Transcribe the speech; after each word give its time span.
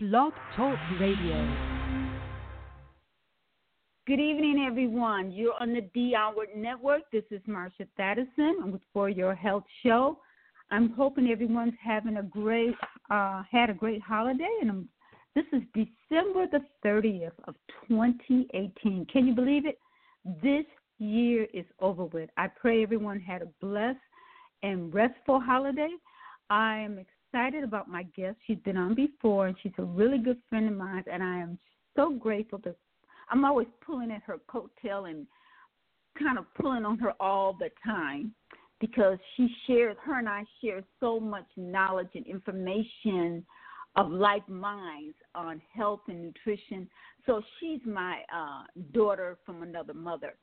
Blog 0.00 0.32
Talk 0.54 0.78
Radio. 1.00 1.44
Good 4.06 4.20
evening, 4.20 4.64
everyone. 4.64 5.32
You're 5.32 5.60
on 5.60 5.74
the 5.74 5.80
D 5.92 6.14
Onward 6.14 6.50
Network. 6.54 7.02
This 7.10 7.24
is 7.32 7.40
Marsha 7.48 7.84
Thadison 7.98 8.70
with 8.70 8.80
For 8.92 9.08
Your 9.08 9.34
Health 9.34 9.64
Show. 9.82 10.20
I'm 10.70 10.90
hoping 10.90 11.30
everyone's 11.32 11.74
having 11.84 12.18
a 12.18 12.22
great, 12.22 12.76
uh, 13.10 13.42
had 13.50 13.70
a 13.70 13.74
great 13.74 14.00
holiday, 14.00 14.48
and 14.60 14.70
I'm, 14.70 14.88
this 15.34 15.46
is 15.52 15.62
December 15.74 16.46
the 16.46 16.60
30th 16.86 17.32
of 17.48 17.56
2018. 17.88 19.04
Can 19.12 19.26
you 19.26 19.34
believe 19.34 19.66
it? 19.66 19.80
This 20.40 20.64
year 21.00 21.48
is 21.52 21.66
over 21.80 22.04
with. 22.04 22.30
I 22.36 22.46
pray 22.46 22.84
everyone 22.84 23.18
had 23.18 23.42
a 23.42 23.48
blessed 23.60 23.98
and 24.62 24.94
restful 24.94 25.40
holiday. 25.40 25.90
I 26.50 26.78
am 26.78 26.98
excited 27.28 27.64
about 27.64 27.88
my 27.88 28.04
guest. 28.16 28.36
She's 28.46 28.58
been 28.64 28.76
on 28.76 28.94
before, 28.94 29.48
and 29.48 29.56
she's 29.62 29.72
a 29.78 29.84
really 29.84 30.18
good 30.18 30.38
friend 30.48 30.68
of 30.68 30.76
mine, 30.76 31.04
and 31.10 31.22
I 31.22 31.38
am 31.38 31.58
so 31.96 32.10
grateful 32.10 32.58
to. 32.60 32.74
I'm 33.30 33.44
always 33.44 33.68
pulling 33.84 34.10
at 34.10 34.22
her 34.22 34.38
coattail 34.48 35.10
and 35.10 35.26
kind 36.18 36.38
of 36.38 36.46
pulling 36.54 36.84
on 36.84 36.98
her 36.98 37.12
all 37.20 37.54
the 37.58 37.70
time 37.84 38.34
because 38.80 39.18
she 39.36 39.48
shares, 39.66 39.96
her 40.04 40.18
and 40.18 40.28
I 40.28 40.44
share 40.62 40.82
so 41.00 41.20
much 41.20 41.46
knowledge 41.56 42.08
and 42.14 42.26
information 42.26 43.44
of 43.96 44.10
like 44.10 44.48
minds 44.48 45.16
on 45.34 45.60
health 45.74 46.00
and 46.08 46.22
nutrition. 46.22 46.88
So 47.26 47.42
she's 47.58 47.80
my 47.84 48.20
uh, 48.34 48.62
daughter 48.92 49.36
from 49.44 49.62
another 49.62 49.94
mother. 49.94 50.34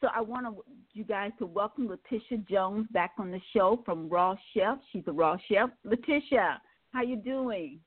So 0.00 0.08
I 0.14 0.20
want 0.20 0.44
to, 0.46 0.62
you 0.92 1.04
guys 1.04 1.30
to 1.38 1.46
welcome 1.46 1.88
Latissa 1.88 2.46
Jones 2.48 2.86
back 2.90 3.12
on 3.18 3.30
the 3.30 3.40
show 3.54 3.80
from 3.84 4.08
Raw 4.10 4.36
Chef. 4.52 4.78
She's 4.92 5.04
a 5.06 5.12
Raw 5.12 5.38
Chef. 5.48 5.70
Latissa, 5.86 6.58
how 6.92 7.02
you 7.02 7.16
doing? 7.16 7.80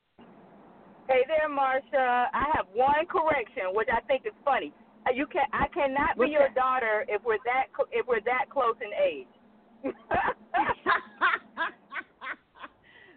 Hey 1.08 1.23
there, 1.27 1.50
Marsha. 1.50 2.26
I 2.34 2.45
have 2.55 2.66
one 2.73 3.05
correction, 3.08 3.73
which 3.73 3.90
I 3.94 4.02
think 4.08 4.26
is 4.26 4.34
funny. 4.44 4.73
Uh, 5.08 5.12
you 5.14 5.28
can 5.28 5.45
I 5.53 5.67
cannot 5.73 6.17
What's 6.17 6.30
be 6.30 6.34
your 6.34 6.47
that? 6.50 6.56
daughter 6.56 7.06
if 7.08 7.23
we're 7.23 7.38
that 7.45 7.67
if 7.92 8.06
we're 8.08 8.22
that 8.25 8.45
close 8.50 8.75
in 8.81 8.91
age. 8.94 9.28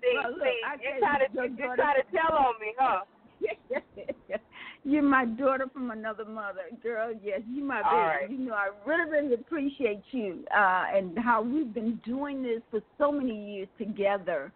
see, 0.00 0.14
well, 0.14 0.32
look, 0.32 0.42
see, 0.42 0.60
you're 0.80 0.98
trying 1.00 1.20
to 1.20 1.28
you're 1.58 1.76
trying 1.76 1.96
to 1.96 2.04
tell 2.12 2.36
on 2.36 2.54
me, 2.60 2.74
huh? 2.78 3.04
You're 4.84 5.02
my 5.02 5.26
daughter 5.26 5.66
from 5.72 5.92
another 5.92 6.24
mother, 6.24 6.62
girl. 6.82 7.12
Yes, 7.22 7.40
you 7.48 7.62
my 7.62 7.82
baby. 7.82 7.94
Right. 7.94 8.30
You 8.30 8.38
know, 8.38 8.54
I 8.54 8.70
really, 8.84 9.10
really 9.10 9.34
appreciate 9.34 10.02
you 10.10 10.44
uh, 10.50 10.84
and 10.92 11.16
how 11.18 11.40
we've 11.42 11.72
been 11.72 12.00
doing 12.04 12.42
this 12.42 12.62
for 12.70 12.80
so 12.98 13.12
many 13.12 13.54
years 13.54 13.68
together, 13.78 14.52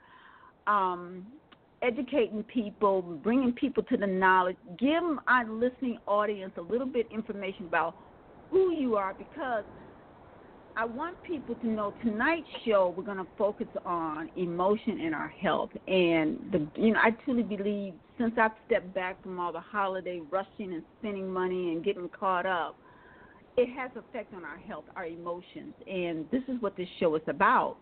um, 0.67 1.25
educating 1.81 2.43
people, 2.43 3.03
bringing 3.03 3.53
people 3.53 3.85
to 3.85 3.97
the 3.97 4.07
knowledge, 4.07 4.57
give 4.81 5.03
our 5.29 5.49
listening 5.49 5.99
audience 6.09 6.53
a 6.57 6.63
little 6.63 6.89
bit 6.89 7.07
information 7.13 7.67
about 7.67 7.95
who 8.51 8.73
you 8.73 8.97
are 8.97 9.15
because 9.15 9.65
I 10.79 10.85
want 10.85 11.17
people 11.23 11.55
to 11.55 11.67
know 11.67 11.95
tonight's 12.03 12.47
show 12.67 12.93
we're 12.95 13.03
going 13.03 13.17
to 13.17 13.27
focus 13.39 13.67
on 13.87 14.29
emotion 14.37 15.01
and 15.01 15.15
our 15.15 15.29
health. 15.29 15.71
And 15.89 16.39
the 16.53 16.67
you 16.77 16.93
know 16.93 17.01
I 17.03 17.13
truly 17.25 17.43
believe 17.43 17.95
since 18.19 18.35
I've 18.39 18.51
stepped 18.67 18.95
back 18.95 19.23
from 19.23 19.41
all 19.41 19.53
the 19.53 19.61
holiday 19.61 20.21
rushing 20.31 20.75
and 20.75 20.83
spending 21.01 21.33
money 21.33 21.73
and 21.73 21.83
getting 21.83 22.11
caught 22.11 22.45
up, 22.45 22.77
it 23.57 23.71
has 23.75 23.91
effect 23.97 24.35
on 24.35 24.45
our 24.45 24.59
health, 24.59 24.85
our 24.97 25.07
emotions. 25.07 25.73
And 25.91 26.27
this 26.31 26.43
is 26.47 26.61
what 26.61 26.77
this 26.77 26.89
show 27.01 27.15
is 27.15 27.23
about. 27.27 27.79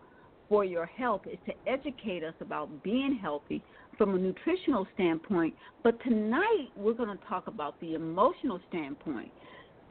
For 0.47 0.63
your 0.63 0.85
health 0.85 1.23
is 1.29 1.39
to 1.47 1.53
educate 1.67 2.23
us 2.23 2.35
about 2.39 2.81
being 2.81 3.19
healthy 3.21 3.61
from 3.97 4.15
a 4.15 4.17
nutritional 4.17 4.87
standpoint. 4.93 5.53
But 5.83 6.01
tonight 6.03 6.69
we're 6.77 6.93
going 6.93 7.17
to 7.17 7.25
talk 7.25 7.47
about 7.47 7.77
the 7.81 7.95
emotional 7.95 8.61
standpoint. 8.69 9.31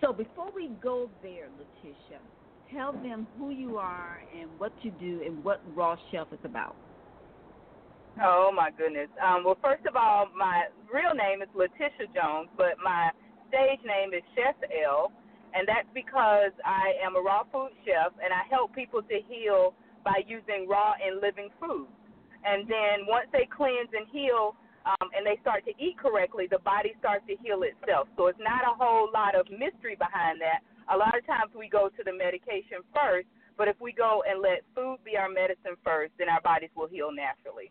So 0.01 0.13
before 0.13 0.51
we 0.55 0.71
go 0.81 1.11
there, 1.23 1.49
Latissa 1.59 2.21
tell 2.73 2.93
them 2.93 3.27
who 3.39 3.51
you 3.51 3.77
are 3.79 4.21
and 4.39 4.49
what 4.59 4.73
you 4.83 4.91
do 5.01 5.23
and 5.25 5.43
what 5.45 5.61
Raw 5.75 5.97
Chef 6.11 6.27
is 6.33 6.39
about. 6.45 6.77
Oh 8.23 8.53
my 8.55 8.71
goodness. 8.71 9.09
Um, 9.19 9.43
well, 9.45 9.59
first 9.61 9.87
of 9.87 9.97
all, 9.97 10.29
my 10.37 10.65
real 10.93 11.15
name 11.15 11.43
is 11.43 11.49
Latissa 11.51 12.07
Jones, 12.15 12.49
but 12.57 12.79
my 12.83 13.11
stage 13.49 13.83
name 13.85 14.15
is 14.15 14.23
Chef 14.39 14.55
L, 14.87 15.11
and 15.55 15.67
that's 15.67 15.89
because 15.95 16.55
I 16.65 16.95
am 17.03 17.17
a 17.17 17.23
raw 17.23 17.43
food 17.51 17.75
chef 17.85 18.15
and 18.23 18.31
I 18.31 18.47
help 18.51 18.75
people 18.75 19.03
to 19.03 19.19
heal 19.27 19.75
by 20.05 20.23
using 20.27 20.69
raw 20.69 20.95
and 20.95 21.21
living 21.21 21.51
foods. 21.59 21.91
And 22.45 22.69
then 22.69 23.09
once 23.09 23.27
they 23.33 23.49
cleanse 23.51 23.91
and 23.95 24.07
heal, 24.13 24.55
um, 24.85 25.09
and 25.17 25.25
they 25.25 25.41
start 25.41 25.65
to 25.65 25.73
eat 25.81 25.97
correctly, 25.97 26.45
the 26.45 26.61
body 26.61 26.93
starts 27.01 27.25
to 27.27 27.35
heal 27.41 27.65
itself. 27.65 28.07
So 28.21 28.29
it's 28.29 28.39
not 28.39 28.69
a 28.69 28.77
whole 28.77 29.09
lot 29.09 29.33
of 29.33 29.49
mystery 29.49 29.97
behind 29.97 30.45
that 30.45 30.61
a 30.93 30.97
lot 30.97 31.17
of 31.17 31.25
times 31.27 31.53
we 31.57 31.69
go 31.69 31.89
to 31.89 32.03
the 32.05 32.13
medication 32.13 32.85
first, 32.93 33.29
but 33.57 33.69
if 33.69 33.77
we 33.81 33.93
go 33.93 34.23
and 34.29 34.43
let 34.43 34.67
food 34.75 34.99
be 35.05 35.17
our 35.17 35.29
medicine 35.29 35.79
first, 35.85 36.13
then 36.19 36.29
our 36.29 36.41
bodies 36.41 36.71
will 36.77 36.89
heal 36.89 37.11
naturally. 37.15 37.71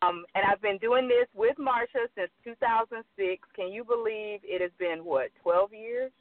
Um, 0.00 0.24
and 0.34 0.44
I've 0.48 0.62
been 0.62 0.78
doing 0.78 1.08
this 1.08 1.28
with 1.34 1.56
Marsha 1.58 2.08
since 2.16 2.30
2006. 2.44 3.04
Can 3.54 3.68
you 3.68 3.84
believe 3.84 4.40
it 4.40 4.62
has 4.62 4.72
been 4.78 5.04
what 5.04 5.28
12 5.42 5.72
years? 5.72 6.12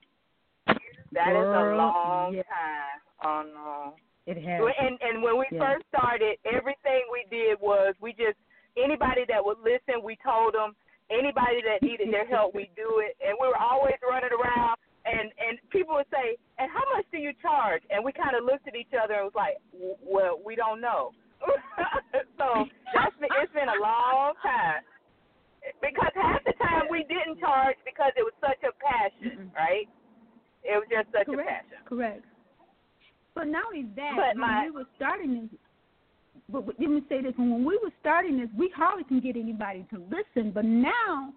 That 1.14 1.32
Girl, 1.32 1.46
is 1.46 1.48
a 1.48 1.78
long 1.78 2.34
yeah. 2.34 2.44
time. 2.50 3.00
Oh 3.24 3.44
no. 3.46 3.94
It 4.26 4.36
has. 4.42 4.60
And 4.60 4.98
and 5.00 5.22
when 5.22 5.38
we 5.38 5.46
yeah. 5.52 5.62
first 5.62 5.86
started, 5.88 6.42
everything 6.44 7.06
we 7.08 7.24
did 7.30 7.62
was 7.62 7.94
we 8.02 8.12
just 8.12 8.36
anybody 8.76 9.24
that 9.30 9.40
would 9.40 9.62
listen, 9.62 10.02
we 10.04 10.18
told 10.26 10.56
them. 10.56 10.76
Anybody 11.12 11.62
that 11.68 11.84
needed 11.86 12.10
their 12.12 12.26
help, 12.26 12.56
we 12.56 12.72
do 12.76 13.04
it. 13.04 13.14
And 13.22 13.38
we 13.40 13.46
were 13.46 13.60
always 13.60 14.00
running 14.02 14.34
around 14.34 14.80
and 15.06 15.32
and 15.36 15.60
people 15.70 15.96
would 15.96 16.10
say, 16.12 16.38
"And 16.60 16.72
how 16.72 16.84
much 16.96 17.06
do 17.12 17.18
you 17.18 17.34
charge?" 17.42 17.84
And 17.90 18.04
we 18.04 18.12
kind 18.12 18.36
of 18.36 18.46
looked 18.46 18.68
at 18.68 18.76
each 18.76 18.94
other 18.96 19.16
and 19.16 19.26
was 19.26 19.36
like, 19.36 19.60
"Well, 20.02 20.40
we 20.44 20.56
don't 20.56 20.80
know." 20.80 21.12
so 22.40 22.48
that's 22.96 23.16
been, 23.20 23.30
it's 23.44 23.52
been 23.52 23.68
a 23.68 23.82
long 23.84 24.32
time 24.42 24.80
because 25.84 26.12
half 26.16 26.44
the 26.46 26.54
time 26.56 26.88
we 26.90 27.04
didn't 27.04 27.40
charge 27.40 27.76
because 27.84 28.12
it 28.16 28.24
was 28.24 28.36
such 28.40 28.60
a 28.64 28.72
passion, 28.80 29.52
mm-hmm. 29.52 29.56
right? 29.56 29.88
It 30.64 30.80
was 30.80 30.88
just 30.88 31.12
such 31.12 31.28
correct, 31.28 31.44
a 31.44 31.52
passion. 31.52 31.80
Correct. 31.84 32.26
But 33.36 33.48
not 33.48 33.68
only 33.68 33.92
that, 33.96 34.16
but 34.16 34.40
when 34.40 34.40
my, 34.40 34.66
we 34.66 34.72
were 34.72 34.88
starting 34.96 35.52
this, 35.52 35.60
but 36.48 36.66
let 36.68 36.80
me 36.80 37.04
say 37.10 37.22
this: 37.22 37.34
when 37.36 37.66
we 37.66 37.80
were 37.84 37.92
starting 38.00 38.40
this, 38.40 38.50
we 38.58 38.72
hardly 38.76 39.04
can 39.04 39.20
get 39.20 39.36
anybody 39.36 39.86
to 39.92 40.00
listen. 40.08 40.52
But 40.52 40.64
now, 40.64 41.34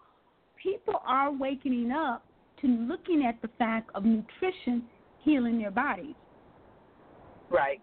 people 0.63 1.03
are 1.07 1.33
waking 1.33 1.91
up 1.91 2.26
to 2.61 2.67
looking 2.67 3.25
at 3.27 3.41
the 3.43 3.49
fact 3.59 3.91
of 3.95 4.05
nutrition 4.05 4.85
healing 5.23 5.59
their 5.59 5.71
bodies. 5.71 6.15
Right. 7.51 7.81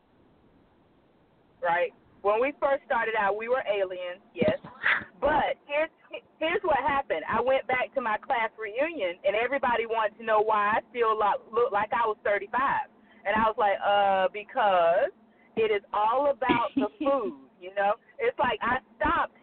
Right. 1.62 1.94
When 2.24 2.40
we 2.40 2.54
first 2.60 2.84
started 2.86 3.16
out, 3.20 3.36
we 3.36 3.50
were 3.50 3.64
aliens, 3.68 4.24
yes. 4.34 4.56
But 5.20 5.60
here's 5.68 5.92
here's 6.40 6.64
what 6.64 6.80
happened. 6.80 7.24
I 7.28 7.42
went 7.42 7.68
back 7.68 7.94
to 7.96 8.02
my 8.02 8.18
class 8.18 8.52
reunion, 8.60 9.20
and 9.24 9.36
everybody 9.36 9.86
wanted 9.86 10.18
to 10.20 10.24
know 10.24 10.42
why 10.42 10.76
I 10.76 10.80
still 10.92 11.16
look 11.20 11.72
like 11.72 11.92
I 11.92 12.08
was 12.08 12.18
35. 12.24 12.52
And 13.26 13.36
I 13.36 13.44
was 13.48 13.56
like, 13.60 13.80
uh, 13.80 14.28
because 14.32 15.12
it 15.56 15.72
is 15.72 15.84
all 15.94 16.32
about 16.32 16.72
the 16.76 16.88
food. 17.00 17.40
You 17.60 17.76
know, 17.76 17.96
it's 18.20 18.38
like 18.40 18.60
I 18.64 18.80
stopped. 19.00 19.36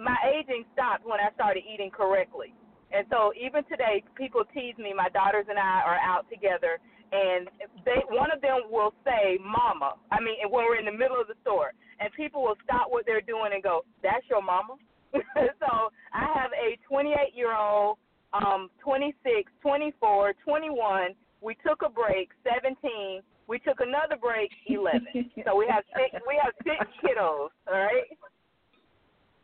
My 0.00 0.16
aging 0.28 0.64
stopped 0.72 1.04
when 1.04 1.20
I 1.20 1.32
started 1.32 1.64
eating 1.64 1.90
correctly. 1.90 2.52
And 2.92 3.06
so 3.08 3.32
even 3.32 3.64
today, 3.64 4.04
people 4.14 4.44
tease 4.52 4.76
me. 4.76 4.92
My 4.92 5.08
daughters 5.08 5.46
and 5.48 5.58
I 5.58 5.80
are 5.80 5.96
out 5.96 6.28
together, 6.28 6.76
and 7.10 7.48
they 7.84 8.04
one 8.12 8.30
of 8.30 8.40
them 8.40 8.68
will 8.70 8.92
say, 9.04 9.38
"Mama." 9.40 9.96
I 10.12 10.20
mean, 10.20 10.36
when 10.50 10.64
we're 10.64 10.76
in 10.76 10.84
the 10.84 10.92
middle 10.92 11.20
of 11.20 11.26
the 11.26 11.36
store, 11.40 11.72
and 12.00 12.12
people 12.12 12.42
will 12.42 12.56
stop 12.64 12.90
what 12.90 13.06
they're 13.06 13.24
doing 13.24 13.52
and 13.54 13.62
go, 13.62 13.84
"That's 14.02 14.28
your 14.28 14.42
mama." 14.42 14.76
so 15.60 15.92
I 16.12 16.24
have 16.36 16.52
a 16.52 16.76
28 16.88 17.34
year 17.34 17.56
old, 17.56 17.98
um, 18.32 18.70
26, 18.82 19.50
24, 19.60 20.34
21. 20.44 21.14
We 21.40 21.56
took 21.66 21.82
a 21.82 21.88
break, 21.88 22.30
17. 22.44 23.22
We 23.48 23.58
took 23.58 23.80
another 23.80 24.16
break, 24.20 24.50
11. 24.66 25.06
so 25.44 25.56
we 25.56 25.66
have 25.68 25.84
six. 25.96 26.22
We 26.26 26.40
have 26.42 26.52
six 26.64 26.80
kiddos. 27.02 27.48
All 27.66 27.72
right. 27.72 28.08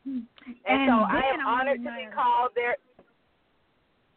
And, 0.04 0.24
and 0.64 0.88
so 0.88 0.94
I 1.04 1.22
am 1.34 1.44
honored 1.44 1.84
to 1.84 1.90
be 1.92 2.08
called 2.14 2.52
their 2.54 2.76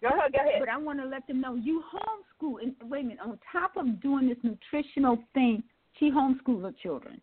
Go 0.02 0.10
ahead, 0.10 0.34
go 0.34 0.40
ahead. 0.40 0.60
But 0.60 0.70
I 0.70 0.78
want 0.78 1.00
to 1.00 1.06
let 1.06 1.28
them 1.28 1.42
know 1.42 1.56
you 1.56 1.84
homeschool. 1.94 2.62
And 2.62 2.74
wait 2.90 3.02
a 3.02 3.08
minute, 3.08 3.20
on 3.24 3.40
top 3.52 3.78
of 3.78 4.02
doing 4.02 4.28
this 4.30 4.38
nutritional 4.44 5.18
thing, 5.34 5.64
she 6.00 6.10
homeschooled 6.10 6.64
her 6.64 6.74
children. 6.82 7.22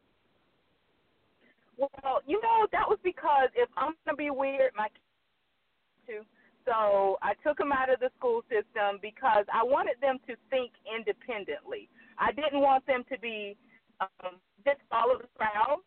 Well, 1.77 2.23
you 2.27 2.41
know 2.43 2.67
that 2.73 2.89
was 2.89 2.99
because 3.05 3.51
if 3.55 3.69
I'm 3.77 3.95
gonna 4.05 4.17
be 4.17 4.31
weird, 4.31 4.73
my 4.77 4.89
kids 4.89 4.99
too. 6.07 6.23
So 6.67 7.19
I 7.23 7.35
took 7.47 7.57
them 7.57 7.73
out 7.73 7.89
of 7.89 8.01
the 8.01 8.11
school 8.19 8.43
system 8.51 8.99
because 9.01 9.47
I 9.53 9.63
wanted 9.63 9.95
them 10.03 10.19
to 10.27 10.35
think 10.51 10.73
independently. 10.85 11.89
I 12.19 12.33
didn't 12.33 12.61
want 12.61 12.85
them 12.87 13.05
to 13.11 13.19
be 13.19 13.57
um, 14.01 14.37
just 14.67 14.81
follow 14.91 15.19
the 15.19 15.29
crowd. 15.39 15.81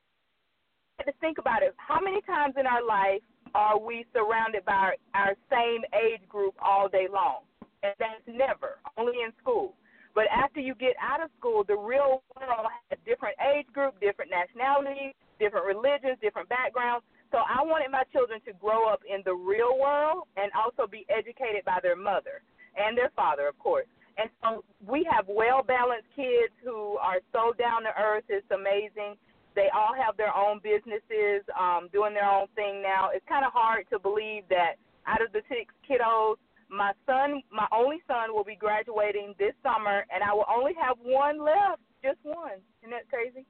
I 0.98 1.04
had 1.04 1.12
to 1.12 1.18
think 1.20 1.38
about 1.38 1.62
it. 1.62 1.76
How 1.78 2.00
many 2.00 2.22
times 2.22 2.56
in 2.58 2.66
our 2.66 2.84
life 2.84 3.22
are 3.56 3.80
we 3.80 4.06
surrounded 4.14 4.66
by 4.66 4.74
our, 4.74 4.96
our 5.14 5.36
same 5.50 5.82
age 5.94 6.28
group 6.28 6.56
all 6.62 6.88
day 6.88 7.08
long? 7.12 7.44
And 7.84 7.94
that's 8.00 8.26
never, 8.28 8.78
only 8.98 9.24
in 9.26 9.32
school. 9.42 9.74
But 10.14 10.26
after 10.28 10.60
you 10.60 10.76
get 10.76 10.94
out 11.02 11.24
of 11.24 11.30
school, 11.40 11.64
the 11.64 11.78
real 11.78 12.22
world 12.36 12.68
has 12.90 13.00
different 13.06 13.36
age 13.56 13.68
group, 13.74 14.00
different 14.00 14.30
nationalities, 14.30 15.14
different 15.40 15.66
religions, 15.66 16.20
different 16.22 16.50
backgrounds. 16.50 17.06
So 17.32 17.40
I 17.40 17.64
wanted 17.64 17.92
my 17.92 18.04
children 18.12 18.42
to 18.46 18.54
grow 18.60 18.92
up 18.92 19.02
in 19.08 19.24
the 19.24 19.34
real 19.34 19.80
world 19.80 20.28
and 20.36 20.52
also 20.52 20.86
be 20.86 21.08
educated 21.08 21.64
by 21.66 21.80
their 21.82 21.96
mother 21.96 22.44
and 22.76 22.98
their 22.98 23.10
father, 23.16 23.48
of 23.48 23.58
course. 23.58 23.88
And 24.20 24.30
so 24.44 24.64
we 24.86 25.08
have 25.10 25.26
well 25.32 25.64
balanced 25.64 26.12
kids 26.16 26.52
who 26.64 27.00
are 27.00 27.24
so 27.32 27.56
down 27.56 27.84
to 27.88 27.94
earth. 27.96 28.28
It's 28.28 28.46
amazing. 28.52 29.16
They 29.56 29.68
all 29.74 29.94
have 29.94 30.18
their 30.18 30.36
own 30.36 30.60
businesses, 30.64 31.44
um, 31.60 31.90
doing 31.92 32.14
their 32.14 32.30
own 32.30 32.48
thing 32.56 32.82
now. 32.82 33.10
It's 33.14 33.26
kind 33.28 33.46
of 33.46 33.52
hard 33.54 33.86
to 33.92 34.00
believe 34.00 34.44
that 34.50 34.76
out 35.08 35.22
of 35.22 35.32
the 35.34 35.42
six 35.50 35.74
kiddos, 35.90 36.36
my 36.70 36.94
son, 37.06 37.42
my 37.52 37.68
only 37.72 37.98
son, 38.08 38.34
will 38.34 38.46
be 38.46 38.56
graduating 38.56 39.36
this 39.38 39.54
summer, 39.62 40.06
and 40.14 40.24
I 40.24 40.34
will 40.34 40.46
only 40.50 40.74
have 40.82 40.98
one 41.04 41.44
left, 41.44 41.82
just 42.02 42.20
one. 42.24 42.60
Isn't 42.82 42.92
that 42.92 43.10
crazy? 43.10 43.46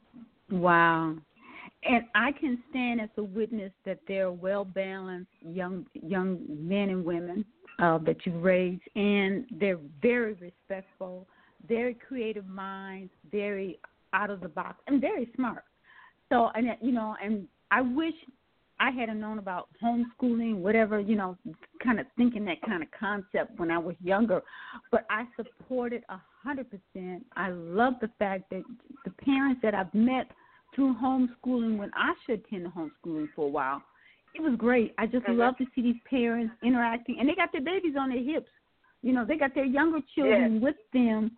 Wow. 0.49 1.15
And 1.83 2.03
I 2.15 2.31
can 2.31 2.61
stand 2.69 3.01
as 3.01 3.09
a 3.17 3.23
witness 3.23 3.71
that 3.85 3.99
they're 4.07 4.31
well 4.31 4.65
balanced 4.65 5.31
young 5.41 5.85
young 5.93 6.39
men 6.49 6.89
and 6.89 7.03
women 7.05 7.45
uh, 7.79 7.97
that 7.99 8.25
you 8.25 8.33
raise, 8.39 8.79
and 8.95 9.45
they're 9.59 9.79
very 10.01 10.33
respectful, 10.33 11.27
very 11.67 11.95
creative 11.95 12.47
minds, 12.47 13.11
very 13.31 13.79
out 14.13 14.29
of 14.29 14.41
the 14.41 14.49
box, 14.49 14.77
and 14.87 15.01
very 15.01 15.29
smart. 15.35 15.63
So, 16.31 16.49
and 16.55 16.67
you 16.81 16.93
know, 16.93 17.15
and 17.23 17.45
I 17.71 17.81
wish 17.81 18.13
I 18.79 18.89
had 18.89 19.15
known 19.15 19.37
about 19.37 19.67
homeschooling, 19.83 20.55
whatever, 20.55 20.99
you 20.99 21.15
know, 21.15 21.37
kind 21.83 21.99
of 21.99 22.07
thinking 22.17 22.45
that 22.45 22.61
kind 22.65 22.81
of 22.81 22.89
concept 22.97 23.59
when 23.59 23.69
I 23.69 23.77
was 23.77 23.95
younger. 24.01 24.41
But 24.91 25.05
I 25.09 25.25
supported 25.35 26.03
a 26.09 26.19
hundred 26.41 26.67
percent. 26.71 27.25
I 27.35 27.49
love 27.49 27.95
the 28.01 28.09
fact 28.17 28.49
that 28.51 28.63
the 29.03 29.11
parents 29.23 29.59
that 29.61 29.75
I've 29.75 29.93
met 29.93 30.31
through 30.73 30.95
homeschooling 30.95 31.77
when 31.77 31.91
I 31.93 32.13
should 32.25 32.43
attend 32.45 32.67
homeschooling 32.67 33.27
for 33.35 33.45
a 33.45 33.49
while, 33.49 33.83
it 34.33 34.41
was 34.41 34.55
great. 34.57 34.93
I 34.97 35.07
just 35.07 35.25
mm-hmm. 35.25 35.37
love 35.37 35.57
to 35.57 35.65
see 35.75 35.81
these 35.81 36.01
parents 36.09 36.53
interacting 36.63 37.17
and 37.19 37.27
they 37.27 37.35
got 37.35 37.51
their 37.51 37.61
babies 37.61 37.95
on 37.99 38.09
their 38.09 38.23
hips. 38.23 38.49
You 39.01 39.11
know, 39.11 39.25
they 39.25 39.35
got 39.35 39.53
their 39.53 39.65
younger 39.65 39.99
children 40.15 40.61
with 40.61 40.75
them 40.93 41.31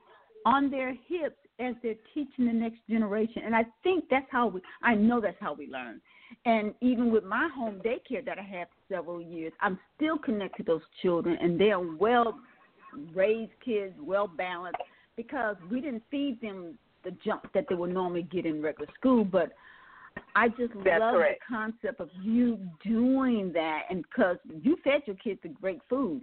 on 0.45 0.69
their 0.69 0.93
hips 1.07 1.37
as 1.59 1.75
they're 1.83 1.95
teaching 2.13 2.45
the 2.45 2.53
next 2.53 2.79
generation. 2.89 3.43
And 3.45 3.55
I 3.55 3.65
think 3.83 4.05
that's 4.09 4.25
how 4.31 4.47
we 4.47 4.61
I 4.81 4.95
know 4.95 5.21
that's 5.21 5.37
how 5.39 5.53
we 5.53 5.67
learn. 5.67 6.01
And 6.45 6.73
even 6.81 7.11
with 7.11 7.23
my 7.23 7.49
home 7.55 7.81
daycare 7.85 8.25
that 8.25 8.39
I 8.39 8.43
had 8.43 8.67
for 8.67 8.95
several 8.95 9.21
years, 9.21 9.53
I'm 9.61 9.79
still 9.95 10.17
connected 10.17 10.65
to 10.65 10.73
those 10.73 10.81
children, 11.01 11.37
and 11.39 11.59
they 11.59 11.71
are 11.71 11.95
well 11.97 12.39
raised 13.13 13.51
kids, 13.63 13.93
well 14.01 14.27
balanced, 14.27 14.81
because 15.15 15.55
we 15.69 15.81
didn't 15.81 16.03
feed 16.09 16.39
them 16.41 16.77
the 17.03 17.11
junk 17.25 17.43
that 17.53 17.65
they 17.69 17.75
would 17.75 17.93
normally 17.93 18.23
get 18.23 18.45
in 18.45 18.61
regular 18.61 18.91
school. 18.95 19.23
But 19.23 19.51
I 20.35 20.49
just 20.49 20.73
That's 20.83 20.99
love 20.99 21.15
correct. 21.15 21.41
the 21.47 21.55
concept 21.55 21.99
of 21.99 22.09
you 22.21 22.59
doing 22.83 23.51
that, 23.53 23.83
and 23.89 24.03
because 24.03 24.37
you 24.61 24.77
fed 24.83 25.01
your 25.05 25.15
kids 25.17 25.39
the 25.43 25.49
great 25.49 25.81
food, 25.89 26.21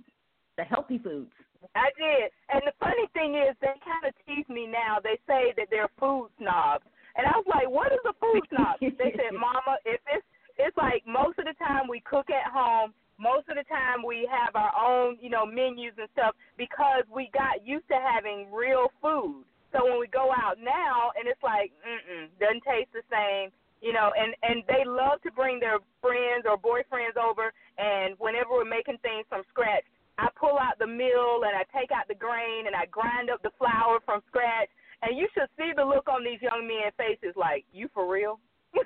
the 0.56 0.64
healthy 0.64 0.98
foods. 0.98 1.30
I 1.74 1.92
did. 1.96 2.32
And 2.48 2.62
the 2.64 2.74
funny 2.80 3.06
thing 3.12 3.36
is, 3.36 3.54
they 3.60 3.76
kind 3.84 4.04
of 4.08 4.12
tease 4.24 4.48
me 4.48 4.66
now. 4.66 4.98
They 5.02 5.18
say 5.26 5.52
that 5.56 5.68
they're 5.70 5.92
food 6.00 6.30
snobs. 6.38 6.84
And 7.16 7.26
I 7.26 7.36
was 7.36 7.46
like, 7.48 7.68
what 7.68 7.92
is 7.92 8.00
a 8.06 8.14
food 8.16 8.42
snob? 8.48 8.80
they 8.80 9.12
said, 9.12 9.34
Mama, 9.36 9.76
if 9.84 10.00
it's 10.08 10.24
it's 10.60 10.76
like 10.76 11.00
most 11.08 11.40
of 11.40 11.48
the 11.48 11.56
time 11.56 11.88
we 11.88 12.04
cook 12.04 12.28
at 12.28 12.52
home, 12.52 12.92
most 13.16 13.48
of 13.48 13.56
the 13.56 13.64
time 13.64 14.04
we 14.04 14.28
have 14.28 14.56
our 14.56 14.72
own, 14.76 15.16
you 15.20 15.28
know, 15.28 15.44
menus 15.44 15.96
and 15.96 16.08
stuff 16.12 16.36
because 16.56 17.04
we 17.08 17.32
got 17.32 17.64
used 17.64 17.88
to 17.88 17.96
having 17.96 18.48
real 18.52 18.92
food. 19.00 19.44
So 19.72 19.84
when 19.84 20.00
we 20.00 20.08
go 20.08 20.32
out 20.34 20.60
now 20.60 21.14
and 21.16 21.28
it's 21.28 21.40
like, 21.40 21.72
mm 21.80 22.00
mm, 22.04 22.26
doesn't 22.40 22.64
taste 22.64 22.92
the 22.92 23.04
same, 23.08 23.52
you 23.80 23.92
know, 23.92 24.12
and 24.12 24.36
and 24.42 24.64
they 24.68 24.84
love 24.84 25.22
to 25.24 25.30
bring 25.32 25.60
their 25.60 25.80
friends 26.00 26.44
or 26.44 26.60
boyfriends 26.60 27.16
over 27.16 27.52
and 27.78 28.16
whenever 28.18 28.52
we're 28.52 28.68
making 28.68 28.98
things 29.00 29.24
from 29.28 29.44
scratch, 29.48 29.84
I 30.20 30.28
pull 30.37 30.61
out 30.61 30.76
the 30.78 30.87
mill 30.87 31.49
and 31.49 31.56
I 31.56 31.64
take 31.72 31.90
out 31.90 32.06
the 32.08 32.14
grain 32.14 32.69
and 32.69 32.76
I 32.76 32.84
grind 32.93 33.31
up 33.32 33.40
the 33.43 33.56
flour 33.56 34.05
from 34.05 34.20
scratch 34.28 34.69
and 35.02 35.17
you 35.17 35.26
should 35.32 35.49
see 35.56 35.72
the 35.75 35.84
look 35.84 36.08
on 36.08 36.22
these 36.22 36.40
young 36.43 36.69
men's 36.69 36.93
faces 37.00 37.34
like, 37.37 37.64
you 37.72 37.88
for 37.94 38.11
real? 38.11 38.38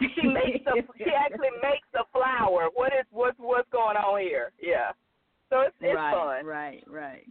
she 0.00 0.26
makes 0.26 0.64
the 0.64 0.82
she 0.98 1.10
actually 1.24 1.52
makes 1.62 1.86
the 1.92 2.04
flour. 2.12 2.68
What 2.74 2.92
is 2.92 3.06
what's 3.10 3.38
what's 3.38 3.68
going 3.70 3.96
on 3.96 4.20
here? 4.20 4.52
Yeah. 4.60 4.90
So 5.50 5.60
it's 5.60 5.76
it's 5.80 5.94
right, 5.94 6.14
fun. 6.14 6.46
Right, 6.46 6.82
right. 6.88 7.28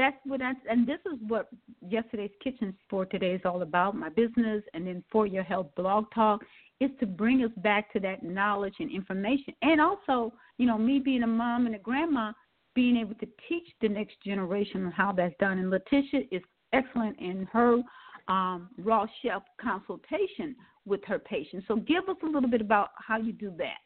That's 0.00 0.16
what 0.24 0.40
that's 0.40 0.58
and 0.66 0.86
this 0.86 1.00
is 1.04 1.18
what 1.28 1.50
yesterday's 1.86 2.30
kitchen 2.42 2.74
for 2.88 3.04
today 3.04 3.32
is 3.32 3.42
all 3.44 3.60
about. 3.60 3.94
My 3.94 4.08
business 4.08 4.62
and 4.72 4.86
then 4.86 5.04
for 5.12 5.26
your 5.26 5.42
health 5.42 5.66
blog 5.76 6.06
talk 6.14 6.40
is 6.80 6.90
to 7.00 7.06
bring 7.06 7.44
us 7.44 7.50
back 7.58 7.92
to 7.92 8.00
that 8.00 8.22
knowledge 8.22 8.72
and 8.80 8.90
information. 8.90 9.52
And 9.60 9.78
also, 9.78 10.32
you 10.56 10.64
know, 10.66 10.78
me 10.78 11.00
being 11.00 11.22
a 11.22 11.26
mom 11.26 11.66
and 11.66 11.74
a 11.74 11.78
grandma, 11.78 12.32
being 12.74 12.96
able 12.96 13.14
to 13.16 13.28
teach 13.46 13.68
the 13.82 13.90
next 13.90 14.14
generation 14.24 14.86
on 14.86 14.92
how 14.92 15.12
that's 15.12 15.34
done. 15.38 15.58
And 15.58 15.70
Latissa 15.70 16.26
is 16.30 16.40
excellent 16.72 17.18
in 17.18 17.46
her 17.52 17.82
um, 18.28 18.70
raw 18.78 19.04
chef 19.20 19.42
consultation 19.60 20.56
with 20.86 21.04
her 21.04 21.18
patients. 21.18 21.66
So 21.68 21.76
give 21.76 22.08
us 22.08 22.16
a 22.22 22.26
little 22.26 22.48
bit 22.48 22.62
about 22.62 22.92
how 22.96 23.18
you 23.18 23.34
do 23.34 23.52
that. 23.58 23.80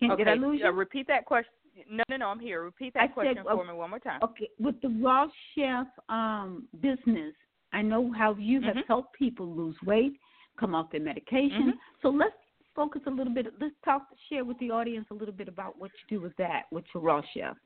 Can, 0.00 0.10
okay, 0.12 0.24
did 0.24 0.32
I 0.32 0.34
lose 0.34 0.60
you? 0.60 0.66
Uh, 0.66 0.72
repeat 0.72 1.06
that 1.06 1.26
question. 1.26 1.52
No, 1.88 2.02
no, 2.08 2.16
no. 2.16 2.28
I'm 2.28 2.40
here. 2.40 2.62
Repeat 2.62 2.94
that 2.94 3.02
I 3.04 3.06
question 3.08 3.36
said, 3.36 3.44
for 3.44 3.52
okay, 3.52 3.68
me 3.68 3.74
one 3.74 3.90
more 3.90 3.98
time. 3.98 4.20
Okay, 4.22 4.48
with 4.58 4.80
the 4.82 4.88
raw 5.02 5.26
chef 5.54 5.86
um, 6.08 6.68
business, 6.80 7.34
I 7.72 7.82
know 7.82 8.12
how 8.12 8.34
you 8.34 8.60
have 8.62 8.76
Mhm. 8.76 8.86
helped 8.86 9.14
people 9.14 9.46
lose 9.46 9.80
weight, 9.82 10.18
come 10.56 10.74
off 10.74 10.90
their 10.90 11.00
medication. 11.00 11.72
Mhm. 11.72 11.78
So 12.02 12.10
let's 12.10 12.36
focus 12.74 13.02
a 13.06 13.10
little 13.10 13.32
bit. 13.32 13.46
Let's 13.60 13.74
talk, 13.84 14.06
share 14.28 14.44
with 14.44 14.58
the 14.58 14.70
audience 14.70 15.06
a 15.10 15.14
little 15.14 15.34
bit 15.34 15.48
about 15.48 15.78
what 15.78 15.92
you 15.92 16.18
do 16.18 16.20
with 16.20 16.36
that, 16.36 16.70
with 16.72 16.84
your 16.94 17.02
raw 17.02 17.22
chef. 17.22 17.56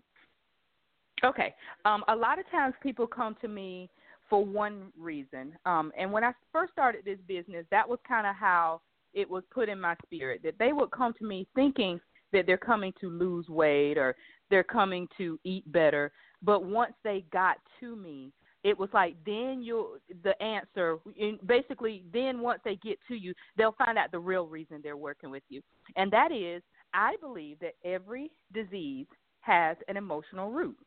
Okay. 1.22 1.54
Um, 1.84 2.04
a 2.08 2.16
lot 2.16 2.38
of 2.38 2.48
times 2.50 2.74
people 2.82 3.06
come 3.06 3.34
to 3.36 3.48
me 3.48 3.90
for 4.28 4.44
one 4.44 4.92
reason. 4.98 5.56
Um, 5.64 5.92
and 5.96 6.12
when 6.12 6.24
I 6.24 6.32
first 6.52 6.72
started 6.72 7.04
this 7.04 7.20
business, 7.22 7.66
that 7.70 7.88
was 7.88 7.98
kind 8.06 8.26
of 8.26 8.34
how 8.34 8.82
it 9.12 9.28
was 9.28 9.44
put 9.50 9.68
in 9.68 9.80
my 9.80 9.94
spirit 10.04 10.42
that 10.42 10.58
they 10.58 10.72
would 10.72 10.90
come 10.90 11.14
to 11.14 11.24
me 11.24 11.46
thinking 11.54 12.00
that 12.34 12.46
they're 12.46 12.58
coming 12.58 12.92
to 13.00 13.08
lose 13.08 13.48
weight 13.48 13.96
or 13.96 14.14
they're 14.50 14.62
coming 14.62 15.08
to 15.16 15.38
eat 15.44 15.70
better. 15.72 16.12
But 16.42 16.64
once 16.64 16.92
they 17.02 17.24
got 17.32 17.56
to 17.80 17.96
me, 17.96 18.32
it 18.62 18.78
was 18.78 18.88
like 18.92 19.14
then 19.26 19.62
you 19.62 19.98
the 20.22 20.40
answer 20.42 20.98
basically 21.46 22.02
then 22.12 22.40
once 22.40 22.60
they 22.64 22.76
get 22.76 22.98
to 23.08 23.14
you 23.14 23.34
they'll 23.58 23.76
find 23.76 23.98
out 23.98 24.10
the 24.10 24.18
real 24.18 24.46
reason 24.46 24.80
they're 24.82 24.96
working 24.96 25.30
with 25.30 25.42
you 25.50 25.60
and 25.96 26.10
that 26.10 26.32
is 26.32 26.62
i 26.94 27.14
believe 27.20 27.58
that 27.58 27.74
every 27.84 28.30
disease 28.54 29.06
has 29.42 29.76
an 29.88 29.98
emotional 29.98 30.50
root 30.50 30.78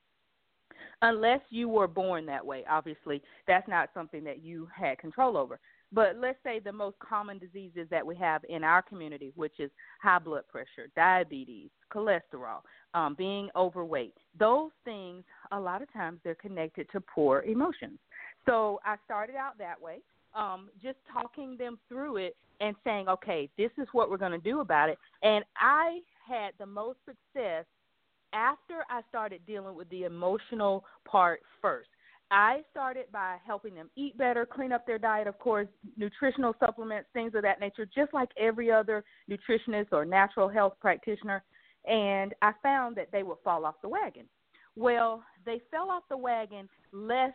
unless 1.01 1.41
you 1.49 1.69
were 1.69 1.87
born 1.87 2.25
that 2.25 2.45
way. 2.45 2.63
Obviously, 2.69 3.21
that's 3.47 3.67
not 3.67 3.89
something 3.93 4.23
that 4.23 4.43
you 4.43 4.67
had 4.75 4.97
control 4.97 5.37
over. 5.37 5.59
But 5.93 6.17
let's 6.17 6.37
say 6.43 6.59
the 6.59 6.71
most 6.71 6.97
common 6.99 7.37
diseases 7.37 7.87
that 7.89 8.05
we 8.05 8.15
have 8.17 8.41
in 8.49 8.63
our 8.63 8.81
community, 8.81 9.31
which 9.35 9.59
is 9.59 9.71
high 10.01 10.19
blood 10.19 10.43
pressure, 10.49 10.89
diabetes, 10.95 11.69
cholesterol, 11.93 12.61
um, 12.93 13.15
being 13.17 13.49
overweight, 13.55 14.15
those 14.37 14.71
things, 14.83 15.23
a 15.51 15.59
lot 15.59 15.81
of 15.81 15.91
times, 15.93 16.19
they're 16.23 16.35
connected 16.35 16.87
to 16.91 16.99
poor 16.99 17.41
emotions. 17.43 17.99
So 18.45 18.79
I 18.85 18.95
started 19.05 19.35
out 19.35 19.57
that 19.59 19.81
way, 19.81 19.99
um, 20.35 20.69
just 20.81 20.97
talking 21.11 21.55
them 21.57 21.79
through 21.87 22.17
it 22.17 22.35
and 22.59 22.75
saying, 22.83 23.07
okay, 23.07 23.49
this 23.57 23.71
is 23.77 23.87
what 23.91 24.09
we're 24.09 24.17
going 24.17 24.31
to 24.31 24.37
do 24.37 24.59
about 24.59 24.89
it. 24.89 24.97
And 25.23 25.45
I 25.57 25.99
had 26.27 26.51
the 26.59 26.65
most 26.65 26.99
success 27.05 27.65
after 28.33 28.83
I 28.89 29.01
started 29.09 29.41
dealing 29.47 29.75
with 29.75 29.89
the 29.89 30.03
emotional 30.03 30.83
part 31.05 31.41
first. 31.61 31.89
I 32.29 32.61
started 32.71 33.05
by 33.11 33.37
helping 33.45 33.73
them 33.73 33.89
eat 33.95 34.17
better, 34.17 34.45
clean 34.45 34.71
up 34.73 34.85
their 34.85 34.97
diet, 34.97 35.27
of 35.27 35.39
course, 35.39 35.67
nutritional 35.95 36.55
supplements, 36.59 37.07
things 37.13 37.33
of 37.35 37.41
that 37.43 37.59
nature, 37.59 37.85
just 37.85 38.13
like 38.13 38.29
every 38.37 38.71
other 38.71 39.03
nutritionist 39.29 39.87
or 39.91 40.03
natural 40.03 40.49
health 40.49 40.73
practitioner. 40.81 41.43
And 41.85 42.33
I 42.41 42.51
found 42.61 42.97
that 42.97 43.11
they 43.13 43.23
would 43.23 43.37
fall 43.43 43.65
off 43.65 43.75
the 43.81 43.89
wagon. 43.89 44.25
Well, 44.75 45.23
they 45.45 45.61
fell 45.71 45.89
off 45.89 46.03
the 46.09 46.17
wagon 46.17 46.67
less 46.91 47.33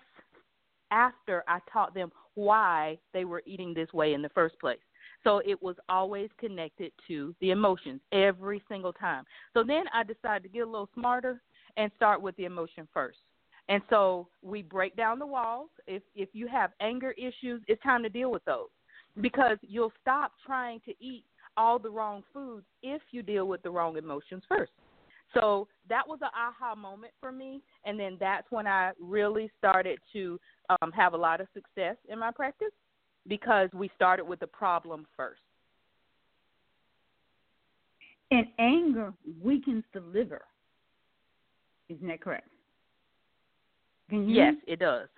after 0.90 1.42
I 1.49 1.58
taught 1.72 1.94
them 1.94 2.12
why 2.34 2.99
they 3.14 3.25
were 3.25 3.42
eating 3.46 3.72
this 3.72 3.92
way 3.92 4.12
in 4.12 4.20
the 4.20 4.28
first 4.28 4.58
place. 4.61 4.78
So 5.25 5.40
it 5.44 5.61
was 5.62 5.76
always 5.88 6.28
connected 6.38 6.92
to 7.08 7.34
the 7.40 7.50
emotions 7.50 8.00
every 8.12 8.62
single 8.68 8.92
time. 8.92 9.25
So 9.54 9.64
then 9.64 9.84
I 9.94 10.02
decided 10.02 10.42
to 10.42 10.49
get 10.49 10.66
a 10.66 10.70
little 10.70 10.90
smarter 10.94 11.40
and 11.76 11.90
start 11.96 12.20
with 12.20 12.37
the 12.37 12.44
emotion 12.44 12.87
first. 12.92 13.18
And 13.69 13.83
so 13.88 14.28
we 14.42 14.62
break 14.62 14.97
down 14.97 15.19
the 15.19 15.26
walls. 15.26 15.71
If 15.87 16.02
if 16.14 16.28
you 16.33 16.47
have 16.49 16.73
anger 16.81 17.12
issues, 17.12 17.62
it's 17.69 17.83
time 17.83 18.02
to 18.02 18.09
deal 18.09 18.31
with 18.31 18.45
those. 18.45 18.69
because 19.21 19.59
you'll 19.62 19.92
stop 20.00 20.33
trying 20.45 20.81
to 20.87 20.92
eat 21.00 21.25
all 21.57 21.78
the 21.78 21.90
wrong 21.90 22.23
foods 22.33 22.64
if 22.83 23.02
you 23.11 23.23
deal 23.23 23.47
with 23.47 23.62
the 23.62 23.71
wrong 23.71 23.97
emotions 23.97 24.42
first. 24.49 24.73
So 25.35 25.69
that 25.88 26.07
was 26.07 26.19
an 26.23 26.28
aha 26.37 26.75
moment 26.75 27.12
for 27.21 27.33
me, 27.33 27.62
and 27.85 27.99
then 27.99 28.16
that's 28.21 28.50
when 28.50 28.66
I 28.66 28.92
really 29.00 29.50
started 29.59 29.99
to 30.12 30.38
um, 30.69 30.92
have 30.92 31.14
a 31.14 31.16
lot 31.16 31.40
of 31.40 31.47
success 31.54 31.97
in 32.09 32.19
my 32.19 32.31
practice 32.31 32.73
because 33.26 33.69
we 33.73 33.90
started 33.95 34.25
with 34.25 34.40
the 34.40 34.47
problem 34.47 35.07
first. 35.16 35.40
And 38.31 38.47
anger 38.59 39.12
weakens 39.42 39.85
the 39.92 40.00
liver. 40.00 40.42
Isn't 41.88 42.07
that 42.09 42.21
correct? 42.21 42.49
Mm-hmm. 44.11 44.30
yes, 44.30 44.54
it 44.66 44.80
does. 44.80 45.09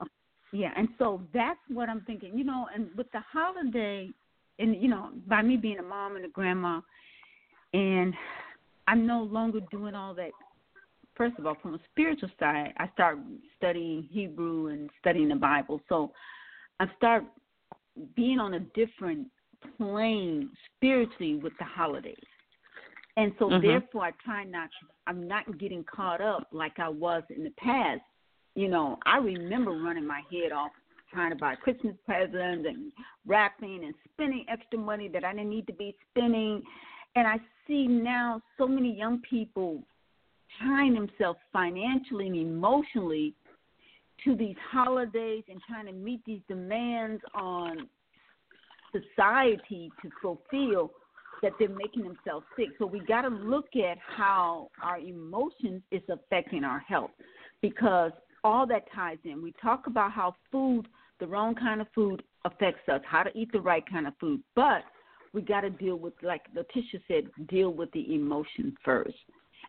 Oh, 0.00 0.06
yeah, 0.52 0.70
and 0.76 0.88
so 0.98 1.22
that's 1.32 1.58
what 1.68 1.88
I'm 1.88 2.02
thinking. 2.02 2.36
You 2.36 2.44
know, 2.44 2.66
and 2.74 2.88
with 2.96 3.10
the 3.12 3.20
holiday, 3.20 4.10
and 4.58 4.80
you 4.80 4.88
know, 4.88 5.10
by 5.26 5.42
me 5.42 5.56
being 5.56 5.78
a 5.78 5.82
mom 5.82 6.16
and 6.16 6.24
a 6.24 6.28
grandma, 6.28 6.80
and 7.72 8.14
I'm 8.86 9.06
no 9.06 9.22
longer 9.22 9.60
doing 9.70 9.94
all 9.94 10.14
that. 10.14 10.30
First 11.16 11.38
of 11.38 11.46
all, 11.46 11.56
from 11.62 11.74
a 11.74 11.80
spiritual 11.92 12.30
side, 12.40 12.72
I 12.78 12.88
start 12.92 13.18
studying 13.56 14.08
Hebrew 14.10 14.66
and 14.68 14.90
studying 15.00 15.28
the 15.28 15.36
Bible. 15.36 15.80
So 15.88 16.10
I 16.80 16.86
start 16.96 17.24
being 18.16 18.40
on 18.40 18.54
a 18.54 18.60
different 18.60 19.28
plane 19.78 20.50
spiritually 20.76 21.36
with 21.36 21.52
the 21.58 21.64
holidays. 21.64 22.16
And 23.16 23.32
so 23.38 23.48
mm-hmm. 23.48 23.64
therefore 23.64 24.06
I 24.06 24.10
try 24.24 24.44
not 24.44 24.68
I'm 25.06 25.28
not 25.28 25.58
getting 25.58 25.84
caught 25.84 26.20
up 26.20 26.48
like 26.52 26.78
I 26.78 26.88
was 26.88 27.22
in 27.34 27.44
the 27.44 27.50
past. 27.50 28.02
You 28.54 28.68
know, 28.68 28.98
I 29.06 29.18
remember 29.18 29.72
running 29.72 30.06
my 30.06 30.22
head 30.30 30.52
off 30.52 30.70
trying 31.12 31.30
to 31.30 31.36
buy 31.36 31.54
Christmas 31.54 31.94
presents 32.04 32.66
and 32.68 32.92
wrapping 33.26 33.84
and 33.84 33.94
spending 34.12 34.44
extra 34.48 34.78
money 34.78 35.08
that 35.08 35.24
I 35.24 35.32
didn't 35.32 35.50
need 35.50 35.66
to 35.68 35.72
be 35.72 35.94
spending. 36.10 36.62
And 37.14 37.26
I 37.26 37.36
see 37.66 37.86
now 37.86 38.40
so 38.58 38.66
many 38.66 38.96
young 38.96 39.20
people 39.28 39.82
tying 40.60 40.94
themselves 40.94 41.38
financially 41.52 42.26
and 42.26 42.36
emotionally 42.36 43.34
to 44.24 44.34
these 44.34 44.56
holidays 44.70 45.44
and 45.48 45.60
trying 45.68 45.86
to 45.86 45.92
meet 45.92 46.20
these 46.24 46.40
demands 46.48 47.22
on 47.34 47.88
society 48.92 49.90
to 50.02 50.10
fulfill 50.22 50.90
that 51.44 51.52
they're 51.58 51.68
making 51.68 52.02
themselves 52.04 52.46
sick. 52.56 52.68
So 52.78 52.86
we 52.86 53.00
got 53.00 53.22
to 53.22 53.28
look 53.28 53.66
at 53.76 53.98
how 53.98 54.70
our 54.82 54.98
emotions 54.98 55.82
is 55.90 56.00
affecting 56.08 56.64
our 56.64 56.78
health 56.78 57.10
because 57.60 58.12
all 58.42 58.66
that 58.66 58.84
ties 58.94 59.18
in. 59.24 59.42
We 59.42 59.52
talk 59.60 59.86
about 59.86 60.10
how 60.10 60.34
food, 60.50 60.88
the 61.20 61.26
wrong 61.26 61.54
kind 61.54 61.82
of 61.82 61.86
food 61.94 62.22
affects 62.46 62.88
us, 62.90 63.02
how 63.06 63.22
to 63.22 63.38
eat 63.38 63.52
the 63.52 63.60
right 63.60 63.84
kind 63.90 64.06
of 64.06 64.14
food, 64.18 64.40
but 64.56 64.84
we 65.34 65.42
got 65.42 65.60
to 65.62 65.70
deal 65.70 65.96
with, 65.96 66.14
like 66.22 66.42
Latissa 66.56 67.00
said, 67.08 67.24
deal 67.48 67.74
with 67.74 67.92
the 67.92 68.14
emotion 68.14 68.74
first. 68.82 69.14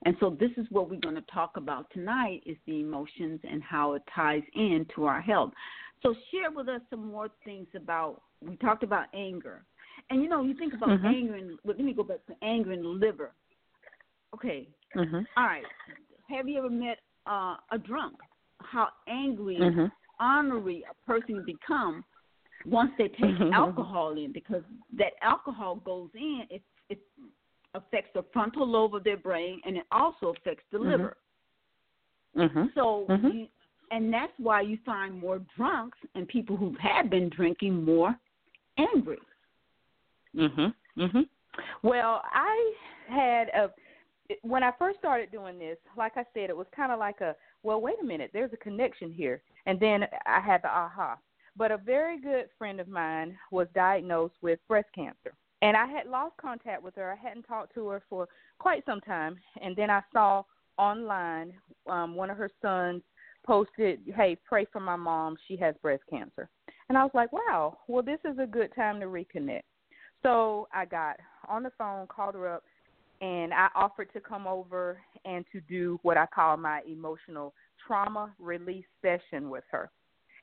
And 0.05 0.15
so 0.21 0.29
this 0.39 0.51
is 0.55 0.65
what 0.69 0.89
we're 0.89 0.99
going 0.99 1.15
to 1.15 1.23
talk 1.33 1.57
about 1.57 1.87
tonight 1.91 2.41
is 2.45 2.55
the 2.67 2.79
emotions 2.79 3.41
and 3.43 3.61
how 3.61 3.93
it 3.93 4.03
ties 4.13 4.43
in 4.55 4.85
to 4.95 5.05
our 5.05 5.19
health. 5.19 5.51
So 6.03 6.15
share 6.31 6.51
with 6.51 6.69
us 6.69 6.81
some 6.89 7.11
more 7.11 7.29
things 7.43 7.67
about 7.75 8.21
we 8.41 8.55
talked 8.57 8.83
about 8.83 9.07
anger. 9.13 9.65
And 10.09 10.21
you 10.21 10.29
know, 10.29 10.43
you 10.43 10.55
think 10.55 10.73
about 10.73 10.89
mm-hmm. 10.89 11.05
anger 11.05 11.35
and 11.35 11.59
let 11.63 11.79
me 11.79 11.93
go 11.93 12.03
back 12.03 12.25
to 12.27 12.33
anger 12.43 12.71
and 12.71 12.85
liver. 12.85 13.31
Okay. 14.33 14.67
Mm-hmm. 14.95 15.21
All 15.37 15.45
right. 15.45 15.63
Have 16.29 16.47
you 16.47 16.57
ever 16.59 16.69
met 16.69 16.99
uh, 17.27 17.55
a 17.71 17.77
drunk? 17.77 18.15
How 18.59 18.89
angry, 19.07 19.57
mm-hmm. 19.59 19.85
ornery 20.23 20.83
a 20.89 21.05
person 21.05 21.43
become 21.45 22.03
once 22.65 22.91
they 22.97 23.07
take 23.09 23.19
mm-hmm. 23.19 23.53
alcohol 23.53 24.17
in 24.17 24.31
because 24.31 24.63
that 24.97 25.13
alcohol 25.21 25.75
goes 25.85 26.09
in, 26.15 26.43
it 26.49 26.61
it 26.89 26.99
affects 27.73 28.11
the 28.13 28.23
frontal 28.33 28.67
lobe 28.67 28.95
of 28.95 29.03
their 29.03 29.17
brain 29.17 29.59
and 29.65 29.77
it 29.77 29.85
also 29.91 30.33
affects 30.37 30.63
the 30.71 30.77
mm-hmm. 30.77 30.89
liver. 30.89 31.17
Mm-hmm. 32.37 32.63
So, 32.75 33.05
you, 33.09 33.47
and 33.91 34.13
that's 34.13 34.33
why 34.37 34.61
you 34.61 34.77
find 34.85 35.17
more 35.17 35.41
drunks 35.55 35.97
and 36.15 36.27
people 36.27 36.57
who 36.57 36.75
have 36.81 37.09
been 37.09 37.29
drinking 37.29 37.83
more 37.83 38.15
angry. 38.77 39.17
Mhm. 40.35 40.73
Mhm. 40.97 41.29
Well, 41.83 42.21
I 42.25 42.73
had 43.07 43.49
a 43.49 43.71
when 44.41 44.63
I 44.63 44.71
first 44.79 44.97
started 44.97 45.31
doing 45.31 45.59
this, 45.59 45.77
like 45.95 46.17
I 46.17 46.25
said, 46.33 46.49
it 46.49 46.57
was 46.57 46.67
kind 46.75 46.91
of 46.91 46.99
like 46.99 47.21
a 47.21 47.35
well, 47.63 47.81
wait 47.81 47.95
a 48.01 48.03
minute, 48.05 48.31
there's 48.33 48.53
a 48.53 48.57
connection 48.57 49.11
here, 49.11 49.41
and 49.65 49.79
then 49.79 50.07
I 50.25 50.39
had 50.39 50.61
the 50.61 50.67
aha. 50.67 51.17
But 51.55 51.71
a 51.71 51.77
very 51.77 52.19
good 52.19 52.49
friend 52.57 52.79
of 52.79 52.87
mine 52.87 53.37
was 53.51 53.67
diagnosed 53.73 54.35
with 54.41 54.59
breast 54.67 54.89
cancer, 54.93 55.33
and 55.61 55.77
I 55.77 55.85
had 55.85 56.07
lost 56.07 56.35
contact 56.37 56.83
with 56.83 56.95
her. 56.95 57.11
I 57.11 57.15
hadn't 57.15 57.43
talked 57.43 57.73
to 57.75 57.87
her 57.89 58.03
for 58.09 58.27
quite 58.59 58.85
some 58.85 59.01
time, 59.01 59.37
and 59.61 59.75
then 59.75 59.89
I 59.89 60.01
saw 60.11 60.43
online 60.77 61.53
um, 61.87 62.15
one 62.15 62.29
of 62.29 62.37
her 62.37 62.49
sons 62.61 63.03
posted, 63.45 64.01
"Hey, 64.15 64.35
pray 64.43 64.65
for 64.65 64.81
my 64.81 64.95
mom. 64.95 65.37
She 65.47 65.55
has 65.57 65.75
breast 65.81 66.03
cancer." 66.09 66.49
And 66.89 66.97
I 66.97 67.03
was 67.03 67.13
like, 67.13 67.31
"Wow, 67.31 67.77
well, 67.87 68.03
this 68.03 68.19
is 68.25 68.37
a 68.39 68.47
good 68.47 68.75
time 68.75 68.99
to 68.99 69.05
reconnect." 69.05 69.63
So 70.25 70.67
I 70.73 70.85
got 70.85 71.17
on 71.47 71.61
the 71.61 71.71
phone, 71.77 72.07
called 72.07 72.33
her 72.33 72.51
up, 72.51 72.63
and 73.21 73.53
I 73.53 73.67
offered 73.75 74.11
to 74.13 74.19
come 74.19 74.47
over 74.47 74.97
and 75.23 75.45
to 75.51 75.61
do 75.61 75.99
what 76.01 76.17
I 76.17 76.25
call 76.25 76.57
my 76.57 76.81
emotional 76.91 77.53
trauma 77.85 78.33
release 78.39 78.85
session 79.03 79.51
with 79.51 79.63
her. 79.69 79.91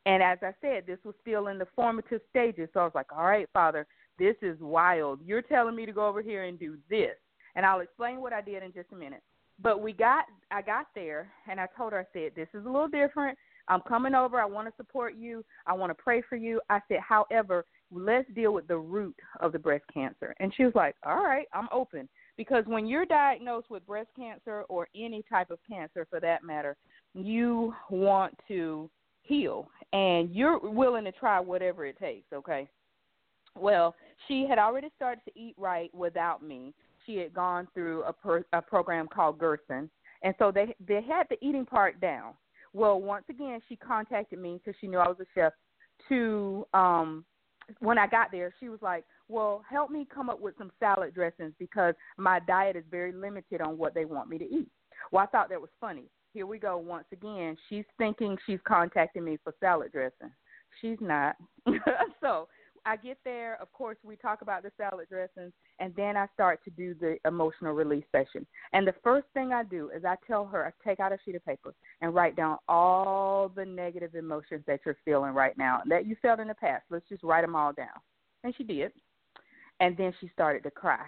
And 0.06 0.22
as 0.22 0.38
I 0.40 0.52
said, 0.60 0.84
this 0.86 1.00
was 1.04 1.16
still 1.20 1.48
in 1.48 1.58
the 1.58 1.66
formative 1.74 2.20
stages. 2.30 2.68
So 2.72 2.80
I 2.80 2.84
was 2.84 2.92
like, 2.94 3.10
all 3.12 3.24
right, 3.24 3.48
Father, 3.52 3.88
this 4.20 4.36
is 4.40 4.56
wild. 4.60 5.18
You're 5.26 5.42
telling 5.42 5.74
me 5.74 5.84
to 5.84 5.92
go 5.92 6.06
over 6.06 6.22
here 6.22 6.44
and 6.44 6.60
do 6.60 6.76
this. 6.88 7.16
And 7.56 7.66
I'll 7.66 7.80
explain 7.80 8.20
what 8.20 8.32
I 8.32 8.40
did 8.40 8.62
in 8.62 8.72
just 8.72 8.92
a 8.92 8.96
minute. 8.96 9.22
But 9.60 9.80
we 9.80 9.92
got, 9.92 10.26
I 10.52 10.62
got 10.62 10.86
there 10.94 11.28
and 11.50 11.58
I 11.58 11.66
told 11.76 11.92
her, 11.92 12.00
I 12.00 12.06
said, 12.12 12.32
this 12.36 12.48
is 12.54 12.64
a 12.64 12.70
little 12.70 12.88
different. 12.88 13.36
I'm 13.66 13.80
coming 13.80 14.14
over. 14.14 14.40
I 14.40 14.46
want 14.46 14.68
to 14.68 14.74
support 14.76 15.14
you. 15.16 15.44
I 15.66 15.72
want 15.72 15.90
to 15.90 16.02
pray 16.02 16.22
for 16.28 16.36
you. 16.36 16.60
I 16.70 16.78
said, 16.88 16.98
however, 17.00 17.64
let's 17.92 18.28
deal 18.34 18.52
with 18.52 18.66
the 18.68 18.76
root 18.76 19.16
of 19.40 19.52
the 19.52 19.58
breast 19.58 19.84
cancer. 19.92 20.34
And 20.40 20.52
she 20.56 20.64
was 20.64 20.74
like, 20.74 20.96
all 21.04 21.22
right, 21.22 21.46
I'm 21.52 21.68
open. 21.72 22.08
Because 22.36 22.64
when 22.66 22.86
you're 22.86 23.04
diagnosed 23.04 23.70
with 23.70 23.86
breast 23.86 24.08
cancer 24.16 24.62
or 24.68 24.88
any 24.96 25.22
type 25.30 25.50
of 25.50 25.58
cancer 25.68 26.06
for 26.08 26.18
that 26.20 26.42
matter, 26.42 26.76
you 27.14 27.74
want 27.90 28.34
to 28.48 28.90
heal 29.22 29.68
and 29.92 30.34
you're 30.34 30.58
willing 30.58 31.04
to 31.04 31.12
try 31.12 31.38
whatever 31.38 31.84
it 31.84 31.98
takes, 31.98 32.32
okay? 32.32 32.68
Well, 33.54 33.94
she 34.28 34.46
had 34.48 34.58
already 34.58 34.90
started 34.96 35.20
to 35.26 35.38
eat 35.38 35.54
right 35.58 35.94
without 35.94 36.42
me. 36.42 36.72
She 37.06 37.16
had 37.16 37.34
gone 37.34 37.68
through 37.74 38.02
a, 38.04 38.12
per, 38.12 38.44
a 38.52 38.62
program 38.62 39.08
called 39.08 39.38
Gerson, 39.38 39.90
and 40.22 40.34
so 40.38 40.50
they 40.52 40.74
they 40.86 41.02
had 41.02 41.26
the 41.28 41.36
eating 41.44 41.66
part 41.66 42.00
down. 42.00 42.34
Well, 42.72 43.00
once 43.00 43.24
again, 43.28 43.60
she 43.68 43.76
contacted 43.76 44.38
me 44.38 44.58
because 44.58 44.78
she 44.80 44.86
knew 44.86 44.98
I 44.98 45.08
was 45.08 45.18
a 45.20 45.26
chef 45.34 45.52
to 46.08 46.66
um 46.72 47.24
when 47.80 47.98
I 47.98 48.06
got 48.06 48.30
there, 48.30 48.52
she 48.60 48.68
was 48.68 48.80
like, 48.82 49.04
"Well, 49.28 49.64
help 49.68 49.90
me 49.90 50.06
come 50.12 50.30
up 50.30 50.40
with 50.40 50.56
some 50.58 50.70
salad 50.80 51.14
dressings 51.14 51.54
because 51.58 51.94
my 52.16 52.40
diet 52.40 52.76
is 52.76 52.84
very 52.90 53.12
limited 53.12 53.60
on 53.60 53.78
what 53.78 53.94
they 53.94 54.04
want 54.04 54.28
me 54.28 54.38
to 54.38 54.44
eat." 54.44 54.68
Well, 55.10 55.22
I 55.22 55.26
thought 55.26 55.48
that 55.50 55.60
was 55.60 55.70
funny. 55.80 56.04
Here 56.32 56.46
we 56.46 56.58
go 56.58 56.78
once 56.78 57.06
again. 57.12 57.56
She's 57.68 57.84
thinking 57.98 58.38
she's 58.46 58.60
contacting 58.66 59.24
me 59.24 59.38
for 59.42 59.54
salad 59.60 59.92
dressing. 59.92 60.32
She's 60.80 60.98
not. 61.00 61.36
so 62.20 62.48
I 62.84 62.96
get 62.96 63.18
there, 63.24 63.60
of 63.60 63.72
course, 63.72 63.96
we 64.02 64.16
talk 64.16 64.42
about 64.42 64.62
the 64.62 64.72
salad 64.76 65.08
dressings, 65.08 65.52
and 65.78 65.94
then 65.96 66.16
I 66.16 66.26
start 66.34 66.64
to 66.64 66.70
do 66.70 66.94
the 66.94 67.16
emotional 67.26 67.74
release 67.74 68.04
session. 68.10 68.44
And 68.72 68.86
the 68.86 68.94
first 69.04 69.26
thing 69.34 69.52
I 69.52 69.62
do 69.62 69.90
is 69.94 70.04
I 70.04 70.16
tell 70.26 70.46
her, 70.46 70.66
I 70.66 70.88
take 70.88 70.98
out 70.98 71.12
a 71.12 71.18
sheet 71.24 71.36
of 71.36 71.44
paper 71.44 71.74
and 72.00 72.14
write 72.14 72.34
down 72.34 72.58
all 72.68 73.48
the 73.48 73.64
negative 73.64 74.14
emotions 74.14 74.64
that 74.66 74.80
you're 74.84 74.96
feeling 75.04 75.32
right 75.32 75.56
now 75.56 75.82
that 75.86 76.06
you 76.06 76.16
felt 76.20 76.40
in 76.40 76.48
the 76.48 76.54
past. 76.54 76.84
Let's 76.90 77.08
just 77.08 77.22
write 77.22 77.42
them 77.42 77.54
all 77.54 77.72
down. 77.72 77.88
And 78.42 78.52
she 78.56 78.64
did. 78.64 78.90
And 79.78 79.96
then 79.96 80.12
she 80.20 80.28
started 80.32 80.64
to 80.64 80.70
cry. 80.70 81.04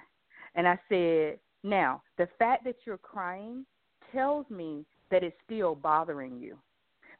And 0.54 0.68
I 0.68 0.78
said, 0.88 1.38
Now, 1.64 2.02
the 2.18 2.28
fact 2.38 2.64
that 2.64 2.76
you're 2.86 2.98
crying 2.98 3.66
tells 4.12 4.48
me 4.48 4.84
that 5.10 5.24
it's 5.24 5.36
still 5.44 5.74
bothering 5.74 6.38
you. 6.38 6.56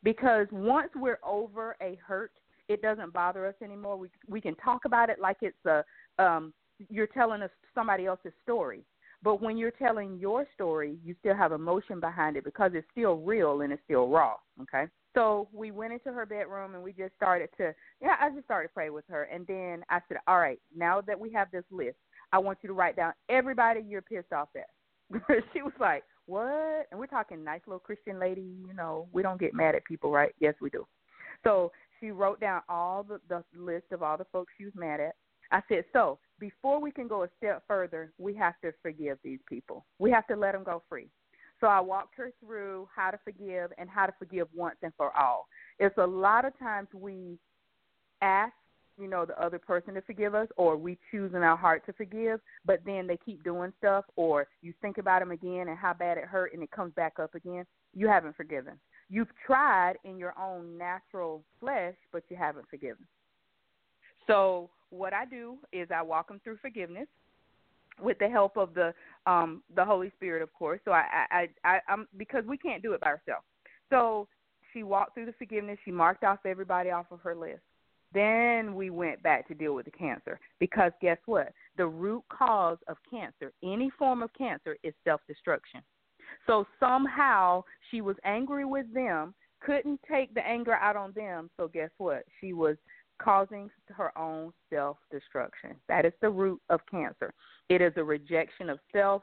Because 0.05 0.47
once 0.53 0.91
we're 0.95 1.19
over 1.25 1.77
a 1.81 1.99
hurt, 2.07 2.33
it 2.69 2.83
doesn't 2.83 3.13
bother 3.13 3.47
us 3.47 3.55
anymore. 3.63 3.97
We 3.97 4.09
we 4.29 4.41
can 4.41 4.55
talk 4.57 4.85
about 4.85 5.11
it 5.11 5.19
like 5.21 5.39
it's 5.43 5.65
a 5.67 5.85
um 6.19 6.53
you're 6.91 7.07
telling 7.07 7.43
us 7.43 7.51
somebody 7.75 8.07
else's 8.07 8.33
story. 8.43 8.85
But 9.23 9.41
when 9.41 9.57
you're 9.57 9.71
telling 9.71 10.19
your 10.19 10.47
story, 10.55 10.99
you 11.03 11.15
still 11.21 11.35
have 11.35 11.53
emotion 11.53 11.99
behind 11.99 12.37
it 12.37 12.45
because 12.45 12.73
it's 12.75 12.87
still 12.93 13.17
real 13.17 13.63
and 13.63 13.73
it's 13.73 13.83
still 13.85 14.09
raw. 14.09 14.35
Okay. 14.61 14.85
So 15.15 15.49
we 15.53 15.71
went 15.71 15.95
into 15.95 16.13
her 16.13 16.27
bedroom 16.27 16.75
and 16.75 16.83
we 16.83 16.93
just 16.93 17.15
started 17.15 17.49
to, 17.57 17.73
yeah, 18.03 18.17
I 18.21 18.31
just 18.31 18.45
started 18.45 18.75
pray 18.75 18.91
with 18.91 19.05
her. 19.09 19.23
And 19.25 19.47
then 19.47 19.83
I 19.89 20.01
said, 20.09 20.19
all 20.27 20.39
right, 20.39 20.61
now 20.77 21.01
that 21.03 21.19
we 21.19 21.33
have 21.33 21.51
this 21.53 21.65
list, 21.71 21.97
I 22.33 22.39
want 22.39 22.59
you 22.63 22.67
to 22.67 22.75
write 22.75 22.97
down 22.97 23.15
everybody 23.31 23.81
you're 23.81 24.03
pissed 24.03 24.33
off 24.33 24.49
at. 24.57 24.67
she 25.53 25.63
was 25.63 25.73
like, 25.81 26.03
what? 26.27 26.87
And 26.91 26.99
we're 26.99 27.07
talking 27.07 27.45
nice 27.45 27.61
little 27.67 27.79
Christian 27.79 28.19
lady, 28.19 28.57
you 28.67 28.75
know, 28.75 29.07
we 29.13 29.23
don't 29.23 29.41
get 29.41 29.55
mad 29.55 29.75
at 29.75 29.85
people, 29.85 30.11
right? 30.11 30.35
Yes, 30.41 30.55
we 30.61 30.69
do. 30.69 30.87
So 31.45 31.71
she 32.05 32.11
wrote 32.11 32.39
down 32.39 32.61
all 32.69 33.03
the, 33.03 33.19
the 33.29 33.43
list 33.57 33.87
of 33.91 34.03
all 34.03 34.19
the 34.19 34.27
folks 34.31 34.53
she 34.59 34.67
was 34.67 34.75
mad 34.77 35.01
at. 35.01 35.15
I 35.51 35.63
said, 35.69 35.85
so 35.93 36.19
before 36.39 36.81
we 36.81 36.91
can 36.91 37.09
go 37.09 37.23
a 37.23 37.29
step 37.39 37.63
further, 37.67 38.13
we 38.19 38.35
have 38.35 38.55
to 38.63 38.73
forgive 38.83 39.19
these 39.25 39.39
people. 39.49 39.87
We 39.99 40.11
have 40.11 40.27
to 40.27 40.37
let 40.37 40.53
them 40.53 40.65
go 40.65 40.83
free. 40.89 41.09
So 41.61 41.67
I 41.67 41.81
walked 41.81 42.15
her 42.17 42.31
through 42.45 42.89
how 42.95 43.11
to 43.11 43.19
forgive 43.25 43.71
and 43.79 43.89
how 43.89 44.05
to 44.07 44.13
forgive 44.19 44.49
once 44.55 44.77
and 44.83 44.93
for 44.97 45.17
all. 45.17 45.47
It's 45.79 45.97
a 45.97 46.07
lot 46.07 46.45
of 46.45 46.59
times 46.59 46.89
we 46.93 47.39
ask, 48.21 48.53
you 48.99 49.09
know, 49.09 49.25
the 49.25 49.41
other 49.43 49.59
person 49.59 49.95
to 49.95 50.03
forgive 50.03 50.35
us, 50.35 50.49
or 50.57 50.77
we 50.77 50.99
choose 51.11 51.33
in 51.35 51.43
our 51.43 51.57
heart 51.57 51.87
to 51.87 51.93
forgive, 51.95 52.41
but 52.67 52.81
then 52.85 53.07
they 53.07 53.19
keep 53.25 53.43
doing 53.43 53.73
stuff, 53.79 54.05
or 54.17 54.47
you 54.61 54.75
think 54.83 54.99
about 54.99 55.21
them 55.21 55.31
again 55.31 55.69
and 55.69 55.79
how 55.79 55.95
bad 55.95 56.19
it 56.19 56.25
hurt, 56.25 56.53
and 56.53 56.63
it 56.63 56.71
comes 56.71 56.93
back 56.95 57.15
up 57.19 57.35
again. 57.35 57.65
You 57.95 58.09
haven't 58.09 58.37
forgiven. 58.37 58.75
You've 59.11 59.29
tried 59.47 59.95
in 60.05 60.19
your 60.19 60.35
own 60.39 60.79
natural 60.79 61.43
flesh, 61.61 61.95
but 62.13 62.23
you 62.29 62.37
haven't 62.37 62.69
forgiven. 62.69 63.07
So 64.27 64.71
what 64.91 65.13
I 65.13 65.25
do 65.25 65.57
is 65.73 65.89
I 65.95 66.03
walk 66.03 66.29
them 66.29 66.41
through 66.43 66.59
forgiveness 66.59 67.09
with 68.03 68.19
the 68.19 68.29
help 68.29 68.57
of 68.57 68.75
the 68.75 68.93
um 69.27 69.63
the 69.77 69.85
Holy 69.85 70.11
Spirit, 70.17 70.43
of 70.43 70.53
course. 70.53 70.81
So 70.85 70.93
I 70.93 71.27
I 71.31 71.49
I 71.65 71.79
I'm 71.89 72.07
because 72.17 72.45
we 72.47 72.57
can't 72.57 72.83
do 72.83 72.93
it 72.93 73.01
by 73.01 73.09
ourselves. 73.09 73.45
So 73.91 74.29
she 74.73 74.83
walked 74.83 75.15
through 75.15 75.27
the 75.27 75.35
forgiveness. 75.35 75.79
She 75.85 75.91
marked 75.91 76.25
off 76.25 76.41
everybody 76.45 76.91
off 76.91 77.07
of 77.11 77.21
her 77.21 77.35
list. 77.35 77.63
Then 78.13 78.75
we 78.75 78.91
went 78.91 79.23
back 79.23 79.47
to 79.49 79.55
deal 79.55 79.75
with 79.75 79.87
the 79.87 79.91
cancer 79.91 80.39
because 80.61 80.93
guess 81.03 81.19
what? 81.27 81.53
The 81.77 81.87
root 81.87 82.23
cause 82.29 82.79
of 82.89 82.97
cancer, 83.11 83.53
any 83.63 83.91
form 83.99 84.23
of 84.23 84.31
cancer, 84.35 84.77
is 84.83 84.95
self 85.05 85.21
destruction. 85.27 85.81
So 86.47 86.67
somehow 86.79 87.65
she 87.91 88.01
was 88.01 88.17
angry 88.25 88.65
with 88.65 88.93
them, 88.93 89.35
couldn't 89.61 90.01
take 90.11 90.35
the 90.35 90.47
anger 90.47 90.75
out 90.75 90.97
on 90.97 91.13
them. 91.13 91.51
So 91.57 91.69
guess 91.69 91.91
what? 91.99 92.25
She 92.41 92.53
was 92.53 92.77
causing 93.23 93.71
her 93.89 94.17
own 94.19 94.53
self 94.71 94.99
destruction. 95.11 95.71
That 95.89 96.05
is 96.05 96.13
the 96.21 96.31
root 96.31 96.61
of 96.69 96.81
cancer. 96.91 97.33
It 97.69 97.81
is 97.81 97.93
a 97.97 98.05
rejection 98.05 98.69
of 98.69 98.79
self, 98.93 99.23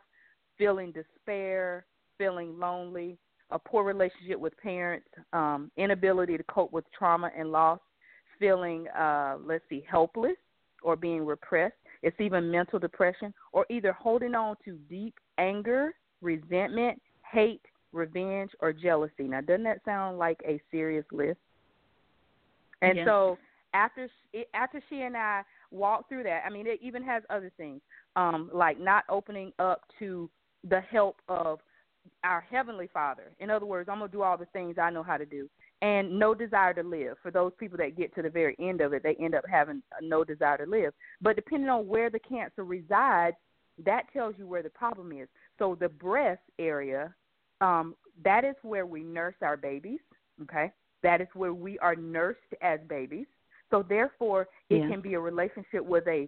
feeling 0.58 0.92
despair, 0.92 1.86
feeling 2.18 2.58
lonely, 2.58 3.18
a 3.52 3.60
poor 3.60 3.84
relationship 3.84 4.40
with 4.40 4.58
parents, 4.58 5.08
um, 5.34 5.72
inability 5.78 6.38
to 6.38 6.44
cope 6.44 6.72
with 6.72 6.86
trauma 6.98 7.30
and 7.38 7.52
loss, 7.52 7.80
feeling, 8.40 8.88
uh, 8.90 9.38
let's 9.44 9.64
see, 9.70 9.84
helpless 9.90 10.38
or 10.82 10.96
being 10.96 11.26
repressed. 11.26 11.76
It's 12.02 12.20
even 12.20 12.50
mental 12.50 12.80
depression 12.80 13.34
or 13.52 13.66
either 13.70 13.92
holding 13.94 14.34
on 14.34 14.56
to 14.66 14.78
deep 14.90 15.14
anger, 15.38 15.94
resentment, 16.22 17.00
hate, 17.32 17.62
revenge, 17.92 18.52
or 18.60 18.74
jealousy. 18.74 19.24
Now, 19.24 19.42
doesn't 19.42 19.64
that 19.64 19.84
sound 19.86 20.18
like 20.18 20.40
a 20.48 20.62
serious 20.72 21.06
list? 21.12 21.40
And 22.82 22.98
yes. 22.98 23.08
so 23.08 23.38
after 23.74 24.10
she, 24.32 24.46
after 24.54 24.82
she 24.90 25.02
and 25.02 25.16
I 25.16 25.44
walked 25.72 26.10
through 26.10 26.24
that, 26.24 26.44
I 26.46 26.50
mean, 26.50 26.68
it 26.68 26.80
even 26.82 27.04
has 27.04 27.24
other 27.30 27.52
things 27.58 27.82
um, 28.16 28.50
like 28.54 28.80
not 28.80 29.04
opening 29.10 29.52
up 29.60 29.84
to 30.00 30.30
the 30.68 30.82
help 30.82 31.18
of 31.28 31.60
our 32.24 32.42
heavenly 32.42 32.90
Father. 32.92 33.32
In 33.40 33.50
other 33.50 33.66
words, 33.66 33.90
I'm 33.90 34.00
gonna 34.00 34.12
do 34.12 34.22
all 34.24 34.38
the 34.38 34.46
things 34.48 34.78
I 34.82 34.90
know 34.90 35.04
how 35.04 35.18
to 35.18 35.26
do, 35.26 35.50
and 35.82 36.18
no 36.18 36.34
desire 36.34 36.74
to 36.74 36.84
live. 36.84 37.18
For 37.22 37.32
those 37.32 37.52
people 37.60 37.78
that 37.78 37.98
get 37.98 38.14
to 38.16 38.22
the 38.22 38.30
very 38.30 38.56
end 38.60 38.82
of 38.82 38.94
it, 38.94 39.04
they 39.04 39.16
end 39.16 39.36
up 39.36 39.46
having 39.50 39.82
no 40.02 40.24
desire 40.24 40.58
to 40.58 40.70
live. 40.70 40.94
But 41.22 41.36
depending 41.36 41.70
on 41.70 41.88
where 41.88 42.10
the 42.10 42.20
cancer 42.20 42.64
resides, 42.64 43.38
that 43.86 44.04
tells 44.14 44.36
you 44.38 44.48
where 44.48 44.64
the 44.64 44.70
problem 44.70 45.12
is. 45.12 45.28
So 45.58 45.78
the 45.80 45.90
breast 45.90 46.42
area, 46.60 47.14
um, 47.62 47.96
that 48.24 48.44
is 48.44 48.56
where 48.64 48.86
we 48.86 49.04
nurse 49.04 49.36
our 49.42 49.58
babies. 49.58 50.00
Okay, 50.42 50.72
that 51.04 51.22
is 51.22 51.28
where 51.34 51.54
we 51.54 51.80
are 51.80 51.96
nursed 51.96 52.40
as 52.62 52.80
babies. 52.90 53.28
So 53.70 53.86
therefore, 53.88 54.48
it 54.70 54.82
yeah. 54.82 54.90
can 54.90 55.02
be 55.02 55.14
a 55.14 55.20
relationship 55.20 55.86
with 55.86 56.06
a 56.08 56.28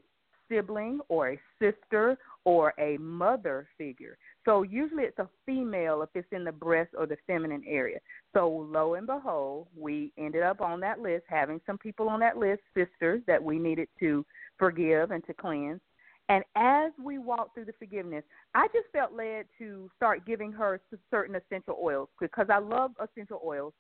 sibling 0.49 0.99
or 1.09 1.31
a 1.31 1.39
sister 1.59 2.17
or 2.45 2.73
a 2.77 2.97
mother 2.97 3.67
figure. 3.77 4.17
So 4.45 4.63
usually 4.63 5.03
it's 5.03 5.19
a 5.19 5.29
female 5.45 6.01
if 6.01 6.09
it's 6.15 6.27
in 6.31 6.43
the 6.43 6.51
breast 6.51 6.91
or 6.97 7.05
the 7.05 7.17
feminine 7.25 7.63
area. 7.67 7.99
So 8.33 8.49
lo 8.49 8.95
and 8.95 9.07
behold, 9.07 9.67
we 9.77 10.11
ended 10.17 10.43
up 10.43 10.61
on 10.61 10.79
that 10.81 10.99
list, 10.99 11.23
having 11.27 11.61
some 11.65 11.77
people 11.77 12.09
on 12.09 12.19
that 12.19 12.37
list, 12.37 12.61
sisters 12.73 13.21
that 13.27 13.41
we 13.41 13.57
needed 13.57 13.87
to 13.99 14.25
forgive 14.57 15.11
and 15.11 15.25
to 15.25 15.33
cleanse. 15.33 15.81
And 16.29 16.43
as 16.55 16.91
we 17.03 17.17
walked 17.17 17.53
through 17.53 17.65
the 17.65 17.73
forgiveness, 17.73 18.23
I 18.55 18.67
just 18.67 18.87
felt 18.93 19.13
led 19.13 19.45
to 19.59 19.89
start 19.97 20.25
giving 20.25 20.51
her 20.53 20.79
certain 21.11 21.35
essential 21.35 21.77
oils 21.81 22.09
because 22.19 22.47
I 22.49 22.59
love 22.59 22.91
essential 23.01 23.41
oils 23.45 23.73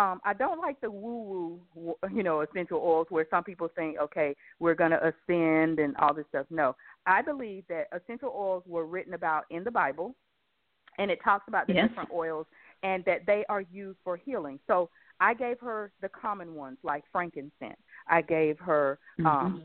um, 0.00 0.20
I 0.24 0.32
don't 0.32 0.60
like 0.60 0.80
the 0.80 0.90
woo 0.90 1.60
woo, 1.74 1.94
you 2.14 2.22
know, 2.22 2.40
essential 2.40 2.78
oils 2.82 3.06
where 3.10 3.26
some 3.28 3.44
people 3.44 3.68
think, 3.76 3.98
okay, 3.98 4.34
we're 4.58 4.74
going 4.74 4.92
to 4.92 4.98
ascend 4.98 5.78
and 5.78 5.94
all 5.96 6.14
this 6.14 6.24
stuff. 6.30 6.46
No, 6.48 6.74
I 7.06 7.20
believe 7.20 7.64
that 7.68 7.88
essential 7.92 8.32
oils 8.34 8.62
were 8.66 8.86
written 8.86 9.14
about 9.14 9.44
in 9.50 9.62
the 9.62 9.70
Bible, 9.70 10.14
and 10.98 11.10
it 11.10 11.18
talks 11.22 11.44
about 11.48 11.66
the 11.66 11.74
yes. 11.74 11.88
different 11.88 12.10
oils 12.12 12.46
and 12.82 13.04
that 13.04 13.26
they 13.26 13.44
are 13.50 13.60
used 13.60 13.98
for 14.02 14.16
healing. 14.16 14.58
So 14.66 14.88
I 15.20 15.34
gave 15.34 15.60
her 15.60 15.92
the 16.00 16.08
common 16.08 16.54
ones 16.54 16.78
like 16.82 17.04
frankincense. 17.12 17.76
I 18.08 18.22
gave 18.22 18.58
her 18.60 18.98
mm-hmm. 19.18 19.58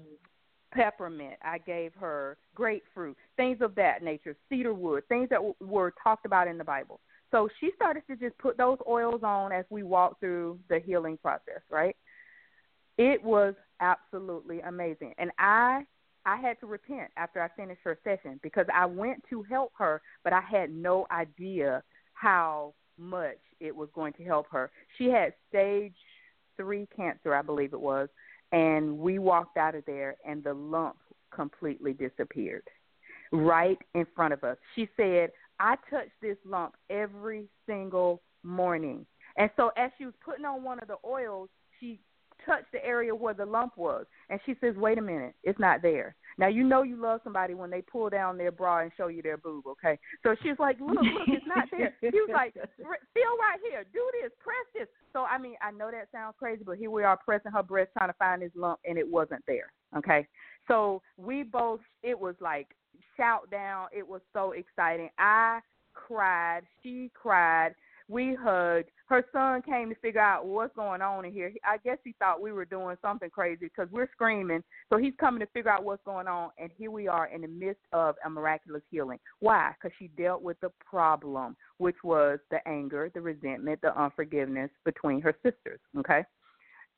Peppermint. 0.75 1.35
I 1.41 1.57
gave 1.59 1.93
her 1.99 2.37
grapefruit, 2.53 3.17
things 3.37 3.59
of 3.61 3.73
that 3.75 4.03
nature, 4.03 4.35
cedar 4.49 4.73
wood, 4.73 5.07
things 5.07 5.29
that 5.29 5.37
w- 5.37 5.55
were 5.61 5.93
talked 6.03 6.25
about 6.25 6.47
in 6.47 6.57
the 6.57 6.63
Bible. 6.63 6.99
So 7.31 7.49
she 7.59 7.71
started 7.75 8.03
to 8.07 8.15
just 8.15 8.37
put 8.37 8.57
those 8.57 8.77
oils 8.87 9.21
on 9.23 9.51
as 9.51 9.65
we 9.69 9.83
walked 9.83 10.19
through 10.19 10.59
the 10.69 10.79
healing 10.79 11.17
process, 11.17 11.61
right? 11.71 11.95
It 12.97 13.23
was 13.23 13.55
absolutely 13.79 14.61
amazing. 14.61 15.13
And 15.17 15.31
I 15.39 15.85
I 16.27 16.37
had 16.37 16.59
to 16.61 16.65
repent 16.65 17.11
after 17.17 17.39
I 17.39 17.49
finished 17.55 17.81
her 17.83 17.99
session 18.03 18.39
because 18.41 18.65
I 18.73 18.87
went 18.87 19.23
to 19.29 19.43
help 19.43 19.71
her, 19.77 20.01
but 20.23 20.33
I 20.33 20.41
had 20.41 20.71
no 20.71 21.05
idea 21.11 21.83
how 22.13 22.73
much 22.97 23.37
it 23.59 23.75
was 23.75 23.89
going 23.93 24.13
to 24.13 24.23
help 24.23 24.47
her. 24.51 24.71
She 24.97 25.05
had 25.05 25.33
stage 25.49 25.93
3 26.57 26.87
cancer, 26.95 27.35
I 27.35 27.43
believe 27.43 27.73
it 27.73 27.79
was, 27.79 28.09
and 28.51 28.97
we 28.97 29.19
walked 29.19 29.57
out 29.57 29.75
of 29.75 29.85
there 29.85 30.15
and 30.27 30.43
the 30.43 30.53
lump 30.53 30.97
completely 31.33 31.93
disappeared 31.93 32.63
right 33.31 33.77
in 33.93 34.05
front 34.15 34.33
of 34.33 34.43
us. 34.43 34.57
She 34.75 34.87
said, 34.95 35.31
I 35.59 35.75
touch 35.89 36.09
this 36.21 36.37
lump 36.45 36.75
every 36.89 37.47
single 37.65 38.21
morning. 38.43 39.05
And 39.37 39.49
so 39.57 39.71
as 39.77 39.91
she 39.97 40.05
was 40.05 40.13
putting 40.23 40.45
on 40.45 40.63
one 40.63 40.79
of 40.79 40.87
the 40.87 40.97
oils, 41.05 41.49
she 41.79 41.99
touched 42.45 42.71
the 42.71 42.83
area 42.85 43.13
where 43.13 43.33
the 43.33 43.45
lump 43.45 43.77
was. 43.77 44.05
And 44.29 44.39
she 44.45 44.55
says, 44.61 44.75
wait 44.75 44.97
a 44.97 45.01
minute, 45.01 45.35
it's 45.43 45.59
not 45.59 45.81
there. 45.81 46.15
Now, 46.37 46.47
you 46.47 46.63
know 46.63 46.83
you 46.83 47.01
love 47.01 47.21
somebody 47.23 47.53
when 47.53 47.69
they 47.69 47.81
pull 47.81 48.09
down 48.09 48.37
their 48.37 48.51
bra 48.51 48.79
and 48.79 48.91
show 48.97 49.07
you 49.07 49.21
their 49.21 49.37
boob, 49.37 49.65
okay? 49.67 49.97
So 50.23 50.35
she's 50.43 50.59
like, 50.59 50.79
look, 50.79 50.97
look, 50.97 51.27
it's 51.27 51.45
not 51.47 51.65
there. 51.71 51.93
He 52.01 52.07
was 52.07 52.29
like, 52.33 52.53
feel 52.53 53.37
right 53.39 53.59
here, 53.69 53.85
do 53.93 54.03
this, 54.21 54.31
press 54.43 54.65
this. 54.73 54.87
So, 55.13 55.23
I 55.23 55.37
mean, 55.37 55.55
I 55.61 55.71
know 55.71 55.89
that 55.91 56.09
sounds 56.11 56.35
crazy, 56.37 56.63
but 56.65 56.77
here 56.77 56.91
we 56.91 57.03
are 57.03 57.17
pressing 57.17 57.53
her 57.53 57.63
breast 57.63 57.91
trying 57.97 58.09
to 58.09 58.15
find 58.19 58.41
this 58.41 58.51
lump, 58.53 58.79
and 58.83 58.97
it 58.97 59.09
wasn't 59.09 59.43
there, 59.47 59.71
okay? 59.97 60.27
So 60.67 61.01
we 61.17 61.43
both, 61.43 61.79
it 62.03 62.19
was 62.19 62.35
like 62.41 62.67
shout 63.15 63.49
down. 63.49 63.87
It 63.95 64.05
was 64.05 64.21
so 64.33 64.51
exciting. 64.51 65.09
I 65.17 65.59
cried. 65.93 66.63
She 66.83 67.11
cried. 67.13 67.73
We 68.07 68.35
hugged. 68.35 68.89
Her 69.07 69.25
son 69.31 69.61
came 69.63 69.89
to 69.89 69.95
figure 69.95 70.21
out 70.21 70.45
what's 70.45 70.75
going 70.75 71.01
on 71.01 71.25
in 71.25 71.31
here. 71.31 71.51
I 71.63 71.77
guess 71.77 71.97
he 72.03 72.13
thought 72.19 72.41
we 72.41 72.51
were 72.51 72.65
doing 72.65 72.97
something 73.01 73.29
crazy 73.29 73.65
because 73.65 73.87
we're 73.91 74.09
screaming. 74.11 74.63
So 74.89 74.97
he's 74.97 75.13
coming 75.19 75.39
to 75.39 75.47
figure 75.47 75.71
out 75.71 75.83
what's 75.83 76.03
going 76.05 76.27
on. 76.27 76.51
And 76.59 76.69
here 76.77 76.91
we 76.91 77.07
are 77.07 77.27
in 77.27 77.41
the 77.41 77.47
midst 77.47 77.81
of 77.93 78.15
a 78.23 78.29
miraculous 78.29 78.83
healing. 78.91 79.19
Why? 79.39 79.71
Because 79.73 79.95
she 79.97 80.09
dealt 80.09 80.43
with 80.43 80.59
the 80.61 80.69
problem, 80.87 81.55
which 81.77 81.95
was 82.03 82.39
the 82.51 82.67
anger, 82.67 83.09
the 83.13 83.21
resentment, 83.21 83.81
the 83.81 83.99
unforgiveness 83.99 84.69
between 84.83 85.21
her 85.21 85.33
sisters. 85.43 85.79
Okay. 85.97 86.23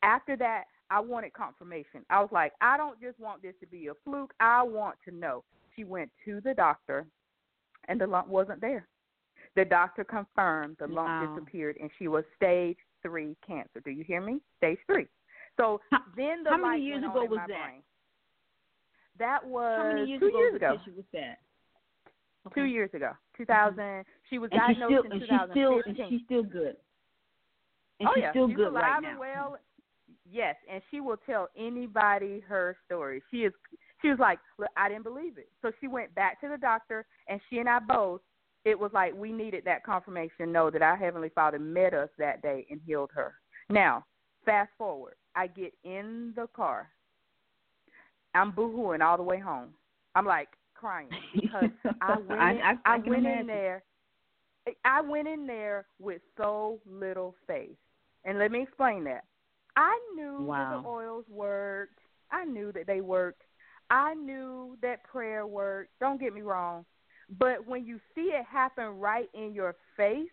After 0.04 0.36
that, 0.38 0.66
I 0.90 1.00
wanted 1.00 1.34
confirmation. 1.34 2.06
I 2.10 2.22
was 2.22 2.30
like, 2.32 2.54
I 2.62 2.78
don't 2.78 3.00
just 3.02 3.20
want 3.20 3.42
this 3.42 3.56
to 3.62 3.68
be 3.68 3.88
a 3.88 3.94
fluke. 4.04 4.34
I 4.40 4.64
want 4.64 4.98
to 5.06 5.16
know 5.16 5.44
she 5.76 5.84
went 5.84 6.10
to 6.26 6.42
the 6.42 6.54
doctor, 6.54 7.06
and 7.88 8.00
the 8.00 8.08
lump 8.08 8.28
wasn't 8.28 8.62
there. 8.62 8.88
The 9.58 9.66
doctor 9.66 10.04
confirmed 10.04 10.78
the 10.80 10.86
lump 10.86 11.08
wow. 11.08 11.36
disappeared, 11.36 11.78
and 11.82 11.90
she 11.98 12.08
was 12.08 12.24
stage 12.36 12.78
three 13.02 13.36
cancer. 13.46 13.82
Do 13.84 13.90
you 13.90 14.04
hear 14.04 14.22
me? 14.22 14.40
Stage 14.58 14.78
three. 14.86 15.08
So 15.58 15.82
how, 15.92 15.98
then 16.16 16.44
the 16.44 16.52
how 16.52 16.58
many 16.58 16.84
years 16.84 17.04
ago 17.04 17.26
was 17.26 17.40
that? 17.40 17.48
Brain. 17.48 17.82
That 19.18 19.44
was 19.44 19.80
how 19.82 19.94
many 19.96 20.10
years 20.12 20.20
two 20.20 20.28
ago 20.28 20.38
years 20.38 20.56
ago. 20.56 20.78
Was 20.96 21.06
that? 21.12 21.38
Okay. 22.46 22.62
Two 22.62 22.68
years 22.68 22.92
ago, 22.94 23.14
2000. 23.36 23.80
Mm-hmm. 23.80 24.02
She 24.30 24.38
was 24.38 24.52
and 24.54 24.62
diagnosed 24.62 24.94
still, 24.94 25.06
in 25.06 25.12
and 25.12 25.22
2015. 25.22 25.42
She's 25.50 25.82
still, 25.82 26.06
and 26.06 26.12
she's 26.12 26.26
still 26.26 26.44
good. 26.44 26.76
And 28.00 28.10
oh 28.10 28.12
she's 28.14 28.22
yeah, 28.22 28.30
still 28.30 28.48
she's 28.50 28.58
good 28.58 28.68
alive 28.68 28.84
right 28.84 28.96
and 28.98 29.14
now. 29.16 29.20
well. 29.20 29.58
Yes, 30.32 30.56
and 30.72 30.84
she 30.92 31.00
will 31.00 31.18
tell 31.26 31.48
anybody 31.58 32.44
her 32.48 32.78
story. 32.86 33.24
She 33.32 33.38
is 33.38 33.54
she 34.04 34.10
was 34.10 34.20
like, 34.20 34.38
Look, 34.60 34.70
I 34.78 34.88
didn't 34.88 35.04
believe 35.04 35.40
it. 35.40 35.50
So 35.64 35.72
she 35.82 35.88
went 35.88 36.14
back 36.14 36.40
to 36.42 36.48
the 36.48 36.58
doctor 36.58 37.08
and 37.28 37.42
she 37.50 37.58
and 37.58 37.68
I 37.68 37.80
both 37.80 38.22
it 38.68 38.78
was 38.78 38.92
like 38.94 39.14
we 39.16 39.32
needed 39.32 39.64
that 39.64 39.86
confirmation 39.86 40.52
know 40.52 40.70
that 40.70 40.82
our 40.82 40.98
heavenly 40.98 41.30
father 41.30 41.58
met 41.58 41.94
us 41.94 42.10
that 42.18 42.42
day 42.42 42.68
and 42.70 42.82
healed 42.86 43.12
her. 43.14 43.36
Now, 43.70 44.04
fast 44.46 44.72
forward. 44.78 45.16
I 45.36 45.48
get 45.48 45.72
in 45.86 46.34
the 46.36 46.48
car, 46.48 46.90
I'm 48.34 48.52
boohooing 48.52 49.02
all 49.02 49.16
the 49.16 49.24
way 49.24 49.40
home. 49.40 49.70
I'm 50.16 50.26
like 50.26 50.50
crying 50.76 51.10
because 51.34 51.70
I 52.02 52.18
went, 52.18 52.42
I, 52.42 52.52
in, 52.52 52.58
I, 52.62 52.72
I, 52.72 52.76
I 52.86 52.98
went 52.98 53.08
imagine. 53.08 53.40
in 53.42 53.48
there. 53.48 53.84
I 54.84 55.00
went 55.02 55.30
in 55.30 55.48
there 55.48 55.86
with 55.98 56.22
so 56.36 56.82
little 56.86 57.36
faith, 57.48 57.78
and 58.26 58.38
let 58.38 58.52
me 58.52 58.64
explain 58.64 59.06
that. 59.06 59.24
I 59.78 59.98
knew 60.14 60.44
Wow. 60.46 60.82
the 60.84 60.90
oils 60.90 61.24
worked. 61.30 62.00
I 62.32 62.44
knew 62.44 62.74
that 62.74 62.86
they 62.86 63.00
worked. 63.00 63.44
I 63.90 64.14
knew 64.16 64.78
that 64.82 65.06
prayer 65.06 65.48
worked. 65.48 65.92
Don't 66.02 66.20
get 66.20 66.34
me 66.34 66.42
wrong, 66.42 66.84
but 67.38 67.68
when 67.68 67.86
you 67.86 68.00
see 68.16 68.32
it 68.34 68.46
happen 68.46 69.00
right 69.00 69.30
in 69.34 69.54
your 69.54 69.76
face, 69.96 70.30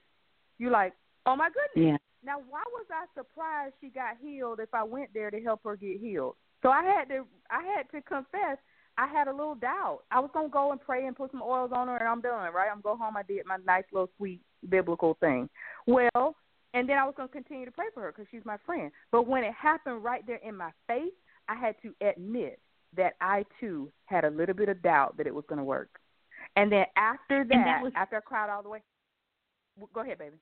you're 0.58 0.70
like, 0.70 0.92
"Oh 1.26 1.36
my 1.36 1.48
goodness!" 1.48 1.92
Yeah. 1.92 1.96
Now, 2.24 2.38
why 2.48 2.62
was 2.72 2.86
I 2.90 3.06
surprised 3.14 3.74
she 3.80 3.90
got 3.90 4.16
healed 4.20 4.60
if 4.60 4.72
I 4.72 4.82
went 4.82 5.12
there 5.12 5.30
to 5.30 5.40
help 5.42 5.62
her 5.64 5.76
get 5.76 6.00
healed? 6.00 6.36
So 6.62 6.70
I 6.70 6.82
had 6.82 7.08
to 7.08 7.26
I 7.50 7.62
had 7.62 7.90
to 7.90 8.00
confess 8.02 8.58
I 8.96 9.06
had 9.08 9.28
a 9.28 9.32
little 9.32 9.56
doubt. 9.56 10.00
I 10.10 10.20
was 10.20 10.30
gonna 10.32 10.48
go 10.48 10.72
and 10.72 10.80
pray 10.80 11.06
and 11.06 11.16
put 11.16 11.30
some 11.32 11.42
oils 11.42 11.72
on 11.74 11.88
her 11.88 11.96
and 11.96 12.08
I'm 12.08 12.20
done, 12.20 12.52
right? 12.52 12.68
I'm 12.72 12.80
go 12.80 12.96
home. 12.96 13.16
I 13.16 13.22
did 13.22 13.44
my 13.46 13.56
nice 13.66 13.84
little 13.92 14.10
sweet 14.16 14.40
biblical 14.68 15.14
thing. 15.20 15.48
Well, 15.86 16.36
and 16.74 16.88
then 16.88 16.98
I 16.98 17.04
was 17.04 17.14
gonna 17.16 17.28
continue 17.28 17.64
to 17.64 17.72
pray 17.72 17.86
for 17.92 18.02
her 18.02 18.12
because 18.12 18.26
she's 18.30 18.44
my 18.44 18.56
friend. 18.64 18.90
But 19.10 19.26
when 19.26 19.42
it 19.44 19.52
happened 19.52 20.04
right 20.04 20.26
there 20.26 20.40
in 20.44 20.56
my 20.56 20.70
face, 20.86 21.12
I 21.48 21.56
had 21.56 21.74
to 21.82 21.94
admit 22.06 22.60
that 22.96 23.14
I 23.20 23.44
too 23.60 23.90
had 24.06 24.24
a 24.24 24.30
little 24.30 24.54
bit 24.54 24.68
of 24.68 24.80
doubt 24.82 25.16
that 25.16 25.26
it 25.26 25.34
was 25.34 25.44
gonna 25.48 25.64
work. 25.64 26.00
And 26.56 26.70
then 26.70 26.86
after 26.96 27.44
that, 27.44 27.64
that 27.64 27.82
was- 27.82 27.92
after 27.96 28.16
I 28.16 28.20
cried 28.20 28.50
all 28.50 28.62
the 28.62 28.68
way, 28.68 28.82
go 29.92 30.00
ahead, 30.00 30.18
baby. 30.18 30.36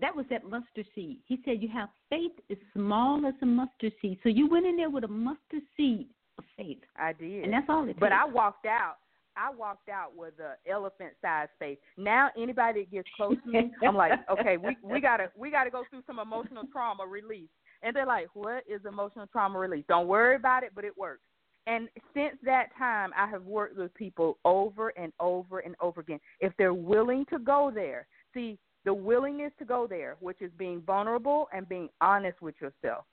That 0.00 0.14
was 0.16 0.26
that 0.28 0.44
mustard 0.44 0.86
seed. 0.94 1.20
He 1.26 1.42
said 1.44 1.62
you 1.62 1.68
have 1.68 1.90
faith 2.08 2.32
as 2.50 2.56
small 2.72 3.26
as 3.26 3.34
a 3.42 3.46
mustard 3.46 3.92
seed. 4.00 4.18
So 4.22 4.28
you 4.30 4.48
went 4.48 4.66
in 4.66 4.76
there 4.76 4.88
with 4.88 5.04
a 5.04 5.08
mustard 5.08 5.62
seed 5.76 6.08
of 6.38 6.44
faith, 6.56 6.82
I 6.96 7.12
did. 7.12 7.44
and 7.44 7.52
that's 7.52 7.68
all 7.68 7.84
it 7.84 7.88
did. 7.88 8.00
But 8.00 8.08
takes. 8.08 8.20
I 8.22 8.24
walked 8.24 8.66
out. 8.66 8.96
I 9.36 9.50
walked 9.50 9.88
out 9.88 10.14
with 10.16 10.34
a 10.40 10.56
elephant 10.70 11.12
sized 11.20 11.50
face. 11.58 11.78
Now 11.96 12.30
anybody 12.36 12.82
that 12.84 12.90
gets 12.90 13.08
close 13.16 13.36
to 13.44 13.50
me, 13.50 13.70
I'm 13.82 13.94
like, 13.94 14.12
okay, 14.30 14.56
we 14.56 14.76
we 14.82 15.00
gotta 15.00 15.30
we 15.36 15.50
gotta 15.50 15.70
go 15.70 15.84
through 15.90 16.02
some 16.06 16.18
emotional 16.18 16.64
trauma 16.72 17.06
release. 17.06 17.50
And 17.82 17.94
they're 17.96 18.06
like, 18.06 18.28
what 18.34 18.62
is 18.68 18.84
emotional 18.86 19.26
trauma 19.26 19.58
release? 19.58 19.84
Don't 19.88 20.06
worry 20.06 20.36
about 20.36 20.62
it, 20.62 20.72
but 20.74 20.84
it 20.84 20.96
works. 20.96 21.22
And 21.66 21.88
since 22.14 22.34
that 22.44 22.68
time, 22.76 23.10
I 23.16 23.26
have 23.26 23.44
worked 23.44 23.76
with 23.76 23.94
people 23.94 24.38
over 24.44 24.88
and 24.90 25.12
over 25.20 25.60
and 25.60 25.76
over 25.80 26.00
again. 26.00 26.18
If 26.40 26.52
they're 26.58 26.74
willing 26.74 27.24
to 27.30 27.38
go 27.38 27.70
there, 27.72 28.06
see 28.34 28.58
the 28.84 28.92
willingness 28.92 29.52
to 29.60 29.64
go 29.64 29.86
there, 29.86 30.16
which 30.20 30.42
is 30.42 30.50
being 30.58 30.82
vulnerable 30.82 31.48
and 31.54 31.68
being 31.68 31.88
honest 32.00 32.42
with 32.42 32.56
yourself. 32.60 33.04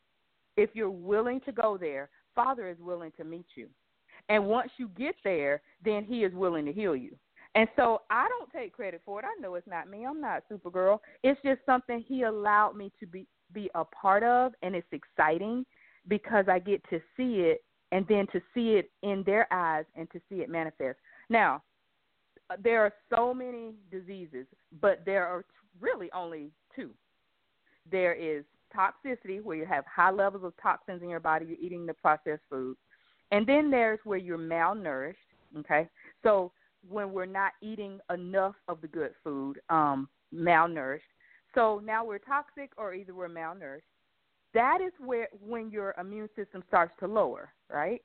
If 0.57 0.71
you're 0.73 0.89
willing 0.89 1.41
to 1.41 1.51
go 1.51 1.77
there, 1.77 2.09
Father 2.33 2.69
is 2.69 2.77
willing 2.79 3.11
to 3.17 3.23
meet 3.23 3.45
you. 3.55 3.67
And 4.29 4.47
once 4.47 4.71
you 4.77 4.89
get 4.97 5.15
there, 5.23 5.61
then 5.83 6.03
he 6.03 6.23
is 6.23 6.33
willing 6.33 6.65
to 6.65 6.73
heal 6.73 6.95
you. 6.95 7.15
And 7.55 7.67
so 7.75 8.01
I 8.09 8.27
don't 8.29 8.51
take 8.51 8.73
credit 8.73 9.01
for 9.05 9.19
it. 9.19 9.25
I 9.25 9.39
know 9.41 9.55
it's 9.55 9.67
not 9.67 9.89
me. 9.89 10.05
I'm 10.05 10.21
not 10.21 10.43
Supergirl. 10.51 10.99
It's 11.23 11.39
just 11.43 11.61
something 11.65 12.03
he 12.07 12.23
allowed 12.23 12.75
me 12.75 12.91
to 12.99 13.07
be 13.07 13.27
be 13.51 13.67
a 13.73 13.83
part 13.83 14.21
of 14.21 14.53
and 14.61 14.75
it's 14.75 14.85
exciting 14.91 15.65
because 16.07 16.45
I 16.47 16.59
get 16.59 16.87
to 16.91 16.99
see 17.17 17.39
it 17.39 17.63
and 17.91 18.05
then 18.07 18.27
to 18.31 18.41
see 18.53 18.75
it 18.75 18.91
in 19.03 19.23
their 19.25 19.51
eyes 19.51 19.85
and 19.95 20.09
to 20.11 20.19
see 20.29 20.37
it 20.37 20.49
manifest. 20.49 20.97
Now, 21.29 21.63
there 22.63 22.81
are 22.81 22.93
so 23.13 23.33
many 23.33 23.73
diseases, 23.91 24.45
but 24.81 25.03
there 25.05 25.25
are 25.25 25.45
really 25.79 26.09
only 26.11 26.51
two. 26.75 26.91
There 27.91 28.13
is 28.13 28.43
toxicity, 28.75 29.41
where 29.43 29.57
you 29.57 29.65
have 29.65 29.85
high 29.85 30.11
levels 30.11 30.43
of 30.43 30.53
toxins 30.61 31.01
in 31.01 31.09
your 31.09 31.19
body, 31.19 31.45
you're 31.45 31.57
eating 31.59 31.85
the 31.85 31.93
processed 31.93 32.43
food. 32.49 32.77
And 33.31 33.45
then 33.45 33.69
there's 33.69 33.99
where 34.03 34.17
you're 34.17 34.37
malnourished, 34.37 35.15
okay? 35.57 35.87
So 36.23 36.51
when 36.87 37.11
we're 37.11 37.25
not 37.25 37.53
eating 37.61 37.99
enough 38.13 38.55
of 38.67 38.81
the 38.81 38.87
good 38.87 39.11
food, 39.23 39.59
um, 39.69 40.07
malnourished. 40.33 41.01
So 41.55 41.81
now 41.83 42.05
we're 42.05 42.19
toxic 42.19 42.71
or 42.77 42.93
either 42.93 43.13
we're 43.13 43.29
malnourished. 43.29 43.81
That 44.53 44.79
is 44.81 44.93
where 45.03 45.27
when 45.45 45.69
your 45.69 45.93
immune 45.99 46.29
system 46.35 46.63
starts 46.67 46.93
to 46.99 47.07
lower, 47.07 47.49
right? 47.71 48.01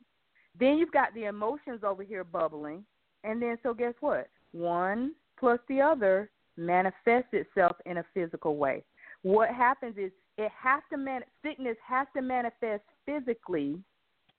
Then 0.59 0.76
you've 0.76 0.92
got 0.92 1.14
the 1.14 1.24
emotions 1.24 1.83
over 1.83 2.02
here 2.02 2.24
bubbling. 2.24 2.85
And 3.24 3.40
then 3.40 3.57
so 3.62 3.72
guess 3.72 3.94
what? 4.00 4.28
One 4.52 5.14
plus 5.38 5.59
the 5.68 5.80
other 5.80 6.30
manifests 6.57 7.33
itself 7.33 7.76
in 7.87 7.98
a 7.98 8.04
physical 8.12 8.57
way. 8.57 8.85
What 9.22 9.48
happens 9.48 9.96
is 9.96 10.12
it 10.37 10.52
has 10.57 10.83
to 10.90 10.98
man 10.98 11.22
sickness 11.42 11.76
has 11.87 12.07
to 12.14 12.22
manifest 12.22 12.83
physically 13.07 13.78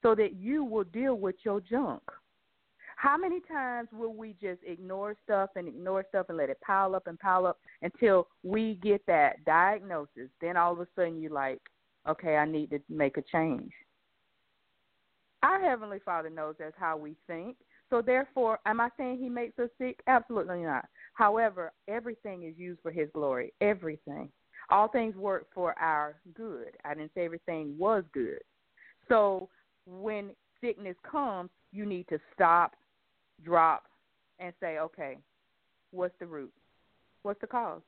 so 0.02 0.14
that 0.16 0.36
you 0.36 0.64
will 0.64 0.84
deal 0.84 1.16
with 1.16 1.36
your 1.44 1.60
junk. 1.60 2.04
How 2.98 3.18
many 3.18 3.42
times 3.42 3.90
will 3.92 4.14
we 4.14 4.36
just 4.42 4.62
ignore 4.66 5.16
stuff 5.24 5.50
and 5.56 5.68
ignore 5.68 6.06
stuff 6.08 6.28
and 6.30 6.38
let 6.38 6.50
it 6.50 6.60
pile 6.66 6.96
up 6.96 7.08
and 7.08 7.20
pile 7.20 7.46
up 7.46 7.60
until 7.82 8.28
we 8.44 8.80
get 8.82 9.06
that 9.08 9.44
diagnosis? 9.46 10.30
Then 10.40 10.56
all 10.56 10.74
of 10.74 10.80
a 10.80 10.88
sudden 10.96 11.20
you're 11.20 11.32
like, 11.32 11.60
okay, 12.08 12.36
I 12.38 12.46
need 12.46 12.70
to 12.72 12.80
make 12.90 13.18
a 13.18 13.24
change. 13.32 13.72
Our 15.44 15.62
Heavenly 15.62 16.00
Father 16.04 16.30
knows 16.30 16.56
that's 16.58 16.76
how 16.78 16.98
we 16.98 17.16
think. 17.28 17.58
So 17.90 18.02
therefore, 18.02 18.60
am 18.66 18.82
I 18.82 18.90
saying 18.98 19.20
He 19.20 19.30
makes 19.30 19.60
us 19.60 19.70
sick? 19.78 20.00
Absolutely 20.08 20.64
not. 20.64 20.86
However, 21.14 21.72
everything 21.88 22.44
is 22.44 22.58
used 22.58 22.82
for 22.82 22.92
His 22.92 23.10
glory. 23.14 23.54
Everything. 23.62 24.30
All 24.72 24.88
things 24.88 25.16
work 25.16 25.48
for 25.54 25.78
our 25.80 26.16
good. 26.34 26.72
I 26.84 26.96
didn't 26.96 27.12
say 27.14 27.26
everything 27.26 27.76
was 27.78 28.04
good. 28.14 28.40
So 29.08 29.50
when 29.86 30.32
sickness 30.62 30.96
comes, 31.10 31.52
you 31.72 31.86
need 31.86 32.08
to 32.10 32.18
stop, 32.34 32.74
drop, 33.44 33.84
and 34.40 34.54
say, 34.60 34.80
okay, 34.80 35.20
what's 35.92 36.16
the 36.20 36.26
root? 36.26 36.52
What's 37.22 37.42
the 37.42 37.48
cause? 37.48 37.82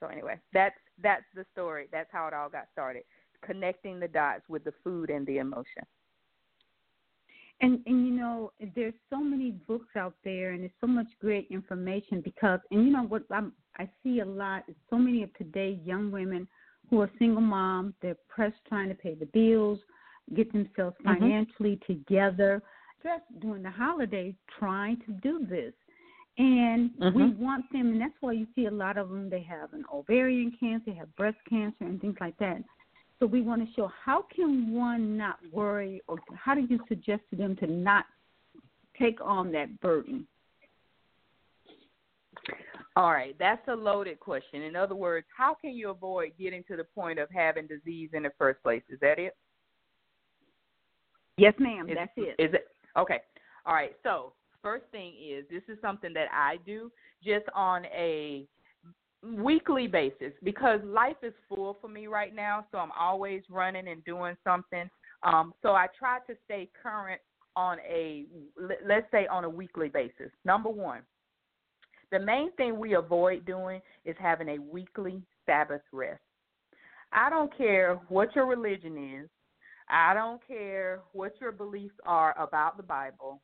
So 0.00 0.06
anyway, 0.06 0.38
that's 0.52 0.76
that's 1.02 1.24
the 1.34 1.44
story. 1.52 1.88
That's 1.92 2.08
how 2.12 2.26
it 2.26 2.34
all 2.34 2.48
got 2.48 2.68
started. 2.72 3.02
Connecting 3.44 4.00
the 4.00 4.08
dots 4.08 4.42
with 4.48 4.64
the 4.64 4.72
food 4.82 5.10
and 5.10 5.26
the 5.26 5.38
emotion. 5.38 5.84
And 7.60 7.80
and 7.86 8.06
you 8.06 8.12
know, 8.12 8.52
there's 8.74 8.94
so 9.10 9.18
many 9.18 9.50
books 9.50 9.96
out 9.96 10.14
there, 10.24 10.50
and 10.50 10.62
there's 10.62 10.72
so 10.80 10.86
much 10.86 11.08
great 11.20 11.48
information 11.50 12.20
because, 12.20 12.60
and 12.70 12.84
you 12.84 12.92
know 12.92 13.04
what, 13.04 13.24
I'm, 13.32 13.52
I 13.78 13.88
see 14.02 14.20
a 14.20 14.24
lot. 14.24 14.64
is 14.68 14.76
So 14.90 14.96
many 14.96 15.22
of 15.22 15.34
today's 15.34 15.78
young 15.84 16.10
women 16.10 16.46
who 16.88 17.00
are 17.00 17.10
single 17.18 17.42
moms, 17.42 17.94
they're 18.00 18.16
pressed 18.28 18.56
trying 18.68 18.88
to 18.88 18.94
pay 18.94 19.14
the 19.14 19.26
bills, 19.26 19.78
get 20.34 20.52
themselves 20.52 20.96
Mhm. 21.00 21.18
financially 21.18 21.80
together, 21.86 22.62
just 23.02 23.24
during 23.40 23.62
the 23.62 23.70
holidays, 23.70 24.34
trying 24.58 24.96
to 25.00 25.12
do 25.12 25.44
this. 25.46 25.74
And 26.38 26.94
we 26.98 27.22
Mhm. 27.24 27.36
want 27.38 27.70
them, 27.72 27.88
and 27.88 28.00
that's 28.00 28.14
why 28.22 28.32
you 28.32 28.46
see 28.54 28.66
a 28.66 28.70
lot 28.70 28.96
of 28.96 29.08
them. 29.08 29.28
They 29.28 29.42
have 29.42 29.74
an 29.74 29.84
ovarian 29.92 30.52
cancer, 30.52 30.92
they 30.92 30.96
have 30.96 31.14
breast 31.16 31.38
cancer, 31.46 31.84
and 31.84 32.00
things 32.00 32.16
like 32.20 32.36
that. 32.36 32.62
So 33.18 33.26
we 33.26 33.40
want 33.40 33.66
to 33.66 33.74
show 33.74 33.88
how 33.88 34.22
can 34.22 34.72
one 34.72 35.16
not 35.16 35.44
worry, 35.50 36.00
or 36.06 36.18
how 36.34 36.54
do 36.54 36.60
you 36.60 36.78
suggest 36.86 37.28
to 37.30 37.36
them 37.36 37.56
to 37.56 37.66
not 37.66 38.06
take 38.94 39.20
on 39.20 39.50
that 39.50 39.80
burden? 39.80 40.28
All 42.94 43.10
right, 43.10 43.36
that's 43.38 43.66
a 43.66 43.74
loaded 43.74 44.20
question. 44.20 44.62
In 44.62 44.76
other 44.76 44.94
words, 44.94 45.26
how 45.36 45.54
can 45.54 45.72
you 45.72 45.90
avoid 45.90 46.36
getting 46.38 46.62
to 46.64 46.76
the 46.76 46.84
point 46.84 47.18
of 47.18 47.28
having 47.30 47.66
disease 47.66 48.10
in 48.12 48.22
the 48.22 48.30
first 48.38 48.62
place? 48.62 48.82
Is 48.88 49.00
that 49.00 49.18
it? 49.18 49.36
Yes, 51.36 51.54
ma'am. 51.58 51.88
Is- 51.88 51.96
that's 51.96 52.12
it. 52.16 52.36
Is 52.38 52.54
it 52.54 52.68
okay? 52.96 53.22
All 53.66 53.74
right. 53.74 53.96
So 54.04 54.34
first 54.62 54.84
thing 54.90 55.14
is 55.14 55.44
this 55.50 55.62
is 55.68 55.80
something 55.80 56.12
that 56.14 56.28
I 56.32 56.56
do 56.64 56.90
just 57.22 57.46
on 57.54 57.84
a 57.86 58.46
weekly 59.22 59.86
basis 59.86 60.32
because 60.42 60.80
life 60.84 61.16
is 61.22 61.32
full 61.48 61.76
for 61.80 61.88
me 61.88 62.06
right 62.06 62.34
now. 62.34 62.66
So 62.70 62.78
I'm 62.78 62.92
always 62.98 63.42
running 63.50 63.88
and 63.88 64.04
doing 64.04 64.36
something. 64.44 64.88
Um, 65.22 65.52
so 65.62 65.70
I 65.70 65.86
try 65.98 66.18
to 66.28 66.34
stay 66.44 66.70
current 66.80 67.20
on 67.56 67.78
a 67.80 68.26
let- 68.56 68.86
let's 68.86 69.10
say 69.10 69.26
on 69.26 69.44
a 69.44 69.50
weekly 69.50 69.88
basis. 69.88 70.30
Number 70.44 70.70
one, 70.70 71.04
the 72.10 72.18
main 72.20 72.52
thing 72.52 72.78
we 72.78 72.94
avoid 72.94 73.44
doing 73.44 73.82
is 74.04 74.16
having 74.18 74.48
a 74.50 74.58
weekly 74.58 75.22
Sabbath 75.44 75.82
rest. 75.92 76.22
I 77.12 77.30
don't 77.30 77.52
care 77.56 77.96
what 78.08 78.34
your 78.36 78.46
religion 78.46 78.96
is. 78.96 79.30
I 79.88 80.14
don't 80.14 80.46
care 80.46 81.00
what 81.12 81.40
your 81.40 81.52
beliefs 81.52 81.98
are 82.04 82.38
about 82.38 82.76
the 82.76 82.82
Bible, 82.82 83.40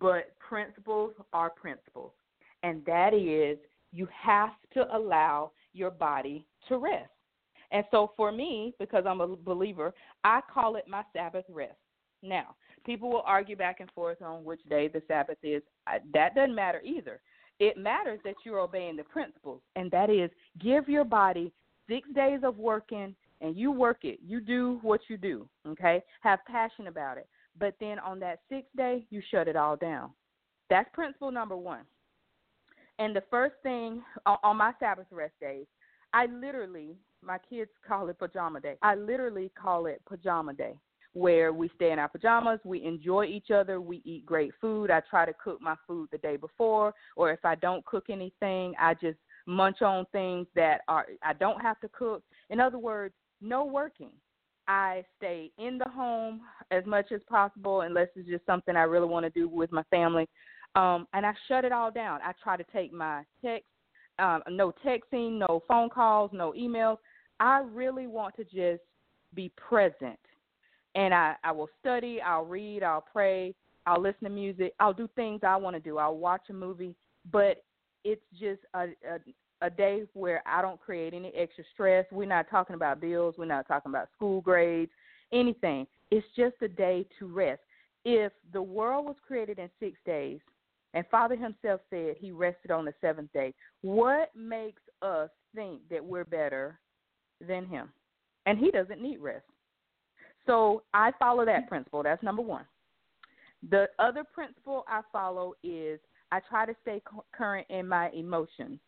but 0.00 0.38
principles 0.38 1.12
are 1.32 1.50
principles. 1.50 2.12
And 2.62 2.84
that 2.86 3.14
is 3.14 3.58
you 3.92 4.08
have 4.12 4.50
to 4.72 4.86
allow 4.96 5.52
your 5.72 5.90
body 5.90 6.46
to 6.68 6.78
rest. 6.78 7.10
And 7.70 7.84
so 7.90 8.12
for 8.16 8.30
me, 8.30 8.74
because 8.78 9.04
I'm 9.06 9.20
a 9.20 9.36
believer, 9.36 9.92
I 10.22 10.40
call 10.52 10.76
it 10.76 10.84
my 10.88 11.02
Sabbath 11.12 11.44
rest. 11.48 11.74
Now, 12.22 12.54
people 12.86 13.10
will 13.10 13.22
argue 13.26 13.56
back 13.56 13.80
and 13.80 13.90
forth 13.92 14.22
on 14.22 14.44
which 14.44 14.62
day 14.68 14.88
the 14.88 15.02
Sabbath 15.08 15.38
is. 15.42 15.62
That 16.12 16.34
doesn't 16.34 16.54
matter 16.54 16.80
either. 16.84 17.20
It 17.60 17.76
matters 17.76 18.20
that 18.24 18.34
you're 18.44 18.60
obeying 18.60 18.96
the 18.96 19.04
principles, 19.04 19.60
and 19.76 19.90
that 19.90 20.10
is 20.10 20.30
give 20.58 20.88
your 20.88 21.04
body 21.04 21.52
six 21.88 22.08
days 22.14 22.40
of 22.42 22.58
working, 22.58 23.14
and 23.40 23.56
you 23.56 23.70
work 23.70 23.98
it. 24.04 24.18
You 24.24 24.40
do 24.40 24.78
what 24.82 25.02
you 25.08 25.16
do, 25.16 25.48
okay? 25.66 26.02
Have 26.22 26.38
passion 26.46 26.86
about 26.86 27.18
it. 27.18 27.28
But 27.58 27.74
then 27.80 27.98
on 27.98 28.18
that 28.20 28.40
sixth 28.48 28.74
day, 28.76 29.06
you 29.10 29.22
shut 29.30 29.48
it 29.48 29.56
all 29.56 29.76
down. 29.76 30.10
That's 30.70 30.88
principle 30.92 31.30
number 31.30 31.56
one. 31.56 31.82
And 32.98 33.14
the 33.14 33.22
first 33.30 33.54
thing 33.62 34.02
on 34.26 34.56
my 34.56 34.72
Sabbath 34.78 35.06
rest 35.10 35.34
days, 35.40 35.66
I 36.12 36.26
literally, 36.26 36.96
my 37.22 37.38
kids 37.38 37.70
call 37.86 38.08
it 38.08 38.18
pajama 38.18 38.60
day. 38.60 38.76
I 38.82 38.94
literally 38.94 39.50
call 39.60 39.86
it 39.86 40.00
pajama 40.08 40.54
day, 40.54 40.78
where 41.12 41.52
we 41.52 41.70
stay 41.74 41.90
in 41.90 41.98
our 41.98 42.08
pajamas, 42.08 42.60
we 42.64 42.84
enjoy 42.84 43.26
each 43.26 43.50
other, 43.50 43.80
we 43.80 44.00
eat 44.04 44.24
great 44.24 44.52
food. 44.60 44.90
I 44.90 45.00
try 45.10 45.26
to 45.26 45.32
cook 45.42 45.60
my 45.60 45.74
food 45.86 46.08
the 46.12 46.18
day 46.18 46.36
before, 46.36 46.94
or 47.16 47.32
if 47.32 47.44
I 47.44 47.56
don't 47.56 47.84
cook 47.84 48.06
anything, 48.10 48.74
I 48.80 48.94
just 48.94 49.18
munch 49.46 49.82
on 49.82 50.06
things 50.12 50.46
that 50.54 50.82
are 50.88 51.06
I 51.22 51.32
don't 51.32 51.60
have 51.60 51.80
to 51.80 51.88
cook. 51.88 52.22
In 52.50 52.60
other 52.60 52.78
words, 52.78 53.14
no 53.40 53.64
working. 53.64 54.12
I 54.66 55.04
stay 55.18 55.50
in 55.58 55.78
the 55.78 55.88
home 55.90 56.40
as 56.70 56.84
much 56.86 57.12
as 57.12 57.20
possible 57.28 57.82
unless 57.82 58.08
it's 58.16 58.28
just 58.28 58.46
something 58.46 58.76
I 58.76 58.82
really 58.82 59.06
want 59.06 59.24
to 59.24 59.30
do 59.30 59.48
with 59.48 59.72
my 59.72 59.82
family. 59.84 60.28
Um, 60.74 61.06
and 61.12 61.24
I 61.24 61.32
shut 61.48 61.64
it 61.64 61.72
all 61.72 61.90
down. 61.90 62.20
I 62.22 62.32
try 62.42 62.56
to 62.56 62.64
take 62.72 62.92
my 62.92 63.22
text, 63.44 63.66
um, 64.18 64.42
no 64.48 64.72
texting, 64.84 65.38
no 65.38 65.62
phone 65.68 65.90
calls, 65.90 66.30
no 66.32 66.52
emails. 66.58 66.98
I 67.40 67.62
really 67.72 68.06
want 68.06 68.34
to 68.36 68.44
just 68.44 68.82
be 69.34 69.52
present. 69.56 70.18
And 70.94 71.12
I, 71.12 71.34
I 71.42 71.52
will 71.52 71.68
study, 71.80 72.20
I'll 72.20 72.44
read, 72.44 72.82
I'll 72.82 73.04
pray, 73.12 73.54
I'll 73.86 74.00
listen 74.00 74.24
to 74.24 74.30
music, 74.30 74.74
I'll 74.80 74.92
do 74.92 75.08
things 75.14 75.40
I 75.42 75.56
want 75.56 75.74
to 75.74 75.80
do. 75.80 75.98
I'll 75.98 76.16
watch 76.16 76.42
a 76.50 76.52
movie, 76.52 76.94
but 77.30 77.64
it's 78.04 78.22
just 78.32 78.60
a, 78.74 78.84
a 79.08 79.18
a 79.62 79.70
day 79.70 80.02
where 80.14 80.42
I 80.46 80.62
don't 80.62 80.80
create 80.80 81.14
any 81.14 81.32
extra 81.34 81.64
stress. 81.72 82.04
We're 82.10 82.28
not 82.28 82.50
talking 82.50 82.74
about 82.74 83.00
bills, 83.00 83.36
we're 83.38 83.44
not 83.44 83.66
talking 83.66 83.90
about 83.90 84.08
school 84.14 84.40
grades, 84.40 84.90
anything. 85.32 85.86
It's 86.10 86.26
just 86.36 86.56
a 86.62 86.68
day 86.68 87.06
to 87.18 87.26
rest. 87.26 87.62
If 88.04 88.32
the 88.52 88.62
world 88.62 89.06
was 89.06 89.16
created 89.26 89.58
in 89.58 89.70
6 89.80 89.98
days 90.04 90.40
and 90.92 91.04
Father 91.10 91.36
himself 91.36 91.80
said 91.88 92.16
he 92.18 92.30
rested 92.30 92.70
on 92.70 92.84
the 92.84 92.94
7th 93.02 93.32
day, 93.32 93.54
what 93.80 94.30
makes 94.36 94.82
us 95.02 95.30
think 95.54 95.80
that 95.90 96.04
we're 96.04 96.24
better 96.24 96.78
than 97.40 97.66
him? 97.66 97.88
And 98.46 98.58
he 98.58 98.70
doesn't 98.70 99.00
need 99.00 99.20
rest. 99.20 99.46
So 100.46 100.82
I 100.92 101.12
follow 101.18 101.46
that 101.46 101.68
principle. 101.68 102.02
That's 102.02 102.22
number 102.22 102.42
1. 102.42 102.64
The 103.70 103.88
other 103.98 104.24
principle 104.24 104.84
I 104.86 105.00
follow 105.10 105.54
is 105.62 105.98
I 106.30 106.40
try 106.40 106.66
to 106.66 106.76
stay 106.82 107.02
current 107.32 107.66
in 107.70 107.88
my 107.88 108.10
emotions. 108.10 108.78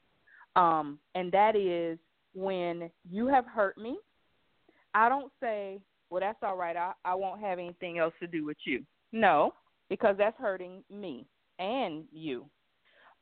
Um, 0.57 0.99
and 1.15 1.31
that 1.33 1.55
is 1.55 1.99
when 2.35 2.91
you 3.09 3.27
have 3.29 3.47
hurt 3.47 3.79
me, 3.79 3.99
I 4.95 5.09
don't 5.09 5.31
say, 5.41 5.81
well, 6.11 6.21
that's 6.21 6.39
all 6.43 6.57
right. 6.57 6.77
I, 6.77 6.93
I 7.05 7.15
won't 7.15 7.41
have 7.41 7.59
anything 7.59 7.99
else 7.99 8.15
to 8.21 8.27
do 8.27 8.45
with 8.45 8.57
you. 8.65 8.83
No, 9.13 9.53
because 9.89 10.17
that's 10.19 10.39
hurting 10.39 10.83
me 10.91 11.27
and 11.59 12.05
you. 12.13 12.47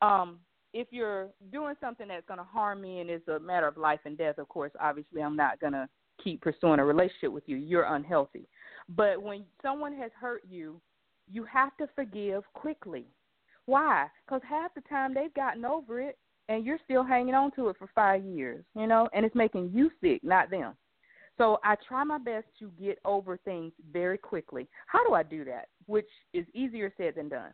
Um, 0.01 0.39
if 0.73 0.89
you're 0.91 1.29
doing 1.53 1.75
something 1.81 2.09
that's 2.09 2.27
going 2.27 2.39
to 2.39 2.45
harm 2.45 2.81
me 2.81 3.01
and 3.01 3.11
it's 3.11 3.27
a 3.29 3.39
matter 3.39 3.69
of 3.69 3.77
life 3.77 4.01
and 4.05 4.19
death, 4.19 4.39
of 4.39 4.49
course, 4.49 4.73
obviously, 4.81 5.23
I'm 5.23 5.37
not 5.37 5.61
going 5.61 5.73
to 5.73 5.89
keep 6.23 6.41
pursuing 6.41 6.81
a 6.81 6.85
relationship 6.85 7.33
with 7.33 7.45
you. 7.47 7.57
You're 7.57 7.95
unhealthy. 7.95 8.49
But 8.89 9.23
when 9.23 9.45
someone 9.63 9.97
has 9.97 10.11
hurt 10.19 10.43
you, 10.49 10.81
you 11.31 11.45
have 11.45 11.77
to 11.79 11.89
forgive 11.95 12.43
quickly. 12.53 13.07
Why? 13.67 14.07
Because 14.27 14.43
half 14.49 14.75
the 14.75 14.83
time 14.83 15.15
they've 15.15 15.33
gotten 15.35 15.65
over 15.65 16.01
it 16.01 16.19
and 16.49 16.65
you're 16.65 16.79
still 16.85 17.03
hanging 17.03 17.35
on 17.35 17.51
to 17.53 17.69
it 17.69 17.77
for 17.79 17.89
five 17.95 18.25
years, 18.25 18.65
you 18.75 18.87
know, 18.87 19.09
and 19.13 19.25
it's 19.25 19.35
making 19.35 19.71
you 19.73 19.91
sick, 20.01 20.23
not 20.23 20.51
them. 20.51 20.75
So 21.37 21.59
I 21.65 21.77
try 21.89 22.05
my 22.05 22.19
best 22.19 22.47
to 22.61 22.71
get 22.81 22.99
over 23.05 23.37
things 23.39 23.73
very 23.93 24.19
quickly. 24.19 24.69
How 24.87 25.05
do 25.07 25.15
I 25.15 25.23
do 25.23 25.45
that? 25.47 25.69
Which 25.87 26.09
is 26.33 26.47
easier 26.55 26.93
said 26.97 27.15
than 27.17 27.29
done. 27.29 27.53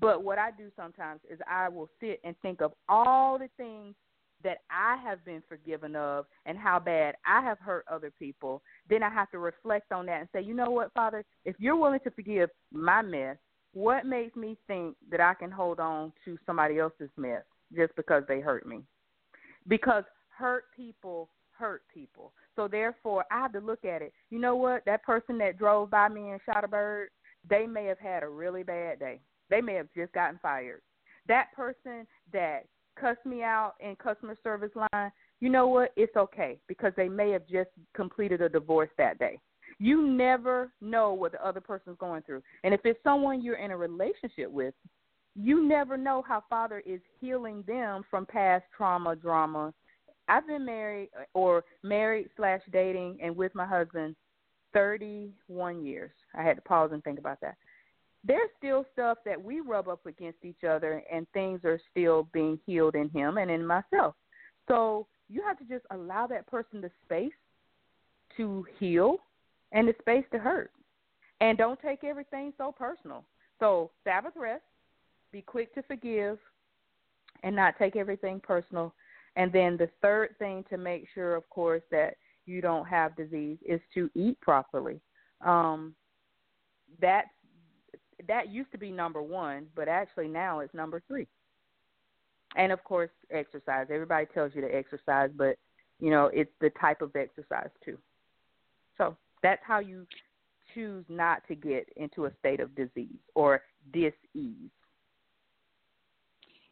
But 0.00 0.24
what 0.24 0.38
I 0.38 0.50
do 0.50 0.70
sometimes 0.76 1.20
is 1.30 1.38
I 1.48 1.68
will 1.68 1.88
sit 2.00 2.20
and 2.24 2.34
think 2.42 2.60
of 2.60 2.72
all 2.88 3.38
the 3.38 3.48
things 3.56 3.94
that 4.42 4.58
I 4.70 4.96
have 5.04 5.24
been 5.24 5.42
forgiven 5.48 5.94
of 5.94 6.26
and 6.46 6.56
how 6.56 6.78
bad 6.78 7.14
I 7.26 7.42
have 7.42 7.58
hurt 7.58 7.84
other 7.90 8.10
people. 8.10 8.62
Then 8.88 9.02
I 9.02 9.10
have 9.10 9.30
to 9.32 9.38
reflect 9.38 9.92
on 9.92 10.06
that 10.06 10.20
and 10.20 10.28
say, 10.32 10.40
you 10.40 10.54
know 10.54 10.70
what, 10.70 10.92
Father, 10.94 11.24
if 11.44 11.56
you're 11.58 11.76
willing 11.76 12.00
to 12.04 12.10
forgive 12.10 12.50
my 12.72 13.02
mess, 13.02 13.36
what 13.74 14.06
makes 14.06 14.34
me 14.34 14.56
think 14.66 14.96
that 15.10 15.20
I 15.20 15.34
can 15.34 15.50
hold 15.50 15.78
on 15.78 16.12
to 16.24 16.38
somebody 16.46 16.78
else's 16.78 17.10
mess? 17.16 17.42
Just 17.74 17.94
because 17.96 18.22
they 18.28 18.40
hurt 18.40 18.66
me. 18.66 18.82
Because 19.68 20.04
hurt 20.28 20.64
people 20.76 21.28
hurt 21.60 21.82
people. 21.92 22.32
So 22.56 22.66
therefore, 22.66 23.24
I 23.30 23.40
have 23.40 23.52
to 23.52 23.60
look 23.60 23.84
at 23.84 24.02
it. 24.02 24.12
You 24.30 24.40
know 24.40 24.56
what? 24.56 24.82
That 24.86 25.04
person 25.04 25.38
that 25.38 25.58
drove 25.58 25.90
by 25.90 26.08
me 26.08 26.30
and 26.30 26.40
shot 26.44 26.64
a 26.64 26.68
bird, 26.68 27.10
they 27.48 27.66
may 27.66 27.84
have 27.84 27.98
had 27.98 28.22
a 28.22 28.28
really 28.28 28.62
bad 28.62 28.98
day. 28.98 29.20
They 29.50 29.60
may 29.60 29.74
have 29.74 29.88
just 29.94 30.12
gotten 30.12 30.38
fired. 30.42 30.80
That 31.28 31.52
person 31.54 32.06
that 32.32 32.60
cussed 32.98 33.24
me 33.24 33.42
out 33.42 33.74
in 33.80 33.94
customer 33.96 34.36
service 34.42 34.70
line, 34.74 35.12
you 35.40 35.48
know 35.48 35.68
what? 35.68 35.92
It's 35.96 36.16
okay 36.16 36.58
because 36.66 36.92
they 36.96 37.08
may 37.08 37.30
have 37.30 37.46
just 37.46 37.70
completed 37.94 38.40
a 38.40 38.48
divorce 38.48 38.90
that 38.98 39.18
day. 39.18 39.38
You 39.78 40.06
never 40.06 40.72
know 40.80 41.12
what 41.12 41.32
the 41.32 41.46
other 41.46 41.60
person's 41.60 41.96
going 41.98 42.22
through. 42.22 42.42
And 42.64 42.74
if 42.74 42.80
it's 42.84 43.02
someone 43.02 43.42
you're 43.42 43.56
in 43.56 43.70
a 43.70 43.76
relationship 43.76 44.50
with, 44.50 44.74
you 45.34 45.66
never 45.66 45.96
know 45.96 46.22
how 46.26 46.42
Father 46.48 46.82
is 46.84 47.00
healing 47.20 47.64
them 47.66 48.04
from 48.10 48.26
past 48.26 48.64
trauma, 48.76 49.16
drama. 49.16 49.72
I've 50.28 50.46
been 50.46 50.64
married 50.64 51.10
or 51.34 51.64
married 51.82 52.28
slash 52.36 52.60
dating 52.72 53.18
and 53.22 53.36
with 53.36 53.54
my 53.54 53.66
husband 53.66 54.16
31 54.72 55.84
years. 55.84 56.12
I 56.34 56.42
had 56.42 56.56
to 56.56 56.62
pause 56.62 56.90
and 56.92 57.02
think 57.02 57.18
about 57.18 57.40
that. 57.40 57.56
There's 58.22 58.50
still 58.58 58.84
stuff 58.92 59.18
that 59.24 59.42
we 59.42 59.60
rub 59.60 59.88
up 59.88 60.04
against 60.04 60.44
each 60.44 60.62
other, 60.68 61.02
and 61.10 61.26
things 61.32 61.60
are 61.64 61.80
still 61.90 62.28
being 62.32 62.58
healed 62.66 62.94
in 62.94 63.08
him 63.08 63.38
and 63.38 63.50
in 63.50 63.66
myself. 63.66 64.14
So 64.68 65.06
you 65.28 65.42
have 65.46 65.58
to 65.58 65.64
just 65.64 65.86
allow 65.90 66.26
that 66.26 66.46
person 66.46 66.80
the 66.80 66.90
space 67.04 67.32
to 68.36 68.66
heal 68.78 69.16
and 69.72 69.88
the 69.88 69.94
space 70.00 70.24
to 70.32 70.38
hurt. 70.38 70.70
And 71.40 71.56
don't 71.56 71.80
take 71.80 72.04
everything 72.04 72.52
so 72.58 72.72
personal. 72.76 73.24
So, 73.58 73.90
Sabbath 74.04 74.34
rest, 74.36 74.62
be 75.32 75.42
quick 75.42 75.74
to 75.74 75.82
forgive 75.82 76.38
and 77.42 77.54
not 77.54 77.78
take 77.78 77.96
everything 77.96 78.40
personal. 78.40 78.94
And 79.36 79.52
then 79.52 79.76
the 79.76 79.88
third 80.02 80.36
thing 80.38 80.64
to 80.70 80.76
make 80.76 81.06
sure, 81.14 81.34
of 81.36 81.48
course, 81.50 81.82
that 81.90 82.16
you 82.46 82.60
don't 82.60 82.86
have 82.86 83.16
disease 83.16 83.58
is 83.66 83.80
to 83.94 84.10
eat 84.14 84.40
properly. 84.40 85.00
Um, 85.44 85.94
that 87.00 87.26
that 88.28 88.50
used 88.50 88.70
to 88.72 88.78
be 88.78 88.90
number 88.90 89.22
one, 89.22 89.66
but 89.74 89.88
actually 89.88 90.28
now 90.28 90.58
it's 90.60 90.74
number 90.74 91.02
three. 91.06 91.26
And 92.56 92.72
of 92.72 92.82
course, 92.84 93.10
exercise. 93.30 93.86
Everybody 93.90 94.26
tells 94.34 94.54
you 94.54 94.60
to 94.60 94.74
exercise, 94.74 95.30
but 95.36 95.56
you 96.00 96.10
know 96.10 96.30
it's 96.32 96.50
the 96.60 96.70
type 96.80 97.00
of 97.00 97.14
exercise 97.14 97.70
too. 97.84 97.96
So 98.98 99.16
that's 99.42 99.62
how 99.64 99.78
you 99.78 100.06
choose 100.74 101.04
not 101.08 101.46
to 101.48 101.54
get 101.54 101.88
into 101.96 102.26
a 102.26 102.32
state 102.38 102.60
of 102.60 102.74
disease 102.74 103.18
or 103.34 103.62
dis-ease. 103.92 104.70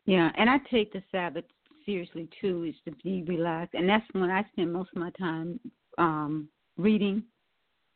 Yeah, 0.08 0.30
and 0.38 0.48
I 0.48 0.56
take 0.70 0.90
the 0.94 1.02
Sabbath 1.12 1.44
seriously 1.84 2.30
too, 2.40 2.64
is 2.64 2.74
to 2.86 2.92
be 3.04 3.24
relaxed, 3.24 3.74
and 3.74 3.86
that's 3.86 4.06
when 4.12 4.30
I 4.30 4.42
spend 4.52 4.72
most 4.72 4.88
of 4.96 5.00
my 5.00 5.10
time 5.10 5.60
um 5.98 6.48
reading 6.78 7.22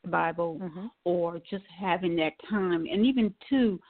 the 0.04 0.10
Bible 0.10 0.58
mm-hmm. 0.62 0.86
or 1.04 1.38
just 1.48 1.64
having 1.80 2.14
that 2.16 2.34
time, 2.50 2.84
and 2.84 3.06
even 3.06 3.32
too 3.48 3.80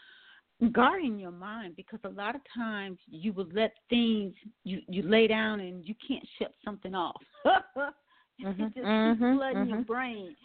guarding 0.70 1.18
your 1.18 1.32
mind 1.32 1.74
because 1.74 1.98
a 2.04 2.08
lot 2.11 2.37
of 2.37 2.40
times 2.54 2.96
you 3.08 3.32
will 3.32 3.48
let 3.52 3.72
things 3.90 4.32
you 4.62 4.82
you 4.87 5.02
lay 5.02 5.26
down 5.26 5.58
and 5.58 5.85
you 5.85 5.94
can't 6.06 6.24
shut 6.38 6.54
something 6.64 6.94
off. 6.94 7.20
mm-hmm. 7.44 8.48
it 8.48 8.56
just 8.72 8.87
mm-hmm. 8.87 9.20
keeps 9.20 9.37
flooding 9.37 9.68
your 9.68 9.78
mm-hmm. 9.78 9.92
brain, 9.92 10.37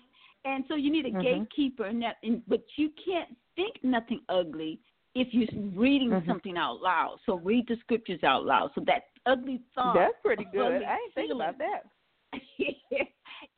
and 0.46 0.64
so 0.68 0.74
you 0.74 0.92
need 0.92 1.06
a 1.06 1.10
Mm-hmm. 1.10 1.22
gatekeeper, 1.22 1.86
and 1.86 2.02
that, 2.02 2.16
and, 2.24 2.42
but 2.48 2.64
you 2.76 2.90
can't 3.06 3.30
think 3.56 3.76
nothing 3.84 4.22
ugly 4.30 4.80
if 5.20 5.34
you're 5.34 5.62
reading 5.74 6.12
Mhm. 6.12 6.26
something 6.28 6.58
out 6.58 6.82
loud. 6.82 7.20
So 7.26 7.36
read 7.36 7.68
the 7.68 7.76
scriptures 7.78 8.24
out 8.24 8.46
loud. 8.46 8.72
So 8.76 8.82
that 8.82 9.08
ugly 9.26 9.62
thought. 9.74 9.96
That's 9.96 10.22
pretty 10.22 10.46
good. 10.46 10.84
I 10.84 10.98
ain't 10.98 11.14
think 11.14 11.32
about 11.32 11.58
that. 11.58 11.86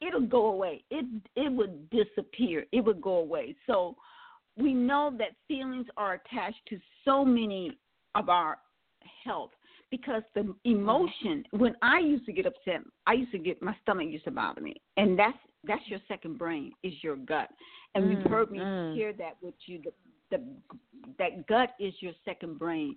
it'll 0.01 0.21
go 0.21 0.47
away. 0.47 0.83
It 0.89 1.05
it 1.35 1.51
would 1.51 1.89
disappear. 1.89 2.65
It 2.71 2.81
would 2.81 3.01
go 3.01 3.17
away. 3.17 3.55
So 3.67 3.95
we 4.57 4.73
know 4.73 5.11
that 5.17 5.35
feelings 5.47 5.87
are 5.97 6.13
attached 6.13 6.65
to 6.67 6.79
so 7.05 7.25
many 7.25 7.77
of 8.15 8.29
our 8.29 8.59
health 9.23 9.51
because 9.91 10.23
the 10.35 10.53
emotion 10.65 11.43
when 11.51 11.75
I 11.81 11.99
used 11.99 12.25
to 12.25 12.33
get 12.33 12.45
upset, 12.45 12.81
I 13.07 13.13
used 13.13 13.31
to 13.31 13.39
get 13.39 13.61
my 13.61 13.75
stomach 13.81 14.07
used 14.09 14.25
to 14.25 14.31
bother 14.31 14.61
me. 14.61 14.75
And 14.97 15.17
that's 15.17 15.37
that's 15.65 15.85
your 15.87 15.99
second 16.07 16.37
brain 16.37 16.71
is 16.83 16.93
your 17.03 17.17
gut. 17.17 17.49
And 17.95 18.05
Mm, 18.05 18.11
you've 18.11 18.31
heard 18.31 18.51
me 18.51 18.59
mm. 18.59 18.93
hear 18.93 19.13
that 19.13 19.35
with 19.41 19.55
you 19.65 19.81
the, 19.83 19.91
the 20.31 20.41
that 21.17 21.47
gut 21.47 21.71
is 21.79 21.93
your 22.01 22.13
second 22.25 22.59
brain 22.59 22.95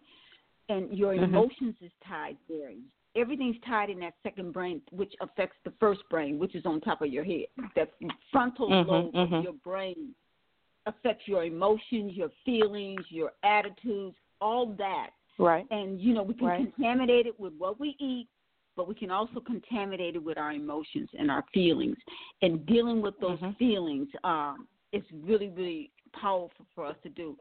and 0.68 0.96
your 0.96 1.14
Mhm. 1.14 1.24
emotions 1.24 1.76
is 1.80 1.92
tied 2.04 2.36
there 2.48 2.72
everything's 3.14 3.56
tied 3.66 3.90
in 3.90 4.00
that 4.00 4.14
second 4.22 4.52
brain, 4.52 4.80
which 4.90 5.12
affects 5.20 5.56
the 5.64 5.72
first 5.78 6.00
brain, 6.10 6.38
which 6.38 6.54
is 6.54 6.64
on 6.66 6.80
top 6.80 7.02
of 7.02 7.08
your 7.12 7.24
head. 7.24 7.46
That 7.76 7.90
frontal 8.30 8.70
mm-hmm, 8.70 8.90
lobe 8.90 9.14
mm-hmm. 9.14 9.34
of 9.34 9.44
your 9.44 9.52
brain 9.52 10.14
affects 10.86 11.26
your 11.26 11.44
emotions, 11.44 12.12
your 12.14 12.30
feelings, 12.44 13.00
your 13.08 13.32
attitudes, 13.44 14.16
all 14.40 14.66
that. 14.78 15.10
Right. 15.38 15.66
And 15.70 16.00
you 16.00 16.14
know, 16.14 16.22
we 16.22 16.34
can 16.34 16.46
right. 16.46 16.74
contaminate 16.74 17.26
it 17.26 17.38
with 17.38 17.52
what 17.58 17.78
we 17.78 17.96
eat, 18.00 18.28
but 18.76 18.88
we 18.88 18.94
can 18.94 19.10
also 19.10 19.40
contaminate 19.40 20.16
it 20.16 20.22
with 20.22 20.38
our 20.38 20.52
emotions 20.52 21.08
and 21.18 21.30
our 21.30 21.44
feelings. 21.52 21.96
And 22.40 22.64
dealing 22.66 23.02
with 23.02 23.14
those 23.20 23.38
mm-hmm. 23.38 23.52
feelings 23.58 24.08
um, 24.24 24.66
is 24.92 25.02
really, 25.24 25.48
really 25.50 25.90
powerful 26.20 26.66
for 26.74 26.86
us 26.86 26.96
to 27.02 27.08
do. 27.08 27.36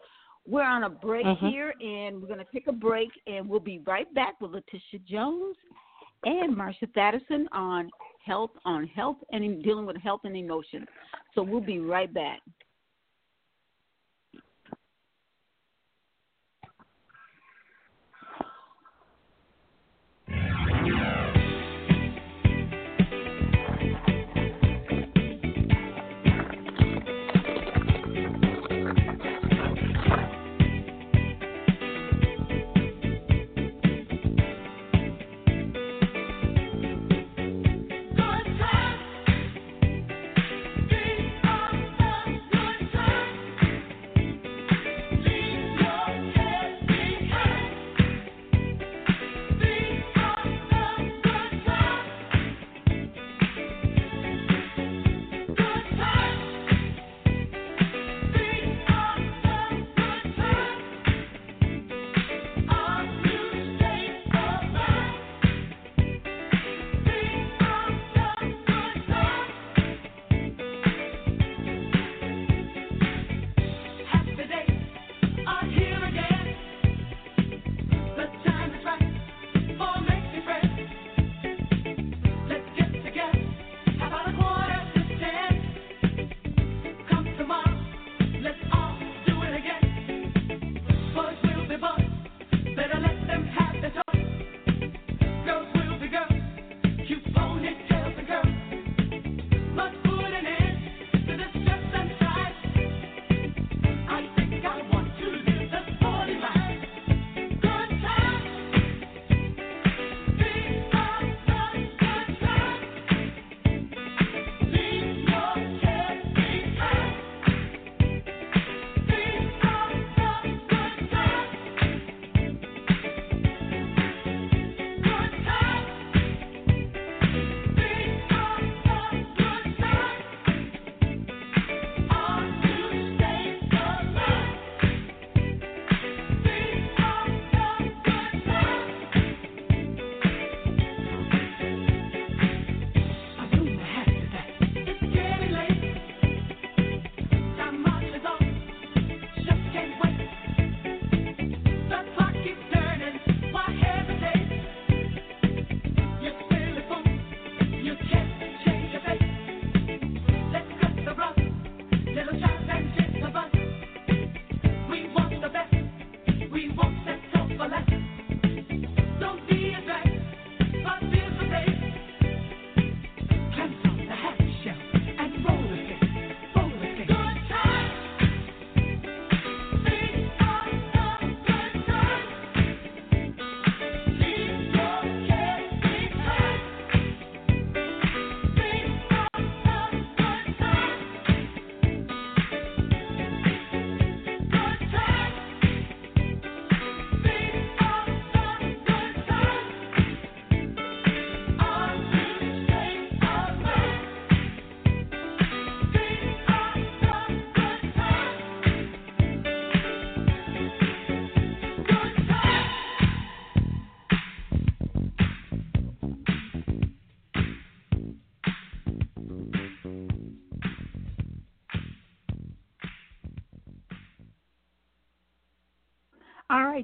We're 0.48 0.64
on 0.64 0.84
a 0.84 0.90
break 0.90 1.26
mm-hmm. 1.26 1.48
here, 1.48 1.74
and 1.80 2.22
we're 2.22 2.28
going 2.28 2.40
to 2.40 2.52
take 2.52 2.68
a 2.68 2.72
break, 2.72 3.10
and 3.28 3.48
we'll 3.48 3.60
be 3.60 3.80
right 3.86 4.12
back 4.14 4.42
with 4.42 4.52
Latissa 4.52 5.04
Jones 5.06 5.56
and 6.24 6.56
Marsha 6.56 6.88
Thadison 6.96 7.46
on 7.52 7.90
health, 8.26 8.52
on 8.66 8.88
health, 8.88 9.18
and 9.32 9.64
dealing 9.64 9.86
with 9.86 9.98
health 9.98 10.22
and 10.24 10.36
emotions. 10.36 10.88
So 11.36 11.44
we'll 11.44 11.62
be 11.62 11.80
right 11.80 12.12
back. 12.12 12.42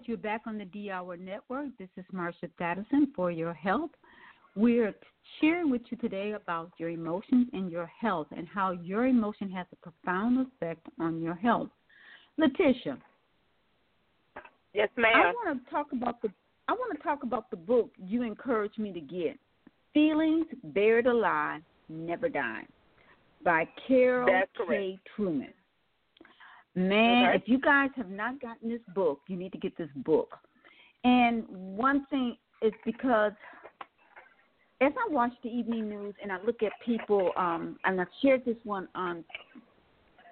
You're 0.07 0.15
back 0.15 0.43
on 0.45 0.57
the 0.57 0.63
D 0.63 0.89
Hour 0.89 1.17
Network. 1.17 1.67
This 1.77 1.89
is 1.97 2.05
Marsha 2.15 2.49
Thadison 2.61 3.13
for 3.13 3.29
your 3.29 3.53
health. 3.53 3.89
We're 4.55 4.95
sharing 5.41 5.69
with 5.69 5.81
you 5.89 5.97
today 5.97 6.31
about 6.31 6.71
your 6.77 6.91
emotions 6.91 7.47
and 7.51 7.69
your 7.69 7.91
health 7.99 8.27
and 8.31 8.47
how 8.47 8.71
your 8.71 9.07
emotion 9.07 9.51
has 9.51 9.67
a 9.73 9.75
profound 9.75 10.47
effect 10.47 10.87
on 10.97 11.21
your 11.21 11.35
health. 11.35 11.67
Latissa. 12.39 12.97
Yes, 14.73 14.87
ma'am. 14.95 15.11
I 15.13 15.33
want 15.33 15.61
to 15.61 15.69
talk 15.69 15.87
about 15.91 16.21
the 16.21 16.29
I 16.69 16.71
want 16.71 16.97
to 16.97 17.03
talk 17.03 17.23
about 17.23 17.51
the 17.51 17.57
book 17.57 17.91
you 17.97 18.23
encouraged 18.23 18.79
me 18.79 18.93
to 18.93 19.01
get. 19.01 19.37
Feelings 19.93 20.45
Buried 20.63 21.07
Alive, 21.07 21.61
Never 21.89 22.29
Die 22.29 22.65
by 23.43 23.67
Karol 23.85 24.43
K. 24.69 24.97
Truman. 25.13 25.53
Man, 26.77 27.29
okay. 27.29 27.37
if 27.37 27.41
you 27.47 27.59
guys 27.59 27.89
have 27.95 28.11
not 28.11 28.39
gotten 28.39 28.69
this 28.69 28.81
book, 28.93 29.21
you 29.27 29.35
need 29.35 29.51
to 29.51 29.57
get 29.57 29.75
this 29.79 29.89
book. 29.95 30.29
And 31.03 31.43
one 31.49 32.05
thing 32.11 32.37
is 32.61 32.71
because 32.85 33.31
as 34.79 34.91
I 34.91 35.11
watch 35.11 35.31
the 35.41 35.49
evening 35.49 35.89
news 35.89 36.13
and 36.21 36.31
I 36.31 36.37
look 36.45 36.61
at 36.61 36.71
people, 36.85 37.31
um, 37.35 37.77
and 37.83 37.99
I've 37.99 38.07
shared 38.21 38.45
this 38.45 38.57
one 38.63 38.87
on 38.93 39.23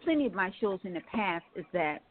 plenty 0.04 0.28
of 0.28 0.34
my 0.34 0.54
shows 0.62 0.80
in 0.84 0.94
the 0.94 1.02
past, 1.12 1.46
is 1.56 1.66
that 1.74 2.04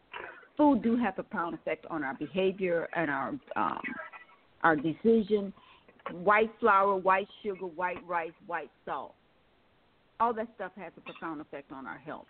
food 0.57 0.82
do 0.82 0.97
have 0.97 1.16
a 1.20 1.22
profound 1.22 1.55
effect 1.55 1.87
on 1.89 2.03
our 2.03 2.14
behavior 2.14 2.89
and 2.97 3.12
our 3.12 3.28
um, 3.55 3.82
our 4.64 4.74
decision. 4.74 5.53
white 6.11 6.51
flour, 6.59 6.97
white 6.97 7.28
sugar, 7.45 7.66
white 7.66 8.05
rice, 8.05 8.32
white 8.49 8.70
salt. 8.85 9.14
All 10.18 10.35
that 10.35 10.49
stuff 10.57 10.72
has 10.76 10.93
a 10.97 11.01
profound 11.03 11.41
effect 11.41 11.70
on 11.70 11.87
our 11.87 11.99
health 11.99 12.26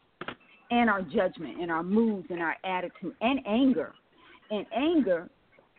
and 0.71 0.89
our 0.91 1.03
judgment 1.03 1.61
and 1.61 1.71
our 1.71 1.83
moods 1.83 2.27
and 2.31 2.41
our 2.41 2.57
attitude 2.65 3.15
and 3.21 3.41
anger. 3.47 3.93
And 4.51 4.67
anger 4.77 5.29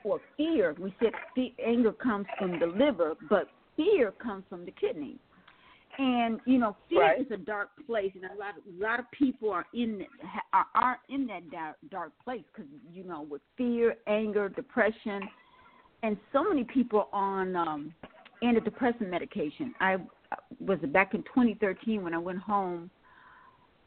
or 0.04 0.20
fear, 0.38 0.76
we 0.80 0.94
said 1.00 1.12
anger 1.66 1.92
comes 1.92 2.26
from 2.38 2.60
the 2.60 2.68
liver, 2.68 3.16
but 3.30 3.50
fear 3.76 4.12
comes 4.12 4.44
from 4.50 4.66
the 4.66 4.72
kidney. 4.72 5.18
And 5.98 6.40
you 6.46 6.58
know, 6.58 6.76
fear 6.90 7.02
right. 7.02 7.22
is 7.22 7.28
a 7.32 7.38
dark 7.38 7.70
place, 7.88 8.12
and 8.16 8.26
a 8.26 8.38
lot 8.38 8.58
of, 8.58 8.64
a 8.68 8.84
lot 8.84 9.00
of 9.00 9.10
people 9.12 9.50
are 9.50 9.66
in 9.74 10.06
are, 10.52 10.66
are 10.76 10.98
in 11.08 11.26
that 11.28 11.50
dark, 11.50 11.78
dark 11.90 12.12
place 12.22 12.44
because 12.54 12.70
you 12.94 13.06
know, 13.06 13.22
with 13.22 13.42
fear, 13.58 13.96
anger, 14.06 14.50
depression, 14.50 15.22
and 16.04 16.18
so 16.34 16.44
many 16.44 16.66
people 16.66 17.08
on 17.14 17.56
um, 17.56 17.94
antidepressant 18.44 19.10
medication. 19.10 19.74
I 19.80 19.96
was 20.60 20.80
back 20.88 21.14
in 21.14 21.24
2013 21.24 22.04
when 22.04 22.14
I 22.14 22.18
went 22.18 22.40
home 22.40 22.90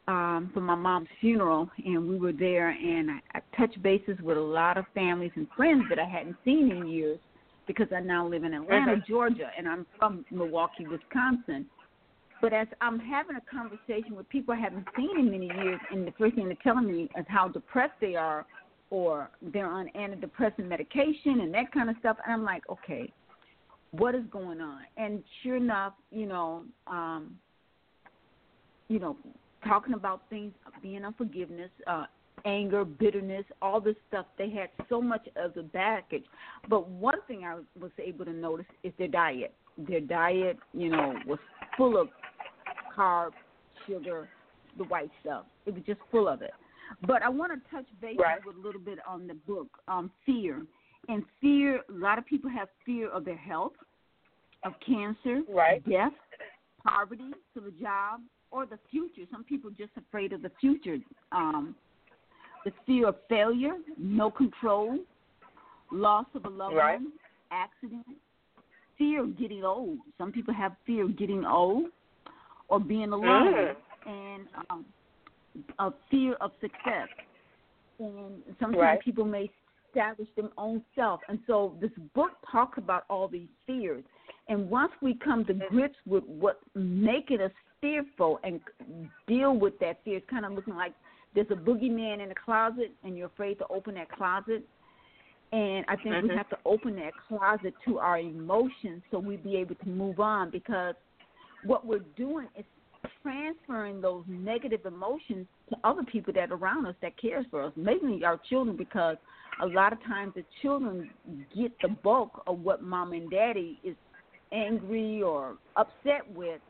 um, 0.09 0.49
for 0.55 0.61
my 0.61 0.73
mom's 0.73 1.07
funeral, 1.21 1.69
and 1.85 2.09
we 2.09 2.17
were 2.17 2.33
there, 2.33 2.69
and 2.69 3.11
I, 3.11 3.19
I 3.35 3.41
touched 3.55 3.81
bases 3.83 4.17
with 4.23 4.37
a 4.37 4.41
lot 4.41 4.75
of 4.75 4.85
families 4.95 5.31
and 5.35 5.47
friends 5.55 5.83
that 5.87 5.99
I 5.99 6.05
hadn't 6.05 6.35
seen 6.43 6.71
in 6.71 6.87
years 6.87 7.19
because 7.67 7.87
I 7.95 7.99
now 7.99 8.27
live 8.27 8.43
in 8.43 8.55
Atlanta, 8.55 8.93
mm-hmm. 8.93 9.11
Georgia, 9.11 9.51
and 9.55 9.67
I'm 9.67 9.85
from 9.99 10.25
Milwaukee, 10.31 10.87
Wisconsin. 10.87 11.67
But 12.41 12.53
as 12.53 12.67
I'm 12.81 12.97
having 12.97 13.35
a 13.35 13.55
conversation 13.55 14.15
with 14.15 14.27
people 14.29 14.55
I 14.55 14.57
haven't 14.57 14.87
seen 14.97 15.11
in 15.19 15.29
many 15.29 15.45
years, 15.45 15.79
and 15.91 16.07
the 16.07 16.13
first 16.17 16.33
thing 16.33 16.45
they're 16.45 16.57
telling 16.63 16.87
me 16.87 17.03
is 17.03 17.25
how 17.27 17.47
depressed 17.47 17.93
they 18.01 18.15
are, 18.15 18.47
or 18.89 19.29
they're 19.53 19.67
on 19.67 19.91
antidepressant 19.95 20.67
medication 20.67 21.41
and 21.41 21.53
that 21.53 21.71
kind 21.71 21.87
of 21.87 21.95
stuff, 21.99 22.17
and 22.25 22.33
I'm 22.33 22.43
like, 22.43 22.63
okay, 22.67 23.13
what 23.91 24.15
is 24.15 24.23
going 24.31 24.59
on? 24.59 24.81
And 24.97 25.23
sure 25.43 25.57
enough, 25.57 25.93
you 26.09 26.25
know, 26.25 26.63
um, 26.87 27.35
you 28.87 28.97
know, 28.97 29.15
talking 29.67 29.93
about 29.93 30.21
things, 30.29 30.53
being 30.81 31.03
unforgiveness, 31.05 31.69
uh, 31.87 32.05
anger, 32.45 32.85
bitterness, 32.85 33.45
all 33.61 33.81
this 33.81 33.95
stuff. 34.07 34.25
They 34.37 34.49
had 34.49 34.69
so 34.87 35.01
much 35.01 35.27
of 35.35 35.53
the 35.53 35.63
baggage. 35.63 36.23
But 36.69 36.89
one 36.89 37.17
thing 37.27 37.43
I 37.43 37.55
was 37.79 37.91
able 37.97 38.25
to 38.25 38.33
notice 38.33 38.65
is 38.83 38.93
their 38.97 39.07
diet. 39.07 39.53
Their 39.77 40.01
diet, 40.01 40.57
you 40.73 40.89
know, 40.89 41.15
was 41.25 41.39
full 41.77 41.99
of 41.99 42.09
carbs, 42.95 43.33
sugar, 43.87 44.29
the 44.77 44.83
white 44.85 45.11
stuff. 45.21 45.45
It 45.65 45.73
was 45.73 45.83
just 45.85 45.99
full 46.11 46.27
of 46.27 46.41
it. 46.41 46.51
But 47.05 47.21
I 47.21 47.29
want 47.29 47.51
to 47.53 47.75
touch 47.75 47.85
base 48.01 48.17
right. 48.19 48.39
with 48.45 48.55
a 48.55 48.59
little 48.59 48.81
bit 48.81 48.99
on 49.07 49.27
the 49.27 49.35
book, 49.35 49.67
um, 49.87 50.11
fear. 50.25 50.63
And 51.07 51.23
fear, 51.39 51.77
a 51.77 51.93
lot 51.93 52.17
of 52.17 52.25
people 52.25 52.49
have 52.49 52.67
fear 52.85 53.09
of 53.09 53.25
their 53.25 53.37
health, 53.37 53.73
of 54.63 54.73
cancer, 54.85 55.41
right. 55.49 55.87
death, 55.87 56.11
poverty, 56.85 57.31
to 57.53 57.61
the 57.61 57.71
job, 57.71 58.21
or 58.51 58.65
the 58.65 58.79
future. 58.89 59.21
Some 59.31 59.43
people 59.43 59.69
just 59.71 59.91
afraid 59.97 60.33
of 60.33 60.41
the 60.41 60.51
future. 60.59 60.97
Um, 61.31 61.75
the 62.65 62.71
fear 62.85 63.07
of 63.07 63.15
failure, 63.29 63.75
no 63.97 64.29
control, 64.29 64.97
loss 65.91 66.25
of 66.35 66.45
a 66.45 66.49
loved 66.49 66.75
right. 66.75 66.99
one, 66.99 67.13
accident, 67.51 68.05
fear 68.97 69.23
of 69.23 69.37
getting 69.37 69.63
old. 69.63 69.97
Some 70.17 70.31
people 70.31 70.53
have 70.53 70.73
fear 70.85 71.05
of 71.05 71.17
getting 71.17 71.45
old 71.45 71.85
or 72.67 72.79
being 72.79 73.11
alone, 73.11 73.53
mm. 73.53 73.75
and 74.05 74.47
um, 74.69 74.85
a 75.79 75.91
fear 76.11 76.33
of 76.41 76.51
success. 76.61 77.07
And 77.99 78.43
sometimes 78.59 78.81
right. 78.81 79.01
people 79.01 79.25
may 79.25 79.49
establish 79.87 80.27
their 80.35 80.49
own 80.57 80.83
self. 80.95 81.21
And 81.27 81.39
so 81.47 81.75
this 81.81 81.91
book 82.13 82.31
talks 82.51 82.77
about 82.77 83.03
all 83.09 83.27
these 83.27 83.47
fears. 83.65 84.03
And 84.47 84.69
once 84.69 84.91
we 85.01 85.15
come 85.15 85.45
to 85.45 85.53
mm-hmm. 85.53 85.75
grips 85.75 85.97
with 86.05 86.23
what's 86.25 86.59
making 86.75 87.41
us 87.41 87.51
fearful 87.81 88.39
and 88.43 88.59
deal 89.27 89.55
with 89.55 89.77
that 89.79 89.99
fear. 90.03 90.17
It's 90.17 90.29
kind 90.29 90.45
of 90.45 90.53
looking 90.53 90.75
like 90.75 90.93
there's 91.35 91.47
a 91.51 91.55
boogeyman 91.55 92.21
in 92.21 92.29
the 92.29 92.35
closet 92.35 92.91
and 93.03 93.17
you're 93.17 93.27
afraid 93.27 93.59
to 93.59 93.67
open 93.69 93.95
that 93.95 94.11
closet. 94.11 94.63
And 95.51 95.83
I 95.87 95.95
think 95.95 96.15
mm-hmm. 96.15 96.27
we 96.27 96.35
have 96.35 96.49
to 96.49 96.57
open 96.65 96.95
that 96.97 97.13
closet 97.27 97.73
to 97.85 97.97
our 97.97 98.19
emotions 98.19 99.01
so 99.09 99.19
we 99.19 99.37
be 99.37 99.55
able 99.57 99.75
to 99.75 99.89
move 99.89 100.19
on 100.19 100.51
because 100.51 100.95
what 101.63 101.85
we're 101.85 102.05
doing 102.15 102.47
is 102.57 102.65
transferring 103.23 104.01
those 104.01 104.23
negative 104.27 104.85
emotions 104.85 105.47
to 105.69 105.75
other 105.83 106.03
people 106.03 106.33
that 106.33 106.51
are 106.51 106.55
around 106.55 106.85
us 106.85 106.95
that 107.01 107.19
cares 107.19 107.45
for 107.49 107.63
us, 107.63 107.73
mainly 107.75 108.23
our 108.23 108.39
children 108.49 108.75
because 108.77 109.17
a 109.61 109.65
lot 109.65 109.91
of 109.91 110.01
times 110.03 110.33
the 110.35 110.43
children 110.61 111.09
get 111.55 111.71
the 111.81 111.89
bulk 111.89 112.43
of 112.47 112.59
what 112.59 112.81
mom 112.81 113.13
and 113.13 113.29
daddy 113.29 113.79
is 113.83 113.95
angry 114.51 115.21
or 115.21 115.57
upset 115.75 116.29
with 116.33 116.61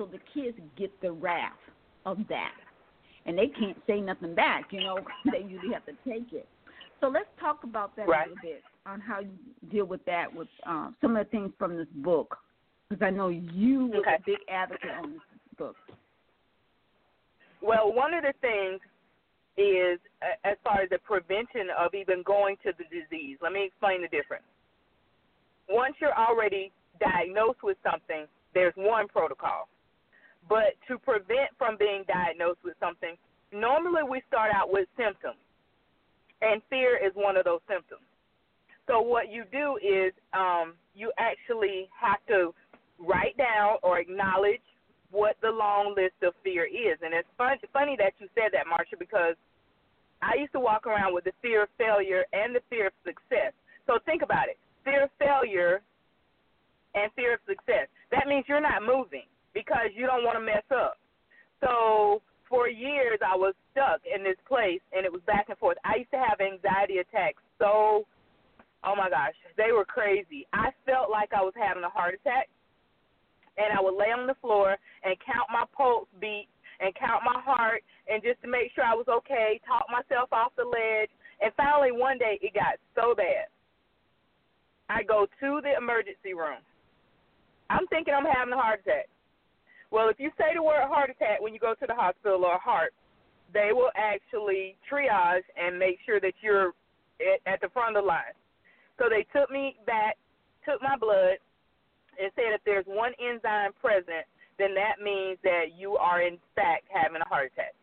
so 0.00 0.06
the 0.06 0.18
kids 0.32 0.56
get 0.78 0.90
the 1.02 1.12
wrath 1.12 1.52
of 2.06 2.16
that. 2.30 2.54
And 3.26 3.36
they 3.36 3.48
can't 3.48 3.76
say 3.86 4.00
nothing 4.00 4.34
back, 4.34 4.68
you 4.70 4.80
know, 4.80 4.98
they 5.30 5.46
usually 5.46 5.74
have 5.74 5.84
to 5.84 5.92
take 6.08 6.32
it. 6.32 6.48
So 7.02 7.08
let's 7.08 7.28
talk 7.38 7.64
about 7.64 7.94
that 7.96 8.08
right. 8.08 8.26
a 8.26 8.30
little 8.30 8.42
bit 8.42 8.62
on 8.86 8.98
how 8.98 9.20
you 9.20 9.28
deal 9.70 9.84
with 9.84 10.02
that 10.06 10.34
with 10.34 10.48
uh, 10.66 10.88
some 11.02 11.16
of 11.16 11.26
the 11.26 11.30
things 11.30 11.52
from 11.58 11.76
this 11.76 11.86
book, 11.96 12.38
because 12.88 13.04
I 13.04 13.10
know 13.10 13.28
you 13.28 13.88
were 13.88 14.00
okay. 14.00 14.16
a 14.18 14.22
big 14.24 14.38
advocate 14.50 14.90
on 15.02 15.12
this 15.12 15.20
book. 15.58 15.76
Well, 17.62 17.92
one 17.92 18.14
of 18.14 18.22
the 18.22 18.32
things 18.40 18.80
is 19.58 20.00
as 20.44 20.56
far 20.64 20.80
as 20.80 20.88
the 20.88 20.98
prevention 20.98 21.68
of 21.78 21.92
even 21.94 22.22
going 22.22 22.56
to 22.64 22.72
the 22.78 22.84
disease. 22.84 23.36
Let 23.42 23.52
me 23.52 23.66
explain 23.66 24.00
the 24.00 24.08
difference. 24.08 24.44
Once 25.68 25.94
you're 26.00 26.16
already 26.16 26.72
diagnosed 27.00 27.62
with 27.62 27.76
something, 27.84 28.24
there's 28.54 28.74
one 28.76 29.08
protocol. 29.08 29.68
But 30.50 30.74
to 30.90 30.98
prevent 30.98 31.54
from 31.56 31.78
being 31.78 32.02
diagnosed 32.10 32.58
with 32.66 32.74
something, 32.82 33.14
normally 33.54 34.02
we 34.02 34.20
start 34.26 34.50
out 34.50 34.72
with 34.72 34.90
symptoms, 34.98 35.38
and 36.42 36.60
fear 36.68 36.98
is 36.98 37.14
one 37.14 37.38
of 37.38 37.44
those 37.46 37.62
symptoms. 37.70 38.02
So 38.88 39.00
what 39.00 39.30
you 39.30 39.44
do 39.54 39.78
is 39.78 40.10
um, 40.34 40.74
you 40.98 41.12
actually 41.22 41.88
have 41.94 42.18
to 42.26 42.52
write 42.98 43.38
down 43.38 43.78
or 43.84 44.00
acknowledge 44.00 44.66
what 45.12 45.36
the 45.40 45.50
long 45.50 45.94
list 45.94 46.18
of 46.26 46.34
fear 46.42 46.66
is. 46.66 46.98
And 47.00 47.14
it's 47.14 47.28
fun, 47.38 47.54
funny 47.72 47.94
that 48.02 48.18
you 48.18 48.26
said 48.34 48.50
that, 48.50 48.66
Marsha, 48.66 48.98
because 48.98 49.38
I 50.20 50.34
used 50.34 50.52
to 50.52 50.60
walk 50.60 50.86
around 50.86 51.14
with 51.14 51.24
the 51.24 51.32
fear 51.40 51.62
of 51.62 51.68
failure 51.78 52.24
and 52.32 52.54
the 52.54 52.60
fear 52.68 52.88
of 52.88 52.92
success. 53.06 53.54
So 53.86 53.98
think 54.04 54.22
about 54.22 54.48
it 54.48 54.58
fear 54.84 55.04
of 55.04 55.10
failure 55.18 55.82
and 56.94 57.12
fear 57.12 57.34
of 57.34 57.40
success. 57.46 57.86
That 58.10 58.26
means 58.26 58.46
you're 58.48 58.60
not 58.60 58.82
moving 58.82 59.28
because 59.54 59.90
you 59.94 60.06
don't 60.06 60.24
want 60.24 60.36
to 60.36 60.44
mess 60.44 60.64
up. 60.70 60.98
So 61.60 62.22
for 62.48 62.68
years 62.68 63.18
I 63.24 63.36
was 63.36 63.54
stuck 63.72 64.00
in 64.04 64.24
this 64.24 64.38
place 64.48 64.80
and 64.92 65.04
it 65.04 65.12
was 65.12 65.22
back 65.26 65.46
and 65.48 65.58
forth. 65.58 65.78
I 65.84 66.02
used 66.02 66.10
to 66.10 66.18
have 66.18 66.40
anxiety 66.40 66.98
attacks 66.98 67.42
so 67.58 68.06
oh 68.82 68.96
my 68.96 69.10
gosh, 69.10 69.36
they 69.56 69.72
were 69.72 69.84
crazy. 69.84 70.48
I 70.52 70.72
felt 70.86 71.10
like 71.10 71.30
I 71.36 71.42
was 71.44 71.52
having 71.54 71.84
a 71.84 71.92
heart 71.92 72.14
attack 72.14 72.48
and 73.60 73.76
I 73.76 73.80
would 73.80 73.94
lay 73.94 74.08
on 74.08 74.26
the 74.26 74.40
floor 74.40 74.76
and 75.04 75.14
count 75.20 75.52
my 75.52 75.64
pulse 75.76 76.08
beat 76.20 76.48
and 76.80 76.94
count 76.96 77.22
my 77.24 77.38
heart 77.44 77.84
and 78.08 78.22
just 78.22 78.40
to 78.42 78.48
make 78.48 78.72
sure 78.74 78.84
I 78.84 78.96
was 78.96 79.06
okay, 79.06 79.60
talk 79.68 79.84
myself 79.92 80.32
off 80.32 80.56
the 80.56 80.64
ledge. 80.64 81.12
And 81.40 81.52
finally 81.56 81.92
one 81.92 82.18
day 82.18 82.40
it 82.40 82.54
got 82.54 82.80
so 82.96 83.14
bad. 83.14 83.52
I 84.88 85.04
go 85.04 85.26
to 85.38 85.60
the 85.62 85.76
emergency 85.76 86.34
room. 86.34 86.64
I'm 87.68 87.86
thinking 87.86 88.14
I'm 88.16 88.26
having 88.26 88.52
a 88.52 88.56
heart 88.56 88.80
attack. 88.80 89.06
Well, 89.90 90.08
if 90.08 90.18
you 90.18 90.30
say 90.38 90.54
the 90.54 90.62
word 90.62 90.86
heart 90.86 91.10
attack 91.10 91.40
when 91.40 91.52
you 91.52 91.58
go 91.58 91.74
to 91.74 91.86
the 91.86 91.94
hospital 91.94 92.44
or 92.44 92.58
heart, 92.58 92.94
they 93.52 93.70
will 93.72 93.90
actually 93.96 94.76
triage 94.86 95.42
and 95.58 95.78
make 95.78 95.98
sure 96.06 96.20
that 96.20 96.34
you're 96.40 96.72
at, 97.46 97.60
the 97.60 97.68
front 97.74 97.96
of 97.96 98.04
the 98.04 98.06
line. 98.06 98.34
So 98.98 99.10
they 99.10 99.26
took 99.34 99.50
me 99.50 99.76
back, 99.86 100.16
took 100.64 100.80
my 100.80 100.96
blood, 100.96 101.42
and 102.20 102.30
said 102.36 102.54
if 102.54 102.62
there's 102.64 102.86
one 102.86 103.12
enzyme 103.18 103.72
present, 103.80 104.24
then 104.58 104.74
that 104.74 105.02
means 105.02 105.38
that 105.42 105.74
you 105.76 105.96
are 105.96 106.22
in 106.22 106.38
fact 106.54 106.86
having 106.92 107.20
a 107.20 107.28
heart 107.28 107.50
attack. 107.52 107.74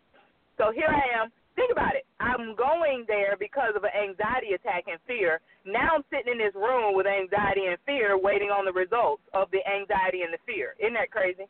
So 0.57 0.71
here 0.71 0.89
I 0.89 1.03
am. 1.19 1.29
Think 1.57 1.73
about 1.73 1.97
it. 1.97 2.05
I'm 2.21 2.53
going 2.53 3.03
there 3.09 3.33
because 3.33 3.73
of 3.73 3.81
an 3.83 3.93
anxiety 3.97 4.53
attack 4.53 4.85
and 4.85 5.01
fear. 5.09 5.41
Now 5.65 5.97
I'm 5.97 6.05
sitting 6.13 6.37
in 6.37 6.37
this 6.37 6.53
room 6.53 6.93
with 6.93 7.09
anxiety 7.09 7.65
and 7.65 7.81
fear, 7.81 8.13
waiting 8.13 8.53
on 8.53 8.63
the 8.63 8.71
results 8.71 9.25
of 9.33 9.49
the 9.49 9.65
anxiety 9.65 10.21
and 10.21 10.29
the 10.29 10.37
fear. 10.45 10.77
Isn't 10.77 10.93
that 10.93 11.09
crazy? 11.09 11.49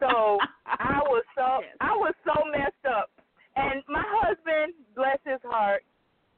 So 0.00 0.38
I 0.66 1.00
was 1.06 1.24
so 1.34 1.62
I 1.80 1.92
was 1.94 2.14
so 2.24 2.34
messed 2.50 2.86
up. 2.86 3.10
And 3.56 3.82
my 3.88 4.04
husband, 4.22 4.74
bless 4.94 5.18
his 5.26 5.42
heart, 5.42 5.82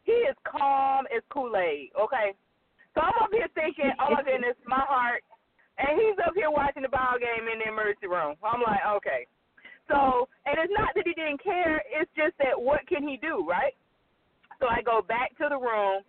he 0.04 0.12
is 0.24 0.36
calm 0.48 1.04
as 1.14 1.22
Kool 1.28 1.52
Aid. 1.56 1.92
Okay, 1.92 2.32
so 2.94 3.04
I'm 3.04 3.12
up 3.20 3.30
here 3.30 3.48
thinking, 3.54 3.92
oh 4.00 4.16
my 4.16 4.22
goodness, 4.22 4.56
my 4.66 4.80
heart, 4.88 5.22
and 5.78 6.00
he's 6.00 6.16
up 6.26 6.32
here 6.34 6.50
watching 6.50 6.82
the 6.82 6.88
ball 6.88 7.20
game 7.20 7.44
in 7.48 7.60
the 7.60 7.68
emergency 7.68 8.08
room. 8.08 8.36
I'm 8.40 8.62
like, 8.64 8.80
okay. 9.00 9.28
So, 9.88 10.28
and 10.46 10.56
it's 10.58 10.72
not 10.72 10.94
that 10.94 11.04
he 11.04 11.14
didn't 11.14 11.42
care. 11.42 11.82
It's 11.90 12.10
just 12.14 12.38
that 12.38 12.54
what 12.54 12.86
can 12.86 13.06
he 13.06 13.18
do, 13.18 13.44
right? 13.46 13.74
So 14.60 14.66
I 14.68 14.82
go 14.82 15.02
back 15.02 15.36
to 15.38 15.48
the 15.50 15.58
room. 15.58 16.02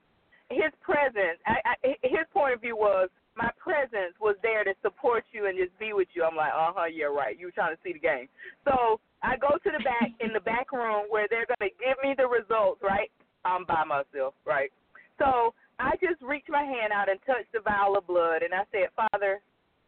His 0.52 0.72
presence, 0.84 1.40
I, 1.48 1.64
I, 1.64 1.96
his 2.04 2.28
point 2.34 2.54
of 2.54 2.62
view 2.62 2.76
was 2.76 3.10
my 3.36 3.50
presence 3.58 4.16
was 4.20 4.36
there 4.44 4.64
to 4.64 4.74
support 4.82 5.24
you 5.32 5.48
and 5.48 5.58
just 5.58 5.78
be 5.80 5.94
with 5.94 6.08
you. 6.14 6.24
I'm 6.24 6.36
like, 6.36 6.52
uh 6.52 6.76
huh, 6.76 6.92
yeah, 6.92 7.06
right. 7.06 7.40
You 7.40 7.48
were 7.48 7.56
trying 7.56 7.76
to 7.76 7.82
see 7.84 7.94
the 7.94 8.04
game. 8.04 8.28
So 8.66 9.00
I 9.24 9.38
go 9.38 9.56
to 9.56 9.70
the 9.72 9.84
back 9.84 10.12
in 10.20 10.34
the 10.34 10.44
back 10.44 10.72
room 10.72 11.08
where 11.10 11.28
they're 11.30 11.48
gonna 11.48 11.72
give 11.80 11.98
me 12.04 12.16
the 12.18 12.28
results. 12.28 12.82
Right, 12.84 13.12
I'm 13.46 13.66
by 13.66 13.84
myself. 13.88 14.36
Right. 14.46 14.72
So 15.20 15.54
I 15.80 15.96
just 16.02 16.22
reached 16.22 16.50
my 16.50 16.64
hand 16.64 16.92
out 16.94 17.10
and 17.10 17.20
touched 17.26 17.52
the 17.54 17.62
vial 17.64 17.98
of 17.98 18.08
blood, 18.08 18.44
and 18.44 18.54
I 18.54 18.68
said, 18.72 18.92
Father, 18.96 19.40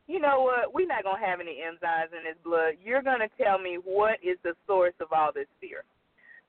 you 0.08 0.20
know 0.20 0.42
what? 0.44 0.74
We're 0.74 0.88
not 0.88 1.04
gonna 1.04 1.26
have 1.26 1.40
any 1.40 1.60
enzymes 1.64 2.16
in 2.16 2.24
this 2.24 2.40
blood. 2.44 2.76
You're 2.84 3.04
gonna 3.04 3.30
tell 3.42 3.60
me 3.60 3.78
what 3.84 4.20
is 4.24 4.38
the 4.44 4.54
source 4.68 4.96
of 5.00 5.12
all 5.12 5.32
this 5.34 5.48
fear. 5.60 5.84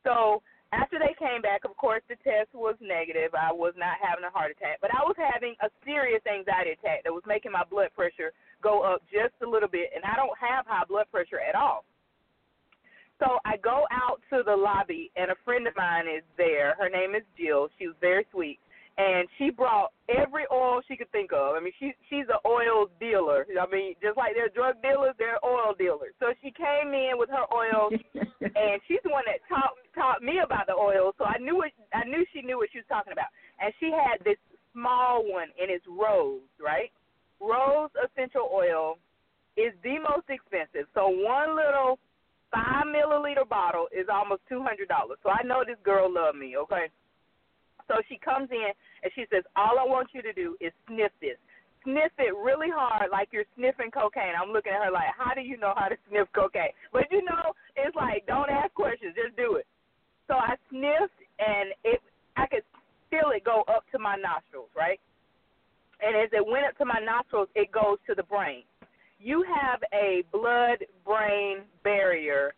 So 0.05 0.43
after 0.75 0.99
they 0.99 1.15
came 1.15 1.41
back, 1.41 1.65
of 1.65 1.77
course, 1.77 2.03
the 2.09 2.19
test 2.27 2.51
was 2.53 2.75
negative. 2.83 3.31
I 3.39 3.53
was 3.53 3.75
not 3.79 4.03
having 4.03 4.25
a 4.27 4.35
heart 4.35 4.51
attack, 4.51 4.83
but 4.83 4.91
I 4.91 5.07
was 5.07 5.15
having 5.15 5.55
a 5.63 5.71
serious 5.87 6.23
anxiety 6.27 6.75
attack 6.75 7.05
that 7.05 7.15
was 7.15 7.23
making 7.27 7.53
my 7.53 7.63
blood 7.71 7.95
pressure 7.95 8.35
go 8.63 8.83
up 8.83 9.03
just 9.13 9.35
a 9.43 9.49
little 9.49 9.69
bit, 9.69 9.95
and 9.95 10.03
I 10.05 10.17
don't 10.17 10.35
have 10.39 10.67
high 10.67 10.85
blood 10.89 11.07
pressure 11.11 11.39
at 11.39 11.55
all. 11.55 11.85
So 13.23 13.39
I 13.45 13.57
go 13.63 13.87
out 13.95 14.21
to 14.31 14.43
the 14.45 14.57
lobby, 14.57 15.11
and 15.15 15.31
a 15.31 15.39
friend 15.45 15.67
of 15.69 15.77
mine 15.77 16.11
is 16.11 16.25
there. 16.37 16.75
Her 16.79 16.91
name 16.91 17.15
is 17.15 17.23
Jill. 17.39 17.69
She 17.79 17.87
was 17.87 17.97
very 18.01 18.27
sweet 18.33 18.59
and 18.97 19.27
she 19.39 19.51
brought 19.51 19.91
every 20.09 20.45
oil 20.53 20.81
she 20.87 20.97
could 20.97 21.11
think 21.11 21.33
of. 21.33 21.57
I 21.57 21.61
mean, 21.61 21.73
she 21.81 21.93
she's 22.09 22.27
an 22.31 22.39
oil 22.47 22.87
dealer. 23.01 23.47
I 23.61 23.67
mean, 23.67 23.95
just 24.01 24.17
like 24.17 24.35
they're 24.35 24.49
drug 24.49 24.81
dealers, 24.83 25.15
they're 25.19 25.43
oil 25.45 25.75
dealers. 25.77 26.15
So 26.21 26.31
she 26.43 26.53
came 26.53 26.95
in 26.95 27.19
with 27.19 27.29
her 27.31 27.47
oil, 27.51 27.91
and 28.15 28.81
she's 28.87 29.03
the 29.03 29.11
one 29.11 29.25
that 29.27 29.43
taught 29.49 29.75
taught 29.95 30.23
me 30.23 30.39
about 30.45 30.67
the 30.67 30.75
oil. 30.75 31.13
So 31.19 31.25
I 31.25 31.39
knew 31.39 31.57
what 31.57 31.73
I 31.93 32.07
knew 32.07 32.25
she 32.33 32.43
knew 32.43 32.59
what 32.59 32.71
she 32.71 32.79
was 32.79 32.89
talking 32.89 33.13
about. 33.13 33.35
And 33.59 33.75
she 33.81 33.91
had 33.91 34.23
this 34.25 34.39
small 34.73 35.27
one, 35.27 35.51
and 35.61 35.71
it's 35.71 35.87
rose, 35.91 36.47
right? 36.63 36.95
Rose 37.41 37.91
essential 37.99 38.47
oil 38.53 38.99
is 39.57 39.75
the 39.83 39.99
most 39.99 40.31
expensive. 40.31 40.87
So 40.95 41.11
one 41.11 41.59
little 41.59 41.99
five 42.55 42.87
milliliter 42.87 43.49
bottle 43.49 43.87
is 43.91 44.07
almost 44.07 44.43
two 44.49 44.63
hundred 44.63 44.87
dollars. 44.87 45.19
So 45.23 45.31
I 45.31 45.43
know 45.43 45.65
this 45.67 45.83
girl 45.83 46.07
loved 46.07 46.39
me. 46.39 46.55
Okay. 46.57 46.87
So 47.89 48.01
she 48.09 48.17
comes 48.17 48.49
in 48.51 48.73
and 49.03 49.13
she 49.15 49.25
says, 49.33 49.45
All 49.57 49.79
I 49.79 49.85
want 49.85 50.09
you 50.13 50.23
to 50.23 50.33
do 50.33 50.57
is 50.61 50.73
sniff 50.89 51.13
this. 51.21 51.37
Sniff 51.85 52.13
it 52.17 52.33
really 52.41 52.73
hard 52.73 53.11
like 53.13 53.29
you're 53.31 53.49
sniffing 53.57 53.91
cocaine. 53.91 54.33
I'm 54.41 54.53
looking 54.53 54.73
at 54.73 54.85
her 54.85 54.93
like, 54.93 55.13
How 55.17 55.35
do 55.35 55.43
you 55.43 55.57
know 55.57 55.75
how 55.77 55.89
to 55.89 55.97
sniff 56.09 56.29
cocaine? 56.35 56.73
But 56.93 57.05
you 57.11 57.23
know, 57.25 57.53
it's 57.77 57.95
like 57.97 58.27
don't 58.27 58.51
ask 58.51 58.73
questions, 58.75 59.15
just 59.17 59.37
do 59.37 59.57
it. 59.57 59.67
So 60.29 60.35
I 60.35 60.57
sniffed 60.71 61.21
and 61.39 61.77
it 61.85 62.01
I 62.37 62.47
could 62.47 62.65
feel 63.11 63.31
it 63.37 63.45
go 63.45 63.65
up 63.69 63.85
to 63.93 63.99
my 63.99 64.17
nostrils, 64.17 64.73
right? 64.77 65.01
And 66.01 66.17
as 66.17 66.31
it 66.33 66.45
went 66.45 66.67
up 66.67 66.77
to 66.79 66.85
my 66.85 67.01
nostrils, 67.05 67.49
it 67.55 67.71
goes 67.71 67.99
to 68.09 68.15
the 68.15 68.25
brain. 68.25 68.65
You 69.21 69.45
have 69.45 69.81
a 69.93 70.25
blood 70.33 70.85
brain 71.05 71.65
barrier 71.85 72.53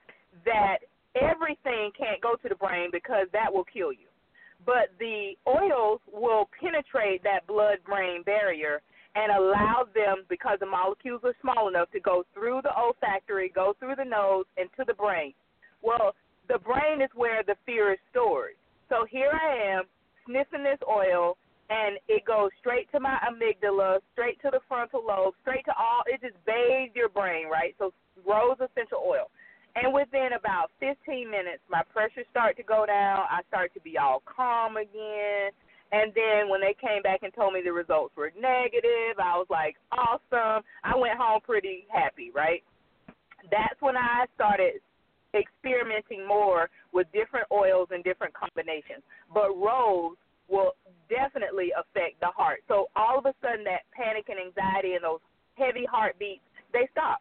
that 0.44 0.78
everything 1.14 1.90
can't 1.96 2.20
go 2.22 2.34
to 2.42 2.48
the 2.48 2.54
brain 2.54 2.88
because 2.90 3.26
that 3.32 3.52
will 3.52 3.64
kill 3.64 3.92
you 3.92 4.05
but 4.66 4.90
the 4.98 5.32
oils 5.46 6.00
will 6.12 6.48
penetrate 6.60 7.22
that 7.22 7.46
blood 7.46 7.78
brain 7.86 8.22
barrier 8.24 8.82
and 9.14 9.32
allow 9.32 9.86
them, 9.94 10.24
because 10.28 10.58
the 10.60 10.66
molecules 10.66 11.22
are 11.24 11.32
small 11.40 11.68
enough, 11.68 11.90
to 11.92 12.00
go 12.00 12.24
through 12.34 12.60
the 12.62 12.76
olfactory, 12.76 13.50
go 13.54 13.74
through 13.78 13.94
the 13.96 14.04
nose, 14.04 14.44
and 14.58 14.68
to 14.76 14.84
the 14.86 14.92
brain. 14.92 15.32
Well, 15.80 16.14
the 16.48 16.58
brain 16.58 17.00
is 17.00 17.08
where 17.14 17.42
the 17.42 17.56
fear 17.64 17.92
is 17.92 17.98
stored. 18.10 18.56
So 18.90 19.06
here 19.08 19.32
I 19.32 19.78
am 19.78 19.84
sniffing 20.26 20.62
this 20.62 20.78
oil, 20.86 21.38
and 21.70 21.96
it 22.08 22.26
goes 22.26 22.50
straight 22.60 22.90
to 22.92 23.00
my 23.00 23.16
amygdala, 23.24 24.00
straight 24.12 24.40
to 24.42 24.50
the 24.52 24.60
frontal 24.68 25.02
lobe, 25.06 25.34
straight 25.40 25.64
to 25.64 25.72
all. 25.72 26.02
It 26.06 26.20
just 26.20 26.36
bathes 26.44 26.94
your 26.94 27.08
brain, 27.08 27.48
right? 27.48 27.74
So 27.78 27.92
rose 28.28 28.58
essential 28.60 29.02
oil. 29.02 29.30
And 29.76 29.92
within 29.92 30.30
about 30.32 30.72
15 30.80 31.30
minutes, 31.30 31.60
my 31.68 31.82
pressure 31.92 32.24
started 32.30 32.56
to 32.56 32.62
go 32.62 32.86
down. 32.86 33.28
I 33.28 33.40
started 33.48 33.74
to 33.74 33.80
be 33.80 33.98
all 33.98 34.22
calm 34.24 34.78
again. 34.78 35.52
And 35.92 36.12
then 36.16 36.48
when 36.48 36.60
they 36.60 36.74
came 36.80 37.02
back 37.02 37.20
and 37.22 37.32
told 37.34 37.52
me 37.52 37.60
the 37.62 37.72
results 37.72 38.16
were 38.16 38.32
negative, 38.40 39.20
I 39.20 39.36
was 39.36 39.46
like, 39.50 39.76
awesome. 39.92 40.64
I 40.82 40.96
went 40.96 41.20
home 41.20 41.40
pretty 41.44 41.86
happy, 41.92 42.32
right? 42.34 42.64
That's 43.52 43.76
when 43.80 43.96
I 43.96 44.24
started 44.34 44.80
experimenting 45.36 46.26
more 46.26 46.70
with 46.92 47.06
different 47.12 47.46
oils 47.52 47.88
and 47.92 48.02
different 48.02 48.32
combinations. 48.32 49.04
But 49.32 49.52
rose 49.54 50.16
will 50.48 50.72
definitely 51.12 51.70
affect 51.76 52.18
the 52.20 52.32
heart. 52.32 52.64
So 52.66 52.88
all 52.96 53.18
of 53.18 53.26
a 53.26 53.34
sudden, 53.44 53.62
that 53.64 53.84
panic 53.92 54.26
and 54.32 54.40
anxiety 54.40 54.94
and 54.94 55.04
those 55.04 55.20
heavy 55.54 55.84
heartbeats, 55.84 56.42
they 56.72 56.88
stop 56.92 57.20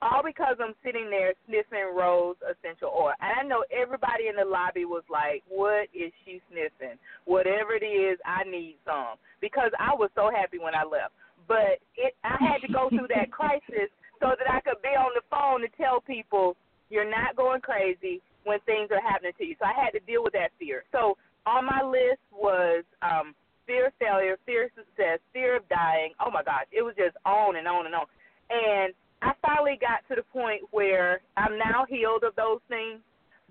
all 0.00 0.22
because 0.24 0.56
I'm 0.62 0.74
sitting 0.84 1.10
there 1.10 1.34
sniffing 1.46 1.94
rose 1.94 2.36
essential 2.46 2.92
oil. 2.94 3.12
And 3.20 3.32
I 3.34 3.42
know 3.42 3.64
everybody 3.74 4.28
in 4.30 4.36
the 4.36 4.44
lobby 4.44 4.84
was 4.84 5.02
like, 5.10 5.42
What 5.48 5.90
is 5.94 6.12
she 6.24 6.40
sniffing? 6.50 6.98
Whatever 7.24 7.74
it 7.74 7.84
is, 7.84 8.18
I 8.24 8.44
need 8.48 8.76
some. 8.84 9.18
Because 9.40 9.70
I 9.78 9.94
was 9.94 10.10
so 10.14 10.30
happy 10.30 10.58
when 10.58 10.74
I 10.74 10.84
left. 10.84 11.14
But 11.46 11.82
it 11.96 12.14
I 12.22 12.36
had 12.38 12.62
to 12.66 12.72
go 12.72 12.88
through 12.88 13.10
that 13.14 13.30
crisis 13.34 13.90
so 14.20 14.34
that 14.38 14.48
I 14.50 14.60
could 14.60 14.82
be 14.82 14.94
on 14.94 15.14
the 15.14 15.26
phone 15.30 15.62
to 15.62 15.70
tell 15.78 16.00
people 16.00 16.54
you're 16.90 17.08
not 17.08 17.36
going 17.36 17.60
crazy 17.60 18.22
when 18.44 18.58
things 18.66 18.90
are 18.90 19.02
happening 19.02 19.32
to 19.38 19.44
you. 19.44 19.54
So 19.58 19.66
I 19.66 19.74
had 19.74 19.90
to 19.98 20.02
deal 20.06 20.22
with 20.22 20.32
that 20.32 20.54
fear. 20.58 20.84
So 20.92 21.18
on 21.46 21.66
my 21.66 21.82
list 21.82 22.22
was 22.30 22.84
um 23.02 23.34
fear 23.66 23.88
of 23.88 23.92
failure, 23.98 24.38
fear 24.46 24.70
of 24.70 24.70
success, 24.78 25.18
fear 25.34 25.56
of 25.56 25.68
dying. 25.68 26.14
Oh 26.22 26.30
my 26.30 26.42
gosh, 26.42 26.70
it 26.70 26.82
was 26.82 26.94
just 26.94 27.18
on 27.26 27.56
and 27.56 27.66
on 27.66 27.86
and 27.86 27.94
on. 27.94 28.06
And 28.48 28.94
I 29.22 29.32
finally 29.42 29.78
got 29.80 30.06
to 30.08 30.20
the 30.20 30.26
point 30.32 30.62
where 30.70 31.20
I'm 31.36 31.58
now 31.58 31.84
healed 31.88 32.22
of 32.24 32.36
those 32.36 32.60
things, 32.68 33.00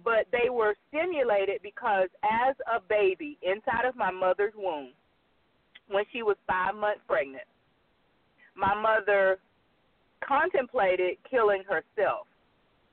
but 0.03 0.27
they 0.31 0.49
were 0.49 0.75
stimulated 0.89 1.61
because 1.61 2.09
as 2.23 2.55
a 2.73 2.79
baby 2.79 3.37
inside 3.41 3.85
of 3.87 3.95
my 3.95 4.11
mother's 4.11 4.53
womb, 4.55 4.91
when 5.89 6.03
she 6.11 6.23
was 6.23 6.37
five 6.47 6.75
months 6.75 7.01
pregnant, 7.07 7.47
my 8.55 8.73
mother 8.75 9.39
contemplated 10.25 11.17
killing 11.29 11.63
herself. 11.67 12.27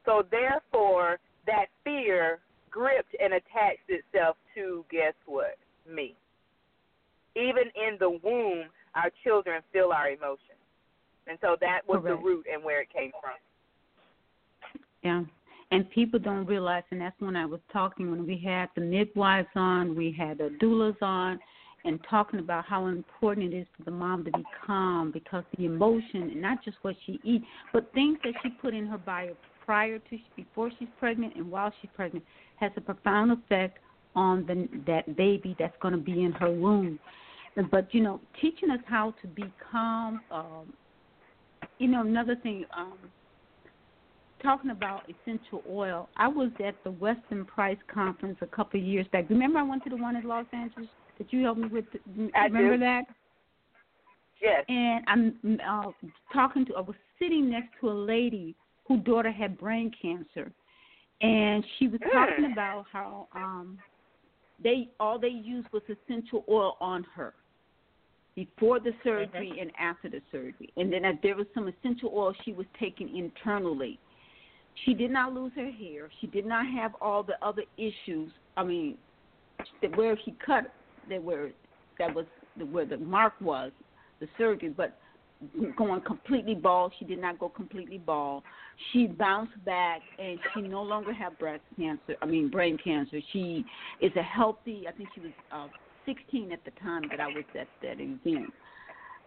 So 0.05 0.23
therefore, 0.31 1.19
that 1.47 1.67
fear 1.83 2.41
gripped 2.71 3.15
and 3.21 3.35
attached 3.35 3.89
itself 3.89 4.37
to 4.55 4.85
guess 4.91 5.15
what? 5.27 5.57
Me. 5.89 6.15
Even 7.37 7.65
in 7.75 7.97
the 7.99 8.11
womb, 8.11 8.65
our 8.95 9.11
children 9.23 9.63
feel 9.73 9.91
our 9.93 10.11
emotions. 10.11 10.64
And 11.27 11.39
so 11.41 11.57
that 11.61 11.81
was 11.89 12.01
Correct. 12.03 12.19
the 12.19 12.25
root 12.25 12.47
and 12.53 12.63
where 12.63 12.83
it 12.83 12.89
came 12.93 13.11
from. 13.21 13.33
Yeah. 15.03 15.23
And 15.71 15.91
people 15.91 16.19
don't 16.19 16.47
realize, 16.47 16.85
and 16.91 17.01
that's 17.01 17.19
when 17.21 17.37
I 17.37 17.47
was 17.47 17.61
talking 17.73 18.11
when 18.11 18.27
we 18.27 18.39
had 18.39 18.69
the 18.75 18.83
midwives 18.83 19.49
on, 19.57 19.97
we 19.97 20.13
had 20.13 20.39
the 20.39 20.57
doulas 20.63 21.01
on, 21.03 21.41
and 21.85 21.99
talking 22.09 22.41
about 22.41 22.65
how 22.65 22.87
important 22.87 23.53
it 23.53 23.57
is 23.57 23.67
for 23.77 23.85
the 23.85 23.91
mom 23.91 24.25
to 24.25 24.31
be 24.33 24.45
calm 24.67 25.11
because 25.11 25.45
the 25.57 25.67
emotion, 25.67 26.23
and 26.23 26.41
not 26.41 26.65
just 26.65 26.77
what 26.83 26.97
she 27.05 27.21
eats, 27.23 27.45
but 27.73 27.93
things 27.93 28.19
that 28.25 28.35
she 28.43 28.51
put 28.51 28.75
in 28.75 28.87
her 28.87 28.99
body 28.99 29.31
prior 29.65 29.99
to 29.99 30.19
before 30.37 30.71
she's 30.79 30.89
pregnant 30.99 31.35
and 31.37 31.51
while 31.51 31.73
she's 31.81 31.91
pregnant 31.95 32.25
has 32.57 32.71
a 32.77 32.81
profound 32.81 33.33
effect 33.33 33.79
on 34.15 34.47
the 34.47 34.69
that 34.87 35.17
baby 35.17 35.57
that's 35.59 35.77
going 35.81 35.93
to 35.93 36.01
be 36.01 36.25
in 36.25 36.33
her 36.33 36.51
womb. 36.51 36.99
But 37.71 37.93
you 37.93 38.03
know, 38.03 38.21
teaching 38.41 38.71
us 38.71 38.81
how 38.87 39.15
to 39.23 39.29
be 39.29 39.45
calm, 39.71 40.21
um, 40.31 40.73
you 41.79 41.89
know, 41.89 42.03
another 42.03 42.37
thing, 42.37 42.65
um, 42.77 42.99
talking 44.43 44.71
about 44.71 45.03
essential 45.09 45.63
oil, 45.69 46.09
I 46.17 46.29
was 46.29 46.51
at 46.65 46.75
the 46.85 46.91
Weston 46.91 47.45
Price 47.45 47.79
conference 47.93 48.39
a 48.43 48.47
couple 48.47 48.81
of 48.81 48.87
years 48.87 49.07
back. 49.13 49.29
Remember, 49.31 49.59
I 49.59 49.63
went 49.63 49.83
to 49.85 49.91
the 49.91 49.97
one 49.97 50.17
in 50.17 50.27
Los 50.29 50.47
Angeles 50.53 50.89
that 51.19 51.33
you 51.33 51.43
helped 51.43 51.61
me 51.61 51.69
with. 51.69 51.85
I 52.35 52.45
remember 52.45 52.77
do. 52.77 52.81
that? 52.81 53.05
Yes. 54.43 54.65
And 54.69 55.05
I'm 55.09 55.61
uh, 55.67 55.91
talking 56.33 56.67
to. 56.67 56.75
I 56.77 56.81
was 56.81 56.97
sitting 57.19 57.51
next 57.51 57.71
to 57.81 57.89
a 57.89 57.93
lady 57.93 58.55
whose 58.87 59.03
daughter 59.05 59.33
had 59.33 59.59
brain 59.59 59.91
cancer, 60.01 60.53
and 61.23 61.65
she 61.79 61.89
was 61.89 62.01
talking 62.13 62.53
about 62.53 62.85
how 62.93 63.29
um 63.35 63.79
they 64.63 64.91
all 65.01 65.19
they 65.19 65.29
used 65.29 65.69
was 65.73 65.83
essential 65.89 66.45
oil 66.49 66.77
on 66.81 67.07
her 67.15 67.35
before 68.37 68.81
the 68.81 68.93
surgery 69.03 69.51
mm-hmm. 69.53 69.61
and 69.61 69.71
after 69.79 70.09
the 70.09 70.21
surgery. 70.33 70.73
And 70.77 70.93
then 70.93 71.03
there 71.23 71.37
was 71.37 71.47
some 71.55 71.69
essential 71.69 72.13
oil 72.15 72.35
she 72.45 72.53
was 72.53 72.67
taking 72.79 73.17
internally. 73.17 73.99
She 74.85 74.95
did 74.95 75.11
not 75.11 75.33
lose 75.33 75.53
her 75.55 75.71
hair. 75.71 76.11
She 76.21 76.27
did 76.27 76.45
not 76.45 76.67
have 76.67 76.93
all 77.01 77.23
the 77.23 77.35
other 77.43 77.63
issues. 77.77 78.31
I 78.57 78.65
mean, 78.65 78.99
that 79.83 79.97
where 79.97 80.17
he 80.17 80.35
cut, 80.45 80.73
that 81.09 81.23
where 81.23 81.51
that 81.99 82.13
was 82.13 82.27
where 82.71 82.85
the 82.85 82.97
mark 82.97 83.35
was, 83.41 83.71
the 84.21 84.27
surgery. 84.37 84.71
But 84.71 84.99
going 85.77 86.01
completely 86.03 86.55
bald, 86.55 86.93
she 86.99 87.05
did 87.05 87.21
not 87.21 87.39
go 87.39 87.49
completely 87.49 87.99
bald. 87.99 88.43
She 88.93 89.07
bounced 89.07 89.65
back, 89.65 90.01
and 90.19 90.39
she 90.53 90.63
no 90.63 90.83
longer 90.83 91.13
had 91.13 91.39
breast 91.39 91.63
cancer. 91.77 92.17
I 92.21 92.27
mean, 92.27 92.51
brain 92.51 92.79
cancer. 92.83 93.21
She 93.33 93.65
is 94.01 94.11
a 94.17 94.23
healthy. 94.23 94.87
I 94.89 94.93
think 94.93 95.09
she 95.15 95.21
was 95.21 95.31
uh, 95.53 95.69
16 96.07 96.53
at 96.53 96.65
the 96.65 96.71
time 96.83 97.03
that 97.11 97.21
I 97.21 97.27
was 97.29 97.45
at 97.59 97.69
that 97.83 98.01
event. 98.01 98.53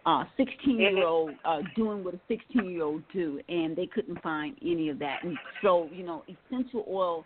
uh 0.06 0.24
16 0.36 0.78
year 0.78 1.06
old 1.06 1.32
uh 1.44 1.60
doing 1.76 2.04
what 2.04 2.14
a 2.14 2.20
16 2.28 2.70
year 2.70 2.84
old 2.84 3.02
do 3.12 3.40
and 3.48 3.76
they 3.76 3.86
couldn't 3.86 4.20
find 4.22 4.56
any 4.62 4.88
of 4.88 4.98
that 4.98 5.18
and 5.24 5.36
so 5.62 5.88
you 5.92 6.04
know 6.04 6.22
essential 6.28 6.84
oil 6.88 7.24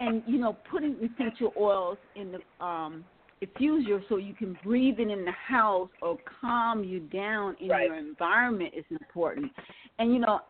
and 0.00 0.22
you 0.26 0.38
know 0.38 0.56
putting 0.70 0.94
essential 1.02 1.52
oils 1.58 1.98
in 2.16 2.32
the 2.32 2.64
um 2.64 3.04
diffuser 3.42 4.00
so 4.08 4.16
you 4.16 4.32
can 4.32 4.56
breathe 4.64 4.98
it 5.00 5.10
in 5.10 5.24
the 5.24 5.32
house 5.32 5.90
or 6.02 6.16
calm 6.40 6.84
you 6.84 7.00
down 7.00 7.56
in 7.60 7.68
right. 7.68 7.86
your 7.86 7.96
environment 7.96 8.72
is 8.76 8.84
important 8.90 9.50
and 9.98 10.12
you 10.14 10.20
know 10.20 10.40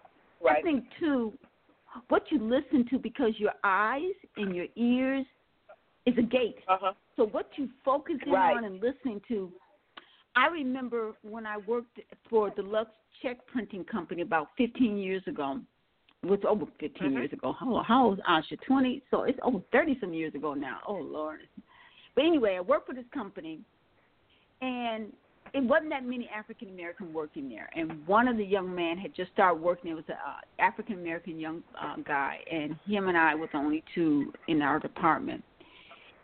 right. 0.43 0.59
i 0.59 0.63
think 0.63 0.85
too 1.01 1.33
what 2.09 2.25
you 2.31 2.39
listen 2.39 2.87
to 2.91 2.99
because 2.99 3.33
your 3.39 3.53
eyes 3.63 4.03
and 4.37 4.55
your 4.55 4.67
ears 4.77 5.25
is 6.07 6.15
a 6.19 6.23
gate 6.23 6.57
uh-huh. 6.69 6.93
so 7.17 7.27
what 7.27 7.49
you 7.57 7.69
focus 7.85 8.17
in 8.27 8.33
right. 8.33 8.57
on 8.57 8.65
and 8.65 8.81
listening 8.81 9.21
to 9.29 9.51
I 10.37 10.49
remember 10.49 11.13
when 11.23 11.47
I 11.47 11.59
worked 11.59 12.01
for 12.29 12.51
Deluxe 12.51 12.91
Check 13.23 13.47
Printing 13.47 13.85
Company 13.85 14.23
about 14.23 14.49
15 14.59 14.99
years 14.99 15.23
ago. 15.27 15.61
It 16.23 16.27
was 16.29 16.41
over 16.49 16.65
15 16.81 16.91
mm-hmm. 16.91 17.17
years 17.17 17.33
ago. 17.33 17.55
How, 17.59 17.85
how 17.87 18.07
old 18.07 18.21
Asha? 18.29 18.59
20. 18.67 19.03
So 19.11 19.25
it's 19.25 19.39
over 19.43 19.61
30 19.73 19.99
some 20.01 20.13
years 20.13 20.35
ago 20.35 20.55
now. 20.55 20.79
Oh 20.89 20.95
Lord. 20.95 21.41
But 22.15 22.25
anyway, 22.25 22.57
I 22.57 22.61
worked 22.61 22.87
for 22.89 22.95
this 22.95 23.05
company, 23.13 23.61
and 24.61 25.13
it 25.53 25.63
wasn't 25.63 25.91
that 25.91 26.05
many 26.05 26.29
African 26.35 26.69
American 26.69 27.13
working 27.13 27.49
there. 27.49 27.69
And 27.77 28.07
one 28.07 28.29
of 28.29 28.37
the 28.37 28.45
young 28.45 28.75
men 28.75 28.97
had 28.99 29.15
just 29.15 29.33
started 29.33 29.61
working. 29.61 29.91
It 29.91 29.95
was 29.95 30.05
an 30.09 30.15
uh, 30.15 30.63
African 30.63 30.95
American 30.95 31.39
young 31.39 31.63
uh, 31.81 31.97
guy, 32.07 32.39
and 32.51 32.77
him 32.87 33.09
and 33.09 33.19
I 33.19 33.35
were 33.35 33.49
the 33.53 33.59
only 33.59 33.85
two 33.95 34.33
in 34.49 34.63
our 34.63 34.79
department 34.79 35.45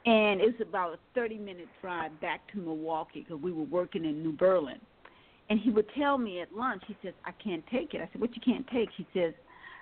and 0.07 0.41
it's 0.41 0.61
about 0.61 0.95
a 0.95 0.99
30 1.15 1.39
minute 1.39 1.69
drive 1.81 2.19
back 2.21 2.41
to 2.53 2.59
Milwaukee 2.59 3.21
because 3.27 3.43
we 3.43 3.53
were 3.53 3.65
working 3.65 4.05
in 4.05 4.23
New 4.23 4.33
Berlin. 4.33 4.79
And 5.51 5.59
he 5.59 5.71
would 5.71 5.87
tell 5.99 6.17
me 6.17 6.41
at 6.41 6.55
lunch, 6.55 6.83
he 6.87 6.97
says, 7.03 7.13
I 7.25 7.33
can't 7.33 7.65
take 7.67 7.93
it. 7.93 8.01
I 8.01 8.09
said, 8.13 8.21
What 8.21 8.35
you 8.35 8.43
can't 8.45 8.67
take? 8.69 8.89
He 8.97 9.07
says, 9.13 9.35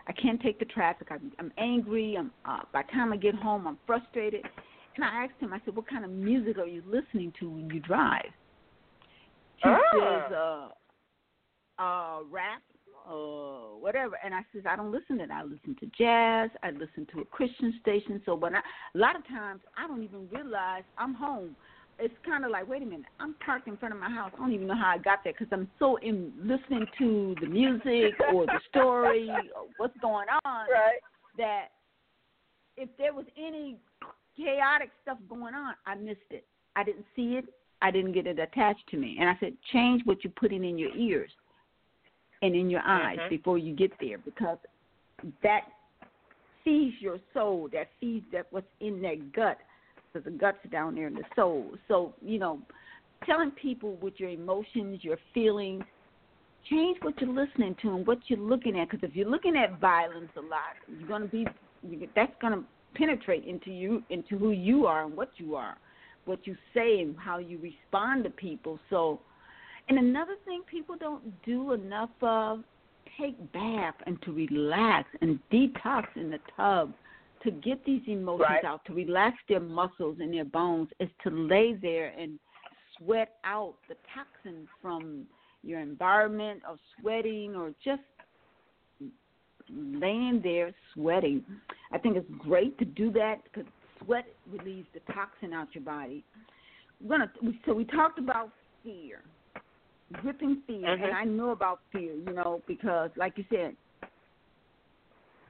I 0.08 0.12
can't 0.12 0.40
take 0.40 0.58
the 0.58 0.64
traffic. 0.64 1.08
I'm, 1.10 1.30
I'm 1.38 1.52
angry. 1.58 2.16
I'm, 2.18 2.32
uh, 2.44 2.60
by 2.72 2.82
the 2.82 2.92
time 2.92 3.12
I 3.12 3.16
get 3.16 3.34
home, 3.34 3.66
I'm 3.66 3.78
frustrated. 3.86 4.44
And 4.96 5.04
I 5.04 5.24
asked 5.24 5.34
him, 5.38 5.52
I 5.52 5.60
said, 5.64 5.76
What 5.76 5.88
kind 5.88 6.04
of 6.04 6.10
music 6.10 6.58
are 6.58 6.66
you 6.66 6.82
listening 6.86 7.32
to 7.38 7.50
when 7.50 7.70
you 7.70 7.80
drive? 7.80 8.30
He 9.62 9.68
ah. 9.68 9.78
says, 9.92 10.36
uh, 11.78 11.82
uh, 11.82 12.18
rap 12.30 12.62
uh, 13.08 13.76
whatever. 13.80 14.18
And 14.24 14.34
I 14.34 14.40
says, 14.52 14.62
I 14.68 14.76
don't 14.76 14.92
listen 14.92 15.18
to 15.18 15.26
that. 15.26 15.32
I 15.32 15.42
listen 15.42 15.76
to 15.80 15.86
jazz. 15.98 16.50
I 16.62 16.70
listen 16.70 17.06
to 17.14 17.20
a 17.20 17.24
Christian 17.24 17.74
station. 17.80 18.20
So 18.26 18.34
when 18.34 18.54
I, 18.54 18.58
a 18.94 18.98
lot 18.98 19.16
of 19.16 19.26
times 19.26 19.60
I 19.76 19.86
don't 19.86 20.02
even 20.02 20.28
realize 20.30 20.82
I'm 20.96 21.14
home. 21.14 21.56
It's 22.00 22.14
kind 22.24 22.44
of 22.44 22.52
like, 22.52 22.68
wait 22.68 22.82
a 22.82 22.84
minute, 22.84 23.06
I'm 23.18 23.34
parked 23.44 23.66
in 23.66 23.76
front 23.76 23.92
of 23.92 24.00
my 24.00 24.08
house. 24.08 24.30
I 24.36 24.38
don't 24.38 24.52
even 24.52 24.68
know 24.68 24.76
how 24.76 24.90
I 24.94 24.98
got 24.98 25.24
there 25.24 25.32
because 25.32 25.48
I'm 25.50 25.68
so 25.80 25.96
in 25.96 26.32
listening 26.42 26.86
to 26.98 27.34
the 27.40 27.48
music 27.48 28.14
or 28.32 28.46
the 28.46 28.60
story 28.68 29.28
or 29.56 29.64
what's 29.78 29.98
going 30.00 30.28
on 30.44 30.66
right. 30.70 31.00
that 31.38 31.68
if 32.76 32.88
there 32.98 33.12
was 33.12 33.26
any 33.36 33.78
chaotic 34.36 34.90
stuff 35.02 35.18
going 35.28 35.54
on, 35.54 35.74
I 35.86 35.96
missed 35.96 36.20
it. 36.30 36.46
I 36.76 36.84
didn't 36.84 37.06
see 37.16 37.34
it. 37.34 37.46
I 37.82 37.90
didn't 37.90 38.12
get 38.12 38.28
it 38.28 38.38
attached 38.38 38.86
to 38.90 38.96
me. 38.96 39.16
And 39.18 39.28
I 39.28 39.36
said, 39.40 39.54
change 39.72 40.02
what 40.04 40.22
you're 40.22 40.32
putting 40.36 40.64
in 40.64 40.78
your 40.78 40.94
ears 40.96 41.30
and 42.42 42.54
in 42.54 42.70
your 42.70 42.82
eyes 42.82 43.18
mm-hmm. 43.18 43.30
before 43.30 43.58
you 43.58 43.74
get 43.74 43.90
there 44.00 44.18
because 44.18 44.58
that 45.42 45.62
feeds 46.64 46.94
your 47.00 47.18
soul, 47.34 47.68
that 47.72 47.88
feeds 48.00 48.26
that 48.32 48.46
what's 48.50 48.66
in 48.80 49.00
that 49.02 49.32
gut, 49.32 49.58
because 50.12 50.24
the 50.24 50.30
gut's 50.30 50.58
down 50.70 50.94
there 50.94 51.06
in 51.06 51.14
the 51.14 51.24
soul. 51.34 51.66
So, 51.88 52.14
you 52.20 52.38
know, 52.38 52.60
telling 53.26 53.50
people 53.50 53.96
with 54.00 54.14
your 54.18 54.30
emotions, 54.30 55.00
your 55.02 55.18
feelings, 55.34 55.82
change 56.70 56.98
what 57.02 57.20
you're 57.20 57.30
listening 57.32 57.74
to 57.82 57.94
and 57.96 58.06
what 58.06 58.18
you're 58.26 58.38
looking 58.38 58.78
at. 58.78 58.90
Because 58.90 59.08
if 59.08 59.16
you're 59.16 59.28
looking 59.28 59.56
at 59.56 59.80
violence 59.80 60.30
a 60.36 60.40
lot, 60.40 60.76
you're 60.88 61.08
going 61.08 61.22
to 61.22 61.28
be, 61.28 61.46
that's 62.14 62.32
going 62.40 62.52
to 62.52 62.64
penetrate 62.94 63.44
into 63.44 63.70
you, 63.70 64.02
into 64.10 64.38
who 64.38 64.50
you 64.50 64.86
are 64.86 65.04
and 65.04 65.16
what 65.16 65.30
you 65.36 65.54
are, 65.54 65.76
what 66.24 66.46
you 66.46 66.56
say 66.74 67.00
and 67.00 67.16
how 67.18 67.38
you 67.38 67.58
respond 67.58 68.24
to 68.24 68.30
people. 68.30 68.78
So, 68.90 69.20
and 69.88 69.98
another 69.98 70.34
thing 70.44 70.62
people 70.70 70.96
don't 70.98 71.22
do 71.44 71.72
enough 71.72 72.10
of 72.22 72.62
take 73.18 73.52
bath 73.52 73.94
and 74.06 74.20
to 74.22 74.32
relax 74.32 75.08
and 75.20 75.38
detox 75.52 76.04
in 76.16 76.30
the 76.30 76.38
tub 76.56 76.92
to 77.42 77.50
get 77.50 77.84
these 77.84 78.02
emotions 78.06 78.48
right. 78.48 78.64
out, 78.64 78.84
to 78.86 78.92
relax 78.92 79.36
their 79.48 79.60
muscles 79.60 80.18
and 80.20 80.32
their 80.32 80.44
bones 80.44 80.88
is 81.00 81.08
to 81.22 81.30
lay 81.30 81.74
there 81.80 82.12
and 82.18 82.38
sweat 82.96 83.36
out 83.44 83.74
the 83.88 83.94
toxins 84.14 84.68
from 84.82 85.24
your 85.62 85.80
environment 85.80 86.60
of 86.68 86.78
sweating 87.00 87.54
or 87.54 87.72
just 87.84 88.02
laying 89.70 90.40
there 90.42 90.72
sweating. 90.94 91.44
I 91.92 91.98
think 91.98 92.16
it's 92.16 92.30
great 92.38 92.78
to 92.78 92.84
do 92.84 93.12
that 93.12 93.42
because 93.44 93.70
sweat 94.04 94.26
relieves 94.50 94.88
the 94.94 95.12
toxin 95.12 95.52
out 95.52 95.68
your 95.74 95.84
body. 95.84 96.24
We're 97.00 97.18
gonna 97.18 97.32
so 97.66 97.74
we 97.74 97.84
talked 97.84 98.18
about 98.18 98.50
fear 98.82 99.22
gripping 100.12 100.62
fear, 100.66 100.80
mm-hmm. 100.80 101.04
and 101.04 101.12
I 101.14 101.24
know 101.24 101.50
about 101.50 101.80
fear, 101.92 102.14
you 102.14 102.32
know, 102.32 102.62
because 102.66 103.10
like 103.16 103.34
you 103.36 103.44
said, 103.50 103.76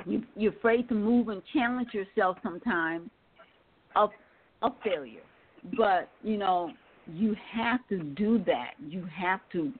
you 0.07 0.23
you're 0.37 0.53
afraid 0.53 0.89
to 0.89 0.95
move 0.95 1.29
and 1.29 1.43
challenge 1.53 1.89
yourself 1.93 2.37
sometimes 2.43 3.11
of 3.97 4.11
of 4.63 4.73
failure. 4.85 5.23
But, 5.77 6.09
you 6.23 6.37
know, 6.37 6.73
you 7.13 7.35
have 7.53 7.81
to 7.89 7.99
do 7.99 8.43
that. 8.47 8.73
You 8.87 9.07
have 9.15 9.41
to 9.53 9.73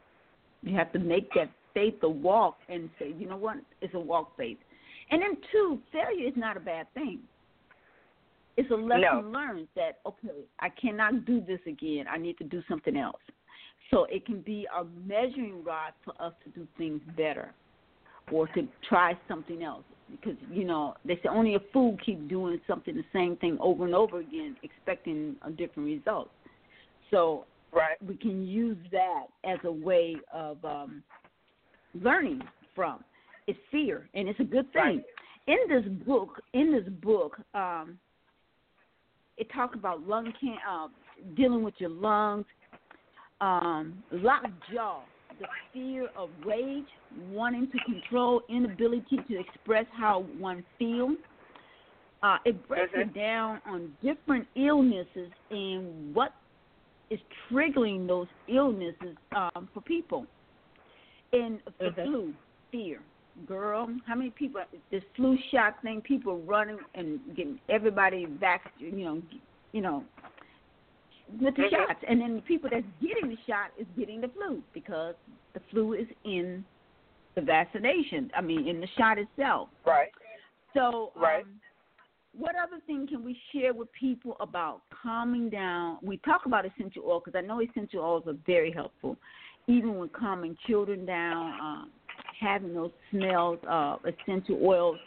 you 0.63 0.77
have 0.77 0.93
to 0.93 0.99
make 0.99 1.33
that 1.35 1.51
faith 1.75 1.95
a 2.03 2.09
walk 2.09 2.57
and 2.69 2.91
say, 2.99 3.15
you 3.17 3.29
know 3.29 3.37
what, 3.37 3.59
it's 3.81 3.95
a 3.95 4.01
walk 4.01 4.37
faith. 4.37 4.59
And 5.11 5.23
then 5.23 5.37
two, 5.53 5.79
failure 5.93 6.27
is 6.27 6.35
not 6.37 6.57
a 6.57 6.61
bad 6.61 6.93
thing. 6.95 7.21
It's 8.57 8.71
a 8.71 8.75
lesson 8.75 9.01
no. 9.23 9.31
learned 9.31 9.69
that 9.77 10.01
okay, 10.05 10.29
I 10.61 10.69
cannot 10.71 11.25
do 11.25 11.41
this 11.41 11.61
again. 11.67 12.07
I 12.11 12.19
need 12.19 12.39
to 12.39 12.45
do 12.45 12.63
something 12.69 12.97
else. 12.97 13.21
So 13.91 14.05
it 14.11 14.27
can 14.27 14.41
be 14.41 14.67
a 14.77 14.85
measuring 15.07 15.65
rod 15.65 15.93
for 16.05 16.15
us 16.21 16.33
to 16.45 16.51
do 16.51 16.67
things 16.77 17.01
better 17.17 17.53
or 18.31 18.47
to 18.49 18.69
try 18.89 19.17
something 19.27 19.63
else. 19.63 19.85
Because, 20.11 20.37
you 20.51 20.65
know, 20.65 20.95
they 21.05 21.17
say 21.17 21.29
only 21.31 21.55
a 21.55 21.61
fool 21.73 21.97
keeps 22.05 22.23
doing 22.29 22.61
something 22.67 22.95
the 22.95 23.05
same 23.13 23.37
thing 23.37 23.59
over 23.61 23.85
and 23.85 23.95
over 23.95 24.21
again, 24.21 24.57
expecting 24.63 25.37
a 25.43 25.51
different 25.51 25.87
result. 25.87 26.31
So 27.11 27.45
right. 27.73 27.97
we 28.07 28.17
can 28.17 28.47
use 28.47 28.79
that 28.91 29.27
as 29.45 29.59
a 29.65 29.73
way 29.73 30.17
of 30.33 30.63
um, 30.65 31.03
learning 31.95 32.43
from. 32.75 33.05
It's 33.47 33.59
fear, 33.71 34.09
and 34.15 34.29
it's 34.29 34.41
a 34.41 34.45
good 34.45 34.71
thing. 34.73 34.83
Right. 34.83 35.05
In 35.47 35.59
this 35.69 36.07
book, 36.07 36.43
in 36.53 36.73
this 36.73 36.93
book, 37.03 37.39
um, 37.55 37.99
it 39.39 39.49
talks 39.55 39.75
about 39.75 40.07
lung 40.07 40.33
can 40.39 40.57
uh, 40.69 40.89
dealing 41.35 41.63
with 41.63 41.75
your 41.79 41.91
lungs, 41.91 42.45
um, 43.41 44.03
lockjaw, 44.11 45.03
the 45.41 45.47
fear 45.73 46.09
of 46.17 46.31
rage, 46.45 46.87
wanting 47.31 47.69
to 47.71 47.79
control, 47.85 48.43
inability 48.49 49.19
to 49.29 49.39
express 49.39 49.87
how 49.97 50.25
one 50.39 50.65
feels. 50.79 51.17
Uh, 52.23 52.39
it 52.45 52.67
breaks 52.67 52.93
mm-hmm. 52.93 53.09
it 53.09 53.15
down 53.15 53.61
on 53.67 53.93
different 54.03 54.47
illnesses 54.57 55.31
and 55.51 56.15
what 56.15 56.33
is 57.11 57.21
triggering 57.51 58.07
those 58.07 58.27
illnesses 58.49 59.17
um, 59.37 59.69
for 59.73 59.81
people. 59.83 60.27
And 61.33 61.61
the 61.79 61.87
mm-hmm. 61.87 62.03
flu, 62.03 62.35
fear. 62.73 63.01
Girl, 63.47 63.89
how 64.05 64.17
many 64.17 64.31
people? 64.31 64.61
This 64.91 65.03
flu 65.15 65.39
shot 65.53 65.81
thing, 65.83 66.01
people 66.01 66.39
running 66.41 66.79
and 66.97 67.21
getting 67.37 67.61
everybody 67.69 68.27
back. 68.27 68.73
You 68.79 68.91
know, 68.91 69.23
you 69.71 69.81
know, 69.81 70.03
with 71.41 71.57
the 71.57 71.63
mm-hmm. 71.63 71.75
shots, 71.75 72.05
and 72.09 72.21
then 72.21 72.37
the 72.37 72.43
people 72.43 72.71
that's 72.71 72.85
getting 73.01 73.31
the 73.31 73.37
shot 73.47 73.71
is 73.79 73.87
getting 73.99 74.21
the 74.21 74.29
flu 74.29 74.63
because 74.73 75.15
the 75.55 75.61
flu 75.71 75.95
is 75.95 76.07
in 76.25 76.65
the 77.35 77.43
vaccination. 77.43 78.31
I 78.37 78.41
mean, 78.41 78.67
in 78.67 78.81
the 78.81 78.89
shot 78.97 79.19
itself. 79.19 79.69
Right. 79.87 80.09
So, 80.75 81.13
right. 81.17 81.43
Um, 81.43 81.61
what 82.37 82.55
other 82.55 82.81
thing 82.87 83.07
can 83.09 83.25
we 83.25 83.37
share 83.53 83.75
with 83.75 83.89
people 83.99 84.37
about 84.41 84.83
calming 85.03 85.51
down? 85.51 85.99
We 86.03 86.19
talk 86.19 86.43
about 86.47 86.65
essential 86.65 87.03
oil 87.07 87.21
because 87.25 87.37
I 87.37 87.47
know 87.47 87.61
essential 87.61 88.01
oils 88.01 88.25
are 88.27 88.37
very 88.47 88.71
helpful, 88.71 89.17
even 89.67 89.97
when 89.97 90.09
calming 90.11 90.57
children 90.67 91.05
down, 91.05 91.61
um, 91.61 91.91
having 92.39 92.75
those 92.75 92.93
smells 93.11 93.59
of 93.69 94.01
essential 94.05 94.61
oils. 94.63 94.99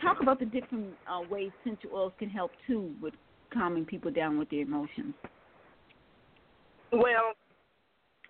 Talk 0.00 0.20
about 0.20 0.40
the 0.40 0.46
different 0.46 0.94
uh, 1.08 1.20
ways 1.30 1.52
essential 1.60 1.90
oils 1.94 2.12
can 2.18 2.28
help 2.28 2.50
too 2.66 2.92
with 3.00 3.14
calming 3.52 3.84
people 3.84 4.10
down 4.10 4.38
with 4.38 4.50
their 4.50 4.60
emotions? 4.62 5.14
Well, 6.92 7.34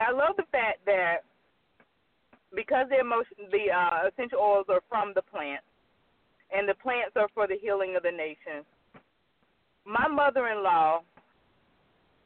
I 0.01 0.13
love 0.13 0.37
the 0.37 0.45
fact 0.53 0.85
that 0.87 1.19
because 2.55 2.87
the 2.91 3.01
emotion, 3.01 3.49
the 3.51 3.73
uh, 3.73 4.09
essential 4.09 4.39
oils 4.39 4.67
are 4.69 4.83
from 4.89 5.13
the 5.15 5.23
plant, 5.23 5.63
and 6.55 6.69
the 6.69 6.75
plants 6.75 7.13
are 7.17 7.29
for 7.35 7.47
the 7.47 7.57
healing 7.61 7.95
of 7.97 8.03
the 8.03 8.11
nation. 8.11 8.65
My 9.85 10.07
mother-in-law, 10.07 11.03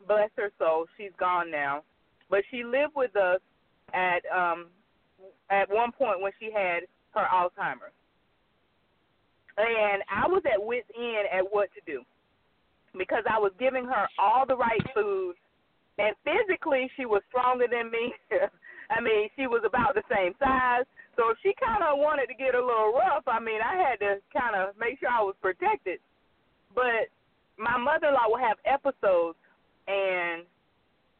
bless 0.06 0.30
her 0.36 0.50
soul, 0.58 0.86
she's 0.96 1.12
gone 1.18 1.50
now. 1.50 1.82
but 2.28 2.40
she 2.50 2.64
lived 2.64 2.94
with 2.94 3.14
us 3.16 3.40
at 3.94 4.22
um 4.34 4.66
at 5.50 5.70
one 5.70 5.92
point 5.92 6.20
when 6.20 6.32
she 6.40 6.50
had 6.52 6.80
her 7.14 7.26
Alzheimer's. 7.32 7.94
And 9.56 10.02
I 10.10 10.26
was 10.28 10.42
at 10.44 10.62
wit's 10.62 10.86
end 10.94 11.28
at 11.32 11.44
what 11.50 11.70
to 11.74 11.80
do 11.86 12.02
because 12.98 13.24
I 13.28 13.38
was 13.38 13.52
giving 13.58 13.84
her 13.84 14.08
all 14.18 14.46
the 14.46 14.56
right 14.56 14.82
food, 14.94 15.34
and 15.98 16.14
physically 16.24 16.90
she 16.96 17.06
was 17.06 17.22
stronger 17.28 17.66
than 17.70 17.90
me. 17.90 18.12
I 18.90 19.00
mean, 19.00 19.28
she 19.34 19.46
was 19.46 19.62
about 19.66 19.94
the 19.94 20.06
same 20.06 20.34
size. 20.38 20.86
So 21.16 21.30
if 21.32 21.38
she 21.42 21.54
kind 21.58 21.82
of 21.82 21.98
wanted 21.98 22.28
to 22.28 22.36
get 22.36 22.54
a 22.54 22.60
little 22.60 22.92
rough, 22.92 23.24
I 23.26 23.40
mean, 23.40 23.58
I 23.58 23.74
had 23.74 23.98
to 24.04 24.20
kind 24.30 24.54
of 24.54 24.76
make 24.78 25.00
sure 25.00 25.08
I 25.08 25.24
was 25.24 25.34
protected. 25.40 25.98
But 26.74 27.10
my 27.58 27.76
mother-in-law 27.76 28.28
would 28.28 28.44
have 28.44 28.60
episodes, 28.68 29.40
and 29.88 30.44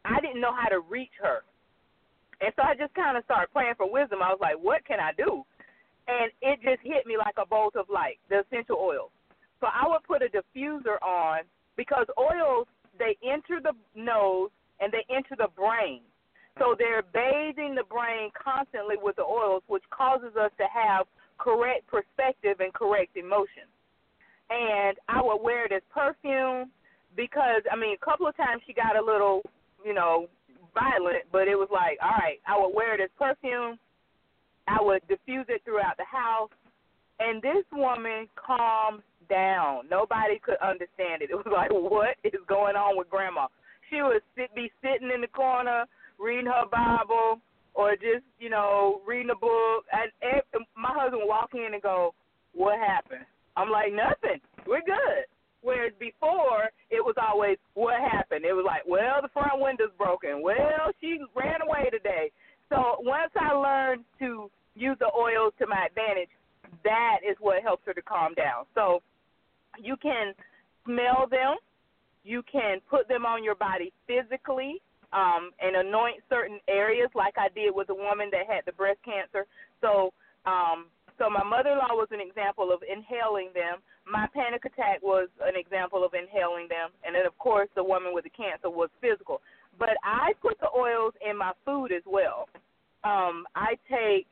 I 0.04 0.20
didn't 0.20 0.40
know 0.40 0.54
how 0.54 0.68
to 0.68 0.80
reach 0.80 1.16
her. 1.22 1.42
And 2.40 2.52
so 2.54 2.62
I 2.62 2.76
just 2.76 2.94
kind 2.94 3.16
of 3.16 3.24
started 3.24 3.50
praying 3.52 3.74
for 3.76 3.90
wisdom. 3.90 4.20
I 4.22 4.28
was 4.30 4.40
like, 4.40 4.60
what 4.60 4.84
can 4.84 5.00
I 5.00 5.10
do? 5.16 5.42
And 6.06 6.30
it 6.44 6.60
just 6.62 6.84
hit 6.84 7.06
me 7.08 7.16
like 7.16 7.34
a 7.40 7.48
bolt 7.48 7.74
of 7.74 7.88
light, 7.88 8.20
the 8.28 8.44
essential 8.44 8.76
oils. 8.76 9.10
So 9.60 9.66
I 9.66 9.88
would 9.88 10.04
put 10.04 10.22
a 10.22 10.28
diffuser 10.28 11.00
on 11.00 11.40
because 11.76 12.06
oils, 12.18 12.66
they 12.98 13.16
enter 13.24 13.60
the 13.62 13.72
nose 13.94 14.50
and 14.80 14.92
they 14.92 15.04
enter 15.14 15.36
the 15.36 15.48
brain. 15.56 16.00
So 16.58 16.72
mm-hmm. 16.72 16.80
they're 16.80 17.04
bathing 17.12 17.74
the 17.74 17.84
brain 17.84 18.30
constantly 18.32 18.96
with 19.00 19.16
the 19.16 19.24
oils, 19.24 19.62
which 19.66 19.84
causes 19.90 20.36
us 20.36 20.50
to 20.58 20.64
have 20.72 21.06
correct 21.38 21.86
perspective 21.86 22.60
and 22.60 22.72
correct 22.72 23.16
emotion. 23.16 23.68
And 24.48 24.96
I 25.08 25.20
would 25.22 25.42
wear 25.42 25.66
it 25.66 25.72
as 25.72 25.82
perfume 25.92 26.70
because, 27.16 27.62
I 27.70 27.76
mean, 27.76 27.96
a 28.00 28.04
couple 28.04 28.26
of 28.26 28.36
times 28.36 28.62
she 28.66 28.72
got 28.72 28.96
a 28.96 29.04
little, 29.04 29.42
you 29.84 29.92
know, 29.92 30.28
violent, 30.72 31.24
but 31.32 31.48
it 31.48 31.56
was 31.56 31.68
like, 31.72 31.98
all 32.02 32.16
right, 32.20 32.38
I 32.46 32.58
would 32.58 32.74
wear 32.74 32.94
it 32.94 33.00
as 33.02 33.10
perfume. 33.18 33.78
I 34.68 34.78
would 34.80 35.06
diffuse 35.08 35.46
it 35.48 35.62
throughout 35.64 35.96
the 35.96 36.04
house. 36.04 36.50
And 37.18 37.40
this 37.40 37.64
woman 37.72 38.28
calmed 38.36 39.02
down. 39.28 39.88
Nobody 39.90 40.38
could 40.42 40.58
understand 40.62 41.22
it. 41.22 41.30
It 41.36 41.36
was 41.36 41.46
like, 41.52 41.70
what 41.70 42.16
is 42.24 42.40
going 42.48 42.76
on 42.76 42.96
with 42.96 43.10
grandma? 43.10 43.48
She 43.90 44.02
would 44.02 44.22
sit, 44.36 44.54
be 44.54 44.70
sitting 44.82 45.10
in 45.14 45.20
the 45.20 45.28
corner 45.28 45.84
reading 46.18 46.46
her 46.46 46.64
Bible 46.70 47.40
or 47.74 47.92
just, 47.92 48.24
you 48.38 48.50
know, 48.50 49.00
reading 49.06 49.30
a 49.30 49.38
book. 49.38 49.84
And, 49.92 50.10
and 50.22 50.64
my 50.76 50.90
husband 50.92 51.22
would 51.22 51.28
walk 51.28 51.50
in 51.54 51.74
and 51.74 51.82
go, 51.82 52.14
what 52.54 52.78
happened? 52.78 53.26
I'm 53.56 53.70
like, 53.70 53.92
nothing. 53.92 54.40
We're 54.66 54.84
good. 54.84 55.28
Whereas 55.62 55.92
before, 55.98 56.70
it 56.90 57.02
was 57.04 57.16
always, 57.20 57.58
what 57.74 58.00
happened? 58.00 58.44
It 58.44 58.52
was 58.52 58.64
like, 58.66 58.82
well, 58.86 59.20
the 59.20 59.32
front 59.32 59.60
window's 59.60 59.94
broken. 59.98 60.42
Well, 60.42 60.94
she 61.00 61.18
ran 61.34 61.60
away 61.62 61.90
today. 61.90 62.30
So 62.68 62.96
once 63.00 63.32
I 63.38 63.52
learned 63.52 64.04
to 64.20 64.50
use 64.74 64.96
the 65.00 65.10
oils 65.10 65.52
to 65.58 65.66
my 65.66 65.86
advantage, 65.86 66.30
that 66.84 67.18
is 67.28 67.36
what 67.40 67.62
helps 67.62 67.82
her 67.86 67.94
to 67.94 68.02
calm 68.02 68.34
down. 68.34 68.64
So 68.74 69.02
you 69.82 69.96
can 69.96 70.34
smell 70.84 71.26
them. 71.30 71.56
You 72.24 72.42
can 72.50 72.80
put 72.90 73.08
them 73.08 73.24
on 73.24 73.44
your 73.44 73.54
body 73.54 73.92
physically 74.06 74.82
um, 75.12 75.50
and 75.60 75.76
anoint 75.76 76.22
certain 76.28 76.58
areas, 76.68 77.08
like 77.14 77.34
I 77.38 77.48
did 77.54 77.74
with 77.74 77.86
the 77.86 77.94
woman 77.94 78.28
that 78.32 78.46
had 78.48 78.64
the 78.66 78.72
breast 78.72 78.98
cancer. 79.04 79.46
So, 79.80 80.12
um, 80.44 80.86
so 81.18 81.30
my 81.30 81.44
mother-in-law 81.44 81.94
was 81.94 82.08
an 82.10 82.20
example 82.20 82.72
of 82.72 82.82
inhaling 82.82 83.50
them. 83.54 83.78
My 84.04 84.26
panic 84.34 84.64
attack 84.64 85.02
was 85.02 85.28
an 85.40 85.54
example 85.56 86.04
of 86.04 86.14
inhaling 86.14 86.68
them, 86.68 86.90
and 87.04 87.14
then 87.14 87.26
of 87.26 87.36
course 87.38 87.68
the 87.74 87.82
woman 87.82 88.12
with 88.12 88.24
the 88.24 88.30
cancer 88.30 88.70
was 88.70 88.90
physical. 89.00 89.40
But 89.78 89.96
I 90.04 90.32
put 90.42 90.58
the 90.60 90.68
oils 90.76 91.14
in 91.28 91.36
my 91.36 91.52
food 91.64 91.92
as 91.92 92.02
well. 92.06 92.48
Um, 93.04 93.46
I 93.54 93.76
take 93.88 94.26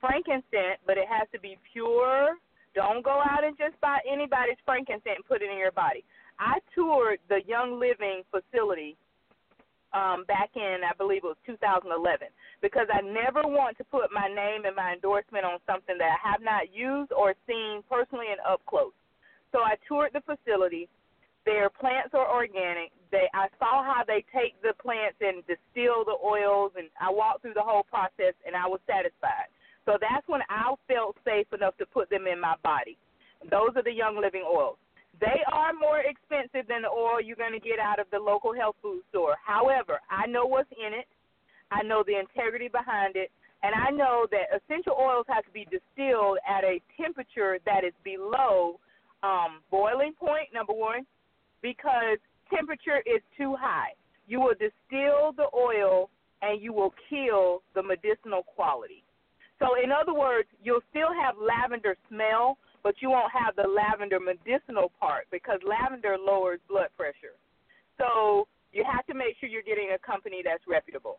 frankincense, 0.00 0.80
but 0.86 0.98
it 0.98 1.08
has 1.08 1.28
to 1.32 1.40
be 1.40 1.58
pure. 1.72 2.36
Don't 2.74 3.04
go 3.04 3.22
out 3.22 3.44
and 3.44 3.56
just 3.56 3.80
buy 3.80 3.98
anybody's 4.10 4.58
frankincense 4.64 5.16
and 5.16 5.24
put 5.26 5.42
it 5.42 5.50
in 5.50 5.58
your 5.58 5.72
body. 5.72 6.04
I 6.38 6.58
toured 6.74 7.20
the 7.28 7.40
Young 7.46 7.78
Living 7.78 8.22
facility 8.30 8.96
um, 9.94 10.24
back 10.26 10.50
in, 10.56 10.82
I 10.82 10.92
believe 10.98 11.22
it 11.22 11.30
was 11.30 11.38
2011, 11.46 12.26
because 12.60 12.90
I 12.90 13.00
never 13.00 13.46
want 13.46 13.78
to 13.78 13.84
put 13.84 14.10
my 14.10 14.26
name 14.26 14.66
and 14.66 14.74
my 14.74 14.98
endorsement 14.98 15.46
on 15.46 15.62
something 15.70 15.94
that 15.98 16.18
I 16.18 16.20
have 16.26 16.42
not 16.42 16.74
used 16.74 17.12
or 17.14 17.34
seen 17.46 17.86
personally 17.88 18.34
and 18.34 18.42
up 18.42 18.60
close. 18.66 18.92
So 19.52 19.62
I 19.62 19.78
toured 19.86 20.10
the 20.10 20.26
facility. 20.26 20.90
Their 21.46 21.70
plants 21.70 22.10
are 22.10 22.26
organic. 22.26 22.90
They, 23.12 23.30
I 23.34 23.46
saw 23.62 23.86
how 23.86 24.02
they 24.02 24.26
take 24.34 24.58
the 24.66 24.74
plants 24.82 25.22
and 25.22 25.46
distill 25.46 26.02
the 26.02 26.18
oils, 26.18 26.72
and 26.74 26.90
I 26.98 27.14
walked 27.14 27.42
through 27.42 27.54
the 27.54 27.62
whole 27.62 27.86
process, 27.86 28.34
and 28.42 28.58
I 28.58 28.66
was 28.66 28.80
satisfied. 28.90 29.46
So 29.86 29.98
that's 30.00 30.26
when 30.26 30.40
I 30.48 30.74
felt 30.88 31.16
safe 31.24 31.46
enough 31.52 31.76
to 31.78 31.86
put 31.86 32.08
them 32.10 32.26
in 32.26 32.40
my 32.40 32.54
body. 32.62 32.96
Those 33.50 33.70
are 33.76 33.82
the 33.82 33.92
Young 33.92 34.20
Living 34.20 34.44
oils. 34.48 34.76
They 35.20 35.44
are 35.52 35.72
more 35.72 36.00
expensive 36.00 36.66
than 36.68 36.82
the 36.82 36.88
oil 36.88 37.20
you're 37.20 37.36
going 37.36 37.52
to 37.52 37.60
get 37.60 37.78
out 37.78 38.00
of 38.00 38.06
the 38.10 38.18
local 38.18 38.54
health 38.54 38.76
food 38.82 39.02
store. 39.10 39.36
However, 39.44 40.00
I 40.10 40.26
know 40.26 40.46
what's 40.46 40.70
in 40.72 40.92
it. 40.92 41.06
I 41.70 41.82
know 41.82 42.02
the 42.04 42.18
integrity 42.18 42.68
behind 42.68 43.14
it. 43.16 43.30
And 43.62 43.74
I 43.74 43.90
know 43.90 44.26
that 44.30 44.52
essential 44.52 44.94
oils 44.98 45.24
have 45.28 45.44
to 45.44 45.50
be 45.52 45.66
distilled 45.70 46.38
at 46.48 46.64
a 46.64 46.80
temperature 47.00 47.58
that 47.64 47.84
is 47.84 47.94
below 48.02 48.80
um, 49.22 49.60
boiling 49.70 50.12
point, 50.18 50.48
number 50.52 50.72
one, 50.72 51.06
because 51.62 52.18
temperature 52.52 53.00
is 53.06 53.22
too 53.38 53.56
high. 53.58 53.94
You 54.26 54.40
will 54.40 54.54
distill 54.54 55.32
the 55.36 55.48
oil 55.54 56.10
and 56.42 56.60
you 56.60 56.72
will 56.72 56.92
kill 57.08 57.62
the 57.74 57.82
medicinal 57.82 58.42
quality. 58.42 59.03
So, 59.58 59.78
in 59.82 59.90
other 59.92 60.14
words, 60.14 60.48
you'll 60.62 60.84
still 60.90 61.14
have 61.14 61.36
lavender 61.38 61.96
smell, 62.08 62.58
but 62.82 62.94
you 63.00 63.10
won't 63.10 63.32
have 63.32 63.56
the 63.56 63.66
lavender 63.66 64.20
medicinal 64.20 64.92
part 65.00 65.26
because 65.30 65.58
lavender 65.64 66.16
lowers 66.20 66.60
blood 66.68 66.88
pressure. 66.96 67.38
So 67.98 68.46
you 68.72 68.84
have 68.84 69.06
to 69.06 69.14
make 69.14 69.38
sure 69.40 69.48
you're 69.48 69.62
getting 69.62 69.94
a 69.94 69.98
company 69.98 70.42
that's 70.44 70.64
reputable. 70.68 71.18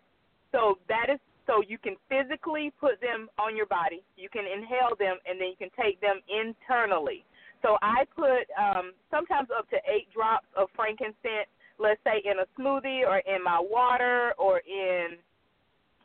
So 0.51 0.77
that 0.87 1.07
is 1.11 1.19
so 1.47 1.61
you 1.67 1.77
can 1.77 1.95
physically 2.09 2.73
put 2.79 2.99
them 3.01 3.29
on 3.37 3.55
your 3.55 3.67
body, 3.67 4.01
you 4.17 4.29
can 4.29 4.45
inhale 4.49 4.97
them, 4.97 5.17
and 5.29 5.39
then 5.39 5.53
you 5.53 5.59
can 5.59 5.69
take 5.77 6.01
them 6.01 6.17
internally. 6.25 7.23
So 7.61 7.77
I 7.81 8.05
put 8.15 8.49
um, 8.57 8.93
sometimes 9.11 9.49
up 9.55 9.69
to 9.69 9.77
eight 9.85 10.09
drops 10.11 10.47
of 10.57 10.69
frankincense, 10.75 11.49
let's 11.77 12.01
say 12.03 12.21
in 12.25 12.41
a 12.41 12.47
smoothie 12.57 13.05
or 13.05 13.21
in 13.29 13.43
my 13.43 13.61
water 13.61 14.33
or 14.39 14.61
in 14.65 15.21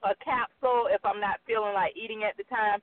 a 0.03 0.15
capsule 0.25 0.89
if 0.91 1.05
I'm 1.05 1.21
not 1.21 1.41
feeling 1.47 1.75
like 1.75 1.97
eating 1.97 2.23
at 2.25 2.37
the 2.37 2.45
time. 2.45 2.81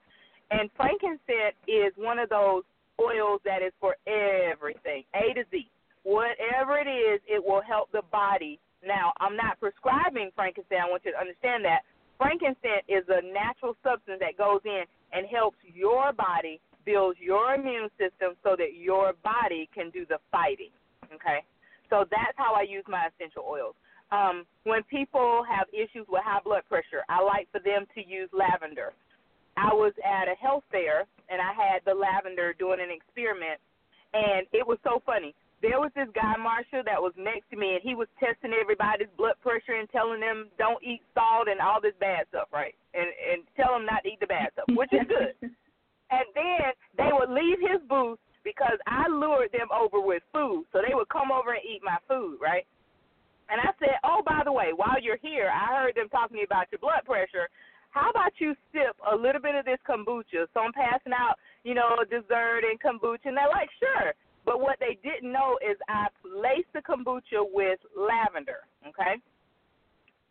And 0.52 0.70
frankincense 0.78 1.58
is 1.68 1.92
one 1.98 2.20
of 2.20 2.30
those 2.30 2.64
oils 3.00 3.42
that 3.46 3.62
is 3.62 3.74
for 3.80 3.96
everything, 4.08 5.04
A 5.14 5.34
to 5.34 5.44
Z. 5.52 5.68
Whatever 6.04 6.80
it 6.80 6.88
is, 6.88 7.20
it 7.28 7.44
will 7.44 7.62
help 7.62 7.92
the 7.92 8.04
body. 8.12 8.60
Now, 8.86 9.12
I'm 9.20 9.36
not 9.36 9.60
prescribing 9.60 10.32
frankincense. 10.36 10.80
I 10.80 10.90
want 10.90 11.04
you 11.04 11.12
to 11.12 11.20
understand 11.20 11.66
that. 11.66 11.84
Frankincense 12.18 12.86
is 12.88 13.04
a 13.10 13.22
natural 13.22 13.76
substance 13.84 14.18
that 14.22 14.38
goes 14.38 14.62
in 14.66 14.84
and 15.14 15.28
helps 15.28 15.58
your 15.62 16.14
body 16.14 16.60
build 16.86 17.18
your 17.20 17.54
immune 17.54 17.90
system 18.00 18.34
so 18.42 18.56
that 18.58 18.80
your 18.80 19.14
body 19.22 19.70
can 19.76 19.92
do 19.92 20.06
the 20.08 20.18
fighting. 20.32 20.72
Okay? 21.14 21.44
So 21.90 22.06
that's 22.10 22.36
how 22.36 22.56
I 22.56 22.64
use 22.64 22.84
my 22.88 23.12
essential 23.12 23.44
oils. 23.44 23.76
Um, 24.12 24.46
when 24.64 24.84
people 24.84 25.44
have 25.44 25.68
issues 25.74 26.08
with 26.08 26.24
high 26.24 26.40
blood 26.44 26.64
pressure, 26.70 27.04
I 27.10 27.22
like 27.22 27.48
for 27.52 27.60
them 27.60 27.86
to 27.96 28.02
use 28.02 28.30
lavender. 28.32 28.94
I 29.58 29.74
was 29.74 29.92
at 30.06 30.32
a 30.32 30.36
health 30.36 30.64
fair 30.72 31.06
and 31.30 31.42
I 31.42 31.52
had 31.52 31.84
the 31.84 31.94
lavender 31.94 32.56
doing 32.56 32.80
an 32.80 32.88
experiment, 32.94 33.60
and 34.14 34.48
it 34.54 34.66
was 34.66 34.80
so 34.84 35.02
funny. 35.06 35.36
There 35.60 35.82
was 35.82 35.92
this 35.98 36.08
guy, 36.14 36.38
Marshall, 36.38 36.86
that 36.86 37.02
was 37.02 37.12
next 37.18 37.50
to 37.50 37.58
me, 37.58 37.74
and 37.74 37.82
he 37.82 37.98
was 37.98 38.08
testing 38.22 38.54
everybody's 38.54 39.10
blood 39.18 39.36
pressure 39.42 39.74
and 39.74 39.90
telling 39.90 40.22
them 40.22 40.54
don't 40.62 40.80
eat 40.86 41.02
salt 41.18 41.50
and 41.50 41.60
all 41.60 41.82
this 41.82 41.98
bad 42.00 42.30
stuff, 42.30 42.48
right? 42.54 42.78
And 42.94 43.10
and 43.10 43.44
tell 43.58 43.74
them 43.74 43.84
not 43.84 44.06
to 44.06 44.10
eat 44.14 44.22
the 44.22 44.30
bad 44.30 44.54
stuff, 44.54 44.70
which 44.78 44.94
is 44.94 45.04
good. 45.10 45.34
and 46.16 46.28
then 46.38 46.72
they 46.96 47.10
would 47.12 47.34
leave 47.34 47.58
his 47.60 47.82
booth 47.90 48.22
because 48.46 48.78
I 48.86 49.10
lured 49.10 49.52
them 49.52 49.68
over 49.74 50.00
with 50.00 50.24
food, 50.32 50.64
so 50.72 50.80
they 50.80 50.94
would 50.94 51.10
come 51.10 51.34
over 51.34 51.52
and 51.58 51.66
eat 51.66 51.82
my 51.84 51.98
food, 52.08 52.38
right? 52.40 52.64
And 53.50 53.62
I 53.62 53.72
said, 53.80 53.96
oh, 54.04 54.22
by 54.26 54.42
the 54.44 54.52
way, 54.52 54.72
while 54.76 55.00
you're 55.02 55.22
here, 55.22 55.50
I 55.50 55.76
heard 55.76 55.96
them 55.96 56.10
talking 56.10 56.44
about 56.44 56.68
your 56.72 56.80
blood 56.80 57.06
pressure 57.06 57.48
how 57.98 58.10
about 58.12 58.34
you 58.38 58.54
sip 58.72 58.96
a 59.12 59.16
little 59.16 59.42
bit 59.42 59.56
of 59.56 59.66
this 59.66 59.82
kombucha? 59.88 60.46
So 60.54 60.60
I'm 60.62 60.74
passing 60.74 61.14
out, 61.14 61.42
you 61.64 61.74
know, 61.74 61.98
dessert 62.10 62.62
and 62.62 62.80
kombucha, 62.80 63.26
and 63.26 63.38
they're 63.38 63.50
like, 63.50 63.70
sure. 63.80 64.14
But 64.46 64.62
what 64.62 64.78
they 64.80 64.98
didn't 65.04 65.32
know 65.32 65.58
is 65.60 65.78
I 65.90 66.08
laced 66.24 66.72
the 66.74 66.82
kombucha 66.86 67.42
with 67.42 67.80
lavender, 67.98 68.70
okay? 68.88 69.20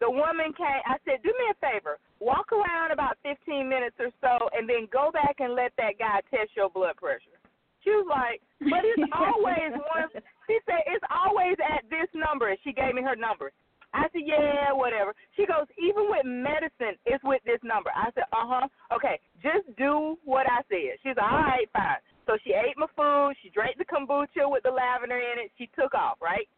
The 0.00 0.10
woman 0.10 0.52
came, 0.56 0.82
I 0.86 0.96
said, 1.04 1.24
do 1.24 1.32
me 1.34 1.46
a 1.50 1.56
favor, 1.58 1.98
walk 2.20 2.52
around 2.52 2.92
about 2.92 3.18
15 3.24 3.68
minutes 3.68 3.96
or 3.98 4.10
so, 4.20 4.48
and 4.52 4.68
then 4.68 4.88
go 4.92 5.10
back 5.10 5.36
and 5.40 5.54
let 5.54 5.72
that 5.76 5.98
guy 5.98 6.20
test 6.30 6.54
your 6.54 6.70
blood 6.70 6.96
pressure. 6.96 7.40
She 7.86 7.94
was 7.94 8.10
like, 8.10 8.42
but 8.58 8.82
it's 8.82 9.06
always 9.14 9.70
one, 9.70 10.10
she 10.50 10.58
said, 10.66 10.82
it's 10.90 11.06
always 11.06 11.54
at 11.62 11.86
this 11.86 12.10
number. 12.18 12.50
She 12.66 12.74
gave 12.74 12.98
me 12.98 13.06
her 13.06 13.14
number. 13.14 13.54
I 13.94 14.10
said, 14.10 14.26
yeah, 14.26 14.74
whatever. 14.74 15.14
She 15.38 15.46
goes, 15.46 15.70
even 15.78 16.10
with 16.10 16.26
medicine, 16.26 16.98
it's 17.06 17.22
with 17.22 17.40
this 17.46 17.62
number. 17.62 17.94
I 17.94 18.10
said, 18.18 18.26
uh 18.34 18.42
huh. 18.42 18.66
Okay, 18.90 19.22
just 19.38 19.70
do 19.78 20.18
what 20.26 20.50
I 20.50 20.66
said. 20.66 20.98
She's 21.06 21.14
like, 21.14 21.30
all 21.30 21.46
right, 21.46 21.70
fine. 21.70 22.02
So 22.26 22.34
she 22.42 22.58
ate 22.58 22.74
my 22.74 22.90
food. 22.98 23.38
She 23.40 23.54
drank 23.54 23.78
the 23.78 23.86
kombucha 23.86 24.50
with 24.50 24.66
the 24.66 24.74
lavender 24.74 25.22
in 25.22 25.46
it. 25.46 25.54
She 25.56 25.70
took 25.78 25.94
off, 25.94 26.18
right? 26.18 26.50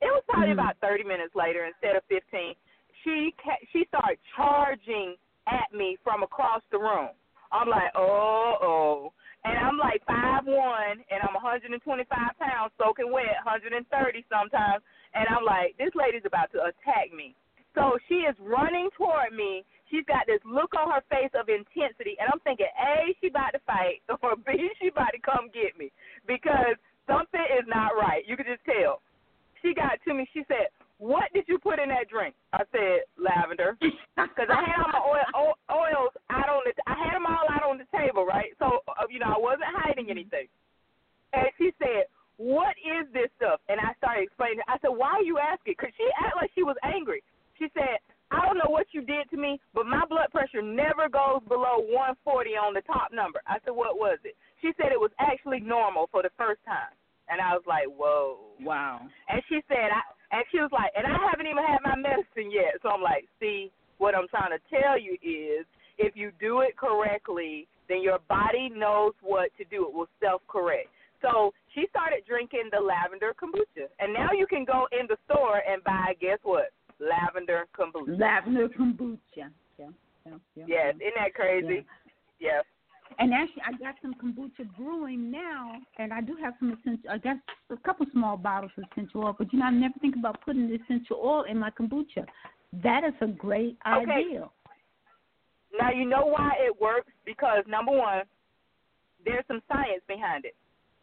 It 0.00 0.10
was 0.14 0.22
probably 0.30 0.54
mm-hmm. 0.54 0.62
about 0.62 0.78
30 0.78 1.02
minutes 1.02 1.34
later 1.34 1.66
instead 1.66 1.98
of 1.98 2.06
15. 2.06 2.54
She 3.02 3.34
she 3.74 3.84
started 3.90 4.22
charging 4.38 5.18
at 5.50 5.66
me 5.74 5.98
from 6.06 6.22
across 6.22 6.62
the 6.70 6.78
room. 6.78 7.10
I'm 7.52 7.68
like, 7.68 7.92
oh, 7.94 8.56
oh. 8.60 9.12
And 9.44 9.58
I'm 9.58 9.76
like 9.76 10.00
five 10.06 10.46
one, 10.46 11.02
and 11.10 11.20
I'm 11.20 11.34
125 11.34 11.76
pounds, 11.76 12.72
soaking 12.78 13.10
wet, 13.10 13.42
130 13.44 13.84
sometimes. 14.30 14.82
And 15.14 15.26
I'm 15.28 15.44
like, 15.44 15.76
this 15.76 15.92
lady's 15.92 16.24
about 16.24 16.48
to 16.56 16.72
attack 16.72 17.12
me. 17.12 17.34
So 17.74 17.98
she 18.08 18.24
is 18.24 18.36
running 18.40 18.88
toward 18.96 19.32
me. 19.34 19.64
She's 19.90 20.06
got 20.08 20.24
this 20.24 20.40
look 20.48 20.72
on 20.72 20.88
her 20.88 21.04
face 21.12 21.32
of 21.36 21.52
intensity, 21.52 22.16
and 22.16 22.32
I'm 22.32 22.40
thinking, 22.40 22.70
A, 22.80 23.12
she 23.20 23.28
about 23.28 23.52
to 23.52 23.60
fight, 23.68 24.00
or 24.24 24.40
B, 24.40 24.56
she 24.80 24.88
about 24.88 25.12
to 25.12 25.20
come 25.20 25.52
get 25.52 25.76
me 25.76 25.92
because 26.24 26.80
something 27.04 27.44
is 27.52 27.68
not 27.68 27.92
right. 27.92 28.24
You 28.24 28.36
can 28.36 28.48
just 28.48 28.64
tell. 28.64 29.04
She 29.60 29.74
got 29.76 30.00
to 30.08 30.10
me. 30.14 30.24
She 30.32 30.48
said, 30.48 30.72
"What 31.02 31.34
did 31.34 31.50
you 31.50 31.58
put 31.58 31.82
in 31.82 31.90
that 31.90 32.06
drink?" 32.06 32.34
I 32.54 32.62
said, 32.70 33.02
"Lavender," 33.18 33.74
because 33.82 34.46
I 34.46 34.62
had 34.62 34.78
all 34.78 34.94
my 34.94 35.02
oil, 35.02 35.54
oils 35.74 36.14
out 36.30 36.46
on 36.46 36.62
the. 36.62 36.72
I 36.86 36.94
had 36.94 37.18
them 37.18 37.26
all 37.26 37.46
out 37.50 37.66
on 37.66 37.82
the 37.82 37.88
table, 37.90 38.22
right? 38.22 38.54
So 38.62 38.86
uh, 38.86 39.10
you 39.10 39.18
know, 39.18 39.34
I 39.34 39.40
wasn't 39.42 39.74
hiding 39.74 40.10
anything. 40.10 40.46
And 41.34 41.50
she 41.58 41.74
said, 41.82 42.06
"What 42.38 42.78
is 42.78 43.10
this 43.10 43.34
stuff?" 43.34 43.58
And 43.66 43.82
I 43.82 43.98
started 43.98 44.22
explaining. 44.30 44.62
I 44.70 44.78
said, 44.78 44.94
"Why 44.94 45.18
are 45.18 45.26
you 45.26 45.42
asking?" 45.42 45.74
Because 45.74 45.90
she 45.98 46.06
acted 46.22 46.38
like 46.38 46.54
she 46.54 46.62
was 46.62 46.78
angry. 46.86 47.26
She 47.58 47.66
said, 47.74 47.98
I 48.32 48.40
don't 48.46 48.56
know 48.56 48.72
what 48.72 48.86
you 48.92 49.02
did 49.02 49.28
to 49.30 49.36
me, 49.36 49.60
but 49.74 49.84
my 49.84 50.04
blood 50.08 50.32
pressure 50.32 50.62
never 50.62 51.06
goes 51.12 51.44
below 51.46 51.84
140 51.84 52.56
on 52.56 52.72
the 52.72 52.80
top 52.88 53.12
number. 53.12 53.42
I 53.46 53.60
said, 53.62 53.76
what 53.76 54.00
was 54.00 54.18
it? 54.24 54.34
She 54.62 54.72
said 54.80 54.88
it 54.88 54.98
was 54.98 55.12
actually 55.20 55.60
normal 55.60 56.08
for 56.10 56.22
the 56.22 56.32
first 56.38 56.64
time. 56.64 56.96
And 57.28 57.40
I 57.40 57.52
was 57.52 57.62
like, 57.68 57.86
whoa. 57.86 58.40
Wow. 58.60 59.04
And 59.28 59.42
she 59.48 59.60
said, 59.68 59.92
I, 59.92 60.00
and 60.32 60.44
she 60.50 60.58
was 60.58 60.70
like, 60.72 60.90
and 60.96 61.06
I 61.06 61.16
haven't 61.28 61.46
even 61.46 61.62
had 61.62 61.84
my 61.84 61.96
medicine 61.96 62.50
yet. 62.50 62.80
So 62.82 62.88
I'm 62.88 63.02
like, 63.02 63.28
see, 63.38 63.70
what 63.98 64.14
I'm 64.16 64.28
trying 64.28 64.50
to 64.50 64.62
tell 64.72 64.98
you 64.98 65.14
is 65.20 65.66
if 65.98 66.16
you 66.16 66.32
do 66.40 66.60
it 66.60 66.76
correctly, 66.76 67.68
then 67.88 68.02
your 68.02 68.18
body 68.28 68.72
knows 68.74 69.12
what 69.20 69.50
to 69.58 69.64
do. 69.64 69.86
It 69.86 69.94
will 69.94 70.08
self 70.20 70.40
correct. 70.48 70.88
So 71.20 71.52
she 71.74 71.86
started 71.90 72.24
drinking 72.26 72.72
the 72.72 72.80
lavender 72.80 73.32
kombucha. 73.36 73.86
And 74.00 74.12
now 74.12 74.32
you 74.32 74.46
can 74.46 74.64
go 74.64 74.88
in 74.90 75.06
the 75.06 75.16
store 75.30 75.62
and 75.68 75.84
buy, 75.84 76.14
guess 76.20 76.38
what? 76.42 76.72
Lavender 76.98 77.66
kombucha. 77.78 78.18
Lavender 78.18 78.68
kombucha. 78.68 79.18
Yeah. 79.36 79.88
Yeah. 80.26 80.32
yeah, 80.56 80.64
yes, 80.66 80.94
isn't 80.96 81.14
that 81.16 81.34
crazy? 81.34 81.84
Yeah. 82.40 82.62
And 83.18 83.32
actually, 83.32 83.62
I 83.66 83.72
got 83.78 83.94
some 84.02 84.14
kombucha 84.14 84.68
brewing 84.76 85.30
now, 85.30 85.74
and 85.98 86.12
I 86.12 86.20
do 86.20 86.36
have 86.42 86.54
some 86.58 86.72
essential. 86.72 87.10
I 87.10 87.18
got 87.18 87.36
a 87.70 87.76
couple 87.78 88.06
small 88.12 88.36
bottles 88.36 88.72
of 88.76 88.84
essential 88.92 89.24
oil, 89.24 89.34
but 89.38 89.52
you 89.52 89.58
know, 89.58 89.66
I 89.66 89.70
never 89.70 89.94
think 90.00 90.16
about 90.16 90.40
putting 90.44 90.70
essential 90.72 91.20
oil 91.22 91.44
in 91.48 91.58
my 91.58 91.70
kombucha. 91.70 92.26
That 92.82 93.04
is 93.04 93.14
a 93.20 93.26
great 93.26 93.76
okay. 93.86 94.10
idea. 94.10 94.48
Now 95.78 95.90
you 95.90 96.04
know 96.04 96.26
why 96.26 96.52
it 96.60 96.78
works 96.80 97.12
because 97.24 97.64
number 97.66 97.92
one, 97.92 98.22
there's 99.24 99.44
some 99.48 99.62
science 99.68 100.02
behind 100.06 100.44
it. 100.44 100.54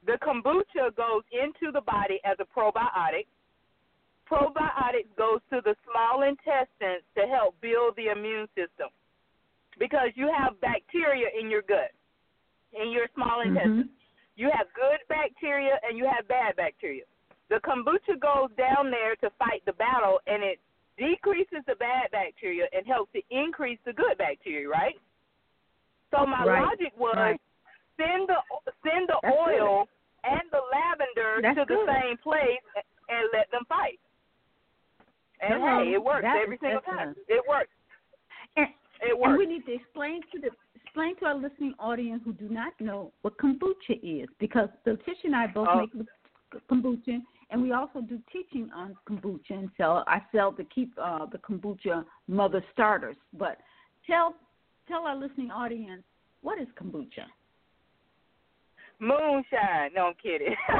The 0.06 0.18
kombucha 0.24 0.96
goes 0.96 1.24
into 1.32 1.72
the 1.72 1.82
body 1.82 2.20
as 2.24 2.38
a 2.40 2.46
probiotic. 2.46 3.26
Probiotics 4.30 5.10
goes 5.18 5.40
to 5.50 5.62
the 5.66 5.76
small 5.90 6.22
intestines 6.22 7.04
to 7.18 7.26
help 7.28 7.60
build 7.62 7.96
the 7.98 8.12
immune 8.16 8.48
system 8.56 8.90
because 9.80 10.10
you 10.16 10.32
have 10.38 10.60
bacteria 10.62 11.28
in 11.40 11.50
your 11.50 11.64
gut 11.64 11.92
in 12.74 12.92
your 12.92 13.08
small 13.16 13.40
mm-hmm. 13.40 13.56
intestines. 13.56 13.86
Mm-hmm. 13.86 14.40
You 14.40 14.48
have 14.56 14.68
good 14.72 15.04
bacteria 15.10 15.76
and 15.84 15.98
you 15.98 16.08
have 16.08 16.28
bad 16.28 16.56
bacteria. 16.56 17.04
The 17.50 17.60
kombucha 17.66 18.16
goes 18.22 18.50
down 18.56 18.92
there 18.92 19.16
to 19.20 19.30
fight 19.38 19.66
the 19.66 19.74
battle 19.74 20.20
and 20.28 20.44
it 20.44 20.60
decreases 20.98 21.66
the 21.68 21.76
bad 21.76 22.12
bacteria 22.12 22.68
and 22.72 22.86
helps 22.86 23.12
to 23.14 23.22
increase 23.32 23.80
the 23.86 23.94
good 23.94 24.18
bacteria, 24.18 24.68
right? 24.68 24.96
So 26.12 26.26
my 26.26 26.46
right. 26.46 26.64
logic 26.64 26.94
was 26.98 27.16
right. 27.18 27.40
send 27.98 28.30
the 28.30 28.38
send 28.84 29.10
the 29.10 29.20
That's 29.22 29.36
oil 29.36 29.86
good. 29.86 30.32
and 30.32 30.46
the 30.52 30.62
lavender 30.72 31.40
That's 31.42 31.60
to 31.60 31.66
good. 31.66 31.88
the 31.88 31.94
same 31.94 32.18
place 32.18 32.64
and 33.10 33.30
let 33.34 33.50
them 33.52 33.64
fight. 33.68 34.00
And 35.42 35.64
uh 35.64 35.84
hey, 35.84 35.94
it 35.94 36.04
works 36.04 36.28
every 36.28 36.58
single 36.62 36.82
time. 36.82 37.16
It 37.28 37.44
works. 37.48 37.72
And, 38.58 38.68
it 39.02 39.18
works. 39.18 39.30
and 39.30 39.38
we 39.38 39.46
need 39.46 39.66
to 39.66 39.74
explain 39.74 40.22
to 40.34 40.40
the 40.42 40.50
explain 40.90 41.16
to 41.18 41.26
our 41.26 41.36
listening 41.36 41.76
audience 41.78 42.22
who 42.26 42.34
do 42.34 42.50
not 42.50 42.74
know 42.80 43.12
what 43.22 43.38
kombucha 43.38 44.00
is, 44.02 44.28
because 44.40 44.70
the 44.86 44.92
Latissa 44.92 45.26
and 45.26 45.36
I 45.36 45.46
both 45.46 45.68
oh. 45.72 45.82
make 45.82 45.92
kombucha, 46.70 47.22
and 47.52 47.62
we 47.62 47.74
also 47.74 48.02
do 48.02 48.20
teaching 48.32 48.72
on 48.76 48.98
kombucha 49.08 49.52
and 49.52 49.70
sell. 49.78 50.04
I 50.08 50.20
sell 50.32 50.52
to 50.54 50.64
keep 50.64 50.92
uh, 51.02 51.28
the 51.28 51.38
kombucha 51.38 52.04
mother 52.28 52.64
starters. 52.74 53.18
But 53.38 53.60
tell 54.08 54.34
tell 54.88 55.02
our 55.02 55.16
listening 55.16 55.52
audience 55.52 56.02
what 56.42 56.60
is 56.60 56.68
kombucha. 56.82 57.26
Moonshine. 59.00 59.94
No, 59.96 60.08
I'm 60.08 60.14
kidding. 60.22 60.56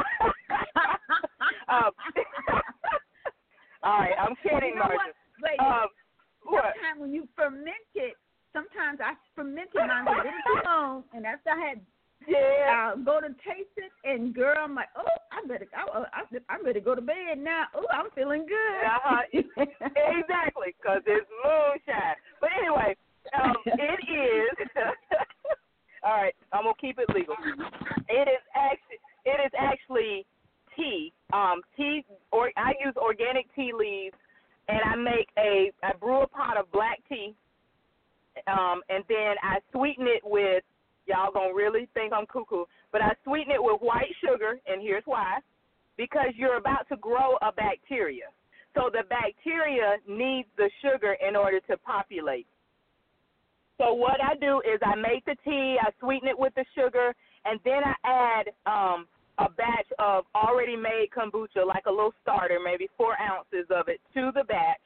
um, 1.68 1.90
all 3.84 4.00
right, 4.00 4.14
I'm 4.18 4.34
kidding, 4.42 4.70
you 4.70 4.74
know 4.74 4.82
Marsha. 4.82 5.12
Wait, 5.42 5.60
um, 5.60 5.86
sometimes 6.44 6.98
when 6.98 7.14
you 7.14 7.28
ferment 7.36 7.76
it, 7.94 8.14
sometimes 8.52 9.00
I 9.02 9.14
fermented 9.34 9.74
mine 9.74 10.06
a 10.06 10.10
little 10.10 10.32
too 10.46 10.60
long, 10.64 11.04
and 11.12 11.26
after 11.26 11.50
I 11.50 11.68
had 11.68 11.80
yeah. 12.28 12.92
uh, 12.92 12.96
go 12.96 13.20
to 13.20 13.28
taste 13.28 13.74
it, 13.76 13.92
and 14.04 14.34
girl, 14.34 14.56
I'm 14.58 14.74
like, 14.74 14.88
oh, 14.96 15.04
I 15.32 15.46
better, 15.46 15.66
I, 15.74 16.04
I, 16.12 16.22
I'm 16.48 16.64
ready 16.64 16.80
to 16.80 16.84
go 16.84 16.94
to 16.94 17.00
bed 17.00 17.38
now. 17.38 17.64
Oh, 17.74 17.86
I'm 17.92 18.10
feeling 18.14 18.46
good. 18.46 18.84
Uh-huh. 18.84 19.22
exactly, 19.56 20.74
because 20.76 21.02
it's 21.06 21.26
moonshine. 21.44 22.16
But 22.40 22.50
anyway, 22.58 22.96
um, 23.40 23.56
it 23.66 24.00
is. 24.08 24.68
all 26.04 26.22
right, 26.22 26.34
I'm 26.52 26.64
gonna 26.64 26.74
keep 26.80 26.98
it 26.98 27.08
legal. 27.14 27.36
It 28.08 28.28
is 28.28 28.42
actually, 28.54 29.00
it 29.24 29.40
is 29.44 29.52
actually 29.58 30.26
tea. 30.76 31.12
Um, 31.32 31.62
tea, 31.76 32.04
or 32.32 32.50
I 32.56 32.72
use 32.84 32.94
organic 32.96 33.46
tea 33.54 33.72
leaves, 33.76 34.16
and 34.68 34.80
I 34.84 34.96
make 34.96 35.28
a, 35.38 35.72
I 35.82 35.92
brew 35.94 36.22
a 36.22 36.26
pot 36.26 36.56
of 36.56 36.70
black 36.72 36.98
tea 37.08 37.34
um, 38.46 38.82
and 38.88 39.04
then 39.08 39.34
I 39.42 39.58
sweeten 39.72 40.06
it 40.06 40.22
with 40.24 40.62
y'all 41.06 41.32
gonna 41.32 41.54
really 41.54 41.88
think 41.94 42.12
I'm 42.12 42.26
cuckoo, 42.26 42.64
but 42.92 43.02
I 43.02 43.12
sweeten 43.24 43.52
it 43.52 43.62
with 43.62 43.80
white 43.80 44.12
sugar, 44.24 44.60
and 44.66 44.82
here's 44.82 45.04
why: 45.06 45.38
because 45.96 46.30
you're 46.36 46.56
about 46.56 46.88
to 46.88 46.96
grow 46.96 47.36
a 47.42 47.52
bacteria, 47.52 48.26
so 48.74 48.90
the 48.92 49.04
bacteria 49.08 49.96
needs 50.08 50.48
the 50.56 50.70
sugar 50.82 51.16
in 51.26 51.36
order 51.36 51.60
to 51.68 51.76
populate. 51.78 52.46
So 53.78 53.94
what 53.94 54.20
I 54.22 54.34
do 54.36 54.60
is 54.60 54.78
I 54.84 54.94
make 54.94 55.24
the 55.24 55.36
tea, 55.42 55.78
I 55.80 55.90
sweeten 56.00 56.28
it 56.28 56.38
with 56.38 56.54
the 56.54 56.66
sugar, 56.74 57.14
and 57.46 57.58
then 57.64 57.80
I 57.82 57.94
add 58.04 58.46
um, 58.66 59.06
a 59.38 59.48
batch 59.48 59.88
of 59.98 60.26
already 60.34 60.76
made 60.76 61.08
kombucha, 61.16 61.66
like 61.66 61.86
a 61.86 61.90
little 61.90 62.12
starter, 62.20 62.58
maybe 62.62 62.88
four 62.98 63.16
ounces 63.18 63.66
of 63.70 63.88
it, 63.88 63.98
to 64.12 64.30
the 64.34 64.44
batch 64.44 64.84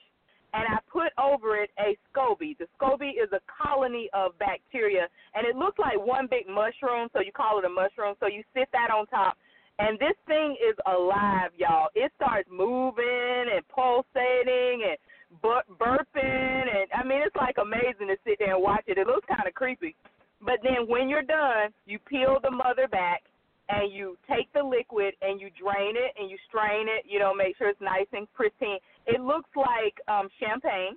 and 0.55 0.65
I 0.71 0.79
put 0.91 1.11
over 1.19 1.57
it 1.59 1.71
a 1.79 1.99
SCOBY. 2.09 2.57
The 2.59 2.67
SCOBY 2.79 3.19
is 3.19 3.29
a 3.33 3.43
colony 3.51 4.09
of 4.15 4.39
bacteria, 4.39 5.09
and 5.35 5.47
it 5.47 5.57
looks 5.57 5.79
like 5.79 5.99
one 5.99 6.29
big 6.31 6.47
mushroom, 6.47 7.09
so 7.13 7.21
you 7.21 7.33
call 7.33 7.59
it 7.59 7.65
a 7.65 7.69
mushroom. 7.69 8.15
So 8.21 8.27
you 8.29 8.43
sit 8.55 8.69
that 8.73 8.95
on 8.95 9.07
top, 9.07 9.37
and 9.79 9.99
this 9.99 10.15
thing 10.27 10.57
is 10.63 10.77
alive, 10.87 11.51
y'all. 11.59 11.89
It 11.95 12.13
starts 12.15 12.49
moving 12.51 13.51
and 13.51 13.67
pulsating 13.69 14.87
and 14.87 14.97
burping, 15.43 16.63
and 16.71 16.87
I 16.95 17.03
mean, 17.03 17.21
it's 17.27 17.35
like 17.35 17.57
amazing 17.59 18.07
to 18.07 18.17
sit 18.23 18.39
there 18.39 18.55
and 18.55 18.63
watch 18.63 18.85
it. 18.87 18.97
It 18.97 19.09
looks 19.09 19.27
kind 19.27 19.49
of 19.49 19.55
creepy. 19.55 19.97
But 20.41 20.63
then 20.63 20.87
when 20.87 21.09
you're 21.09 21.27
done, 21.27 21.75
you 21.87 21.99
peel 21.99 22.39
the 22.43 22.51
mother 22.51 22.87
back 22.87 23.23
and 23.69 23.93
you 23.93 24.17
take 24.29 24.53
the 24.53 24.63
liquid 24.63 25.15
and 25.23 25.41
you 25.41 25.49
drain 25.57 25.97
it 25.97 26.13
and 26.19 26.31
you 26.31 26.37
strain 26.49 26.87
it, 26.89 27.05
you 27.09 27.19
know, 27.19 27.35
make 27.35 27.57
sure 27.57 27.69
it's 27.69 27.81
nice 27.81 28.09
and 28.13 28.31
pristine. 28.35 28.79
It 29.07 29.21
looks 29.21 29.51
like 29.57 29.97
um 30.09 30.29
champagne. 30.41 30.97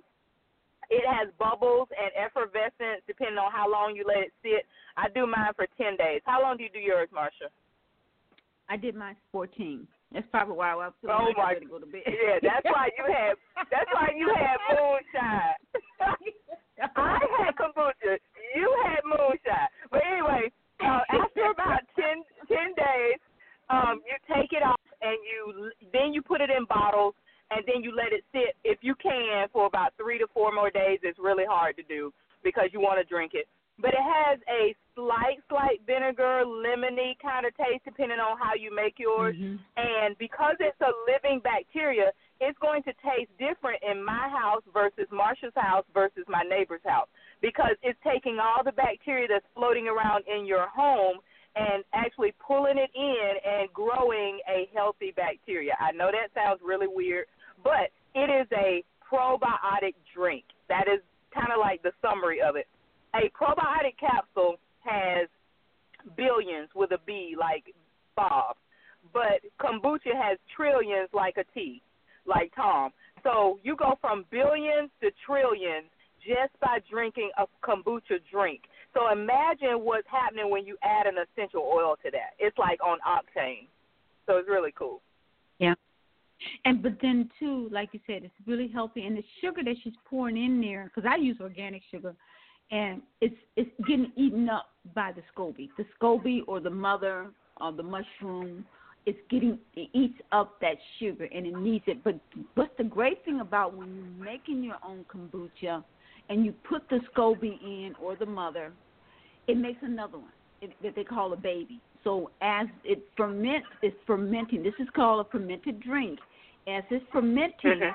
It 0.90 1.04
has 1.04 1.28
bubbles 1.38 1.88
and 1.92 2.10
effervescence 2.16 3.04
depending 3.06 3.36
on 3.36 3.52
how 3.52 3.70
long 3.70 3.94
you 3.96 4.04
let 4.08 4.24
it 4.24 4.32
sit. 4.42 4.64
I 4.96 5.08
do 5.12 5.26
mine 5.26 5.52
for 5.54 5.66
10 5.76 5.96
days. 5.96 6.20
How 6.24 6.40
long 6.40 6.56
do 6.56 6.64
you 6.64 6.72
do 6.72 6.80
yours, 6.80 7.08
Marsha? 7.12 7.52
I 8.68 8.76
did 8.76 8.94
mine 8.94 9.16
14. 9.32 9.86
That's 10.12 10.26
probably 10.30 10.56
why 10.56 10.72
I 10.72 10.76
was 10.76 10.92
feeling 11.00 11.16
oh 11.20 11.24
like 11.28 11.36
my, 11.36 11.44
I 11.44 11.54
better 11.54 11.68
go 11.68 11.78
to 11.78 11.86
bed. 11.86 12.02
Yeah, 12.06 12.40
that's 12.40 12.64
why 12.64 12.88
you 12.96 13.04
had 13.04 13.36
that's 13.68 13.90
why 13.92 14.08
you 14.16 14.28
had 14.32 14.56
moonshine. 14.72 15.56
I 16.96 17.20
had 17.44 17.52
kombucha. 17.56 18.16
You 18.56 18.72
had 18.84 19.04
moonshine. 19.04 19.68
But 19.90 20.00
anyway, 20.08 20.48
uh, 20.80 21.00
after 21.10 21.50
about 21.50 21.82
10, 21.96 22.22
10 22.46 22.56
days, 22.74 23.20
um, 23.70 24.00
you 24.06 24.16
take 24.32 24.52
it 24.52 24.62
off 24.62 24.80
and 25.02 25.18
you 25.22 25.70
then 25.92 26.12
you 26.12 26.22
put 26.22 26.40
it 26.40 26.50
in 26.50 26.64
bottles 26.64 27.14
and 27.50 27.62
then 27.66 27.82
you 27.82 27.94
let 27.94 28.12
it 28.12 28.24
sit 28.32 28.56
if 28.64 28.78
you 28.82 28.94
can 28.96 29.48
for 29.52 29.66
about 29.66 29.92
three 29.96 30.18
to 30.18 30.26
four 30.32 30.52
more 30.52 30.70
days 30.70 30.98
is 31.02 31.14
really 31.18 31.44
hard 31.48 31.76
to 31.76 31.82
do 31.84 32.12
because 32.42 32.70
you 32.72 32.80
want 32.80 32.98
to 33.00 33.04
drink 33.04 33.32
it. 33.34 33.46
But 33.80 33.94
it 33.94 34.02
has 34.02 34.40
a 34.50 34.74
slight, 34.96 35.38
slight 35.48 35.78
vinegar, 35.86 36.42
lemony 36.42 37.14
kind 37.22 37.46
of 37.46 37.54
taste 37.56 37.84
depending 37.84 38.18
on 38.18 38.36
how 38.36 38.58
you 38.58 38.74
make 38.74 38.98
yours. 38.98 39.36
Mm-hmm. 39.36 39.62
And 39.76 40.18
because 40.18 40.56
it's 40.58 40.80
a 40.80 40.90
living 41.06 41.40
bacteria, 41.44 42.10
it's 42.40 42.58
going 42.58 42.82
to 42.84 42.92
taste 43.06 43.30
different 43.38 43.78
in 43.86 44.02
my 44.02 44.28
house 44.28 44.62
versus 44.74 45.06
Marsha's 45.14 45.54
house 45.54 45.84
versus 45.94 46.24
my 46.26 46.42
neighbor's 46.42 46.82
house 46.84 47.06
because 47.40 47.76
it's 47.82 47.98
taking 48.04 48.38
all 48.38 48.64
the 48.64 48.72
bacteria 48.72 49.26
that's 49.28 49.46
floating 49.54 49.86
around 49.88 50.24
in 50.26 50.46
your 50.46 50.68
home 50.68 51.18
and 51.56 51.84
actually 51.94 52.34
pulling 52.44 52.78
it 52.78 52.90
in 52.94 53.32
and 53.44 53.72
growing 53.72 54.38
a 54.48 54.68
healthy 54.74 55.12
bacteria. 55.14 55.72
I 55.80 55.92
know 55.92 56.10
that 56.12 56.30
sounds 56.34 56.60
really 56.64 56.86
weird, 56.88 57.26
but 57.62 57.90
it 58.14 58.30
is 58.30 58.46
a 58.52 58.84
probiotic 59.02 59.94
drink. 60.14 60.44
That 60.68 60.84
is 60.92 61.00
kind 61.34 61.48
of 61.52 61.58
like 61.60 61.82
the 61.82 61.92
summary 62.02 62.40
of 62.40 62.56
it. 62.56 62.66
A 63.14 63.30
probiotic 63.30 63.98
capsule 63.98 64.56
has 64.80 65.28
billions 66.16 66.68
with 66.74 66.92
a 66.92 66.98
B, 67.06 67.34
like 67.38 67.74
Bob, 68.14 68.56
but 69.12 69.40
kombucha 69.60 70.14
has 70.14 70.38
trillions, 70.54 71.08
like 71.12 71.36
a 71.38 71.44
T, 71.54 71.82
like 72.26 72.52
Tom. 72.54 72.90
So 73.22 73.58
you 73.62 73.74
go 73.76 73.98
from 74.00 74.24
billions 74.30 74.90
to 75.00 75.10
trillions 75.26 75.90
just 76.26 76.58
by 76.60 76.78
drinking 76.90 77.30
a 77.38 77.46
kombucha 77.66 78.20
drink. 78.30 78.62
So 78.94 79.10
imagine 79.12 79.84
what's 79.84 80.06
happening 80.10 80.50
when 80.50 80.66
you 80.66 80.76
add 80.82 81.06
an 81.06 81.14
essential 81.16 81.62
oil 81.62 81.96
to 82.04 82.10
that. 82.10 82.34
It's 82.38 82.56
like 82.58 82.80
on 82.82 82.98
octane. 83.06 83.66
So 84.26 84.36
it's 84.36 84.48
really 84.48 84.72
cool. 84.76 85.00
Yeah. 85.58 85.74
And 86.64 86.82
but 86.82 86.92
then 87.02 87.30
too, 87.38 87.68
like 87.72 87.90
you 87.92 88.00
said, 88.06 88.22
it's 88.24 88.34
really 88.46 88.68
healthy, 88.68 89.04
and 89.06 89.16
the 89.16 89.24
sugar 89.40 89.62
that 89.64 89.74
she's 89.82 89.94
pouring 90.08 90.36
in 90.36 90.60
there, 90.60 90.90
because 90.94 91.08
I 91.10 91.16
use 91.16 91.36
organic 91.40 91.82
sugar, 91.90 92.14
and 92.70 93.02
it's 93.20 93.34
it's 93.56 93.70
getting 93.88 94.12
eaten 94.16 94.48
up 94.48 94.66
by 94.94 95.12
the 95.12 95.22
SCOBY, 95.34 95.70
the 95.76 95.84
SCOBY 96.00 96.42
or 96.46 96.60
the 96.60 96.70
mother 96.70 97.26
or 97.60 97.72
the 97.72 97.82
mushroom. 97.82 98.64
It's 99.06 99.18
getting 99.30 99.58
it 99.74 99.88
eats 99.94 100.20
up 100.32 100.60
that 100.60 100.76
sugar, 100.98 101.28
and 101.34 101.46
it 101.46 101.56
needs 101.56 101.84
it. 101.88 102.04
But 102.04 102.20
what's 102.54 102.76
the 102.76 102.84
great 102.84 103.24
thing 103.24 103.40
about 103.40 103.74
when 103.74 103.88
you're 103.96 104.24
making 104.24 104.62
your 104.62 104.76
own 104.86 105.04
kombucha, 105.12 105.82
and 106.28 106.44
you 106.44 106.52
put 106.68 106.88
the 106.90 107.00
SCOBY 107.12 107.60
in 107.62 107.94
or 108.00 108.16
the 108.16 108.26
mother, 108.26 108.72
it 109.46 109.56
makes 109.56 109.78
another 109.82 110.18
one 110.18 110.32
it, 110.60 110.70
that 110.82 110.94
they 110.94 111.04
call 111.04 111.32
a 111.32 111.36
baby. 111.36 111.80
So 112.04 112.30
as 112.42 112.66
it 112.84 113.02
ferments, 113.16 113.66
it's 113.82 113.96
fermenting. 114.06 114.62
This 114.62 114.74
is 114.78 114.88
called 114.94 115.26
a 115.26 115.30
fermented 115.30 115.80
drink. 115.80 116.18
As 116.66 116.84
it's 116.90 117.04
fermenting, 117.10 117.80
Mhm. 117.80 117.94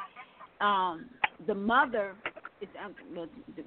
um, 0.65 1.09
the 1.45 1.53
mother 1.53 2.15
is 2.61 2.69
um, 2.83 2.95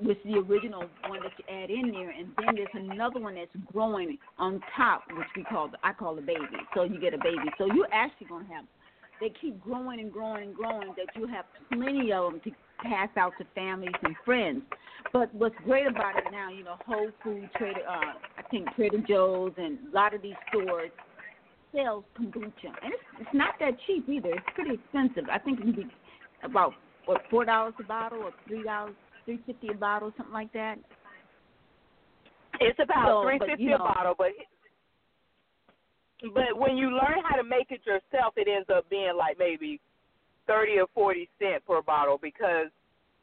with 0.00 0.22
the 0.24 0.38
original 0.38 0.88
one 1.06 1.22
that 1.22 1.32
you 1.38 1.44
add 1.48 1.70
in 1.70 1.92
there, 1.92 2.10
and 2.10 2.32
then 2.38 2.54
there's 2.54 2.68
another 2.74 3.20
one 3.20 3.34
that's 3.34 3.54
growing 3.72 4.18
on 4.38 4.60
top, 4.74 5.02
which 5.12 5.28
we 5.36 5.44
call 5.44 5.68
the, 5.68 5.78
I 5.82 5.92
call 5.92 6.14
the 6.14 6.22
baby. 6.22 6.56
So 6.74 6.84
you 6.84 6.98
get 6.98 7.12
a 7.12 7.18
baby. 7.18 7.50
So 7.58 7.66
you're 7.66 7.92
actually 7.92 8.28
gonna 8.28 8.46
have 8.46 8.64
they 9.20 9.30
keep 9.40 9.60
growing 9.62 10.00
and 10.00 10.12
growing 10.12 10.42
and 10.42 10.54
growing 10.54 10.88
that 10.96 11.06
you 11.14 11.26
have 11.26 11.46
plenty 11.72 12.12
of 12.12 12.32
them 12.32 12.40
to 12.44 12.50
pass 12.82 13.08
out 13.16 13.32
to 13.38 13.46
families 13.54 13.94
and 14.02 14.14
friends. 14.24 14.62
But 15.12 15.32
what's 15.34 15.54
great 15.64 15.86
about 15.86 16.18
it 16.18 16.24
now, 16.30 16.50
you 16.50 16.64
know, 16.64 16.76
Whole 16.86 17.10
Foods, 17.22 17.46
Trader, 17.56 17.80
uh, 17.88 18.14
I 18.38 18.42
think 18.50 18.68
Trader 18.74 18.98
Joe's, 19.08 19.52
and 19.56 19.78
a 19.92 19.94
lot 19.94 20.14
of 20.14 20.22
these 20.22 20.34
stores 20.48 20.90
sells 21.74 22.04
kombucha, 22.18 22.72
and 22.82 22.92
it's 22.92 23.02
it's 23.20 23.30
not 23.34 23.54
that 23.60 23.74
cheap 23.86 24.08
either. 24.08 24.30
It's 24.30 24.46
pretty 24.54 24.74
expensive. 24.74 25.24
I 25.30 25.38
think 25.38 25.60
it 25.60 25.62
can 25.62 25.72
be 25.72 25.86
about 26.42 26.72
what 27.04 27.22
four 27.30 27.44
dollars 27.44 27.74
a 27.80 27.84
bottle 27.84 28.22
or 28.22 28.32
three 28.48 28.62
dollars, 28.62 28.94
three 29.24 29.40
fifty 29.46 29.68
a 29.68 29.74
bottle, 29.74 30.12
something 30.16 30.32
like 30.32 30.52
that. 30.52 30.78
It's 32.60 32.78
about 32.82 33.06
So, 33.06 33.28
three 33.28 33.38
fifty 33.38 33.64
you 33.64 33.74
a 33.74 33.78
bottle, 33.78 34.14
but 34.16 34.32
but 36.34 36.58
when 36.58 36.76
you 36.76 36.90
learn 36.90 37.22
how 37.28 37.36
to 37.36 37.44
make 37.44 37.70
it 37.70 37.80
yourself, 37.84 38.34
it 38.36 38.48
ends 38.48 38.68
up 38.74 38.88
being 38.88 39.12
like 39.16 39.38
maybe 39.38 39.80
thirty 40.46 40.78
or 40.78 40.86
forty 40.94 41.28
cent 41.38 41.64
per 41.66 41.82
bottle 41.82 42.18
because 42.20 42.68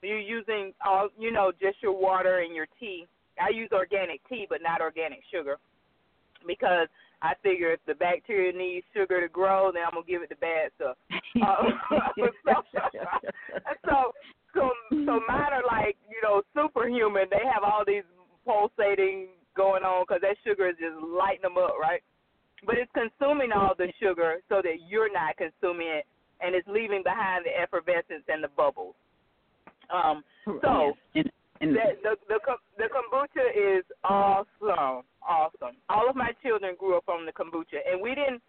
you're 0.02 0.20
using 0.20 0.74
all 0.86 1.10
you 1.18 1.32
know 1.32 1.52
just 1.62 1.78
your 1.82 2.00
water 2.00 2.40
and 2.40 2.56
your 2.56 2.68
tea. 2.80 3.08
I 3.40 3.50
use 3.50 3.70
organic 3.72 4.22
tea, 4.30 4.46
but 4.48 4.62
not 4.62 4.82
organic 4.82 5.20
sugar 5.32 5.58
because 6.46 6.88
I 7.22 7.34
figure 7.42 7.72
if 7.72 7.80
the 7.88 7.96
bacteria 7.96 8.52
needs 8.52 8.86
sugar 8.94 9.22
to 9.22 9.28
grow, 9.28 9.72
then 9.74 9.84
I'm 9.86 9.94
gonna 9.94 10.06
give 10.06 10.22
it 10.22 10.30
the 10.30 10.36
bad 10.36 10.72
stuff. 10.76 10.98
Uh, 11.42 11.64
so, 13.86 14.12
so, 14.54 14.70
so 14.92 15.20
mine 15.28 15.52
are 15.52 15.64
like 15.66 15.98
you 16.10 16.22
know 16.22 16.42
superhuman. 16.54 17.26
They 17.30 17.42
have 17.52 17.64
all 17.64 17.84
these 17.86 18.04
pulsating 18.46 19.30
going 19.56 19.84
on 19.84 20.04
because 20.04 20.22
that 20.22 20.38
sugar 20.46 20.70
is 20.70 20.76
just 20.80 20.96
lighting 21.02 21.44
them 21.44 21.58
up, 21.58 21.74
right? 21.82 22.02
But 22.66 22.76
it's 22.78 22.92
consuming 22.94 23.52
all 23.52 23.74
the 23.78 23.92
sugar 24.02 24.38
so 24.50 24.62
that 24.64 24.88
you're 24.88 25.12
not 25.12 25.38
consuming 25.38 25.88
it, 25.88 26.06
and 26.44 26.54
it's 26.56 26.68
leaving 26.68 27.04
behind 27.04 27.46
the 27.46 27.54
effervescence 27.60 28.24
and 28.28 28.44
the 28.44 28.50
bubbles. 28.56 28.96
Um, 29.94 30.24
so 30.46 30.94
and, 31.16 31.30
and 31.62 31.76
the, 31.76 31.96
the 32.04 32.16
the 32.28 32.40
the 32.78 32.88
kombucha 32.92 33.78
is 33.80 33.86
awesome, 34.04 35.04
awesome. 35.22 35.76
All 35.90 36.10
of 36.10 36.16
my 36.16 36.32
children 36.44 36.76
grew 36.78 36.98
up 36.98 37.08
on 37.08 37.26
the 37.26 37.32
kombucha, 37.32 37.80
and 37.90 38.02
we 38.02 38.16
didn't 38.16 38.42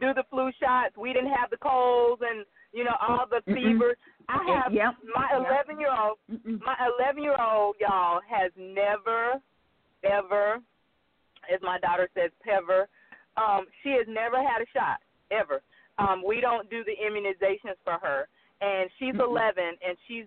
do 0.00 0.14
the 0.14 0.24
flu 0.30 0.50
shots. 0.60 0.96
We 0.96 1.12
didn't 1.12 1.30
have 1.30 1.50
the 1.50 1.56
colds 1.56 2.22
and 2.24 2.44
you 2.72 2.84
know 2.84 2.94
all 3.00 3.26
the 3.28 3.40
Mm-mm. 3.50 3.54
fevers. 3.54 3.96
I 4.28 4.38
have 4.62 4.72
Yep, 4.72 4.94
my 5.14 5.26
yep. 5.32 5.66
11 5.66 5.80
year 5.80 5.90
old. 5.90 6.18
Mm-mm. 6.30 6.60
My 6.64 6.76
11 7.00 7.22
year 7.22 7.36
old 7.40 7.76
y'all 7.80 8.20
has 8.30 8.52
never, 8.56 9.40
ever, 10.04 10.58
as 11.52 11.60
my 11.62 11.78
daughter 11.80 12.08
says, 12.14 12.30
pever. 12.44 12.88
Um, 13.36 13.66
she 13.82 13.90
has 13.90 14.06
never 14.08 14.36
had 14.36 14.62
a 14.62 14.66
shot 14.72 14.98
ever. 15.32 15.62
Um, 16.00 16.22
we 16.26 16.40
don't 16.40 16.68
do 16.70 16.82
the 16.84 16.96
immunizations 16.96 17.76
for 17.84 17.98
her, 18.00 18.28
and 18.60 18.88
she's 18.98 19.14
11, 19.14 19.52
and 19.86 19.96
she's 20.08 20.24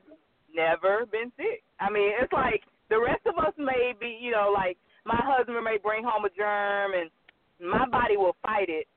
never 0.53 1.05
been 1.07 1.31
sick. 1.35 1.63
I 1.79 1.89
mean, 1.89 2.11
it's 2.21 2.31
like 2.31 2.61
the 2.89 3.01
rest 3.01 3.25
of 3.25 3.37
us 3.43 3.53
may 3.57 3.93
be, 3.99 4.17
you 4.21 4.31
know, 4.31 4.53
like 4.53 4.77
my 5.05 5.19
husband 5.19 5.57
may 5.63 5.77
bring 5.81 6.03
home 6.03 6.25
a 6.25 6.29
germ, 6.29 6.93
and 6.93 7.09
my 7.59 7.87
body 7.89 8.17
will 8.17 8.35
fight 8.43 8.69
it, 8.69 8.87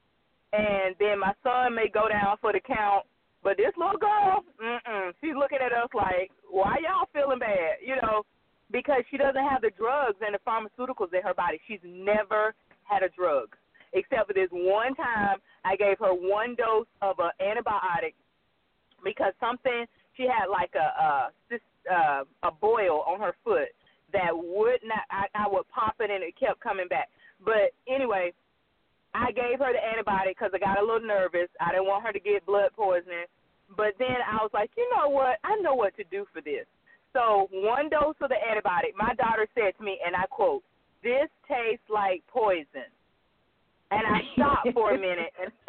and 0.53 0.95
then 1.01 1.19
my 1.19 1.33
son 1.43 1.75
may 1.75 1.89
go 1.89 2.09
down 2.09 2.37
for 2.41 2.53
the 2.53 2.61
count. 2.61 3.07
But 3.43 3.57
this 3.57 3.73
little 3.79 3.99
girl, 3.99 4.43
mm-mm, 4.61 5.13
she's 5.21 5.39
looking 5.39 5.63
at 5.65 5.73
us 5.73 5.89
like, 5.95 6.31
why 6.51 6.77
y'all 6.83 7.09
feeling 7.13 7.39
bad? 7.39 7.79
You 7.81 7.97
know, 8.03 8.27
because 8.73 9.03
she 9.11 9.17
doesn't 9.17 9.49
have 9.49 9.63
the 9.63 9.71
drugs 9.79 10.19
and 10.21 10.35
the 10.35 10.43
pharmaceuticals 10.43 11.15
in 11.15 11.23
her 11.23 11.35
body. 11.35 11.61
She's 11.69 11.83
never 11.85 12.55
had 12.85 13.03
a 13.03 13.09
drug, 13.11 13.55
except 13.97 14.29
for 14.29 14.35
this 14.35 14.49
one 14.53 14.95
time 14.95 15.39
I 15.65 15.77
gave 15.77 15.99
her 15.99 16.13
one 16.13 16.55
dose 16.55 16.87
of 17.03 17.17
an 17.19 17.33
antibiotic 17.41 18.15
because 19.03 19.33
something 19.41 19.87
she 20.17 20.25
had 20.25 20.47
like 20.51 20.73
a 20.77 20.89
a, 21.03 21.31
uh, 21.93 22.25
a 22.43 22.51
boil 22.51 23.05
on 23.07 23.21
her 23.21 23.35
foot 23.45 23.69
that 24.13 24.31
would 24.33 24.81
not. 24.85 25.05
I, 25.11 25.27
I 25.35 25.49
would 25.49 25.69
pop 25.69 25.97
it 26.01 26.11
and 26.11 26.23
it 26.23 26.39
kept 26.39 26.61
coming 26.61 26.89
back. 26.89 27.09
But 27.45 27.75
anyway, 27.89 28.33
I 29.15 29.33
gave 29.33 29.59
her 29.59 29.73
the 29.73 29.83
antibiotic 29.83 30.39
because 30.39 30.53
I 30.55 30.59
got 30.59 30.79
a 30.79 30.85
little 30.85 31.07
nervous. 31.07 31.49
I 31.61 31.73
didn't 31.73 31.87
want 31.87 32.05
her 32.07 32.13
to 32.13 32.21
get 32.21 32.47
blood 32.47 32.71
poisoning. 32.77 33.27
But 33.77 33.99
then 33.99 34.23
I 34.23 34.37
was 34.43 34.51
like, 34.55 34.71
you 34.77 34.89
know 34.95 35.09
what? 35.09 35.39
I 35.43 35.57
know 35.61 35.75
what 35.75 35.97
to 35.97 36.05
do 36.05 36.25
for 36.33 36.41
this. 36.41 36.67
So 37.13 37.49
one 37.51 37.89
dose 37.89 38.15
of 38.21 38.29
the 38.29 38.39
antibiotic. 38.39 38.95
My 38.97 39.15
daughter 39.15 39.49
said 39.55 39.77
to 39.79 39.85
me, 39.85 39.99
and 40.05 40.15
I 40.15 40.27
quote, 40.27 40.63
"This 41.03 41.29
tastes 41.49 41.89
like 41.89 42.23
poison." 42.29 42.93
And 43.91 44.03
I 44.03 44.21
stopped 44.35 44.69
for 44.75 44.93
a 44.93 44.99
minute, 44.99 45.33
and 45.41 45.53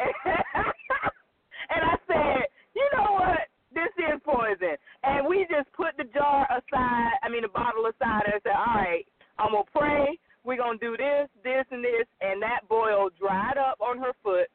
and 1.70 1.82
I 1.84 1.94
said, 2.06 2.50
you 2.74 2.86
know 2.96 3.12
what? 3.12 3.46
This 3.72 3.92
is 3.98 4.20
poison. 4.24 4.74
And 5.04 5.26
we 5.26 5.46
just 5.48 5.70
put 5.72 5.96
the 5.96 6.04
jar 6.12 6.46
aside. 6.50 7.14
I 7.22 7.28
mean, 7.28 7.42
the 7.42 7.48
bottle 7.48 7.86
aside, 7.86 8.26
and 8.26 8.42
said, 8.42 8.58
all 8.58 8.74
right, 8.74 9.06
I'm 9.38 9.52
gonna 9.52 9.70
pray. 9.70 10.18
We're 10.44 10.56
gonna 10.56 10.78
do 10.78 10.96
this, 10.96 11.28
this, 11.44 11.64
and 11.70 11.84
this, 11.84 12.06
and 12.20 12.42
that 12.42 12.66
boil 12.68 13.10
dried 13.18 13.58
up 13.58 13.78
on 13.80 13.98
her 13.98 14.12
foot. 14.22 14.48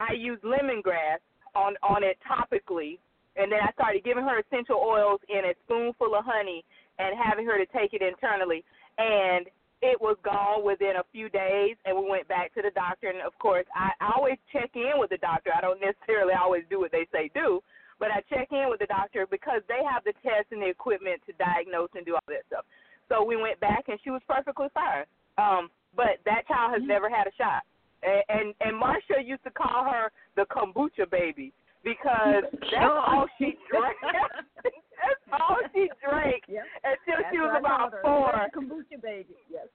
I 0.00 0.14
used 0.14 0.42
lemongrass 0.42 1.20
on 1.54 1.74
on 1.82 2.02
it 2.02 2.16
topically, 2.24 2.98
and 3.36 3.52
then 3.52 3.60
I 3.60 3.72
started 3.72 4.04
giving 4.04 4.24
her 4.24 4.40
essential 4.40 4.76
oils 4.76 5.20
in 5.28 5.44
a 5.50 5.54
spoonful 5.64 6.14
of 6.14 6.24
honey 6.24 6.64
and 6.98 7.14
having 7.18 7.46
her 7.46 7.58
to 7.58 7.66
take 7.66 7.92
it 7.92 8.02
internally. 8.02 8.64
And 8.98 9.46
it 9.80 10.00
was 10.00 10.16
gone 10.24 10.64
within 10.64 10.98
a 10.98 11.06
few 11.12 11.28
days, 11.28 11.76
and 11.84 11.96
we 11.96 12.08
went 12.08 12.26
back 12.26 12.52
to 12.54 12.62
the 12.62 12.70
doctor. 12.74 13.08
And 13.08 13.22
of 13.22 13.36
course, 13.38 13.66
I, 13.74 13.90
I 14.00 14.12
always 14.16 14.38
check 14.52 14.70
in 14.74 14.98
with 14.98 15.10
the 15.10 15.18
doctor. 15.18 15.50
I 15.54 15.60
don't 15.60 15.80
necessarily 15.80 16.34
always 16.34 16.64
do 16.68 16.80
what 16.80 16.90
they 16.90 17.06
say 17.12 17.30
do, 17.34 17.60
but 17.98 18.10
I 18.10 18.22
check 18.28 18.48
in 18.50 18.66
with 18.70 18.80
the 18.80 18.90
doctor 18.90 19.26
because 19.30 19.62
they 19.68 19.80
have 19.86 20.02
the 20.04 20.14
tests 20.22 20.50
and 20.50 20.62
the 20.62 20.68
equipment 20.68 21.22
to 21.26 21.32
diagnose 21.38 21.90
and 21.94 22.04
do 22.04 22.14
all 22.14 22.26
that 22.26 22.46
stuff. 22.48 22.64
So 23.08 23.22
we 23.22 23.36
went 23.36 23.60
back, 23.60 23.86
and 23.88 23.98
she 24.02 24.10
was 24.10 24.22
perfectly 24.28 24.68
fine. 24.74 25.06
Um, 25.38 25.70
but 25.94 26.18
that 26.26 26.46
child 26.48 26.74
has 26.74 26.82
never 26.84 27.08
had 27.08 27.26
a 27.26 27.34
shot. 27.38 27.62
And, 28.02 28.22
and 28.28 28.46
and 28.60 28.74
Marsha 28.80 29.24
used 29.24 29.42
to 29.44 29.50
call 29.50 29.84
her 29.84 30.10
the 30.36 30.46
kombucha 30.50 31.10
baby 31.10 31.52
because 31.82 32.44
that's 32.52 32.74
all 32.74 33.26
she 33.38 33.56
drank. 33.70 33.96
that's 34.98 35.40
all 35.40 35.58
she 35.72 35.88
drank 36.02 36.42
until 36.48 37.18
she 37.30 37.38
was 37.38 37.56
about 37.58 37.92
four. 38.02 38.32
Kombucha 38.54 39.00
baby, 39.02 39.36
yes. 39.50 39.66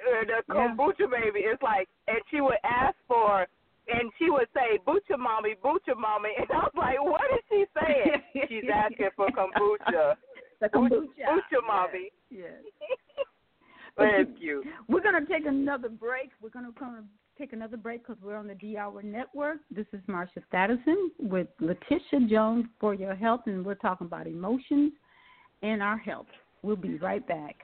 Uh, 0.00 0.24
the 0.26 0.52
kombucha 0.52 1.06
yeah. 1.06 1.20
baby. 1.20 1.40
It's 1.46 1.62
like, 1.62 1.88
and 2.08 2.18
she 2.30 2.40
would 2.40 2.60
ask 2.64 2.96
for, 3.06 3.46
and 3.88 4.10
she 4.18 4.30
would 4.30 4.48
say, 4.54 4.78
"Bucha 4.86 5.18
mommy, 5.18 5.54
bucha 5.62 5.96
mommy," 5.96 6.30
and 6.38 6.46
I 6.50 6.66
was 6.66 6.72
like, 6.76 6.98
"What 7.02 7.28
is 7.32 7.44
she 7.48 7.64
saying?" 7.74 8.22
She's 8.48 8.70
asking 8.72 9.10
for 9.16 9.28
kombucha. 9.30 10.16
the 10.60 10.68
kombucha. 10.68 11.24
Bucha 11.28 11.60
mommy. 11.66 12.10
Yes. 12.30 12.62
yes. 12.80 13.26
Thank 13.96 14.40
you. 14.40 14.64
We're 14.88 15.02
gonna 15.02 15.26
take 15.26 15.46
another 15.46 15.88
break. 15.88 16.30
We're 16.42 16.50
gonna 16.50 16.72
come 16.76 17.08
take 17.38 17.52
another 17.52 17.76
break 17.76 18.06
because 18.06 18.22
we're 18.22 18.36
on 18.36 18.46
the 18.46 18.54
D 18.54 18.76
Hour 18.76 19.02
Network. 19.02 19.58
This 19.70 19.86
is 19.92 20.00
Marsha 20.08 20.42
Thadison 20.52 21.08
with 21.18 21.48
Latissa 21.60 22.28
Jones 22.28 22.66
for 22.80 22.94
your 22.94 23.14
health, 23.14 23.42
and 23.46 23.64
we're 23.64 23.74
talking 23.74 24.06
about 24.06 24.26
emotions 24.26 24.92
and 25.62 25.82
our 25.82 25.98
health. 25.98 26.26
We'll 26.62 26.76
be 26.76 26.96
right 26.98 27.26
back. 27.26 27.56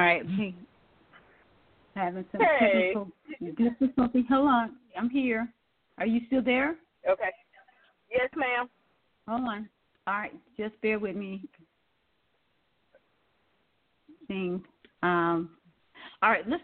All 0.00 0.06
right. 0.06 0.24
Hey, 0.26 0.54
having 1.94 2.24
some 2.32 2.40
hey. 2.40 2.94
technical 2.94 3.08
difficulty. 3.78 4.24
Hold 4.30 4.48
on. 4.48 4.76
I'm 4.96 5.10
here. 5.10 5.46
Are 5.98 6.06
you 6.06 6.20
still 6.26 6.42
there? 6.42 6.76
Okay. 7.06 7.28
Yes, 8.10 8.30
ma'am. 8.34 8.70
Hold 9.28 9.42
on. 9.42 9.68
All 10.06 10.14
right. 10.14 10.32
Just 10.58 10.80
bear 10.80 10.98
with 10.98 11.16
me. 11.16 11.44
Thing. 14.26 14.62
Um. 15.02 15.50
All 16.22 16.30
right. 16.30 16.48
Let's 16.48 16.62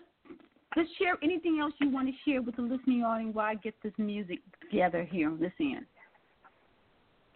let's 0.74 0.88
share 0.98 1.18
anything 1.22 1.58
else 1.60 1.74
you 1.78 1.90
want 1.90 2.08
to 2.08 2.14
share 2.24 2.40
with 2.40 2.56
the 2.56 2.62
listening 2.62 3.02
audience 3.02 3.34
while 3.34 3.50
I 3.50 3.56
get 3.56 3.74
this 3.82 3.92
music 3.98 4.38
together 4.62 5.04
here 5.04 5.28
on 5.28 5.38
this 5.38 5.52
end. 5.60 5.84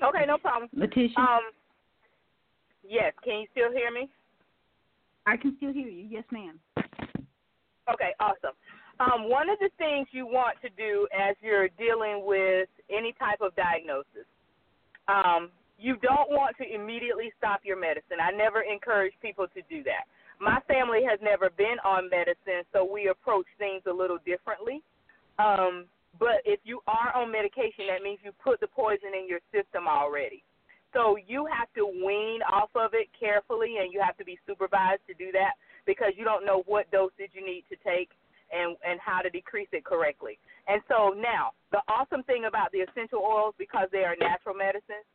Okay, 0.03 0.25
no 0.27 0.39
problem. 0.39 0.71
Latissa. 0.75 1.19
Um. 1.19 1.41
Yes. 2.89 3.13
Can 3.23 3.41
you 3.41 3.47
still 3.53 3.71
hear 3.71 3.91
me? 3.91 4.09
I 5.27 5.37
can 5.37 5.57
still 5.57 5.73
hear 5.73 5.89
you. 5.89 6.07
Yes, 6.09 6.25
ma'am. 6.33 6.59
Okay, 7.93 8.13
awesome. 8.21 8.55
Um, 9.01 9.31
one 9.31 9.49
of 9.49 9.59
the 9.59 9.71
things 9.79 10.09
you 10.13 10.27
want 10.27 10.61
to 10.63 10.69
do 10.77 11.09
as 11.17 11.35
you're 11.41 11.69
dealing 11.79 12.23
with 12.25 12.69
any 12.91 13.15
type 13.19 13.41
of 13.41 13.57
diagnosis, 13.57 14.29
um, 15.09 15.51
you 15.79 15.97
don't 15.97 16.29
want 16.31 16.57
to 16.59 16.65
immediately 16.69 17.33
stop 17.39 17.61
your 17.65 17.81
medicine. 17.81 18.21
I 18.21 18.31
never 18.37 18.61
encourage 18.61 19.15
people 19.23 19.47
to 19.55 19.63
do 19.71 19.83
that. 19.85 20.05
My 20.39 20.61
family 20.69 21.01
has 21.09 21.19
never 21.23 21.49
been 21.51 21.77
on 21.85 22.11
medicine, 22.11 22.65
so 22.73 22.85
we 22.85 23.09
approach 23.09 23.47
things 23.59 23.83
a 23.89 23.93
little 23.93 24.19
differently. 24.25 24.83
Um, 25.39 25.87
but 26.19 26.45
if 26.45 26.61
you 26.65 26.81
are 26.87 27.17
on 27.17 27.33
medication, 27.33 27.89
that 27.89 28.03
means 28.03 28.21
you 28.23 28.33
put 28.43 28.61
the 28.61 28.67
poison 28.67 29.17
in 29.17 29.27
your 29.29 29.41
system 29.53 29.89
already. 29.89 30.45
So 30.93 31.17
you 31.17 31.47
have 31.47 31.69
to 31.77 31.87
wean 31.87 32.41
off 32.51 32.71
of 32.75 32.95
it 32.95 33.09
carefully, 33.19 33.77
and 33.79 33.93
you 33.93 34.01
have 34.05 34.17
to 34.19 34.25
be 34.25 34.39
supervised 34.47 35.03
to 35.07 35.15
do 35.15 35.31
that 35.33 35.55
because 35.87 36.13
you 36.17 36.25
don't 36.25 36.45
know 36.45 36.63
what 36.67 36.91
dosage 36.91 37.31
you 37.33 37.45
need 37.45 37.65
to 37.71 37.77
take 37.87 38.11
and 38.53 38.77
and 38.85 38.99
how 38.99 39.21
to 39.23 39.31
decrease 39.31 39.69
it 39.73 39.85
correctly. 39.85 40.39
And 40.67 40.83
so 40.89 41.15
now, 41.17 41.53
the 41.71 41.81
awesome 41.89 42.23
thing 42.25 42.47
about 42.47 42.73
the 42.73 42.79
essential 42.79 43.21
oils 43.21 43.55
because 43.59 43.89
they 43.93 44.03
are 44.03 44.17
natural 44.19 44.55
medicines, 44.55 45.07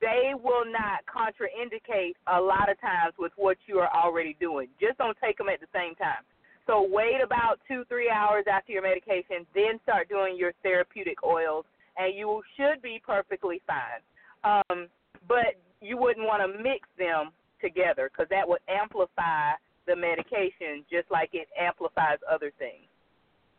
they 0.00 0.32
will 0.34 0.66
not 0.66 1.06
contraindicate 1.06 2.18
a 2.26 2.40
lot 2.40 2.68
of 2.68 2.80
times 2.80 3.14
with 3.18 3.32
what 3.36 3.56
you 3.66 3.78
are 3.78 3.90
already 3.94 4.36
doing. 4.40 4.68
Just 4.80 4.98
don't 4.98 5.16
take 5.22 5.38
them 5.38 5.48
at 5.48 5.60
the 5.60 5.70
same 5.72 5.94
time. 5.94 6.26
So 6.66 6.86
wait 6.88 7.20
about 7.22 7.60
two, 7.66 7.84
three 7.88 8.10
hours 8.10 8.44
after 8.50 8.72
your 8.72 8.82
medication, 8.82 9.46
then 9.54 9.78
start 9.82 10.08
doing 10.08 10.36
your 10.36 10.52
therapeutic 10.62 11.22
oils, 11.24 11.64
and 11.96 12.14
you 12.16 12.42
should 12.56 12.82
be 12.82 13.00
perfectly 13.04 13.62
fine. 13.66 14.02
Um, 14.44 14.88
but 15.28 15.58
you 15.80 15.96
wouldn't 15.96 16.26
want 16.26 16.42
to 16.42 16.62
mix 16.62 16.88
them 16.98 17.30
together 17.60 18.10
because 18.10 18.28
that 18.30 18.48
would 18.48 18.60
amplify 18.68 19.52
the 19.86 19.96
medication 19.96 20.84
just 20.90 21.10
like 21.10 21.30
it 21.32 21.48
amplifies 21.58 22.18
other 22.30 22.52
things. 22.58 22.86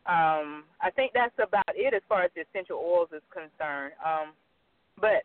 Um, 0.06 0.64
I 0.80 0.90
think 0.94 1.12
that's 1.14 1.34
about 1.36 1.72
it 1.74 1.94
as 1.94 2.02
far 2.08 2.24
as 2.24 2.30
the 2.34 2.44
essential 2.44 2.76
oils 2.76 3.08
is 3.14 3.24
concerned. 3.32 3.92
Um, 4.04 4.36
but 5.00 5.24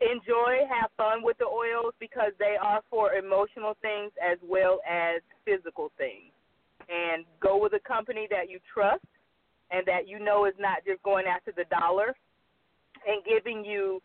enjoy, 0.00 0.64
have 0.68 0.90
fun 0.96 1.22
with 1.22 1.36
the 1.38 1.44
oils 1.44 1.92
because 2.00 2.32
they 2.38 2.56
are 2.60 2.80
for 2.88 3.12
emotional 3.12 3.76
things 3.82 4.12
as 4.20 4.38
well 4.42 4.80
as 4.88 5.20
physical 5.44 5.92
things. 5.98 6.32
And 6.88 7.24
go 7.40 7.60
with 7.60 7.74
a 7.74 7.80
company 7.86 8.26
that 8.30 8.48
you 8.48 8.58
trust 8.72 9.04
and 9.70 9.86
that 9.86 10.08
you 10.08 10.18
know 10.18 10.46
is 10.46 10.54
not 10.58 10.78
just 10.86 11.02
going 11.02 11.26
after 11.26 11.52
the 11.52 11.64
dollar 11.70 12.16
and 13.06 13.22
giving 13.24 13.64
you 13.64 14.02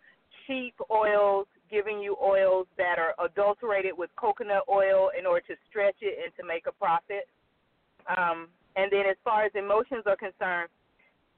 cheap 0.47 0.75
oils, 0.91 1.47
giving 1.69 1.99
you 1.99 2.15
oils 2.21 2.67
that 2.77 2.97
are 2.99 3.13
adulterated 3.23 3.93
with 3.97 4.09
coconut 4.15 4.63
oil 4.69 5.09
in 5.17 5.25
order 5.25 5.45
to 5.47 5.55
stretch 5.69 5.95
it 6.01 6.17
and 6.23 6.33
to 6.37 6.45
make 6.45 6.65
a 6.67 6.71
profit. 6.71 7.27
Um, 8.17 8.49
and 8.75 8.91
then, 8.91 9.05
as 9.09 9.17
far 9.23 9.45
as 9.45 9.51
emotions 9.55 10.03
are 10.05 10.17
concerned, 10.17 10.69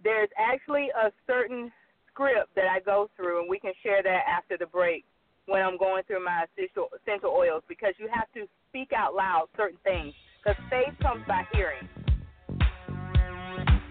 there's 0.03 0.29
actually 0.37 0.89
a 0.89 1.11
certain 1.25 1.71
script 2.09 2.53
that 2.55 2.65
I 2.65 2.79
go 2.79 3.09
through, 3.15 3.41
and 3.41 3.49
we 3.49 3.59
can 3.59 3.73
share 3.83 4.03
that 4.03 4.23
after 4.27 4.57
the 4.57 4.65
break 4.65 5.05
when 5.45 5.61
I'm 5.61 5.77
going 5.77 6.03
through 6.03 6.25
my 6.25 6.45
essential, 6.45 6.87
essential 7.01 7.29
oils 7.29 7.63
because 7.69 7.93
you 7.97 8.09
have 8.13 8.27
to 8.33 8.47
speak 8.69 8.91
out 8.95 9.15
loud 9.15 9.47
certain 9.55 9.79
things 9.83 10.13
because 10.43 10.61
faith 10.69 10.93
comes 11.01 11.23
by 11.27 11.43
hearing. 11.53 11.87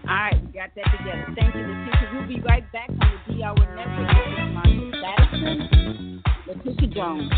All 0.07 0.15
right, 0.15 0.39
we 0.45 0.53
got 0.53 0.69
that 0.75 0.97
together. 0.97 1.27
Thank 1.35 1.55
you, 1.55 1.61
Latissa. 1.61 2.13
We'll 2.13 2.27
be 2.27 2.41
right 2.41 2.71
back 2.71 2.89
on 2.89 2.97
the 3.27 3.33
D 3.33 3.43
Hour 3.43 3.55
Network. 3.75 4.86
Thadison, 5.07 6.21
Latissa 6.47 6.93
Jones. 6.93 7.31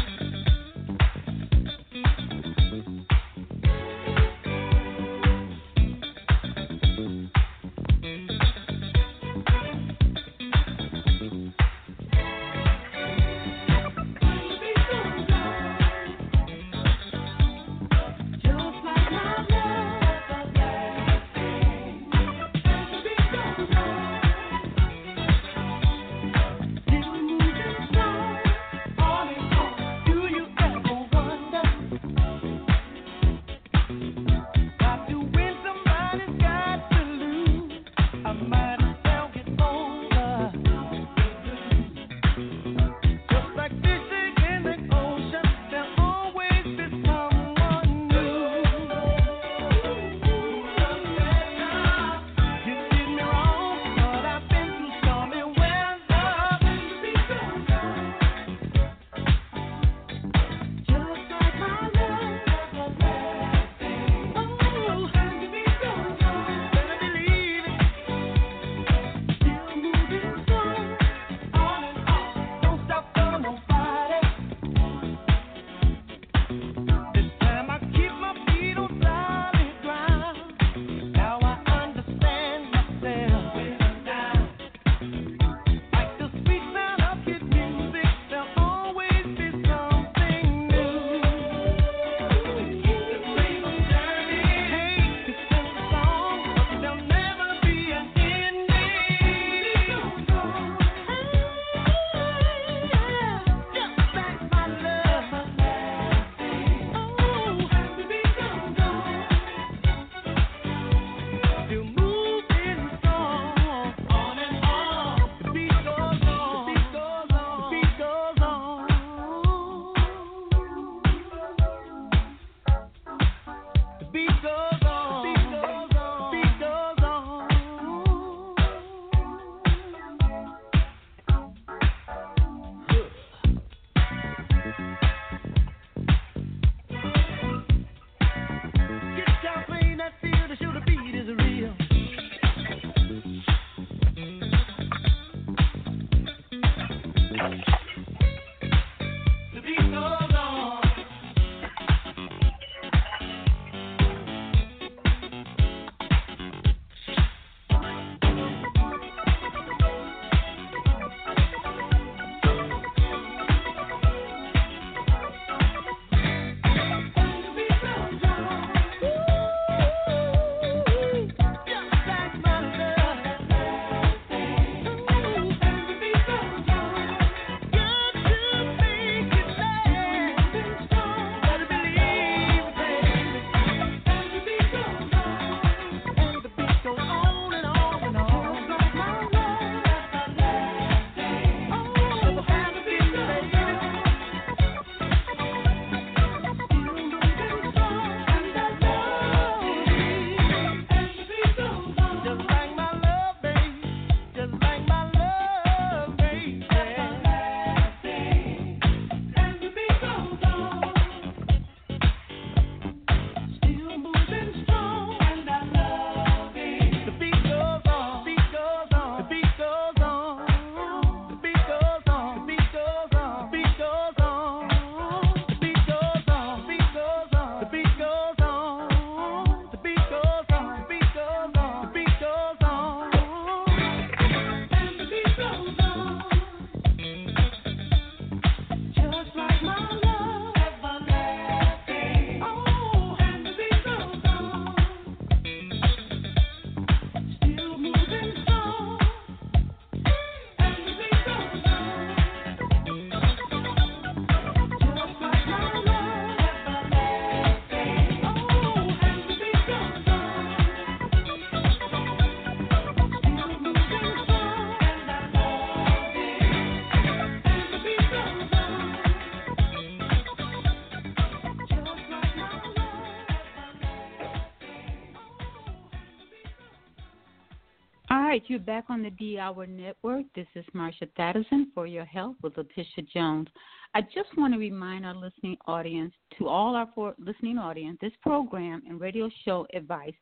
You're 278.50 278.58
back 278.58 278.86
on 278.90 279.04
the 279.04 279.12
D 279.12 279.38
Hour 279.38 279.68
Network. 279.68 280.26
This 280.34 280.48
is 280.56 280.66
Marsha 280.76 281.08
Thadison 281.20 281.68
for 281.76 281.86
your 281.86 282.04
health 282.04 282.36
with 282.42 282.56
Latissa 282.56 283.08
Jones. 283.14 283.48
I 283.94 284.02
just 284.02 284.36
want 284.38 284.56
to 284.56 284.60
remind 284.60 285.06
our 285.06 285.14
listening 285.14 285.56
audience, 285.68 286.12
to 286.40 286.48
all 286.48 286.76
our 286.76 287.14
listening 287.20 287.60
audience, 287.60 288.00
this 288.02 288.12
program 288.24 288.82
and 288.88 289.00
radio 289.00 289.30
show 289.46 289.68
advice, 289.76 290.16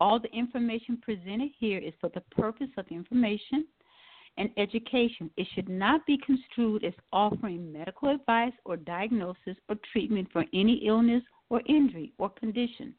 all 0.00 0.18
the 0.18 0.28
information 0.36 0.98
presented 1.00 1.50
here 1.56 1.78
is 1.78 1.94
for 2.00 2.10
the 2.16 2.22
purpose 2.32 2.66
of 2.78 2.84
information 2.90 3.64
and 4.38 4.50
education. 4.56 5.30
It 5.36 5.46
should 5.54 5.68
not 5.68 6.04
be 6.04 6.18
construed 6.26 6.82
as 6.82 6.94
offering 7.12 7.72
medical 7.72 8.08
advice 8.08 8.54
or 8.64 8.76
diagnosis 8.76 9.56
or 9.68 9.76
treatment 9.92 10.26
for 10.32 10.44
any 10.52 10.84
illness 10.84 11.22
or 11.48 11.62
injury 11.68 12.12
or 12.18 12.28
condition 12.30 12.92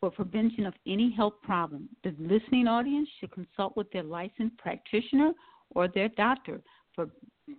for 0.00 0.10
prevention 0.10 0.66
of 0.66 0.74
any 0.86 1.10
health 1.10 1.34
problem. 1.42 1.88
The 2.04 2.14
listening 2.18 2.68
audience 2.68 3.08
should 3.18 3.32
consult 3.32 3.76
with 3.76 3.90
their 3.90 4.02
licensed 4.02 4.56
practitioner 4.58 5.32
or 5.74 5.88
their 5.88 6.08
doctor 6.10 6.60
for 6.94 7.08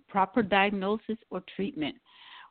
proper 0.08 0.42
diagnosis 0.42 1.16
or 1.30 1.42
treatment. 1.56 1.96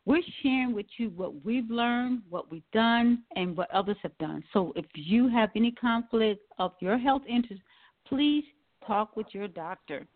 We're 0.06 0.22
sharing 0.41 0.74
with 0.74 0.86
you 0.98 1.10
what 1.10 1.44
we've 1.44 1.70
learned, 1.70 2.22
what 2.30 2.52
we've 2.52 2.72
done, 2.74 3.24
and 3.36 3.56
what 3.56 3.70
others 3.72 3.98
have 4.02 4.18
done. 4.18 4.44
So 4.53 4.74
if 4.76 4.86
you 4.95 5.30
have 5.30 5.49
any 5.56 5.72
conflict 5.72 6.41
of 6.57 6.72
your 6.80 6.98
health 6.98 7.24
interest, 7.28 7.61
please 8.07 8.44
talk 8.88 9.16
with 9.16 9.28
your 9.32 9.48
doctor 9.48 10.07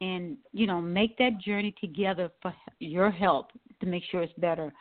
and 0.00 0.36
you 0.52 0.66
know 0.66 0.80
make 0.80 1.18
that 1.18 1.38
journey 1.40 1.74
together 1.80 2.30
for 2.40 2.54
your 2.78 3.10
health 3.10 3.46
to 3.80 3.86
make 3.86 4.02
sure 4.10 4.22
it's 4.22 4.32
better. 4.38 4.72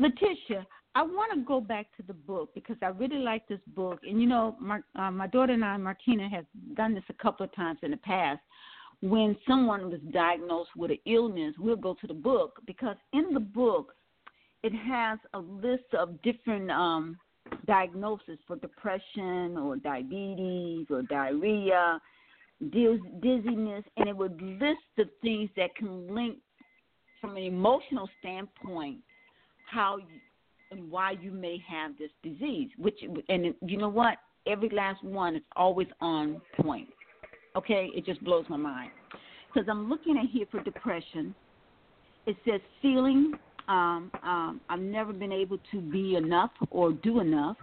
Latissa, 0.00 0.64
I 0.98 1.02
want 1.02 1.32
to 1.32 1.46
go 1.46 1.60
back 1.60 1.86
to 1.96 2.02
the 2.02 2.12
book 2.12 2.50
because 2.56 2.74
I 2.82 2.86
really 2.86 3.18
like 3.20 3.46
this 3.46 3.60
book. 3.76 4.00
And 4.02 4.20
you 4.20 4.26
know, 4.26 4.56
my, 4.58 4.80
uh, 4.96 5.12
my 5.12 5.28
daughter 5.28 5.52
and 5.52 5.64
I, 5.64 5.76
Martina, 5.76 6.28
have 6.28 6.44
done 6.74 6.92
this 6.92 7.04
a 7.08 7.12
couple 7.12 7.46
of 7.46 7.54
times 7.54 7.78
in 7.84 7.92
the 7.92 7.98
past. 7.98 8.40
When 9.00 9.36
someone 9.46 9.92
was 9.92 10.00
diagnosed 10.12 10.70
with 10.76 10.90
an 10.90 10.98
illness, 11.06 11.54
we'll 11.56 11.76
go 11.76 11.94
to 12.00 12.06
the 12.08 12.14
book 12.14 12.60
because 12.66 12.96
in 13.12 13.32
the 13.32 13.38
book, 13.38 13.94
it 14.64 14.72
has 14.72 15.20
a 15.34 15.38
list 15.38 15.84
of 15.96 16.20
different 16.22 16.68
um, 16.72 17.16
diagnoses 17.64 18.40
for 18.48 18.56
depression 18.56 19.56
or 19.56 19.76
diabetes 19.76 20.88
or 20.90 21.02
diarrhea, 21.02 22.00
dizziness, 22.72 23.84
and 23.98 24.08
it 24.08 24.16
would 24.16 24.42
list 24.42 24.80
the 24.96 25.08
things 25.22 25.48
that 25.56 25.76
can 25.76 26.12
link 26.12 26.38
from 27.20 27.36
an 27.36 27.44
emotional 27.44 28.10
standpoint 28.18 28.98
how 29.70 29.98
and 30.70 30.90
why 30.90 31.12
you 31.20 31.30
may 31.30 31.62
have 31.68 31.92
this 31.98 32.10
disease. 32.22 32.70
Which 32.78 32.98
and 33.28 33.54
you 33.62 33.76
know 33.76 33.88
what? 33.88 34.18
Every 34.46 34.68
last 34.70 35.02
one 35.04 35.36
is 35.36 35.42
always 35.56 35.88
on 36.00 36.40
point. 36.60 36.88
Okay, 37.56 37.90
it 37.94 38.04
just 38.04 38.22
blows 38.24 38.44
my 38.48 38.56
mind 38.56 38.90
because 39.52 39.68
I'm 39.70 39.88
looking 39.88 40.16
at 40.16 40.26
here 40.30 40.46
for 40.50 40.62
depression. 40.62 41.34
It 42.26 42.36
says 42.44 42.60
feeling 42.82 43.32
um, 43.68 44.10
um, 44.22 44.60
I've 44.68 44.80
never 44.80 45.12
been 45.12 45.32
able 45.32 45.58
to 45.72 45.80
be 45.80 46.16
enough 46.16 46.50
or 46.70 46.92
do 46.92 47.20
enough. 47.20 47.56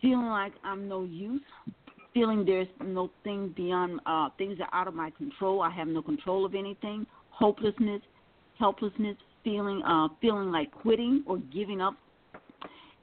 Feeling 0.00 0.26
like 0.26 0.52
I'm 0.62 0.88
no 0.88 1.04
use. 1.04 1.42
Feeling 2.12 2.44
there's 2.44 2.68
no 2.84 3.10
thing 3.24 3.54
beyond 3.56 4.00
uh, 4.04 4.28
things 4.36 4.58
are 4.60 4.78
out 4.78 4.88
of 4.88 4.94
my 4.94 5.10
control. 5.10 5.62
I 5.62 5.70
have 5.70 5.88
no 5.88 6.02
control 6.02 6.44
of 6.44 6.54
anything. 6.54 7.06
Hopelessness, 7.30 8.02
helplessness, 8.58 9.16
feeling 9.44 9.82
uh, 9.82 10.08
feeling 10.20 10.50
like 10.50 10.70
quitting 10.70 11.22
or 11.26 11.38
giving 11.52 11.80
up, 11.80 11.94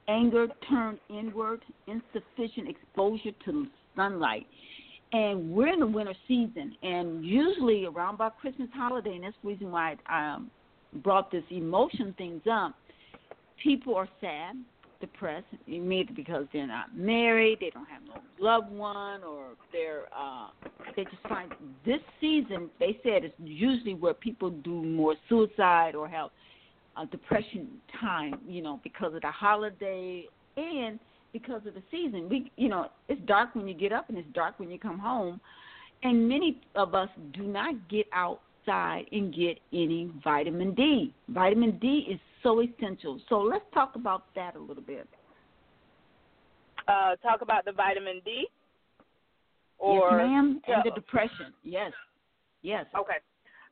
anger 0.08 0.48
turned 0.68 0.98
inward, 1.08 1.60
insufficient 1.86 2.68
exposure 2.68 3.32
to 3.44 3.66
sunlight. 3.96 4.46
And 5.12 5.50
we're 5.50 5.72
in 5.72 5.80
the 5.80 5.86
winter 5.86 6.14
season, 6.28 6.76
and 6.82 7.24
usually 7.24 7.84
around 7.84 8.14
about 8.14 8.38
Christmas 8.38 8.68
holiday, 8.72 9.16
and 9.16 9.24
that's 9.24 9.34
the 9.42 9.48
reason 9.48 9.72
why 9.72 9.96
I 10.06 10.34
um, 10.34 10.50
brought 11.02 11.32
this 11.32 11.42
emotion 11.50 12.14
things 12.16 12.42
up. 12.50 12.74
People 13.62 13.96
are 13.96 14.08
sad, 14.20 14.54
depressed, 15.00 15.46
maybe 15.66 16.12
because 16.14 16.46
they're 16.52 16.66
not 16.66 16.96
married, 16.96 17.58
they 17.60 17.70
don't 17.70 17.86
have 17.86 18.02
no 18.02 18.20
loved 18.38 18.70
one, 18.70 19.22
or 19.22 19.48
they're 19.72 20.04
uh, 20.16 20.48
they 20.96 21.04
just 21.04 21.22
find 21.28 21.52
this 21.84 22.00
season. 22.20 22.70
They 22.78 22.98
said 23.02 23.24
it's 23.24 23.34
usually 23.38 23.94
where 23.94 24.14
people 24.14 24.50
do 24.50 24.82
more 24.82 25.14
suicide 25.28 25.94
or 25.94 26.08
have 26.08 26.30
a 26.96 27.06
depression 27.06 27.68
time, 28.00 28.34
you 28.46 28.62
know, 28.62 28.80
because 28.82 29.14
of 29.14 29.22
the 29.22 29.30
holiday 29.30 30.26
and 30.56 30.98
because 31.32 31.62
of 31.66 31.74
the 31.74 31.82
season. 31.90 32.28
We, 32.28 32.50
you 32.56 32.68
know, 32.68 32.88
it's 33.08 33.20
dark 33.26 33.54
when 33.54 33.68
you 33.68 33.74
get 33.74 33.92
up 33.92 34.08
and 34.08 34.18
it's 34.18 34.28
dark 34.34 34.58
when 34.58 34.70
you 34.70 34.78
come 34.78 34.98
home, 34.98 35.40
and 36.02 36.28
many 36.28 36.60
of 36.74 36.94
us 36.94 37.08
do 37.32 37.42
not 37.42 37.74
get 37.88 38.06
outside 38.12 39.04
and 39.12 39.34
get 39.34 39.58
any 39.72 40.10
vitamin 40.22 40.74
D. 40.74 41.14
Vitamin 41.28 41.78
D 41.78 42.06
is 42.10 42.20
so 42.42 42.62
essential. 42.62 43.20
So 43.28 43.40
let's 43.40 43.64
talk 43.72 43.96
about 43.96 44.24
that 44.34 44.56
a 44.56 44.58
little 44.58 44.82
bit. 44.82 45.08
Uh, 46.88 47.16
talk 47.16 47.42
about 47.42 47.64
the 47.64 47.72
vitamin 47.72 48.20
D. 48.24 48.46
Or 49.78 50.10
yes, 50.10 50.26
ma'am, 50.26 50.60
and 50.66 50.82
the 50.84 50.90
depression. 50.90 51.54
Yes, 51.64 51.92
yes. 52.62 52.84
Okay. 52.98 53.16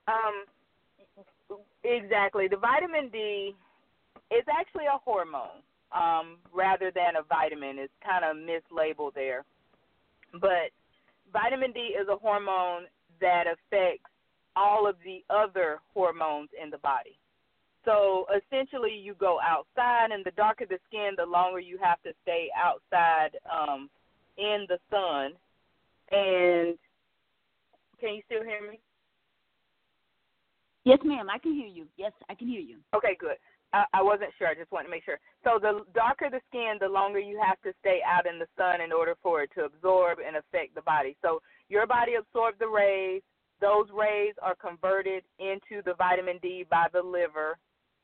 Um, 0.07 1.59
exactly. 1.85 2.49
The 2.49 2.57
vitamin 2.57 3.11
D 3.11 3.55
is 4.31 4.45
actually 4.59 4.87
a 4.87 4.99
hormone 5.05 5.61
um, 5.93 6.39
rather 6.55 6.91
than 6.95 7.17
a 7.19 7.23
vitamin. 7.29 7.79
It's 7.79 7.93
kind 8.03 8.25
of 8.25 8.37
mislabeled 8.37 9.15
there. 9.15 9.45
But 10.33 10.73
vitamin 11.33 11.73
D 11.73 11.81
is 12.01 12.09
a 12.11 12.17
hormone 12.17 12.85
that 13.21 13.45
affects 13.47 14.11
all 14.57 14.89
of 14.89 14.97
the 15.05 15.23
other 15.29 15.79
hormones 15.93 16.49
in 16.63 16.71
the 16.71 16.79
body. 16.79 17.19
So 17.85 18.27
essentially, 18.37 18.93
you 18.93 19.15
go 19.15 19.39
outside, 19.41 20.11
and 20.11 20.25
the 20.25 20.33
darker 20.33 20.67
the 20.69 20.79
skin, 20.89 21.11
the 21.17 21.25
longer 21.25 21.61
you 21.61 21.79
have 21.83 22.03
to 22.03 22.13
stay 22.23 22.49
outside 22.57 23.31
um, 23.51 23.89
in 24.37 24.67
the 24.69 24.79
sun. 24.91 25.33
And 26.11 26.79
can 28.01 28.15
you 28.15 28.23
still 28.27 28.45
hear 28.45 28.71
me? 28.71 28.81
Yes, 30.85 30.99
ma'am. 31.05 31.29
I 31.31 31.39
can 31.39 31.55
hear 31.55 31.67
you. 31.67 31.87
Yes, 31.97 32.13
I 32.29 32.35
can 32.35 32.49
hear 32.49 32.61
you. 32.61 32.77
Okay, 32.95 33.17
good. 33.19 33.37
I, 33.73 33.85
I 33.93 34.03
wasn't 34.03 34.31
sure. 34.39 34.49
I 34.49 34.55
just 34.55 34.73
wanted 34.73 34.87
to 34.87 34.91
make 34.91 35.05
sure. 35.05 35.19
So 35.45 35.59
the 35.61 35.85
darker 35.95 36.29
the 36.31 36.41
skin, 36.49 36.77
the 36.81 36.89
longer 36.89 37.19
you 37.19 37.41
have 37.45 37.61
to 37.63 37.73
stay 37.81 38.01
out 38.07 38.27
in 38.27 38.39
the 38.39 38.47
sun 38.57 38.81
in 38.81 38.93
order 38.93 39.15
for 39.23 39.43
it 39.43 39.51
to 39.57 39.65
absorb 39.65 40.19
and 40.27 40.37
affect 40.37 40.75
the 40.75 40.83
body. 40.83 41.17
So 41.23 41.43
your 41.69 41.87
body 41.87 42.15
absorbs 42.15 42.59
the 42.59 42.69
rays. 42.69 43.23
Those 43.61 43.87
rays 43.93 44.35
are 44.41 44.55
converted 44.55 45.25
into 45.39 45.83
the 45.85 45.95
vitamin 45.99 46.39
D 46.41 46.65
by 46.71 46.87
the 46.93 47.03
liver. 47.03 47.59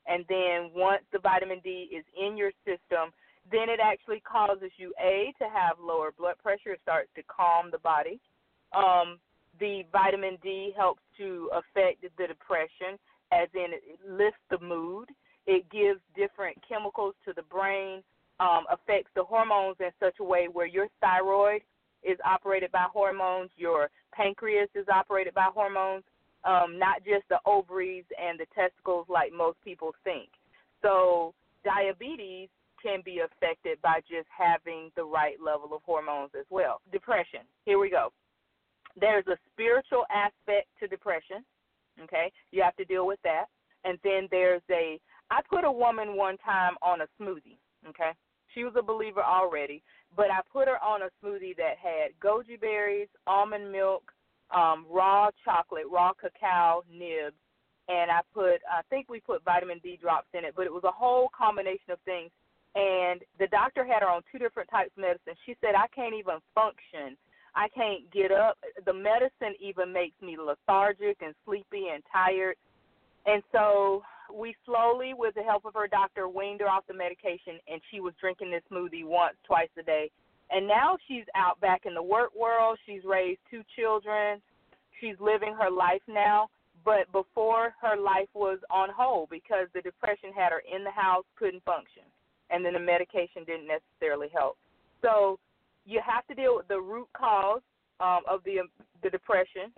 And 0.07 0.25
then 0.29 0.71
once 0.75 1.03
the 1.13 1.19
vitamin 1.19 1.61
D 1.63 1.89
is 1.95 2.05
in 2.19 2.37
your 2.37 2.53
system, 2.65 3.13
then 3.51 3.69
it 3.69 3.81
actually 3.83 4.21
causes 4.21 4.71
you 4.77 4.93
a 5.01 5.33
to 5.39 5.45
have 5.49 5.77
lower 5.81 6.13
blood 6.17 6.37
pressure. 6.43 6.73
It 6.73 6.81
starts 6.83 7.11
to 7.17 7.23
calm 7.25 7.71
the 7.71 7.79
body. 7.79 8.21
Um, 8.73 9.19
the 9.61 9.83
vitamin 9.93 10.39
D 10.43 10.73
helps 10.77 11.03
to 11.19 11.51
affect 11.53 12.03
the 12.03 12.27
depression, 12.27 12.99
as 13.33 13.49
in 13.55 13.73
it 13.73 13.99
lifts 14.09 14.41
the 14.51 14.59
mood. 14.59 15.09
It 15.47 15.71
gives 15.71 16.01
different 16.17 16.57
chemicals 16.67 17.15
to 17.27 17.33
the 17.35 17.43
brain, 17.43 18.03
um, 18.41 18.65
affects 18.73 19.11
the 19.15 19.23
hormones 19.23 19.77
in 19.79 19.91
such 20.01 20.17
a 20.21 20.25
way 20.25 20.49
where 20.51 20.67
your 20.67 20.89
thyroid 21.01 21.63
is 22.03 22.19
operated 22.25 22.73
by 22.73 22.87
hormones, 22.93 23.51
your 23.57 23.91
pancreas 24.13 24.69
is 24.75 24.87
operated 24.89 25.35
by 25.35 25.49
hormones, 25.53 26.05
um, 26.45 26.79
not 26.79 27.05
just 27.05 27.29
the 27.29 27.39
ovaries 27.47 28.05
and 28.21 28.39
the 28.39 28.47
testicles 28.55 29.07
like 29.09 29.33
most 29.33 29.57
people 29.65 29.93
think. 30.05 30.29
So, 30.83 31.35
diabetes 31.65 32.49
can 32.83 33.01
be 33.03 33.21
affected 33.21 33.81
by 33.81 34.01
just 34.01 34.29
having 34.29 34.91
the 34.95 35.05
right 35.05 35.37
level 35.43 35.75
of 35.75 35.81
hormones 35.85 36.33
as 36.39 36.45
well. 36.51 36.83
Depression, 36.93 37.41
here 37.65 37.79
we 37.79 37.89
go. 37.89 38.12
There's 39.01 39.27
a 39.27 39.39
spiritual 39.53 40.05
aspect 40.12 40.69
to 40.81 40.87
depression, 40.87 41.45
okay? 42.03 42.31
You 42.53 42.62
have 42.62 42.77
to 42.77 42.85
deal 42.85 43.07
with 43.07 43.19
that. 43.25 43.47
And 43.85 43.99
then 44.05 44.29
there's 44.31 44.62
a 44.71 45.01
I 45.31 45.41
put 45.49 45.65
a 45.65 45.73
woman 45.73 46.16
one 46.16 46.37
time 46.39 46.75
on 46.83 47.01
a 47.01 47.07
smoothie, 47.21 47.59
okay? 47.89 48.12
She 48.55 48.65
was 48.65 48.75
a 48.79 48.83
believer 48.83 49.23
already, 49.23 49.83
but 50.16 50.27
I 50.31 50.41
put 50.53 50.69
her 50.69 50.83
on 50.85 51.03
a 51.03 51.09
smoothie 51.23 51.57
that 51.57 51.75
had 51.83 52.12
goji 52.23 52.61
berries, 52.61 53.09
almond 53.27 53.73
milk, 53.73 54.12
um, 54.51 54.87
raw 54.91 55.31
chocolate, 55.45 55.85
raw 55.91 56.12
cacao 56.12 56.83
nibs, 56.91 57.37
and 57.89 58.11
I 58.11 58.21
put 58.33 58.61
I 58.71 58.83
think 58.91 59.09
we 59.09 59.21
put 59.21 59.45
vitamin 59.45 59.81
D 59.83 59.99
drops 60.01 60.29
in 60.35 60.45
it, 60.45 60.55
but 60.57 60.66
it 60.66 60.73
was 60.73 60.85
a 60.85 60.93
whole 60.93 61.31
combination 61.37 61.91
of 61.91 61.99
things. 62.05 62.31
And 62.75 63.21
the 63.39 63.47
doctor 63.49 63.85
had 63.85 64.03
her 64.03 64.09
on 64.09 64.23
two 64.33 64.39
different 64.39 64.69
types 64.69 64.91
of 64.97 65.03
medicine. 65.03 65.35
She 65.47 65.57
said 65.61 65.75
I 65.77 65.87
can't 65.95 66.15
even 66.15 66.39
function. 66.55 67.16
I 67.55 67.69
can't 67.69 68.11
get 68.11 68.33
up. 68.33 68.59
The 68.85 68.93
medicine 68.93 69.55
even 69.61 69.93
makes 69.93 70.21
me 70.21 70.37
lethargic 70.37 71.19
and 71.21 71.35
sleepy 71.45 71.87
and 71.93 72.03
tired. 72.12 72.57
And 73.27 73.43
so 73.53 74.03
we 74.33 74.57
slowly, 74.66 75.15
with 75.15 75.35
the 75.35 75.43
help 75.43 75.65
of 75.65 75.75
her 75.75 75.87
doctor, 75.87 76.29
weaned 76.29 76.61
her 76.61 76.69
off 76.69 76.85
the 76.89 76.95
medication, 76.95 77.61
and 77.69 77.81
she 77.91 78.01
was 78.01 78.12
drinking 78.21 78.51
this 78.51 78.62
smoothie 78.71 79.05
once, 79.05 79.37
twice 79.47 79.69
a 79.79 79.83
day. 79.83 80.11
And 80.55 80.69
now 80.69 80.97
she's 81.09 81.25
out 81.35 81.61
back 81.61 81.83
in 81.85 81.95
the 81.95 82.03
work 82.03 82.31
world. 82.35 82.79
She's 82.87 83.03
raised 83.05 83.41
two 83.51 83.63
children. 83.77 84.41
She's 85.01 85.17
living 85.21 85.55
her 85.61 85.71
life 85.71 86.03
now. 86.09 86.49
But 86.85 87.11
before, 87.13 87.75
her 87.81 87.97
life 87.97 88.29
was 88.35 88.59
on 88.71 88.89
hold 88.97 89.31
because 89.31 89.67
the 89.75 89.81
depression 89.81 90.31
had 90.37 90.53
her 90.53 90.63
in 90.65 90.85
the 90.85 90.91
house, 90.91 91.25
couldn't 91.37 91.65
function, 91.65 92.03
and 92.51 92.65
then 92.65 92.75
the 92.75 92.79
medication 92.79 93.43
didn't 93.47 93.67
necessarily 93.67 94.29
help. 94.35 94.59
So 95.01 95.39
you 95.87 96.01
have 96.05 96.27
to 96.27 96.35
deal 96.35 96.57
with 96.57 96.69
the 96.69 96.81
root 96.81 97.09
cause 97.17 97.63
um, 98.01 98.21
of 98.29 98.45
the 98.45 98.69
the 99.03 99.09
depression, 99.09 99.73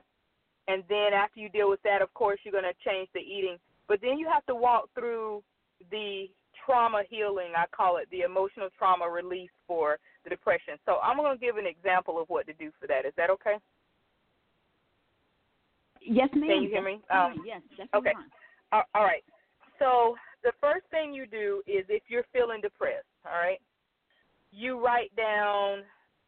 and 0.67 0.83
then 0.89 1.15
after 1.15 1.39
you 1.39 1.49
deal 1.49 1.71
with 1.71 1.83
that, 1.85 2.03
of 2.03 2.13
course, 2.15 2.41
you're 2.43 2.53
going 2.53 2.65
to 2.65 2.91
change 2.91 3.09
the 3.15 3.21
eating 3.21 3.59
but 3.89 4.01
then 4.01 4.19
you 4.19 4.29
have 4.33 4.45
to 4.47 4.55
walk 4.55 4.89
through 4.95 5.43
the 5.91 6.27
trauma 6.65 7.03
healing, 7.09 7.53
I 7.57 7.65
call 7.75 7.99
it 7.99 8.09
the 8.11 8.23
emotional 8.23 8.69
trauma 8.77 9.09
release 9.09 9.51
for 9.67 9.99
the 10.25 10.31
depression. 10.31 10.75
So 10.85 10.99
I'm 11.03 11.17
going 11.17 11.37
to 11.37 11.45
give 11.45 11.57
an 11.57 11.67
example 11.67 12.21
of 12.21 12.29
what 12.29 12.47
to 12.47 12.53
do 12.55 12.71
for 12.81 12.87
that. 12.87 13.05
Is 13.05 13.13
that 13.17 13.31
okay? 13.31 13.57
Yes, 16.01 16.29
ma'am. 16.35 16.49
Can 16.49 16.63
you 16.63 16.69
hear 16.69 16.83
me? 16.83 17.01
Um, 17.11 17.43
yes, 17.45 17.61
Okay. 17.95 18.13
All 18.73 18.83
right. 18.95 19.25
So 19.79 20.17
the 20.43 20.53
first 20.61 20.87
thing 20.91 21.13
you 21.13 21.27
do 21.27 21.63
is 21.67 21.85
if 21.89 22.05
you're 22.09 22.25
feeling 22.33 22.61
depressed, 22.61 23.07
all 23.25 23.39
right, 23.39 23.61
you 24.53 24.83
write 24.83 25.15
down, 25.17 25.83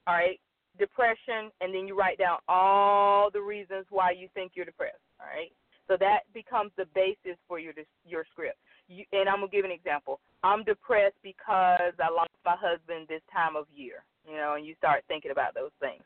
all 0.06 0.15
right, 0.15 0.40
depression, 0.78 1.51
and 1.60 1.74
then 1.74 1.86
you 1.86 1.98
write 1.98 2.19
down 2.19 2.39
all 2.48 3.31
the 3.31 3.40
reasons 3.40 3.86
why 3.90 4.10
you 4.10 4.28
think 4.35 4.52
you're 4.55 4.65
depressed, 4.65 4.97
all 5.20 5.27
right? 5.27 5.52
So 5.89 5.97
that 6.01 6.20
becomes 6.35 6.73
the 6.77 6.86
basis 6.94 7.39
for 7.47 7.59
your 7.59 7.73
your 8.05 8.24
script. 8.31 8.59
You, 8.89 9.05
and 9.12 9.28
I'm 9.28 9.36
gonna 9.40 9.48
give 9.48 9.65
an 9.65 9.70
example. 9.70 10.20
I'm 10.43 10.65
depressed 10.65 11.16
because 11.23 11.93
I 11.98 12.10
lost 12.10 12.31
my 12.44 12.56
husband 12.56 13.06
this 13.09 13.23
time 13.32 13.56
of 13.56 13.66
year. 13.74 14.05
You 14.28 14.36
know, 14.36 14.55
and 14.56 14.66
you 14.66 14.74
start 14.77 15.05
thinking 15.09 15.31
about 15.31 15.55
those 15.55 15.70
things. 15.81 16.02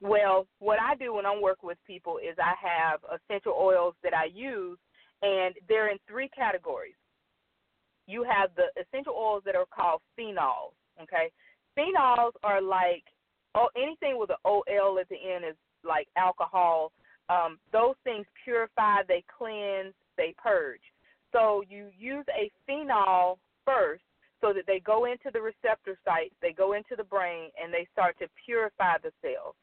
Well, 0.00 0.46
what 0.58 0.80
I 0.80 0.96
do 0.96 1.14
when 1.14 1.26
I'm 1.26 1.40
working 1.40 1.68
with 1.68 1.78
people 1.86 2.18
is 2.18 2.36
I 2.38 2.54
have 2.60 3.00
essential 3.06 3.54
oils 3.58 3.94
that 4.02 4.14
I 4.14 4.26
use, 4.34 4.78
and 5.22 5.54
they're 5.68 5.92
in 5.92 5.98
three 6.08 6.28
categories. 6.28 6.94
You 8.08 8.24
have 8.24 8.50
the 8.56 8.66
essential 8.80 9.14
oils 9.14 9.42
that 9.46 9.54
are 9.54 9.66
called 9.72 10.00
phenols. 10.18 10.74
Okay, 11.00 11.30
phenols 11.78 12.32
are 12.42 12.60
like 12.60 13.04
oh 13.54 13.68
anything 13.76 14.18
with 14.18 14.30
an 14.30 14.36
OL 14.44 14.98
at 15.00 15.08
the 15.08 15.16
end 15.16 15.44
is 15.44 15.56
like 15.84 16.08
alcohol 16.16 16.92
um, 17.28 17.58
those 17.72 17.94
things 18.04 18.26
purify, 18.44 19.02
they 19.06 19.24
cleanse, 19.38 19.94
they 20.16 20.34
purge. 20.42 20.80
So 21.32 21.62
you 21.68 21.88
use 21.98 22.24
a 22.28 22.50
phenol 22.66 23.38
first 23.64 24.02
so 24.40 24.52
that 24.52 24.66
they 24.66 24.80
go 24.80 25.06
into 25.06 25.30
the 25.32 25.40
receptor 25.40 25.96
sites, 26.04 26.34
they 26.42 26.52
go 26.52 26.74
into 26.74 26.94
the 26.96 27.04
brain, 27.04 27.50
and 27.62 27.72
they 27.72 27.86
start 27.92 28.18
to 28.18 28.26
purify 28.44 28.98
the 29.02 29.12
cells. 29.22 29.54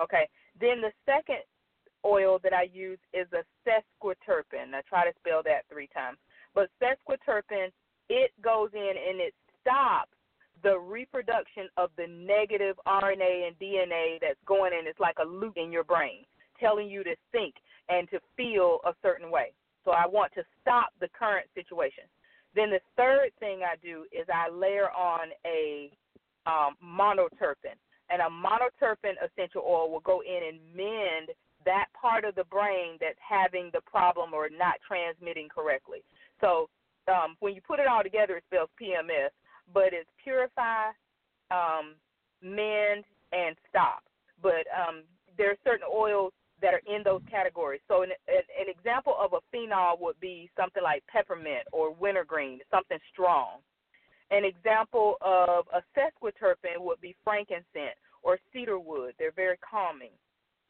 Okay. 0.00 0.28
Then 0.60 0.80
the 0.80 0.92
second 1.04 1.42
oil 2.06 2.38
that 2.42 2.52
I 2.52 2.68
use 2.72 2.98
is 3.12 3.26
a 3.32 3.42
sesquiterpene. 3.66 4.74
I 4.74 4.82
try 4.88 5.04
to 5.04 5.16
spell 5.18 5.42
that 5.44 5.66
three 5.70 5.88
times. 5.88 6.18
But 6.54 6.70
sesquiterpene, 6.80 7.70
it 8.08 8.30
goes 8.42 8.70
in 8.72 8.92
and 8.96 9.20
it 9.20 9.34
stops 9.60 10.12
the 10.62 10.78
reproduction 10.78 11.68
of 11.76 11.90
the 11.96 12.06
negative 12.06 12.76
RNA 12.86 13.48
and 13.48 13.58
DNA 13.58 14.18
that's 14.20 14.40
going 14.46 14.72
in. 14.72 14.86
It's 14.86 15.00
like 15.00 15.16
a 15.20 15.28
loop 15.28 15.56
in 15.56 15.70
your 15.72 15.84
brain 15.84 16.24
telling 16.58 16.88
you 16.88 17.04
to 17.04 17.14
think 17.32 17.54
and 17.88 18.08
to 18.10 18.18
feel 18.36 18.78
a 18.84 18.92
certain 19.02 19.30
way. 19.30 19.52
So 19.88 19.94
I 19.94 20.06
want 20.06 20.34
to 20.34 20.44
stop 20.60 20.90
the 21.00 21.08
current 21.18 21.46
situation. 21.54 22.04
Then 22.54 22.68
the 22.68 22.80
third 22.94 23.30
thing 23.40 23.60
I 23.64 23.76
do 23.82 24.04
is 24.12 24.26
I 24.28 24.50
layer 24.52 24.90
on 24.90 25.28
a 25.46 25.90
um, 26.44 26.76
monoterpene. 26.84 27.80
And 28.10 28.20
a 28.20 28.28
monoterpene 28.28 29.16
essential 29.24 29.62
oil 29.66 29.90
will 29.90 30.00
go 30.00 30.20
in 30.20 30.40
and 30.46 30.58
mend 30.76 31.30
that 31.64 31.86
part 31.98 32.26
of 32.26 32.34
the 32.34 32.44
brain 32.44 32.98
that's 33.00 33.16
having 33.26 33.70
the 33.72 33.80
problem 33.80 34.34
or 34.34 34.50
not 34.50 34.74
transmitting 34.86 35.48
correctly. 35.48 36.00
So 36.42 36.68
um, 37.08 37.36
when 37.40 37.54
you 37.54 37.62
put 37.66 37.80
it 37.80 37.86
all 37.86 38.02
together, 38.02 38.36
it 38.36 38.44
spells 38.46 38.68
PMS, 38.78 39.32
but 39.72 39.94
it's 39.94 40.10
purify, 40.22 40.92
um, 41.50 41.94
mend, 42.42 43.04
and 43.32 43.56
stop. 43.70 44.02
But 44.42 44.68
um, 44.68 45.04
there 45.38 45.50
are 45.50 45.56
certain 45.64 45.88
oils 45.90 46.34
that 46.60 46.74
are 46.74 46.82
in 46.86 47.02
those 47.02 47.22
categories. 47.30 47.80
So 47.88 48.02
an, 48.02 48.10
an 48.28 48.68
example 48.68 49.14
of 49.18 49.32
a 49.32 49.40
phenol 49.52 49.96
would 50.00 50.18
be 50.20 50.50
something 50.56 50.82
like 50.82 51.04
peppermint 51.06 51.64
or 51.72 51.94
wintergreen, 51.94 52.60
something 52.70 52.98
strong. 53.12 53.58
An 54.30 54.44
example 54.44 55.16
of 55.20 55.66
a 55.72 55.82
sesquiterpene 55.96 56.80
would 56.80 57.00
be 57.00 57.16
frankincense 57.24 57.96
or 58.22 58.38
cedarwood. 58.52 59.14
They're 59.18 59.32
very 59.32 59.58
calming. 59.58 60.10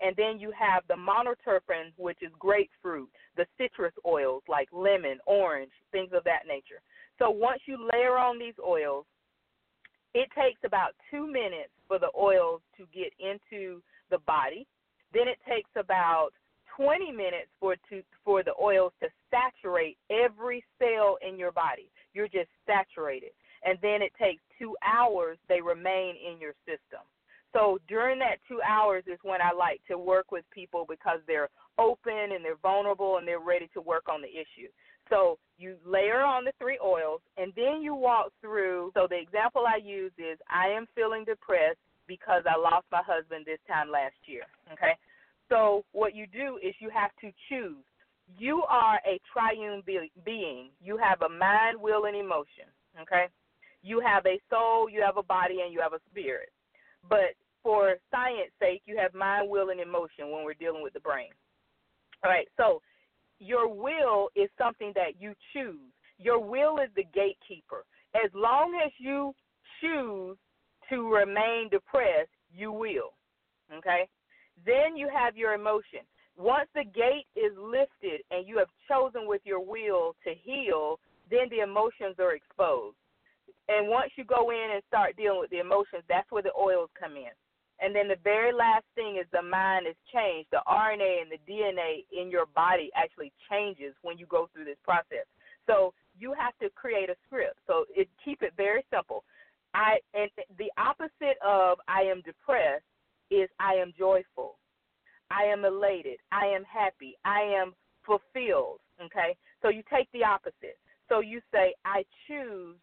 And 0.01 0.15
then 0.17 0.39
you 0.39 0.53
have 0.57 0.85
the 0.87 0.95
monoterpene, 0.95 1.93
which 1.97 2.19
is 2.23 2.31
grapefruit, 2.39 3.09
the 3.37 3.47
citrus 3.59 3.93
oils 4.07 4.43
like 4.49 4.69
lemon, 4.73 5.19
orange, 5.27 5.73
things 5.91 6.11
of 6.13 6.23
that 6.25 6.47
nature. 6.47 6.81
So 7.19 7.31
once 7.31 7.61
you 7.67 7.89
layer 7.93 8.17
on 8.17 8.39
these 8.39 8.55
oils, 8.65 9.07
it 10.15 10.29
takes 10.37 10.61
about 10.65 10.93
two 11.11 11.27
minutes 11.27 11.71
for 11.89 11.99
the 11.99 12.11
oils 12.17 12.61
to 12.77 12.87
get 12.95 13.13
into 13.19 13.83
the 14.11 14.19
body 14.19 14.67
then 15.13 15.29
it 15.29 15.39
takes 15.49 15.71
about 15.77 16.31
20 16.77 17.11
minutes 17.11 17.51
for 17.59 17.75
to 17.91 18.03
for 18.25 18.43
the 18.43 18.55
oils 18.61 18.93
to 19.01 19.09
saturate 19.31 19.99
every 20.11 20.65
cell 20.79 21.19
in 21.27 21.37
your 21.39 21.53
body. 21.53 21.91
You're 22.15 22.29
just 22.29 22.51
saturated. 22.67 23.31
And 23.65 23.79
then 23.83 24.03
it 24.03 24.13
takes 24.21 24.43
2 24.61 24.77
hours 24.87 25.39
they 25.49 25.61
remain 25.61 26.15
in 26.15 26.41
your 26.41 26.55
system. 26.65 27.03
So 27.53 27.79
during 27.89 28.19
that 28.21 28.39
2 28.47 28.61
hours 28.63 29.03
is 29.09 29.19
when 29.23 29.41
I 29.43 29.53
like 29.53 29.81
to 29.89 29.99
work 29.99 30.31
with 30.31 30.45
people 30.51 30.87
because 30.89 31.19
they're 31.27 31.49
open 31.79 32.33
and 32.33 32.45
they're 32.45 32.63
vulnerable 32.63 33.17
and 33.19 33.27
they're 33.27 33.41
ready 33.41 33.69
to 33.75 33.81
work 33.81 34.09
on 34.09 34.23
the 34.23 34.29
issue. 34.29 34.71
So 35.11 35.39
you 35.57 35.77
layer 35.85 36.21
on 36.21 36.45
the 36.45 36.53
three 36.61 36.79
oils 36.85 37.21
and 37.37 37.53
then 37.57 37.83
you 37.83 37.95
walk 37.95 38.33
through. 38.41 38.93
So 38.95 39.09
the 39.09 39.19
example 39.19 39.65
I 39.67 39.79
use 39.83 40.13
is 40.19 40.39
I 40.49 40.69
am 40.69 40.87
feeling 40.95 41.25
depressed 41.25 41.79
because 42.09 42.43
I 42.49 42.59
lost 42.59 42.87
my 42.91 43.03
husband 43.07 43.45
this 43.47 43.61
time 43.69 43.91
last 43.91 44.17
year. 44.27 44.43
Okay. 44.73 44.97
So 45.49 45.85
what 45.93 46.15
you 46.15 46.27
do 46.27 46.59
is 46.63 46.75
you 46.81 46.91
have 46.91 47.11
to 47.21 47.31
choose. 47.49 47.85
You 48.39 48.65
are 48.69 49.01
a 49.07 49.21
triune 49.33 49.83
be- 49.87 50.11
being. 50.25 50.71
You 50.83 50.97
have 50.97 51.23
a 51.23 51.29
mind, 51.29 51.81
will, 51.81 52.07
and 52.07 52.17
emotion. 52.17 52.67
Okay. 53.01 53.27
You 53.83 54.01
have 54.01 54.27
a 54.27 54.41
soul, 54.51 54.89
you 54.91 55.03
have 55.03 55.17
a 55.17 55.23
body, 55.23 55.61
and 55.65 55.73
you 55.73 55.81
have 55.81 55.93
a 55.93 56.01
spirit. 56.11 56.51
But 57.09 57.37
for 57.63 57.95
science 58.11 58.51
sake, 58.59 58.83
you 58.87 58.99
have 58.99 59.15
mind, 59.15 59.49
will, 59.49 59.71
and 59.71 59.81
emotion 59.81 60.31
when 60.31 60.45
we're 60.45 60.55
dealing 60.55 60.83
with 60.83 60.95
the 60.95 61.01
brain. 61.01 61.31
All 62.25 62.31
right. 62.31 62.49
So 62.57 62.83
your 63.39 63.73
will 63.73 64.31
is 64.35 64.51
something 64.59 64.93
that 64.95 65.21
you 65.21 65.35
choose. 65.53 65.93
Your 66.19 66.41
will 66.41 66.79
is 66.79 66.91
the 66.97 67.05
gatekeeper. 67.15 67.85
As 68.15 68.31
long 68.35 68.79
as 68.85 68.91
you 68.99 69.33
choose 69.81 70.37
to 70.91 71.13
remain 71.13 71.69
depressed, 71.71 72.31
you 72.55 72.73
will. 72.73 73.13
Okay? 73.73 74.09
Then 74.65 74.97
you 74.97 75.09
have 75.13 75.37
your 75.37 75.55
emotion. 75.55 76.01
Once 76.37 76.69
the 76.75 76.85
gate 76.85 77.27
is 77.35 77.53
lifted 77.59 78.23
and 78.31 78.47
you 78.47 78.59
have 78.59 78.69
chosen 78.89 79.27
with 79.27 79.41
your 79.45 79.61
will 79.61 80.15
to 80.25 80.35
heal, 80.43 80.99
then 81.31 81.49
the 81.51 81.61
emotions 81.61 82.17
are 82.19 82.35
exposed. 82.35 82.97
And 83.69 83.89
once 83.89 84.11
you 84.17 84.25
go 84.25 84.51
in 84.51 84.71
and 84.73 84.83
start 84.89 85.17
dealing 85.17 85.41
with 85.41 85.51
the 85.51 85.59
emotions, 85.59 86.03
that's 86.09 86.31
where 86.31 86.43
the 86.43 86.55
oils 86.59 86.89
come 86.99 87.17
in. 87.17 87.35
And 87.81 87.95
then 87.95 88.09
the 88.09 88.19
very 88.25 88.53
last 88.53 88.85
thing 88.95 89.19
is 89.21 89.27
the 89.31 89.43
mind 89.43 89.87
is 89.87 89.95
changed. 90.13 90.49
The 90.51 90.63
RNA 90.67 91.23
and 91.23 91.31
the 91.31 91.39
DNA 91.47 92.05
in 92.11 92.31
your 92.31 92.47
body 92.47 92.91
actually 92.97 93.33
changes 93.51 93.95
when 94.03 94.19
you 94.19 94.27
go 94.27 94.49
through 94.53 94.65
this 94.65 94.81
process. 94.83 95.27
So 95.67 95.93
you 96.19 96.35
have 96.35 96.57
to 96.59 96.71
create 96.75 97.11
a 97.11 97.17
script. 97.27 97.59
So 97.67 97.85
it 97.95 98.09
keep 98.25 98.43
it 98.43 98.53
very 98.57 98.85
simple. 98.93 99.23
I 99.75 99.99
and 100.15 100.31
the 100.59 100.71
opposite 100.79 101.39
of 101.45 101.79
I 101.89 102.03
am 102.03 102.23
depressed 102.23 102.85
is 103.31 103.49
I 103.61 103.75
am 103.75 103.93
joyful. 103.99 104.57
I 105.31 105.45
am 105.45 105.65
elated. 105.65 106.19
I 106.33 106.47
am 106.47 106.65
happy. 106.65 107.17
I 107.25 107.41
am 107.41 107.75
fulfilled. 108.05 108.81
Okay? 109.01 109.37
So 109.63 109.69
you 109.69 109.83
take 109.93 110.09
the 110.13 110.25
opposite. 110.25 110.79
So 111.09 111.21
you 111.21 111.41
say, 111.53 111.75
I 111.85 112.05
choose 112.27 112.77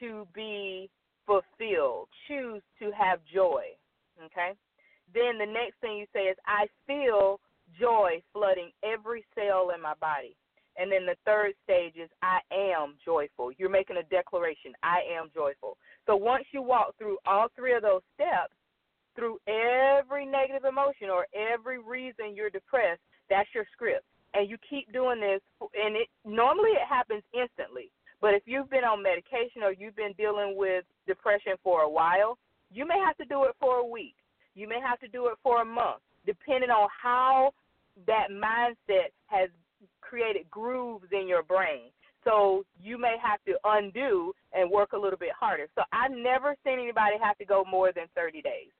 to 0.00 0.26
be 0.34 0.90
fulfilled, 1.26 2.08
choose 2.26 2.62
to 2.80 2.90
have 2.90 3.20
joy. 3.32 3.62
Okay? 4.24 4.52
Then 5.14 5.38
the 5.38 5.46
next 5.46 5.78
thing 5.80 5.96
you 5.96 6.06
say 6.12 6.24
is, 6.24 6.36
I 6.46 6.66
feel 6.86 7.40
joy 7.78 8.22
flooding 8.32 8.70
every 8.82 9.24
cell 9.34 9.70
in 9.74 9.80
my 9.80 9.94
body. 10.00 10.36
And 10.76 10.90
then 10.90 11.04
the 11.04 11.16
third 11.26 11.52
stage 11.64 11.94
is, 11.96 12.08
I 12.22 12.38
am 12.52 12.94
joyful. 13.04 13.52
You're 13.58 13.70
making 13.70 13.96
a 13.98 14.02
declaration, 14.04 14.72
I 14.82 15.00
am 15.18 15.30
joyful. 15.34 15.76
So 16.10 16.16
once 16.16 16.42
you 16.50 16.60
walk 16.60 16.98
through 16.98 17.18
all 17.24 17.46
three 17.54 17.72
of 17.72 17.82
those 17.82 18.00
steps, 18.16 18.50
through 19.14 19.38
every 19.46 20.26
negative 20.26 20.64
emotion 20.64 21.06
or 21.08 21.24
every 21.30 21.78
reason 21.78 22.34
you're 22.34 22.50
depressed, 22.50 23.00
that's 23.28 23.48
your 23.54 23.64
script. 23.72 24.02
And 24.34 24.50
you 24.50 24.56
keep 24.68 24.92
doing 24.92 25.20
this, 25.20 25.40
and 25.60 25.94
it 25.94 26.08
normally 26.24 26.70
it 26.70 26.88
happens 26.88 27.22
instantly. 27.32 27.92
But 28.20 28.34
if 28.34 28.42
you've 28.44 28.68
been 28.68 28.82
on 28.82 29.04
medication 29.04 29.62
or 29.62 29.70
you've 29.72 29.94
been 29.94 30.14
dealing 30.18 30.54
with 30.56 30.84
depression 31.06 31.52
for 31.62 31.82
a 31.82 31.88
while, 31.88 32.38
you 32.72 32.88
may 32.88 32.98
have 32.98 33.16
to 33.18 33.24
do 33.24 33.44
it 33.44 33.54
for 33.60 33.76
a 33.76 33.86
week. 33.86 34.16
You 34.56 34.66
may 34.68 34.80
have 34.80 34.98
to 35.00 35.08
do 35.08 35.28
it 35.28 35.34
for 35.44 35.62
a 35.62 35.64
month, 35.64 36.02
depending 36.26 36.70
on 36.70 36.88
how 37.00 37.52
that 38.08 38.32
mindset 38.32 39.14
has 39.26 39.48
created 40.00 40.50
grooves 40.50 41.06
in 41.12 41.28
your 41.28 41.44
brain. 41.44 41.92
So 42.24 42.64
you 42.80 42.98
may 42.98 43.16
have 43.22 43.42
to 43.44 43.56
undo 43.64 44.32
and 44.52 44.70
work 44.70 44.92
a 44.92 44.98
little 44.98 45.18
bit 45.18 45.30
harder. 45.38 45.68
So 45.74 45.82
I've 45.92 46.10
never 46.10 46.54
seen 46.64 46.74
anybody 46.74 47.16
have 47.22 47.38
to 47.38 47.44
go 47.44 47.64
more 47.70 47.92
than 47.92 48.06
30 48.14 48.42
days. 48.42 48.70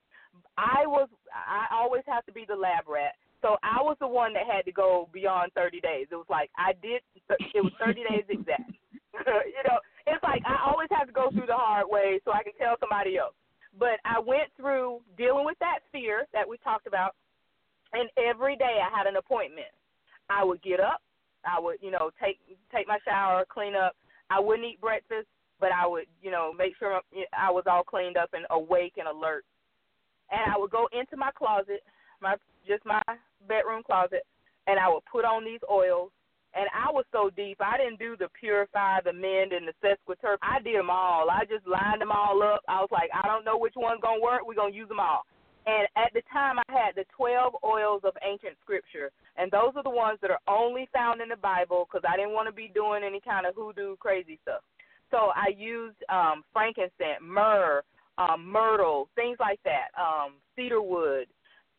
I 0.57 0.85
was 0.85 1.09
I 1.33 1.67
always 1.73 2.03
have 2.07 2.25
to 2.25 2.31
be 2.31 2.45
the 2.47 2.55
lab 2.55 2.87
rat. 2.87 3.15
So 3.41 3.57
I 3.63 3.81
was 3.81 3.97
the 3.99 4.07
one 4.07 4.33
that 4.33 4.45
had 4.45 4.65
to 4.65 4.71
go 4.71 5.09
beyond 5.11 5.51
30 5.53 5.81
days. 5.81 6.07
It 6.11 6.15
was 6.15 6.29
like 6.29 6.51
I 6.57 6.73
did 6.81 7.01
it 7.29 7.63
was 7.63 7.73
30 7.83 8.03
days 8.09 8.25
exact. 8.29 8.71
you 9.25 9.63
know, 9.67 9.79
it's 10.07 10.23
like 10.23 10.41
I 10.45 10.69
always 10.69 10.89
have 10.91 11.07
to 11.07 11.13
go 11.13 11.29
through 11.31 11.47
the 11.47 11.57
hard 11.57 11.85
way 11.89 12.19
so 12.23 12.31
I 12.31 12.43
can 12.43 12.53
tell 12.57 12.75
somebody 12.79 13.17
else. 13.17 13.33
But 13.77 13.99
I 14.05 14.19
went 14.19 14.51
through 14.57 14.99
dealing 15.17 15.45
with 15.45 15.57
that 15.59 15.79
fear 15.91 16.27
that 16.33 16.47
we 16.47 16.57
talked 16.57 16.87
about, 16.87 17.15
and 17.93 18.09
every 18.17 18.57
day 18.57 18.79
I 18.83 18.95
had 18.95 19.07
an 19.07 19.15
appointment. 19.15 19.71
I 20.29 20.43
would 20.43 20.61
get 20.61 20.79
up, 20.79 21.01
I 21.45 21.59
would, 21.59 21.77
you 21.81 21.91
know, 21.91 22.11
take 22.21 22.39
take 22.73 22.87
my 22.87 22.99
shower, 23.05 23.45
clean 23.49 23.75
up. 23.75 23.95
I 24.29 24.39
wouldn't 24.39 24.67
eat 24.67 24.81
breakfast, 24.81 25.27
but 25.59 25.71
I 25.71 25.85
would, 25.87 26.05
you 26.21 26.31
know, 26.31 26.53
make 26.53 26.73
sure 26.77 27.01
I 27.37 27.51
was 27.51 27.63
all 27.69 27.83
cleaned 27.83 28.17
up 28.17 28.29
and 28.33 28.45
awake 28.49 28.93
and 28.97 29.07
alert. 29.07 29.45
And 30.31 30.51
I 30.51 30.57
would 30.57 30.71
go 30.71 30.87
into 30.91 31.17
my 31.17 31.31
closet, 31.31 31.81
my 32.21 32.35
just 32.67 32.85
my 32.85 33.01
bedroom 33.47 33.83
closet, 33.85 34.25
and 34.67 34.79
I 34.79 34.87
would 34.87 35.03
put 35.11 35.25
on 35.25 35.43
these 35.43 35.61
oils 35.69 36.11
and 36.53 36.67
I 36.75 36.91
was 36.91 37.05
so 37.11 37.29
deep. 37.35 37.57
I 37.61 37.77
didn't 37.77 37.99
do 37.99 38.17
the 38.17 38.27
purify, 38.37 38.99
the 39.01 39.13
mend, 39.13 39.53
and 39.53 39.67
the 39.67 39.75
sesquiterp. 39.79 40.37
I 40.41 40.61
did 40.61 40.75
them 40.75 40.89
all. 40.89 41.29
I 41.29 41.45
just 41.45 41.65
lined 41.65 42.01
them 42.01 42.11
all 42.11 42.43
up. 42.43 42.61
I 42.67 42.81
was 42.81 42.89
like, 42.91 43.09
I 43.15 43.25
don't 43.27 43.45
know 43.45 43.57
which 43.57 43.73
one's 43.75 44.01
gonna 44.01 44.21
work. 44.21 44.41
We're 44.45 44.55
gonna 44.59 44.75
use 44.75 44.89
them 44.89 44.99
all. 44.99 45.23
And 45.65 45.87
at 45.95 46.11
the 46.13 46.21
time, 46.33 46.57
I 46.57 46.71
had 46.71 46.95
the 46.95 47.05
12 47.15 47.53
oils 47.63 48.01
of 48.03 48.13
ancient 48.23 48.57
scripture, 48.61 49.11
and 49.37 49.51
those 49.51 49.73
are 49.75 49.83
the 49.83 49.89
ones 49.89 50.17
that 50.21 50.31
are 50.31 50.41
only 50.47 50.89
found 50.93 51.21
in 51.21 51.29
the 51.29 51.35
Bible 51.35 51.87
because 51.87 52.07
I 52.07 52.17
didn't 52.17 52.33
want 52.33 52.47
to 52.47 52.53
be 52.53 52.71
doing 52.73 53.03
any 53.03 53.21
kind 53.21 53.45
of 53.45 53.53
hoodoo 53.55 53.95
crazy 53.97 54.39
stuff. 54.41 54.61
So 55.11 55.29
I 55.35 55.53
used 55.55 55.97
um, 56.09 56.43
frankincense, 56.51 57.21
myrrh, 57.21 57.83
um, 58.17 58.49
myrtle, 58.51 59.09
things 59.15 59.37
like 59.39 59.59
that, 59.65 59.89
um, 59.99 60.33
cedar 60.55 60.81
wood, 60.81 61.27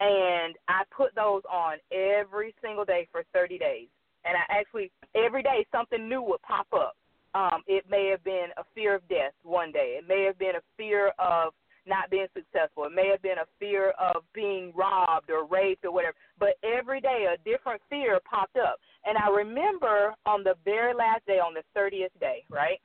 and 0.00 0.54
I 0.68 0.82
put 0.96 1.14
those 1.14 1.42
on 1.50 1.78
every 1.90 2.54
single 2.62 2.84
day 2.84 3.08
for 3.10 3.24
30 3.32 3.58
days 3.58 3.88
and 4.24 4.36
I 4.36 4.60
actually 4.60 4.90
every 5.14 5.42
day 5.42 5.66
something 5.72 6.08
new 6.08 6.22
would 6.22 6.42
pop 6.42 6.66
up. 6.74 6.96
Um, 7.34 7.62
it 7.66 7.84
may 7.88 8.08
have 8.10 8.22
been 8.24 8.48
a 8.58 8.64
fear 8.74 8.94
of 8.94 9.08
death 9.08 9.32
one 9.42 9.72
day. 9.72 9.98
It 9.98 10.06
may 10.06 10.24
have 10.24 10.38
been 10.38 10.56
a 10.56 10.62
fear 10.76 11.12
of 11.18 11.54
not 11.86 12.10
being 12.10 12.26
successful. 12.34 12.84
It 12.84 12.94
may 12.94 13.08
have 13.10 13.22
been 13.22 13.38
a 13.38 13.50
fear 13.58 13.90
of 13.98 14.22
being 14.34 14.72
robbed 14.74 15.30
or 15.30 15.46
raped 15.46 15.84
or 15.84 15.92
whatever. 15.92 16.14
But 16.38 16.54
every 16.62 17.00
day 17.00 17.26
a 17.32 17.36
different 17.48 17.82
fear 17.90 18.18
popped 18.28 18.56
up. 18.56 18.78
And 19.04 19.18
I 19.18 19.28
remember 19.28 20.14
on 20.26 20.44
the 20.44 20.54
very 20.64 20.94
last 20.94 21.26
day, 21.26 21.38
on 21.38 21.54
the 21.54 21.62
30th 21.78 22.14
day, 22.20 22.44
right? 22.50 22.80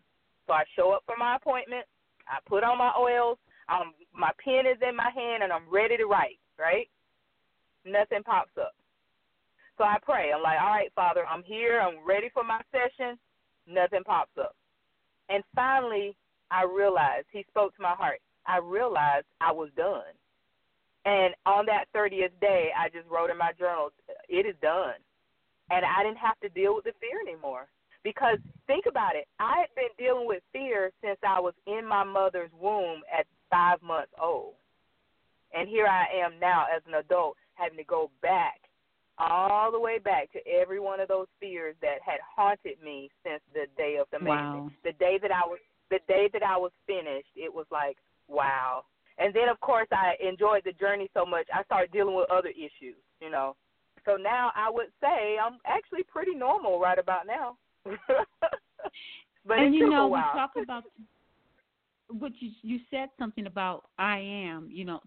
So 0.47 0.53
I 0.53 0.63
show 0.75 0.91
up 0.91 1.03
for 1.05 1.15
my 1.17 1.35
appointment. 1.35 1.85
I 2.27 2.39
put 2.47 2.63
on 2.63 2.77
my 2.77 2.91
oils. 2.97 3.37
Um, 3.69 3.93
my 4.13 4.31
pen 4.43 4.65
is 4.65 4.81
in 4.87 4.95
my 4.95 5.11
hand 5.13 5.43
and 5.43 5.51
I'm 5.51 5.69
ready 5.69 5.97
to 5.97 6.05
write, 6.05 6.39
right? 6.57 6.89
Nothing 7.85 8.23
pops 8.23 8.57
up. 8.59 8.73
So 9.77 9.83
I 9.83 9.97
pray. 10.01 10.31
I'm 10.33 10.41
like, 10.41 10.59
all 10.59 10.69
right, 10.69 10.91
Father, 10.95 11.23
I'm 11.29 11.43
here. 11.43 11.79
I'm 11.79 12.05
ready 12.05 12.29
for 12.33 12.43
my 12.43 12.61
session. 12.71 13.17
Nothing 13.67 14.03
pops 14.03 14.37
up. 14.39 14.55
And 15.29 15.43
finally, 15.53 16.15
I 16.49 16.63
realized, 16.63 17.27
he 17.31 17.45
spoke 17.49 17.75
to 17.75 17.81
my 17.81 17.93
heart. 17.93 18.19
I 18.47 18.57
realized 18.57 19.25
I 19.41 19.51
was 19.51 19.69
done. 19.75 20.15
And 21.05 21.33
on 21.45 21.65
that 21.67 21.85
30th 21.95 22.35
day, 22.41 22.69
I 22.77 22.89
just 22.89 23.07
wrote 23.09 23.29
in 23.29 23.37
my 23.37 23.51
journal, 23.57 23.89
it 24.27 24.45
is 24.45 24.55
done. 24.61 24.99
And 25.69 25.85
I 25.85 26.03
didn't 26.03 26.17
have 26.17 26.39
to 26.41 26.49
deal 26.49 26.75
with 26.75 26.85
the 26.85 26.91
fear 26.99 27.19
anymore. 27.21 27.67
Because 28.03 28.37
think 28.67 28.85
about 28.87 29.15
it, 29.15 29.27
I 29.39 29.59
had 29.59 29.75
been 29.75 29.91
dealing 29.97 30.27
with 30.27 30.41
fear 30.53 30.91
since 31.03 31.17
I 31.27 31.39
was 31.39 31.53
in 31.65 31.85
my 31.85 32.03
mother's 32.03 32.51
womb 32.59 33.01
at 33.11 33.25
five 33.49 33.81
months 33.81 34.11
old. 34.21 34.53
And 35.53 35.67
here 35.67 35.87
I 35.87 36.05
am 36.23 36.39
now 36.39 36.65
as 36.73 36.81
an 36.87 36.93
adult 36.93 37.37
having 37.55 37.77
to 37.77 37.83
go 37.83 38.11
back 38.21 38.61
all 39.17 39.71
the 39.71 39.79
way 39.79 39.97
back 39.97 40.31
to 40.31 40.39
every 40.47 40.79
one 40.79 40.99
of 40.99 41.07
those 41.07 41.27
fears 41.39 41.75
that 41.81 41.97
had 42.05 42.19
haunted 42.23 42.81
me 42.83 43.09
since 43.23 43.41
the 43.53 43.65
day 43.75 43.97
of 43.99 44.07
the 44.11 44.23
wow. 44.23 44.69
The 44.83 44.93
day 44.93 45.17
that 45.21 45.31
I 45.31 45.47
was 45.47 45.59
the 45.89 45.99
day 46.07 46.29
that 46.33 46.43
I 46.43 46.57
was 46.57 46.71
finished, 46.85 47.31
it 47.35 47.53
was 47.53 47.65
like, 47.71 47.97
wow. 48.27 48.83
And 49.17 49.33
then 49.33 49.49
of 49.49 49.59
course 49.59 49.87
I 49.91 50.13
enjoyed 50.25 50.61
the 50.65 50.73
journey 50.73 51.09
so 51.13 51.25
much 51.25 51.47
I 51.53 51.63
started 51.63 51.91
dealing 51.91 52.15
with 52.15 52.29
other 52.31 52.49
issues, 52.49 52.97
you 53.21 53.29
know. 53.29 53.55
So 54.05 54.15
now 54.15 54.51
I 54.55 54.69
would 54.69 54.87
say 55.01 55.37
I'm 55.43 55.57
actually 55.65 56.03
pretty 56.03 56.33
normal 56.33 56.79
right 56.79 56.99
about 56.99 57.27
now. 57.27 57.57
but 59.45 59.59
and 59.59 59.75
you 59.75 59.89
know, 59.89 60.07
we 60.07 60.19
talk 60.33 60.51
about 60.61 60.83
what 62.09 62.31
you 62.39 62.51
you 62.61 62.79
said 62.89 63.09
something 63.19 63.47
about 63.47 63.89
I 63.97 64.19
am, 64.19 64.69
you 64.71 64.85
know, 64.85 65.01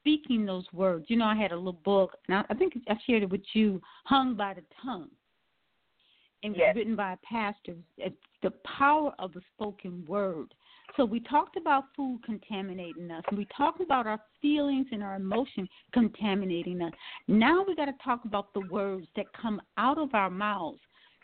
speaking 0.00 0.46
those 0.46 0.66
words. 0.72 1.06
You 1.08 1.16
know, 1.16 1.24
I 1.24 1.34
had 1.34 1.52
a 1.52 1.56
little 1.56 1.72
book, 1.72 2.16
and 2.28 2.38
I, 2.38 2.44
I 2.50 2.54
think 2.54 2.74
I 2.88 2.94
shared 3.06 3.22
it 3.24 3.30
with 3.30 3.42
you, 3.52 3.80
Hung 4.04 4.34
by 4.34 4.54
the 4.54 4.62
Tongue. 4.82 5.08
And 6.42 6.54
it 6.54 6.58
was 6.58 6.64
Yes. 6.66 6.76
written 6.76 6.94
by 6.94 7.14
a 7.14 7.16
pastor. 7.24 7.74
It's 7.98 8.14
the 8.42 8.52
power 8.78 9.12
of 9.18 9.32
the 9.32 9.40
spoken 9.54 10.04
word. 10.06 10.54
So 10.96 11.04
we 11.04 11.20
talked 11.20 11.56
about 11.56 11.84
food 11.96 12.20
contaminating 12.24 13.10
us, 13.10 13.22
and 13.28 13.38
we 13.38 13.46
talked 13.56 13.80
about 13.80 14.06
our 14.06 14.20
feelings 14.40 14.86
and 14.92 15.02
our 15.02 15.16
emotions 15.16 15.68
contaminating 15.92 16.80
us. 16.82 16.92
Now 17.28 17.64
we 17.66 17.74
got 17.74 17.86
to 17.86 17.94
talk 18.04 18.24
about 18.24 18.54
the 18.54 18.60
words 18.60 19.06
that 19.16 19.26
come 19.40 19.60
out 19.76 19.98
of 19.98 20.14
our 20.14 20.30
mouths 20.30 20.78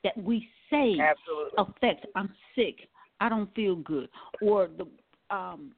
that 0.04 0.16
we 0.16 0.46
say 0.70 0.96
Absolutely. 1.00 1.52
affects. 1.58 2.06
I'm 2.16 2.32
sick. 2.54 2.88
I 3.20 3.28
don't 3.28 3.54
feel 3.54 3.76
good, 3.76 4.08
or 4.40 4.68
the 4.76 4.86
um, 5.34 5.72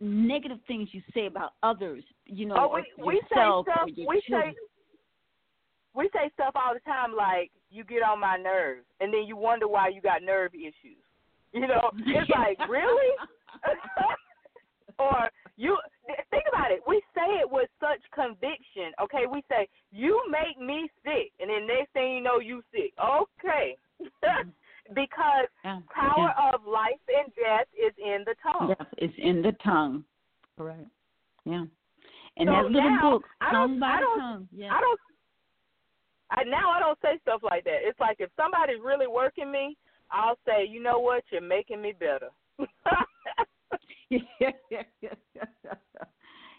negative 0.00 0.58
things 0.66 0.88
you 0.92 1.02
say 1.12 1.26
about 1.26 1.52
others. 1.62 2.02
You 2.24 2.46
know, 2.46 2.54
Oh, 2.58 2.74
we 2.74 3.04
we 3.04 3.20
say 3.32 3.36
yourself 3.36 3.66
stuff. 3.66 3.82
or 3.82 3.88
your 3.90 4.08
We 4.08 4.22
children. 4.26 4.54
say 4.54 4.60
we 5.94 6.10
say 6.14 6.30
stuff 6.34 6.52
all 6.54 6.72
the 6.72 6.80
time 6.80 7.14
like 7.14 7.50
you 7.70 7.84
get 7.84 8.02
on 8.02 8.18
my 8.18 8.36
nerves, 8.36 8.86
and 9.00 9.12
then 9.12 9.24
you 9.26 9.36
wonder 9.36 9.68
why 9.68 9.88
you 9.88 10.00
got 10.00 10.22
nerve 10.22 10.54
issues. 10.54 11.02
You 11.52 11.66
know, 11.66 11.90
it's 12.06 12.30
like 12.36 12.58
really. 12.68 13.10
or 14.98 15.28
you 15.56 15.76
think 16.30 16.44
about 16.48 16.70
it. 16.70 16.80
We 16.86 17.02
say 17.14 17.40
it 17.40 17.50
with 17.50 17.68
such 17.80 18.00
conviction. 18.14 18.92
Okay, 19.02 19.24
we 19.30 19.42
say 19.48 19.68
you 19.92 20.20
make 20.30 20.58
me 20.64 20.88
sick, 21.04 21.32
and 21.40 21.50
then 21.50 21.66
next 21.66 21.92
thing 21.92 22.14
you 22.16 22.20
know, 22.22 22.38
you 22.38 22.62
sick. 22.72 22.92
Okay, 23.02 23.76
because 24.94 25.46
Yeah. 25.64 25.80
power 25.94 26.34
of 26.52 26.66
life 26.66 27.00
and 27.08 27.32
death 27.34 27.66
is 27.76 27.92
in 27.98 28.24
the 28.26 28.34
tongue. 28.42 28.74
Yes, 28.78 28.88
it's 28.98 29.14
in 29.18 29.42
the 29.42 29.52
tongue. 29.64 30.04
Correct. 30.56 30.86
Yeah. 31.44 31.64
And 32.36 32.48
So 32.48 32.52
that 32.52 32.64
little 32.70 32.90
now, 32.90 33.10
book, 33.10 33.24
I 33.40 33.52
don't- 33.52 33.82
I 33.82 34.00
don't- 34.00 34.18
Tongue. 34.18 34.48
Yeah. 34.52 34.74
I 34.74 34.80
don't. 34.80 35.00
I 36.32 36.44
now 36.44 36.70
I 36.70 36.78
don't 36.78 36.98
say 37.02 37.18
stuff 37.22 37.42
like 37.42 37.64
that. 37.64 37.78
It's 37.82 37.98
like 37.98 38.20
if 38.20 38.30
somebody's 38.36 38.80
really 38.80 39.08
working 39.08 39.50
me, 39.50 39.76
I'll 40.12 40.38
say, 40.46 40.66
you 40.68 40.82
know 40.82 40.98
what, 40.98 41.24
you're 41.30 41.40
making 41.40 41.80
me 41.80 41.92
better. 41.98 42.30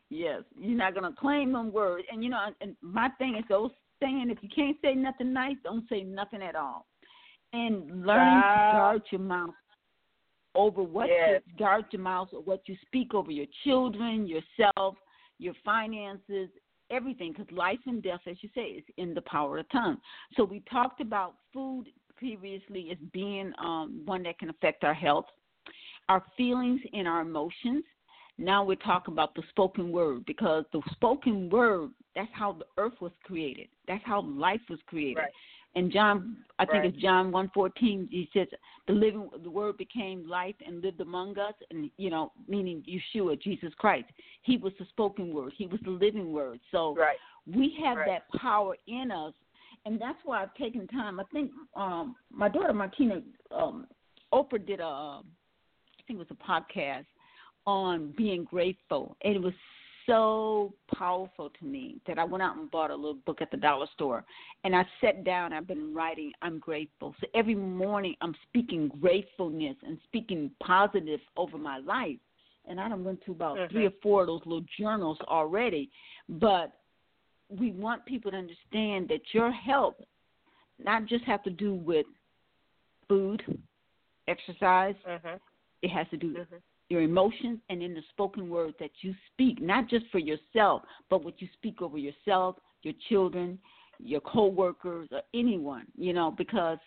yes, 0.10 0.42
you're 0.56 0.78
not 0.78 0.96
gonna 0.96 1.14
claim 1.20 1.52
them 1.54 1.72
words. 1.72 2.06
And 2.12 2.24
you 2.24 2.30
know, 2.30 2.48
and 2.62 2.76
my 2.82 3.10
thing 3.18 3.36
is 3.36 3.44
those 3.50 3.72
saying 4.02 4.30
if 4.30 4.38
you 4.42 4.50
can't 4.54 4.78
say 4.82 4.96
nothing 4.96 5.34
nice, 5.34 5.56
don't 5.64 5.88
say 5.90 6.04
nothing 6.04 6.42
at 6.42 6.56
all. 6.56 6.88
And 7.54 8.06
learning 8.06 8.40
Wow. 8.40 8.70
to 8.72 8.76
guard 8.78 9.02
your 9.12 9.22
mouth 9.22 9.54
over 10.56 10.82
what 10.84 11.08
Yes. 11.08 11.42
you 11.46 11.56
guard 11.58 11.86
your 11.92 12.02
mouth 12.02 12.30
or 12.34 12.42
what 12.42 12.68
you 12.68 12.76
speak 12.86 13.14
over 13.14 13.32
your 13.32 13.48
children, 13.64 14.26
yourself, 14.28 14.98
your 15.38 15.54
finances, 15.66 16.50
everything. 16.90 17.34
Because 17.34 17.52
life 17.52 17.80
and 17.86 18.02
death, 18.02 18.22
as 18.28 18.42
you 18.42 18.50
say, 18.56 18.64
is 18.64 18.84
in 18.98 19.14
the 19.14 19.22
power 19.22 19.60
of 19.60 19.70
tongue. 19.70 20.02
So 20.36 20.44
we 20.44 20.62
talked 20.72 21.02
about 21.02 21.36
food 21.54 21.86
previously 22.22 22.90
as 22.92 22.98
being 23.12 23.52
um, 23.58 24.04
one 24.06 24.22
that 24.24 24.38
can 24.38 24.50
affect 24.52 24.84
our 24.84 24.94
health, 24.94 25.26
our 26.08 26.24
feelings, 26.38 26.80
and 26.94 27.08
our 27.08 27.22
emotions. 27.22 27.84
Now 28.38 28.64
we're 28.64 28.76
talking 28.76 29.14
about 29.14 29.34
the 29.34 29.42
spoken 29.50 29.92
word 29.92 30.26
because 30.28 30.64
the 30.72 30.82
spoken 30.92 31.50
word, 31.50 31.90
that's 32.16 32.30
how 32.32 32.54
the 32.54 32.66
earth 32.78 32.94
was 33.02 33.12
created. 33.24 33.68
That's 33.88 34.04
how 34.06 34.22
life 34.22 34.62
was 34.70 34.80
created. 34.86 35.18
Right. 35.18 35.32
And 35.74 35.92
John, 35.92 36.38
I 36.60 36.66
think 36.66 36.84
Right. 36.84 36.94
it's 36.94 37.02
John 37.02 37.32
one 37.32 37.50
fourteen. 37.54 38.08
He 38.12 38.30
says 38.34 38.48
the 38.88 38.94
living, 38.94 39.30
the 39.42 39.50
word 39.50 39.78
became 39.78 40.28
life 40.28 40.56
and 40.66 40.82
lived 40.82 41.02
among 41.02 41.40
us, 41.40 41.54
and 41.72 41.90
you 41.98 42.10
know, 42.10 42.34
meaning 42.48 42.84
Yeshua, 42.88 43.42
Jesus 43.42 43.74
Christ. 43.76 44.10
He 44.44 44.58
was 44.58 44.74
the 44.80 44.86
spoken 44.86 45.34
word. 45.34 45.54
He 45.56 45.68
was 45.68 45.80
the 45.84 45.92
living 45.92 46.34
word. 46.34 46.60
So 46.72 46.94
right. 46.96 47.18
we 47.48 47.76
have 47.84 47.98
Right. 47.98 48.08
that 48.08 48.40
power 48.40 48.76
in 48.88 49.12
us, 49.12 49.34
and 49.86 50.00
that's 50.00 50.20
why 50.24 50.42
I've 50.42 50.54
taken 50.56 50.88
time. 50.88 51.20
I 51.20 51.24
think 51.34 51.52
um, 51.76 52.16
my 52.32 52.50
daughter 52.50 52.74
Martina 52.74 53.22
um, 53.56 53.88
Oprah 54.34 54.66
did 54.66 54.80
a, 54.80 54.84
I 54.84 55.22
think 56.08 56.20
it 56.20 56.28
was 56.30 56.32
a 56.32 56.44
podcast 56.44 57.06
on 57.66 58.14
being 58.18 58.44
grateful, 58.44 59.16
and 59.24 59.36
it 59.36 59.42
was 59.42 59.54
so 60.08 60.74
powerful 60.96 61.52
to 61.60 61.66
me 61.66 61.98
that 62.08 62.18
I 62.18 62.24
went 62.24 62.42
out 62.42 62.58
and 62.58 62.70
bought 62.72 62.92
a 62.92 62.96
little 62.96 63.20
book 63.26 63.42
at 63.42 63.52
the 63.52 63.58
dollar 63.58 63.86
store, 63.94 64.26
and 64.64 64.76
I 64.76 64.84
sat 65.00 65.24
down. 65.24 65.54
I've 65.54 65.68
been 65.68 65.94
writing. 65.94 66.32
I'm 66.42 66.60
grateful. 66.60 67.16
So 67.22 67.28
every 67.36 67.56
morning 67.56 68.16
I'm 68.22 68.36
speaking 68.50 68.92
gratefulness 69.00 69.76
and 69.84 69.98
speaking 70.06 70.52
positive 70.62 71.20
over 71.38 71.58
my 71.58 71.78
life. 71.80 72.18
And 72.68 72.80
I 72.80 72.90
done 72.90 73.04
went 73.04 73.24
to 73.26 73.32
about 73.32 73.58
Mhm. 73.58 73.70
three 73.72 73.86
or 73.88 73.92
four 74.04 74.22
of 74.22 74.28
those 74.28 74.46
little 74.46 74.66
journals 74.78 75.20
already. 75.22 75.90
But 76.30 76.81
we 77.60 77.72
want 77.72 78.06
people 78.06 78.32
to 78.32 78.38
understand 78.38 79.08
that 79.10 79.22
your 79.34 79.52
health 79.52 79.96
not 80.84 81.06
just 81.06 81.24
have 81.26 81.44
to 81.44 81.50
do 81.50 81.74
with 81.74 82.06
food, 83.08 83.44
exercise. 84.28 84.96
Mhm. 85.06 85.40
It 85.82 85.90
has 85.90 86.08
to 86.10 86.18
do 86.18 86.34
with 86.34 86.50
Mhm. 86.50 86.62
your 86.90 87.02
emotions 87.02 87.62
and 87.70 87.82
in 87.82 87.94
the 87.94 88.02
spoken 88.04 88.50
word 88.50 88.78
that 88.78 89.04
you 89.04 89.16
speak, 89.32 89.62
not 89.62 89.88
just 89.88 90.06
for 90.08 90.20
yourself, 90.20 90.84
but 91.10 91.24
what 91.24 91.42
you 91.42 91.48
speak 91.54 91.82
over 91.82 91.98
yourself, 91.98 92.58
your 92.84 92.94
children, 93.10 93.60
your 94.00 94.22
coworkers, 94.22 95.12
or 95.12 95.22
anyone. 95.34 95.86
You 95.96 96.14
know, 96.14 96.32
because 96.32 96.80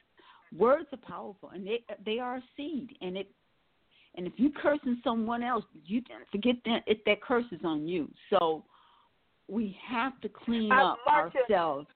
words 0.53 0.93
are 0.93 0.99
powerful 0.99 1.51
and 1.51 1.67
they 1.67 1.85
they 2.05 2.19
are 2.19 2.37
a 2.37 2.43
seed, 2.57 2.97
and 3.01 3.17
it 3.17 3.31
and 4.17 4.27
if 4.27 4.39
you 4.39 4.51
cursing 4.51 5.01
someone 5.03 5.43
else, 5.43 5.65
you 5.85 6.03
forget 6.31 6.57
that 6.65 6.85
it 6.87 7.05
that 7.05 7.21
curse 7.21 7.51
is 7.53 7.65
on 7.65 7.87
you. 7.87 8.13
So 8.31 8.65
we 9.49 9.77
have 9.87 10.21
to 10.21 10.29
clean 10.29 10.73
Uh, 10.73 10.93
up 10.93 10.99
Marsha- 11.07 11.41
ourselves. 11.43 11.89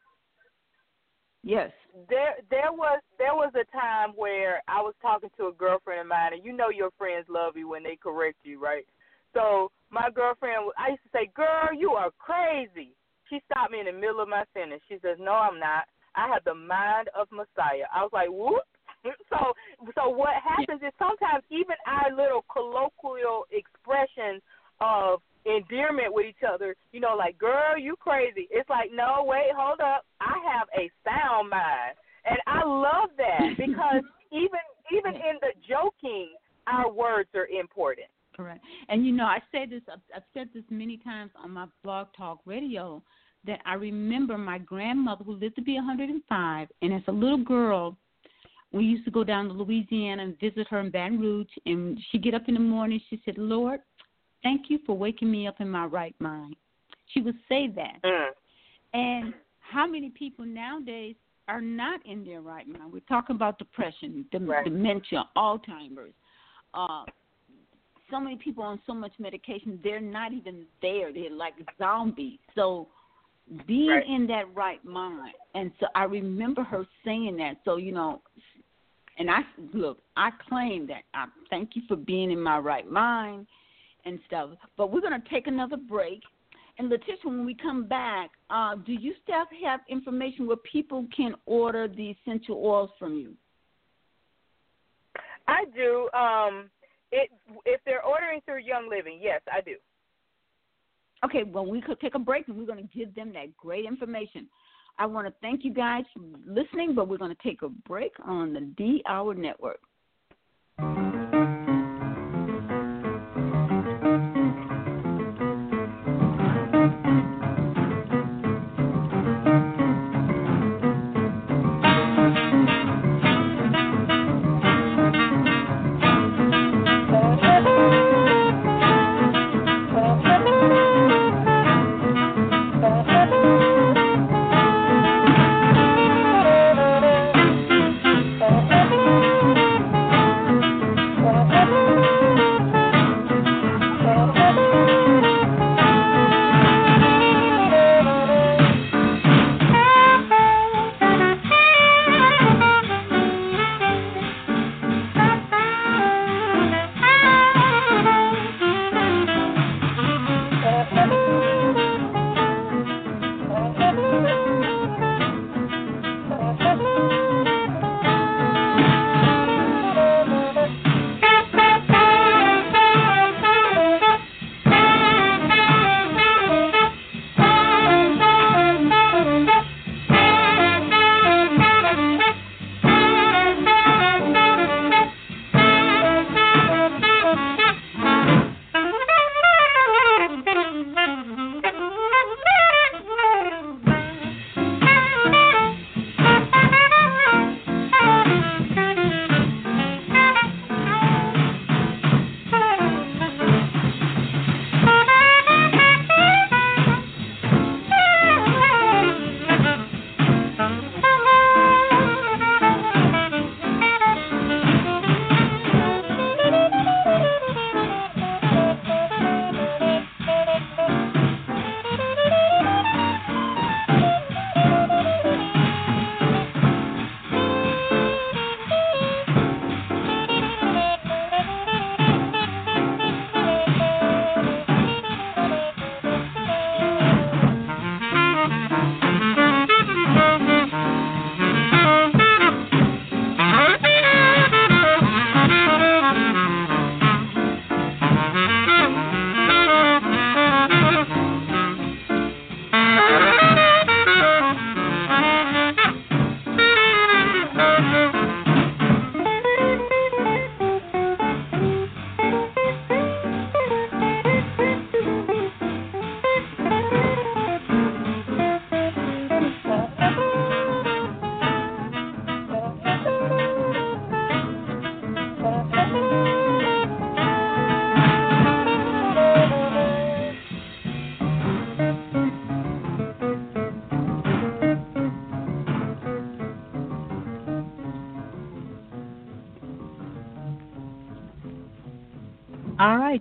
Yes. 1.43 1.71
There, 2.09 2.35
there 2.51 2.73
was 2.73 3.01
there 3.17 3.35
was 3.35 3.53
a 3.55 3.65
time 3.77 4.11
where 4.17 4.61
I 4.69 4.81
was 4.83 4.95
talking 5.01 5.31
to 5.37 5.47
a 5.47 5.53
girlfriend 5.53 6.01
of 6.01 6.07
mine, 6.07 6.33
and 6.35 6.45
you 6.45 6.53
know 6.53 6.69
your 6.69 6.91
friends 6.99 7.27
love 7.29 7.57
you 7.57 7.69
when 7.69 7.83
they 7.83 7.97
correct 7.97 8.39
you, 8.45 8.61
right? 8.63 8.87
So 9.35 9.71
my 9.91 10.11
girlfriend, 10.11 10.71
I 10.77 10.91
used 10.91 11.03
to 11.05 11.09
say, 11.13 11.27
"Girl, 11.35 11.73
you 11.73 11.93
are 11.93 12.11
crazy." 12.19 12.95
She 13.31 13.41
stopped 13.51 13.73
me 13.73 13.81
in 13.81 13.87
the 13.87 13.93
middle 13.93 14.21
of 14.21 14.29
my 14.29 14.45
sentence. 14.53 14.83
She 14.89 14.99
says, 14.99 15.19
"No, 15.19 15.33
I'm 15.33 15.59
not. 15.59 15.89
I 16.15 16.29
have 16.29 16.45
the 16.45 16.55
mind 16.55 17.09
of 17.15 17.31
Messiah." 17.31 17.87
I 17.95 18.03
was 18.03 18.13
like, 18.13 18.31
"Whoop." 18.31 18.65
So, 19.31 19.55
so 19.95 20.09
what 20.09 20.35
happens 20.43 20.83
is 20.83 20.93
sometimes 20.99 21.45
even 21.51 21.77
our 21.87 22.11
little 22.11 22.45
colloquial 22.53 23.47
expressions 23.53 24.43
of 24.81 25.23
endearment 25.45 26.13
with 26.13 26.27
each 26.27 26.45
other, 26.47 26.75
you 26.93 27.01
know, 27.01 27.15
like, 27.17 27.39
girl, 27.39 27.79
you 27.79 27.97
crazy. 27.97 28.49
It's 28.51 28.69
like, 28.69 28.91
no, 28.93 29.25
wait, 29.27 29.51
hold 29.57 29.81
up. 29.81 30.05
I 30.21 30.35
have 30.53 30.69
a 30.77 30.91
sound 31.05 31.51
mind. 31.51 31.97
And 32.25 32.39
I 32.47 32.65
love 32.65 33.11
that 33.17 33.57
because 33.57 34.03
even 34.33 34.61
even 34.91 35.15
in 35.15 35.37
the 35.41 35.53
joking, 35.69 36.31
our 36.67 36.91
words 36.91 37.29
are 37.35 37.47
important. 37.47 38.07
Correct. 38.35 38.65
And 38.89 39.05
you 39.05 39.13
know, 39.13 39.25
I 39.25 39.39
say 39.51 39.67
this. 39.67 39.83
I've, 39.93 40.01
I've 40.15 40.23
said 40.33 40.49
this 40.55 40.65
many 40.71 40.97
times 40.99 41.31
on 41.43 41.51
my 41.51 41.67
blog 41.83 42.09
talk 42.17 42.41
radio 42.47 43.03
that 43.47 43.61
I 43.67 43.75
remember 43.75 44.39
my 44.39 44.59
grandmother 44.59 45.25
who 45.25 45.35
lived 45.35 45.57
to 45.57 45.63
be 45.63 45.75
105, 45.75 46.69
and 46.83 46.93
as 46.93 47.03
a 47.09 47.13
little 47.13 47.43
girl, 47.43 47.97
we 48.73 48.85
used 48.85 49.05
to 49.07 49.11
go 49.11 49.25
down 49.25 49.49
to 49.49 49.55
Louisiana 49.55 50.23
and 50.23 50.39
visit 50.41 50.67
her 50.69 50.81
in 50.81 50.91
Baton 50.91 51.19
Rouge. 51.19 51.49
And 51.65 51.99
she'd 52.11 52.23
get 52.23 52.35
up 52.35 52.43
in 52.49 52.55
the 52.55 52.61
morning. 52.61 53.01
She 53.09 53.21
said, 53.25 53.39
"Lord, 53.39 53.81
thank 54.43 54.71
you 54.71 54.79
for 54.87 54.97
waking 54.97 55.31
me 55.31 55.47
up 55.47 55.61
in 55.61 55.69
my 55.69 55.85
right 55.87 56.15
mind." 56.21 56.57
She 57.09 57.21
would 57.21 57.39
say 57.49 57.69
that. 57.69 58.01
Mm. 58.05 58.29
And 58.95 59.35
how 59.61 59.87
many 59.87 60.11
people 60.11 60.45
nowadays 60.45 61.17
are 61.49 61.61
not 61.61 62.05
in 62.07 62.25
their 62.25 62.41
right 62.41 62.67
mind? 62.67 62.93
We're 62.93 63.01
talking 63.01 63.37
about 63.37 63.59
depression, 63.59 64.27
dem- 64.31 64.47
Right. 64.49 64.65
dementia, 64.65 65.29
Alzheimer's. 65.37 66.15
Uh, 66.75 67.05
so 68.11 68.21
many 68.21 68.37
people 68.37 68.63
on 68.65 68.81
so 68.87 68.95
much 68.95 69.13
medication, 69.19 69.79
they're 69.83 70.01
not 70.01 70.33
even 70.33 70.67
there. 70.81 71.13
They're 71.13 71.31
like 71.31 71.55
zombies. 71.79 72.39
So 72.55 72.89
being 73.67 73.91
Right. 73.91 74.07
in 74.07 74.27
that 74.27 74.55
right 74.55 74.83
mind. 74.85 75.35
And 75.55 75.73
so 75.81 75.87
I 75.95 76.05
remember 76.05 76.63
her 76.63 76.87
saying 77.05 77.37
that. 77.37 77.59
So, 77.65 77.77
you 77.77 77.93
know, 77.93 78.23
and 79.19 79.31
I 79.31 79.45
look, 79.73 80.03
I 80.17 80.31
claim 80.31 80.87
that. 80.87 81.05
I 81.15 81.27
thank 81.51 81.75
you 81.75 81.83
for 81.89 81.97
being 81.97 82.31
in 82.31 82.41
my 82.41 82.59
right 82.59 82.89
mind 82.91 83.47
and 84.05 84.19
stuff. 84.27 84.51
But 84.77 84.93
we're 84.93 85.01
going 85.01 85.21
to 85.21 85.29
take 85.29 85.47
another 85.47 85.77
break. 85.77 86.21
And 86.79 86.91
Latissa, 86.91 87.25
when 87.25 87.45
we 87.45 87.55
come 87.55 87.87
back, 87.87 88.31
uh, 88.51 88.77
do 88.77 88.93
you 88.93 89.15
still 89.23 89.45
have 89.65 89.81
information 89.89 90.47
where 90.47 90.57
people 90.71 91.07
can 91.17 91.35
order 91.47 91.89
the 91.89 92.11
essential 92.11 92.63
oils 92.65 92.91
from 92.99 93.17
you? 93.17 93.35
I 95.49 95.65
do. 95.75 96.09
Um, 96.17 96.71
it 97.11 97.31
if 97.65 97.81
they're 97.85 98.05
ordering 98.05 98.41
through 98.45 98.61
Young 98.61 98.89
Living, 98.89 99.19
yes, 99.21 99.41
I 99.53 99.61
do. 99.63 99.77
Okay, 101.25 101.43
well, 101.43 101.67
we 101.67 101.81
could 101.81 101.99
take 102.01 102.15
a 102.15 102.19
break 102.19 102.47
and 102.47 102.57
we're 102.57 102.67
going 102.67 102.87
to 102.87 102.99
give 102.99 103.15
them 103.15 103.33
that 103.33 103.57
great 103.57 103.85
information. 103.85 104.47
I 104.99 105.07
want 105.07 105.27
to 105.27 105.35
thank 105.41 105.65
you 105.65 105.73
guys 105.73 106.05
for 106.13 106.23
listening, 106.47 106.95
but 106.95 107.09
we're 107.09 107.19
going 107.19 107.35
to 107.35 107.43
take 107.43 107.63
a 107.63 107.69
break 107.69 108.13
on 108.25 108.53
the 108.53 108.61
D 108.77 109.03
Hour 109.09 109.35
Network. 109.35 109.81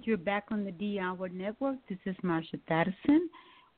You're 0.08 0.16
back 0.16 0.46
on 0.52 0.64
the 0.64 0.72
D 0.72 1.00
Hour 1.00 1.28
Network. 1.28 1.76
This 1.90 1.98
is 2.06 2.16
Marsha 2.24 2.58
Thadison 2.72 3.28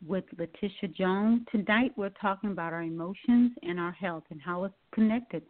with 0.06 0.26
Latissa 0.38 0.96
Jones. 0.96 1.42
Tonight 1.52 1.92
we're 1.96 2.12
talking 2.22 2.52
about 2.52 2.72
our 2.72 2.84
emotions 2.84 3.54
and 3.64 3.80
our 3.80 3.94
health 3.94 4.26
and 4.30 4.40
how 4.40 4.64
it's 4.66 4.76
connected 4.94 5.42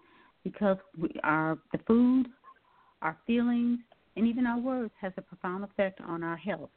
because 0.46 0.78
we 0.98 1.10
are 1.22 1.58
the 1.74 1.80
food, 1.80 2.28
our 3.02 3.18
feelings, 3.28 3.80
and 4.16 4.26
even 4.26 4.46
our 4.46 4.58
words 4.58 4.94
has 5.02 5.12
a 5.18 5.22
profound 5.22 5.66
effect 5.66 6.00
on 6.00 6.24
our 6.24 6.38
health. 6.38 6.70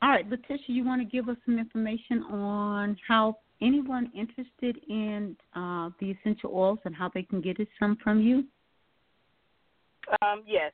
All 0.00 0.08
right, 0.08 0.26
Latissa, 0.30 0.68
you 0.68 0.86
want 0.86 1.02
to 1.02 1.04
give 1.04 1.28
us 1.28 1.36
some 1.44 1.58
information 1.58 2.22
on 2.32 2.96
how 3.06 3.36
anyone 3.60 4.10
interested 4.16 4.80
in 4.88 5.36
uh, 5.54 5.90
the 6.00 6.12
essential 6.12 6.52
oils 6.54 6.78
and 6.86 6.96
how 6.96 7.10
they 7.12 7.24
can 7.24 7.42
get 7.42 7.60
it 7.60 7.68
some 7.78 7.98
from 8.02 8.22
you? 8.22 8.44
Um, 10.22 10.42
yes. 10.46 10.72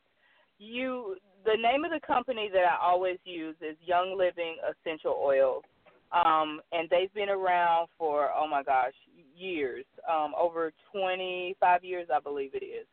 You 0.63 1.17
the 1.45 1.57
name 1.61 1.85
of 1.85 1.91
the 1.91 2.07
company 2.07 2.49
that 2.53 2.65
I 2.65 2.77
always 2.81 3.19
use 3.25 3.57
is 3.61 3.77
Young 3.85 4.17
Living 4.17 4.57
Essential 4.71 5.21
Oils. 5.21 5.65
Um, 6.13 6.61
and 6.71 6.89
they've 6.89 7.13
been 7.15 7.31
around 7.31 7.89
for 7.99 8.31
oh 8.37 8.47
my 8.47 8.63
gosh, 8.63 8.93
years. 9.37 9.85
Um, 10.09 10.35
over 10.41 10.73
twenty 10.93 11.57
five 11.59 11.83
years 11.83 12.07
I 12.15 12.21
believe 12.21 12.53
it 12.55 12.65
is. 12.65 12.87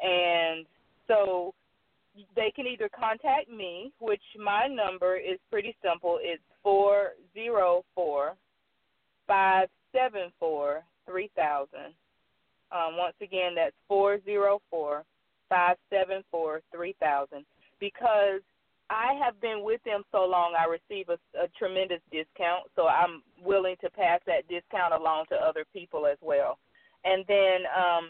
And 0.00 0.64
so 1.06 1.52
they 2.34 2.50
can 2.56 2.66
either 2.66 2.88
contact 2.98 3.50
me, 3.50 3.92
which 3.98 4.22
my 4.42 4.66
number 4.66 5.16
is 5.16 5.38
pretty 5.50 5.76
simple. 5.84 6.18
It's 6.22 6.42
four 6.62 7.10
zero 7.34 7.84
four 7.94 8.36
five 9.26 9.68
seven 9.92 10.32
four 10.40 10.82
three 11.06 11.30
thousand. 11.36 11.92
Um, 12.70 12.96
once 12.96 13.16
again, 13.20 13.54
that's 13.54 13.76
four 13.86 14.18
zero 14.24 14.62
four 14.70 15.04
five 15.52 15.76
seven 15.90 16.22
four 16.30 16.62
three 16.74 16.94
thousand. 16.98 17.44
Because 17.78 18.40
I 18.90 19.08
have 19.22 19.40
been 19.40 19.60
with 19.62 19.82
them 19.84 20.02
so 20.12 20.24
long, 20.24 20.54
I 20.58 20.66
receive 20.68 21.08
a, 21.08 21.18
a 21.38 21.48
tremendous 21.58 22.00
discount. 22.10 22.64
So 22.76 22.88
I'm 22.88 23.22
willing 23.42 23.76
to 23.82 23.90
pass 23.90 24.20
that 24.26 24.48
discount 24.48 24.92
along 24.94 25.26
to 25.30 25.36
other 25.36 25.64
people 25.72 26.06
as 26.06 26.18
well. 26.20 26.58
And 27.04 27.24
then 27.26 27.58
um, 27.76 28.04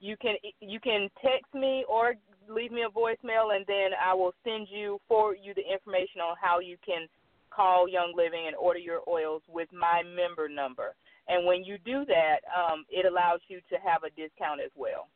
you 0.00 0.16
can 0.16 0.34
you 0.60 0.78
can 0.80 1.08
text 1.22 1.52
me 1.54 1.84
or 1.88 2.14
leave 2.48 2.72
me 2.72 2.82
a 2.82 2.90
voicemail, 2.90 3.56
and 3.56 3.64
then 3.66 3.90
I 4.02 4.12
will 4.14 4.34
send 4.44 4.68
you 4.70 5.00
forward 5.08 5.38
you 5.42 5.54
the 5.54 5.66
information 5.66 6.20
on 6.20 6.36
how 6.40 6.60
you 6.60 6.76
can 6.84 7.08
call 7.50 7.88
Young 7.88 8.12
Living 8.14 8.44
and 8.46 8.56
order 8.56 8.80
your 8.80 9.00
oils 9.08 9.42
with 9.48 9.68
my 9.72 10.02
member 10.02 10.48
number. 10.48 10.94
And 11.28 11.46
when 11.46 11.64
you 11.64 11.78
do 11.78 12.04
that, 12.04 12.38
um, 12.52 12.84
it 12.90 13.06
allows 13.06 13.40
you 13.48 13.60
to 13.70 13.76
have 13.80 14.02
a 14.04 14.10
discount 14.10 14.60
as 14.60 14.70
well. 14.76 15.08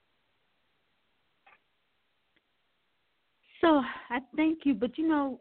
So 3.60 3.82
I 4.10 4.20
thank 4.36 4.60
you, 4.64 4.74
but 4.74 4.96
you 4.98 5.08
know, 5.08 5.40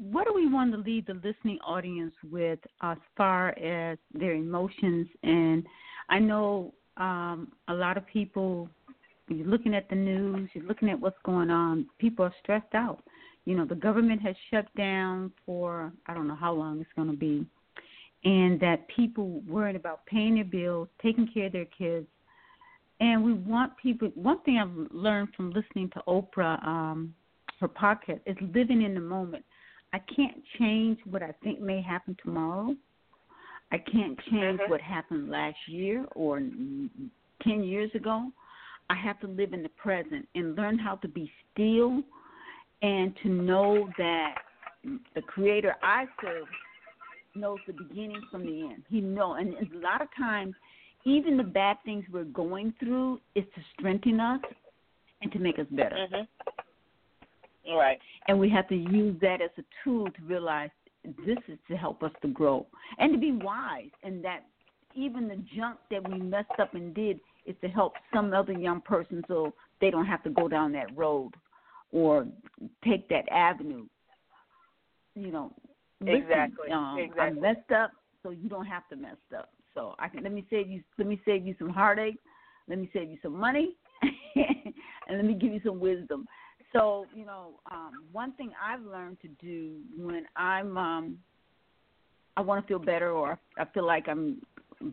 what 0.00 0.26
do 0.26 0.32
we 0.34 0.48
want 0.48 0.72
to 0.72 0.78
leave 0.78 1.06
the 1.06 1.14
listening 1.14 1.58
audience 1.66 2.14
with 2.30 2.58
as 2.82 2.96
far 3.16 3.50
as 3.58 3.98
their 4.14 4.32
emotions? 4.32 5.06
And 5.22 5.66
I 6.08 6.18
know 6.18 6.72
um, 6.96 7.52
a 7.68 7.74
lot 7.74 7.96
of 7.96 8.06
people 8.06 8.68
you're 9.28 9.46
looking 9.46 9.74
at 9.74 9.88
the 9.88 9.96
news, 9.96 10.48
you're 10.54 10.64
looking 10.64 10.88
at 10.88 11.00
what's 11.00 11.18
going 11.24 11.50
on, 11.50 11.86
people 11.98 12.24
are 12.24 12.34
stressed 12.42 12.74
out. 12.74 13.02
You 13.44 13.56
know, 13.56 13.64
the 13.64 13.74
government 13.74 14.22
has 14.22 14.34
shut 14.50 14.66
down 14.76 15.32
for 15.44 15.92
I 16.06 16.14
don't 16.14 16.28
know 16.28 16.36
how 16.36 16.52
long 16.52 16.80
it's 16.80 16.90
going 16.96 17.10
to 17.10 17.16
be, 17.16 17.46
and 18.24 18.58
that 18.60 18.86
people 18.88 19.42
worried 19.48 19.76
about 19.76 20.06
paying 20.06 20.36
their 20.36 20.44
bills, 20.44 20.88
taking 21.02 21.28
care 21.32 21.46
of 21.46 21.52
their 21.52 21.66
kids, 21.66 22.06
and 23.00 23.22
we 23.22 23.32
want 23.34 23.76
people. 23.76 24.10
One 24.14 24.40
thing 24.42 24.58
I've 24.58 24.92
learned 24.92 25.28
from 25.36 25.50
listening 25.50 25.90
to 25.90 26.02
Oprah, 26.08 26.64
um, 26.66 27.14
her 27.60 27.68
podcast, 27.68 28.20
is 28.26 28.36
living 28.54 28.82
in 28.82 28.94
the 28.94 29.00
moment. 29.00 29.44
I 29.92 30.00
can't 30.14 30.42
change 30.58 30.98
what 31.08 31.22
I 31.22 31.32
think 31.42 31.60
may 31.60 31.80
happen 31.80 32.16
tomorrow. 32.22 32.74
I 33.72 33.78
can't 33.78 34.18
change 34.30 34.60
mm-hmm. 34.60 34.70
what 34.70 34.80
happened 34.80 35.30
last 35.30 35.56
year 35.66 36.06
or 36.14 36.40
ten 37.42 37.62
years 37.64 37.90
ago 37.94 38.30
I 38.88 38.94
have 38.94 39.20
to 39.20 39.26
live 39.26 39.52
in 39.52 39.62
the 39.62 39.68
present 39.70 40.28
and 40.34 40.54
learn 40.54 40.78
how 40.78 40.96
to 40.96 41.08
be 41.08 41.30
still 41.52 42.02
and 42.82 43.14
to 43.22 43.28
know 43.28 43.88
that 43.98 44.34
the 45.14 45.22
creator 45.22 45.74
I 45.82 46.04
serve 46.22 46.46
knows 47.34 47.58
the 47.66 47.72
beginning 47.72 48.22
from 48.30 48.46
the 48.46 48.62
end. 48.62 48.84
He 48.88 49.00
know 49.00 49.34
and 49.34 49.54
a 49.54 49.78
lot 49.78 50.00
of 50.00 50.08
times 50.16 50.54
even 51.04 51.36
the 51.36 51.44
bad 51.44 51.76
things 51.84 52.04
we're 52.12 52.24
going 52.24 52.74
through 52.78 53.20
is 53.34 53.44
to 53.54 53.60
strengthen 53.78 54.20
us 54.20 54.40
and 55.22 55.32
to 55.32 55.38
make 55.38 55.58
us 55.58 55.66
better. 55.70 55.96
Mm-hmm. 55.96 56.50
Right. 57.68 57.98
And 58.28 58.38
we 58.38 58.48
have 58.50 58.68
to 58.68 58.76
use 58.76 59.16
that 59.20 59.40
as 59.40 59.50
a 59.58 59.62
tool 59.82 60.06
to 60.06 60.22
realize 60.24 60.70
this 61.24 61.38
is 61.48 61.58
to 61.68 61.76
help 61.76 62.02
us 62.02 62.12
to 62.22 62.28
grow 62.28 62.66
and 62.98 63.12
to 63.12 63.18
be 63.18 63.32
wise 63.32 63.90
and 64.02 64.24
that 64.24 64.40
even 64.94 65.28
the 65.28 65.36
junk 65.56 65.78
that 65.90 66.08
we 66.08 66.18
messed 66.18 66.58
up 66.58 66.74
and 66.74 66.94
did 66.94 67.20
is 67.44 67.54
to 67.60 67.68
help 67.68 67.92
some 68.12 68.32
other 68.32 68.52
young 68.52 68.80
person 68.80 69.22
so 69.28 69.52
they 69.80 69.90
don't 69.90 70.06
have 70.06 70.22
to 70.24 70.30
go 70.30 70.48
down 70.48 70.72
that 70.72 70.96
road 70.96 71.32
or 71.92 72.26
take 72.84 73.08
that 73.08 73.28
avenue. 73.30 73.86
You 75.14 75.30
know, 75.30 75.52
listen, 76.00 76.22
exactly. 76.22 76.70
Um, 76.72 76.98
exactly. 76.98 77.22
I 77.22 77.30
messed 77.30 77.70
up, 77.70 77.92
so 78.22 78.30
you 78.30 78.48
don't 78.48 78.66
have 78.66 78.88
to 78.88 78.96
mess 78.96 79.16
up. 79.36 79.50
So 79.74 79.94
I 79.98 80.08
can 80.08 80.22
let 80.22 80.32
me 80.32 80.44
save 80.50 80.68
you. 80.68 80.82
Let 80.98 81.06
me 81.06 81.20
save 81.24 81.46
you 81.46 81.54
some 81.58 81.70
heartache. 81.70 82.18
Let 82.68 82.78
me 82.78 82.90
save 82.92 83.10
you 83.10 83.18
some 83.22 83.38
money, 83.38 83.76
and 84.02 85.16
let 85.16 85.24
me 85.24 85.34
give 85.34 85.52
you 85.52 85.60
some 85.64 85.78
wisdom. 85.78 86.26
So 86.76 87.06
you 87.14 87.24
know, 87.24 87.54
um, 87.70 88.04
one 88.12 88.32
thing 88.32 88.52
I've 88.62 88.84
learned 88.84 89.18
to 89.22 89.28
do 89.28 89.76
when 89.96 90.26
I'm 90.36 90.76
um, 90.76 91.18
I 92.36 92.42
want 92.42 92.62
to 92.62 92.68
feel 92.68 92.78
better 92.78 93.10
or 93.12 93.38
I 93.58 93.64
feel 93.72 93.86
like 93.86 94.08
I'm 94.08 94.42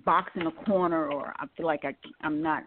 box 0.06 0.32
in 0.36 0.48
a 0.48 0.52
corner 0.52 1.12
or 1.12 1.34
I 1.38 1.46
feel 1.58 1.66
like 1.66 1.84
I, 1.84 1.94
I'm 2.22 2.42
not 2.42 2.64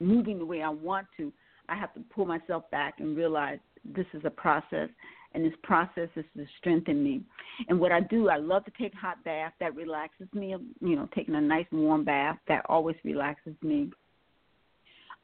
moving 0.00 0.38
the 0.38 0.44
way 0.44 0.62
I 0.62 0.68
want 0.68 1.06
to, 1.16 1.32
I 1.68 1.76
have 1.76 1.94
to 1.94 2.00
pull 2.12 2.26
myself 2.26 2.68
back 2.70 2.94
and 2.98 3.16
realize 3.16 3.58
this 3.84 4.06
is 4.12 4.22
a 4.24 4.30
process 4.30 4.88
and 5.34 5.44
this 5.44 5.52
process 5.62 6.08
is 6.16 6.24
to 6.36 6.46
strengthen 6.58 7.04
me. 7.04 7.20
And 7.68 7.78
what 7.78 7.92
I 7.92 8.00
do, 8.00 8.28
I 8.28 8.38
love 8.38 8.64
to 8.64 8.72
take 8.80 8.94
hot 8.94 9.22
bath. 9.24 9.52
That 9.60 9.76
relaxes 9.76 10.26
me. 10.32 10.56
You 10.80 10.96
know, 10.96 11.08
taking 11.14 11.34
a 11.34 11.40
nice 11.40 11.66
warm 11.70 12.04
bath 12.04 12.38
that 12.48 12.64
always 12.68 12.96
relaxes 13.04 13.54
me. 13.62 13.90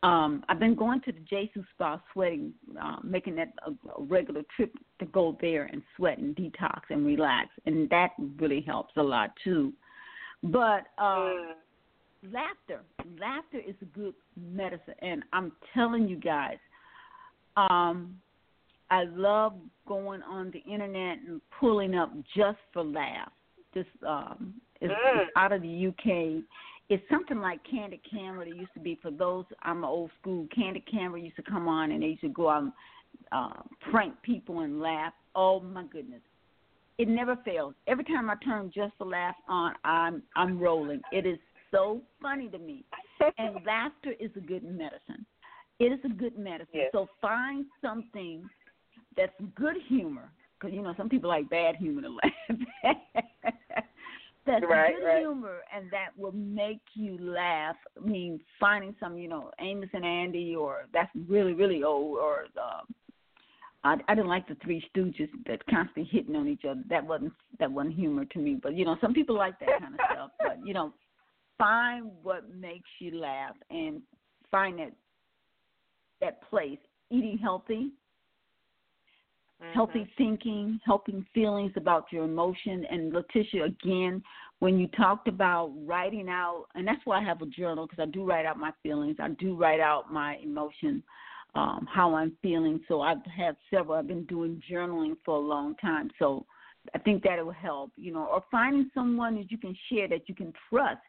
Um, 0.04 0.44
I've 0.50 0.58
been 0.58 0.74
going 0.74 1.00
to 1.06 1.12
the 1.12 1.20
Jason 1.20 1.66
Spa, 1.74 1.98
sweating, 2.12 2.52
uh, 2.80 2.96
making 3.02 3.36
that 3.36 3.54
a, 3.66 3.70
a 3.70 4.04
regular 4.04 4.42
trip 4.54 4.74
to 4.98 5.06
go 5.06 5.38
there 5.40 5.64
and 5.72 5.80
sweat 5.96 6.18
and 6.18 6.36
detox 6.36 6.80
and 6.90 7.06
relax, 7.06 7.48
and 7.64 7.88
that 7.88 8.10
really 8.38 8.60
helps 8.60 8.92
a 8.98 9.02
lot 9.02 9.30
too. 9.42 9.72
But 10.42 10.88
uh, 10.98 11.30
mm. 11.30 11.52
laughter, 12.30 12.82
laughter 13.18 13.60
is 13.66 13.76
a 13.80 13.86
good 13.86 14.12
medicine, 14.38 14.94
and 15.00 15.22
I'm 15.32 15.52
telling 15.72 16.06
you 16.06 16.16
guys, 16.16 16.58
um, 17.56 18.16
I 18.90 19.04
love 19.04 19.54
going 19.88 20.22
on 20.22 20.50
the 20.50 20.62
internet 20.70 21.18
and 21.26 21.40
pulling 21.58 21.94
up 21.94 22.12
just 22.36 22.58
for 22.74 22.84
laughs. 22.84 23.32
This 23.72 23.86
um, 24.06 24.52
is, 24.82 24.90
mm. 24.90 25.22
is 25.22 25.28
out 25.34 25.52
of 25.52 25.62
the 25.62 25.86
UK. 25.86 26.44
It's 26.90 27.02
something 27.10 27.38
like 27.38 27.60
Candid 27.68 28.00
Camera. 28.10 28.44
That 28.44 28.56
used 28.56 28.74
to 28.74 28.80
be 28.80 28.98
for 29.00 29.10
those. 29.10 29.44
I'm 29.62 29.84
old 29.84 30.10
school. 30.20 30.46
Candid 30.54 30.90
Camera 30.90 31.20
used 31.20 31.36
to 31.36 31.42
come 31.42 31.68
on, 31.68 31.92
and 31.92 32.02
they 32.02 32.08
used 32.08 32.20
to 32.22 32.28
go 32.28 32.50
out 32.50 32.62
and 32.62 32.72
uh, 33.32 33.62
prank 33.90 34.14
people 34.22 34.60
and 34.60 34.80
laugh. 34.80 35.12
Oh 35.34 35.60
my 35.60 35.84
goodness! 35.84 36.20
it 36.98 37.08
never 37.08 37.36
fails. 37.44 37.74
Every 37.86 38.04
time 38.04 38.30
I 38.30 38.34
turn 38.44 38.70
just 38.74 38.92
for 38.98 39.06
laugh 39.06 39.34
on, 39.48 39.74
I'm 39.84 40.22
I'm 40.36 40.58
rolling. 40.58 41.00
It 41.12 41.26
is 41.26 41.38
so 41.70 42.00
funny 42.22 42.48
to 42.48 42.58
me, 42.58 42.84
and 43.38 43.56
laughter 43.66 44.12
is 44.20 44.30
a 44.36 44.40
good 44.40 44.64
medicine. 44.64 45.26
It 45.80 45.86
is 45.86 45.98
a 46.04 46.08
good 46.08 46.38
medicine. 46.38 46.68
Yes. 46.72 46.90
So 46.92 47.08
find 47.20 47.66
something 47.82 48.48
that's 49.16 49.32
good 49.56 49.76
humor, 49.88 50.30
because 50.58 50.74
you 50.74 50.82
know 50.82 50.94
some 50.96 51.08
people 51.08 51.28
like 51.28 51.48
bad 51.50 51.76
humor 51.76 52.02
to 52.02 52.08
laugh. 52.84 53.24
That's 54.46 54.64
right, 54.68 54.94
good 54.94 55.06
right. 55.06 55.18
humor 55.20 55.60
and 55.74 55.90
that 55.90 56.08
will 56.16 56.32
make 56.32 56.80
you 56.94 57.18
laugh. 57.20 57.76
I 57.96 58.04
mean, 58.04 58.40
finding 58.60 58.94
some, 59.00 59.16
you 59.16 59.28
know, 59.28 59.50
Amos 59.60 59.88
and 59.92 60.04
Andy, 60.04 60.54
or 60.54 60.86
that's 60.92 61.10
really 61.28 61.54
really 61.54 61.82
old, 61.82 62.18
or 62.18 62.46
um, 62.62 62.86
I, 63.84 63.96
I 64.08 64.14
didn't 64.14 64.28
like 64.28 64.48
the 64.48 64.56
Three 64.62 64.84
Stooges 64.94 65.28
that 65.46 65.64
constantly 65.66 66.04
hitting 66.10 66.36
on 66.36 66.48
each 66.48 66.64
other. 66.68 66.82
That 66.88 67.06
wasn't 67.06 67.32
that 67.58 67.70
wasn't 67.70 67.94
humor 67.94 68.24
to 68.24 68.38
me. 68.38 68.58
But 68.60 68.74
you 68.74 68.84
know, 68.84 68.96
some 69.00 69.14
people 69.14 69.36
like 69.36 69.58
that 69.60 69.80
kind 69.80 69.94
of 69.94 70.00
stuff. 70.12 70.30
But 70.38 70.58
you 70.64 70.74
know, 70.74 70.92
find 71.58 72.10
what 72.22 72.54
makes 72.54 72.88
you 72.98 73.18
laugh 73.18 73.54
and 73.70 74.02
find 74.50 74.78
that 74.78 74.92
that 76.20 76.48
place. 76.48 76.78
Eating 77.10 77.38
healthy, 77.38 77.90
mm-hmm. 79.62 79.72
healthy 79.72 80.08
thinking, 80.16 80.80
helping 80.84 81.24
feelings 81.34 81.72
about 81.76 82.06
your 82.10 82.24
emotion. 82.24 82.84
And 82.90 83.12
Latissa, 83.12 83.66
again, 83.66 84.22
when 84.60 84.78
you 84.78 84.86
talked 84.88 85.28
about 85.28 85.72
writing 85.84 86.28
out, 86.28 86.66
and 86.74 86.86
that's 86.86 87.00
why 87.04 87.20
I 87.20 87.24
have 87.24 87.42
a 87.42 87.46
journal 87.46 87.86
because 87.86 88.02
I 88.02 88.10
do 88.10 88.24
write 88.24 88.46
out 88.46 88.58
my 88.58 88.72
feelings. 88.82 89.16
I 89.20 89.28
do 89.30 89.56
write 89.56 89.80
out 89.80 90.12
my 90.12 90.36
emotion, 90.42 91.02
um, 91.54 91.86
how 91.92 92.14
I'm 92.14 92.32
feeling. 92.42 92.80
So 92.88 93.00
I've 93.00 93.24
had 93.26 93.56
several. 93.72 93.98
I've 93.98 94.08
been 94.08 94.24
doing 94.24 94.62
journaling 94.70 95.16
for 95.24 95.36
a 95.36 95.40
long 95.40 95.74
time. 95.76 96.10
So 96.18 96.46
I 96.94 96.98
think 96.98 97.22
that 97.24 97.44
will 97.44 97.52
help. 97.52 97.92
You 97.96 98.12
know, 98.12 98.26
or 98.26 98.42
finding 98.50 98.90
someone 98.94 99.36
that 99.36 99.50
you 99.50 99.58
can 99.58 99.76
share 99.90 100.08
that 100.08 100.28
you 100.28 100.34
can 100.34 100.52
trust 100.70 101.00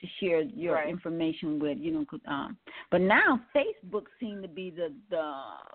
to 0.00 0.06
share 0.20 0.42
your 0.42 0.74
right. 0.74 0.88
information 0.88 1.58
with. 1.58 1.78
You 1.78 1.92
know, 1.92 2.06
um, 2.26 2.56
but 2.90 3.00
now 3.00 3.40
Facebook 3.54 4.04
seems 4.20 4.42
to 4.42 4.48
be 4.48 4.70
the 4.70 4.92
the 5.10 5.32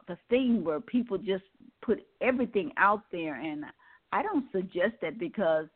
the 0.07 0.17
thing 0.29 0.63
where 0.63 0.79
people 0.79 1.17
just 1.17 1.43
put 1.81 1.99
everything 2.21 2.71
out 2.77 3.03
there, 3.11 3.35
and 3.35 3.65
I 4.11 4.23
don't 4.23 4.45
suggest 4.51 4.93
that 5.01 5.19
because 5.19 5.67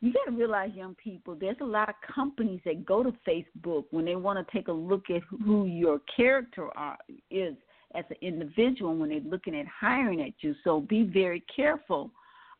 you 0.00 0.12
got 0.12 0.24
to 0.24 0.36
realize, 0.36 0.70
young 0.74 0.96
people, 0.96 1.36
there's 1.38 1.56
a 1.60 1.64
lot 1.64 1.88
of 1.88 1.94
companies 2.12 2.60
that 2.64 2.84
go 2.84 3.04
to 3.04 3.14
Facebook 3.26 3.84
when 3.92 4.04
they 4.04 4.16
want 4.16 4.36
to 4.36 4.52
take 4.52 4.66
a 4.66 4.72
look 4.72 5.04
at 5.10 5.22
who 5.44 5.66
your 5.66 6.00
character 6.16 6.76
are, 6.76 6.98
is 7.30 7.54
as 7.94 8.04
an 8.10 8.16
individual 8.20 8.96
when 8.96 9.10
they're 9.10 9.20
looking 9.20 9.54
at 9.54 9.66
hiring 9.66 10.20
at 10.22 10.32
you. 10.40 10.56
So 10.64 10.80
be 10.80 11.04
very 11.04 11.44
careful 11.54 12.10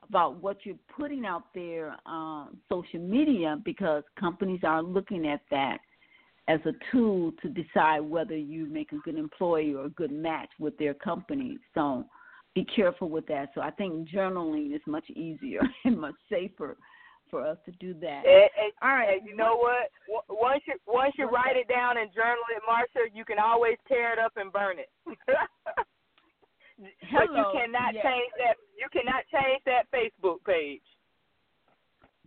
about 0.08 0.42
what 0.42 0.58
you're 0.64 0.76
putting 0.96 1.24
out 1.24 1.44
there 1.54 1.96
on 2.06 2.56
social 2.68 3.00
media 3.00 3.58
because 3.64 4.02
companies 4.18 4.60
are 4.64 4.82
looking 4.82 5.26
at 5.26 5.40
that 5.50 5.78
as 6.48 6.60
a 6.66 6.72
tool 6.90 7.32
to 7.40 7.48
decide 7.48 8.00
whether 8.00 8.36
you 8.36 8.66
make 8.66 8.92
a 8.92 8.98
good 9.04 9.16
employee 9.16 9.74
or 9.74 9.86
a 9.86 9.90
good 9.90 10.10
match 10.10 10.48
with 10.58 10.76
their 10.78 10.94
company. 10.94 11.58
So 11.74 12.04
be 12.54 12.64
careful 12.64 13.08
with 13.08 13.26
that. 13.28 13.50
So 13.54 13.60
I 13.60 13.70
think 13.70 14.08
journaling 14.08 14.74
is 14.74 14.82
much 14.86 15.08
easier 15.10 15.60
and 15.84 15.98
much 15.98 16.14
safer 16.28 16.76
for 17.30 17.46
us 17.46 17.56
to 17.64 17.72
do 17.80 17.94
that. 17.94 18.22
And, 18.26 18.50
and, 18.60 18.72
All 18.82 18.90
right. 18.90 19.22
You 19.24 19.34
know 19.36 19.56
what? 19.56 19.90
Once 20.28 20.62
you 20.66 20.74
once 20.86 21.14
you 21.16 21.26
write 21.28 21.56
it 21.56 21.66
down 21.68 21.96
and 21.96 22.12
journal 22.12 22.42
it, 22.54 22.62
Marsha, 22.68 23.08
you 23.14 23.24
can 23.24 23.38
always 23.38 23.76
tear 23.88 24.12
it 24.12 24.18
up 24.18 24.32
and 24.36 24.52
burn 24.52 24.76
it. 24.78 24.90
Hello. 27.00 27.26
But 27.26 27.36
you 27.36 27.60
cannot 27.60 27.94
yes. 27.94 28.04
change 28.04 28.30
that. 28.38 28.56
You 28.78 28.88
cannot 28.92 29.24
change 29.32 29.62
that 29.66 29.90
Facebook 29.92 30.44
page. 30.46 30.82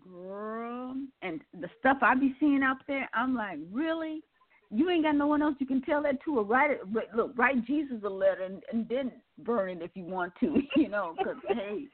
Girl, 0.07 0.95
and 1.23 1.41
the 1.60 1.68
stuff 1.80 1.98
I 2.02 2.14
be 2.14 2.36
seeing 2.40 2.61
out 2.61 2.77
there, 2.88 3.10
I'm 3.14 3.36
like, 3.36 3.57
really? 3.72 4.22
You 4.69 4.90
ain't 4.90 5.03
got 5.03 5.15
no 5.15 5.27
one 5.27 5.41
else 5.41 5.56
you 5.60 5.65
can 5.65 5.82
tell 5.82 6.03
that 6.03 6.23
to, 6.26 6.40
or 6.40 6.44
write 6.44 6.72
it. 6.72 6.82
Look, 7.15 7.34
write 7.36 7.65
Jesus 7.65 7.98
a 8.03 8.10
letter 8.10 8.44
and, 8.44 8.61
and 8.72 8.88
then 8.88 9.11
burn 9.40 9.69
it 9.69 9.82
if 9.82 9.91
you 9.95 10.03
want 10.03 10.34
to, 10.41 10.61
you 10.76 10.90
know, 10.90 11.15
because 11.18 11.38
hey, 11.48 11.86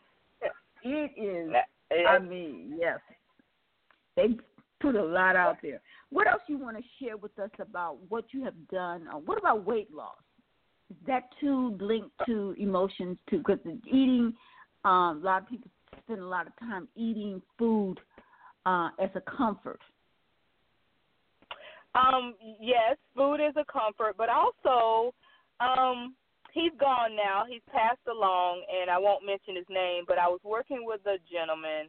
it 0.83 1.11
is 1.17 1.53
I 2.07 2.19
mean, 2.19 2.77
yes. 2.79 2.99
They 4.15 4.35
put 4.79 4.95
a 4.95 5.03
lot 5.03 5.35
out 5.35 5.57
there. 5.61 5.81
What 6.09 6.27
else 6.27 6.41
you 6.47 6.57
want 6.57 6.77
to 6.77 6.83
share 6.99 7.17
with 7.17 7.37
us 7.39 7.49
about 7.59 7.97
what 8.09 8.25
you 8.31 8.43
have 8.43 8.67
done? 8.69 9.07
What 9.25 9.37
about 9.37 9.65
weight 9.65 9.93
loss? 9.93 10.15
Is 10.91 10.97
that 11.07 11.29
too 11.39 11.77
linked 11.79 12.11
to 12.25 12.53
emotions 12.57 13.17
too? 13.29 13.37
Because 13.37 13.59
eating, 13.87 14.33
um, 14.83 15.21
a 15.21 15.21
lot 15.23 15.43
of 15.43 15.47
people 15.47 15.71
spend 16.03 16.19
a 16.19 16.25
lot 16.25 16.47
of 16.47 16.53
time 16.59 16.89
eating 16.97 17.41
food 17.57 17.95
uh, 18.65 18.89
as 18.99 19.09
a 19.15 19.21
comfort. 19.21 19.79
Um, 21.95 22.35
yes, 22.59 22.97
food 23.15 23.35
is 23.35 23.53
a 23.55 23.63
comfort, 23.71 24.15
but 24.17 24.27
also, 24.27 25.13
um, 25.61 26.13
he's 26.51 26.73
gone 26.77 27.15
now. 27.15 27.43
He's 27.47 27.61
passed 27.71 28.05
along, 28.09 28.63
and 28.67 28.89
I 28.89 28.97
won't 28.97 29.25
mention 29.25 29.55
his 29.55 29.65
name, 29.69 30.03
but 30.05 30.17
I 30.17 30.27
was 30.27 30.41
working 30.43 30.83
with 30.83 30.99
a 31.05 31.17
gentleman, 31.31 31.87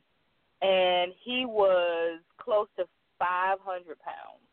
and 0.60 1.12
he 1.24 1.44
was 1.44 2.20
close 2.38 2.68
to 2.78 2.84
500 3.18 3.98
pounds. 3.98 4.46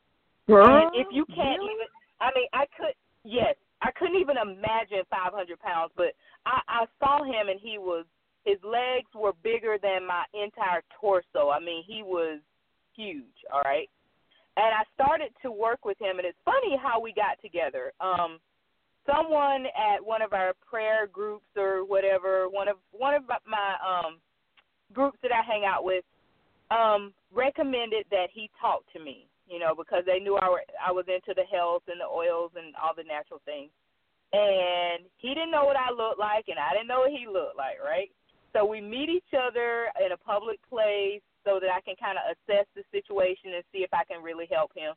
Girl, 0.48 0.66
and 0.66 0.90
if 0.96 1.08
you 1.12 1.26
can't 1.28 1.60
really? 1.60 1.74
even, 1.74 1.88
I 2.20 2.30
mean, 2.34 2.48
I 2.54 2.66
could, 2.76 2.96
yes, 3.24 3.56
I 3.82 3.92
couldn't 3.92 4.20
even 4.20 4.36
imagine 4.38 5.04
500 5.10 5.60
pounds, 5.60 5.92
but 5.96 6.14
I, 6.46 6.60
I 6.68 6.86
saw 7.00 7.24
him, 7.24 7.48
and 7.50 7.60
he 7.60 7.78
was, 7.78 8.06
his 8.46 8.58
legs 8.64 9.08
were 9.16 9.34
bigger 9.44 9.78
than 9.82 10.06
my 10.06 10.24
entire 10.34 10.84
torso. 11.00 11.50
I 11.50 11.60
mean, 11.60 11.84
he 11.88 12.04
was 12.04 12.40
huge, 12.96 13.40
all 13.54 13.62
right? 13.62 13.90
And 14.58 14.74
I 14.76 14.84
started 14.94 15.32
to 15.44 15.52
work 15.52 15.86
with 15.86 16.00
him, 16.00 16.20
and 16.20 16.28
it's 16.28 16.38
funny 16.44 16.76
how 16.82 17.00
we 17.00 17.14
got 17.14 17.40
together. 17.42 17.94
Um, 18.02 18.40
someone 19.06 19.66
at 19.68 20.04
one 20.04 20.22
of 20.22 20.34
our 20.34 20.54
prayer 20.70 21.08
groups 21.08 21.48
or 21.56 21.86
whatever, 21.86 22.48
one 22.50 22.68
of 22.68 22.76
one 22.92 23.14
of 23.14 23.24
my 23.24 23.76
um 23.80 24.18
groups 24.92 25.18
that 25.22 25.32
I 25.32 25.42
hang 25.46 25.64
out 25.66 25.84
with, 25.84 26.04
um, 26.72 27.14
recommended 27.34 28.06
that 28.12 28.28
he 28.34 28.50
talk 28.60 28.82
to 28.94 29.00
me, 29.00 29.28
you 29.50 29.60
know, 29.60 29.74
because 29.76 30.06
they 30.06 30.20
knew 30.20 30.38
I 30.38 30.50
were 30.50 30.64
I 30.78 30.92
was 30.92 31.06
into 31.10 31.34
the 31.34 31.48
health 31.50 31.84
and 31.90 32.00
the 32.00 32.06
oils 32.06 32.52
and 32.56 32.76
all 32.78 32.94
the 32.96 33.04
natural 33.04 33.42
things. 33.44 33.74
And 34.32 35.10
he 35.18 35.34
didn't 35.34 35.50
know 35.50 35.66
what 35.66 35.76
I 35.76 35.90
looked 35.90 36.22
like 36.22 36.46
and 36.48 36.62
I 36.62 36.72
didn't 36.78 36.88
know 36.88 37.02
what 37.02 37.12
he 37.12 37.26
looked 37.26 37.58
like, 37.58 37.82
right? 37.82 38.14
So 38.54 38.66
we 38.66 38.80
meet 38.80 39.10
each 39.10 39.34
other 39.34 39.90
in 39.98 40.14
a 40.14 40.18
public 40.22 40.62
place 40.70 41.26
so 41.42 41.58
that 41.58 41.74
I 41.74 41.82
can 41.82 41.98
kind 41.98 42.18
of 42.22 42.38
assess 42.38 42.70
the 42.78 42.86
situation 42.94 43.58
and 43.58 43.66
see 43.74 43.82
if 43.82 43.90
I 43.90 44.06
can 44.06 44.22
really 44.22 44.46
help 44.50 44.70
him 44.78 44.94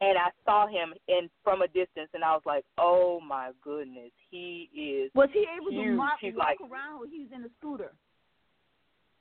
and 0.00 0.16
I 0.16 0.30
saw 0.44 0.66
him 0.66 0.94
in 1.08 1.28
from 1.44 1.62
a 1.62 1.68
distance, 1.68 2.08
and 2.14 2.24
I 2.24 2.32
was 2.32 2.42
like, 2.46 2.64
"Oh 2.78 3.20
my 3.20 3.52
goodness, 3.62 4.10
he 4.30 4.70
is." 4.74 5.10
Was 5.14 5.28
he 5.32 5.46
able 5.56 5.70
huge. 5.70 5.92
to 5.92 5.96
walk, 5.96 6.18
He's 6.20 6.34
walk 6.34 6.46
like, 6.48 6.70
around, 6.70 7.02
or 7.02 7.06
he 7.06 7.20
was 7.20 7.28
in 7.34 7.44
a 7.44 7.50
scooter? 7.58 7.92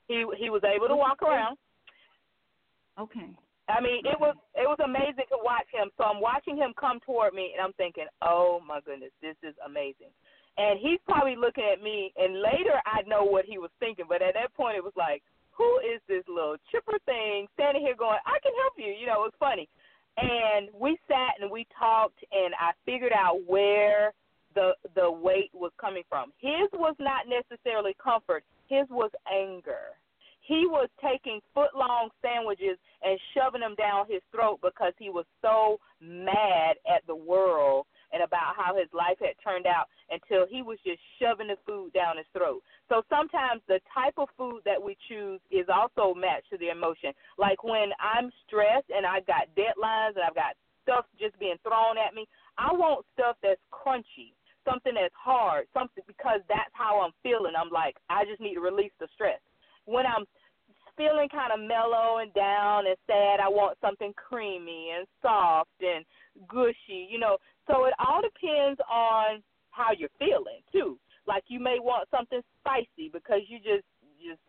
He 0.08 0.26
he 0.38 0.50
was 0.50 0.64
able 0.64 0.88
to 0.88 0.96
walk 0.96 1.22
around. 1.22 1.58
Okay. 2.98 3.30
I 3.70 3.82
mean, 3.82 4.02
it 4.06 4.20
was 4.20 4.36
it 4.56 4.68
was 4.68 4.80
amazing 4.84 5.30
to 5.30 5.40
watch 5.40 5.70
him. 5.72 5.90
So 5.98 6.04
I'm 6.04 6.20
watching 6.22 6.58
him 6.58 6.74
come 6.80 7.00
toward 7.06 7.34
me, 7.34 7.54
and 7.54 7.62
I'm 7.62 7.74
thinking, 7.74 8.08
"Oh 8.22 8.60
my 8.66 8.82
goodness, 8.82 9.12
this 9.22 9.38
is 9.44 9.56
amazing." 9.66 10.10
And 10.58 10.80
he's 10.80 11.00
probably 11.08 11.36
looking 11.38 11.64
at 11.64 11.82
me, 11.82 12.12
and 12.18 12.42
later 12.42 12.82
I 12.86 13.02
know 13.08 13.24
what 13.24 13.46
he 13.46 13.58
was 13.58 13.72
thinking. 13.80 14.06
But 14.10 14.22
at 14.22 14.34
that 14.34 14.54
point, 14.54 14.78
it 14.78 14.84
was 14.84 14.96
like, 14.98 15.24
"Who 15.52 15.80
is 15.80 16.02
this 16.08 16.28
little 16.28 16.58
chipper 16.72 16.98
thing 17.06 17.48
standing 17.54 17.82
here 17.82 17.96
going, 17.96 18.20
I 18.26 18.40
can 18.42 18.54
help 18.62 18.74
you?" 18.78 18.92
You 18.92 19.08
know, 19.08 19.24
it 19.24 19.32
was 19.32 19.40
funny. 19.40 19.70
And 20.18 20.70
we 20.74 20.98
sat 21.08 21.40
and 21.40 21.50
we 21.50 21.66
talked, 21.78 22.20
and 22.32 22.54
I 22.60 22.74
figured 22.86 23.14
out 23.14 23.40
where 23.46 24.14
the 24.56 24.74
the 24.96 25.10
weight 25.10 25.52
was 25.54 25.72
coming 25.80 26.04
from. 26.10 26.34
His 26.40 26.68
was 26.74 26.96
not 27.00 27.28
necessarily 27.28 27.96
comfort. 28.02 28.44
His 28.68 28.88
was 28.90 29.12
anger. 29.32 29.96
He 30.50 30.66
was 30.66 30.90
taking 30.98 31.38
foot 31.54 31.78
long 31.78 32.10
sandwiches 32.26 32.82
and 33.06 33.22
shoving 33.38 33.62
them 33.62 33.78
down 33.78 34.10
his 34.10 34.26
throat 34.34 34.58
because 34.66 34.98
he 34.98 35.14
was 35.14 35.30
so 35.46 35.78
mad 36.02 36.82
at 36.90 37.06
the 37.06 37.14
world 37.14 37.86
and 38.10 38.26
about 38.26 38.58
how 38.58 38.74
his 38.74 38.90
life 38.90 39.22
had 39.22 39.38
turned 39.46 39.70
out 39.70 39.86
until 40.10 40.50
he 40.50 40.66
was 40.66 40.82
just 40.82 40.98
shoving 41.22 41.54
the 41.54 41.58
food 41.70 41.94
down 41.94 42.18
his 42.18 42.26
throat. 42.34 42.66
So 42.90 43.06
sometimes 43.14 43.62
the 43.70 43.78
type 43.94 44.18
of 44.18 44.26
food 44.34 44.66
that 44.66 44.82
we 44.82 44.98
choose 45.06 45.38
is 45.54 45.70
also 45.70 46.18
matched 46.18 46.50
to 46.50 46.58
the 46.58 46.74
emotion. 46.74 47.14
Like 47.38 47.62
when 47.62 47.94
I'm 48.02 48.34
stressed 48.50 48.90
and 48.90 49.06
I've 49.06 49.30
got 49.30 49.54
deadlines 49.54 50.18
and 50.18 50.26
I've 50.26 50.34
got 50.34 50.58
stuff 50.82 51.06
just 51.22 51.38
being 51.38 51.62
thrown 51.62 52.02
at 52.02 52.18
me, 52.18 52.26
I 52.58 52.74
want 52.74 53.06
stuff 53.14 53.38
that's 53.46 53.62
crunchy, 53.70 54.34
something 54.66 54.98
that's 54.98 55.14
hard, 55.14 55.70
something 55.78 56.02
because 56.10 56.42
that's 56.50 56.74
how 56.74 57.06
I'm 57.06 57.14
feeling. 57.22 57.54
I'm 57.54 57.70
like, 57.70 58.02
I 58.10 58.26
just 58.26 58.42
need 58.42 58.58
to 58.58 58.66
release 58.66 58.98
the 58.98 59.06
stress. 59.14 59.38
When 59.86 60.06
I'm 60.06 60.26
feeling 61.00 61.30
kind 61.32 61.56
of 61.56 61.66
mellow 61.66 62.20
and 62.20 62.34
down 62.34 62.84
and 62.86 62.98
sad, 63.08 63.40
I 63.40 63.48
want 63.48 63.78
something 63.80 64.12
creamy 64.20 64.92
and 64.98 65.08
soft 65.22 65.72
and 65.80 66.04
gushy, 66.50 67.08
you 67.10 67.18
know. 67.18 67.38
So 67.68 67.86
it 67.86 67.94
all 68.04 68.20
depends 68.20 68.80
on 68.92 69.42
how 69.72 69.96
you're 69.98 70.12
feeling 70.20 70.60
too. 70.74 71.00
Like 71.26 71.44
you 71.48 71.62
may 71.62 71.78
want 71.80 72.10
something 72.12 72.42
spicy 72.60 73.08
because 73.14 73.48
you 73.48 73.60
just 73.60 73.88
just 74.20 74.44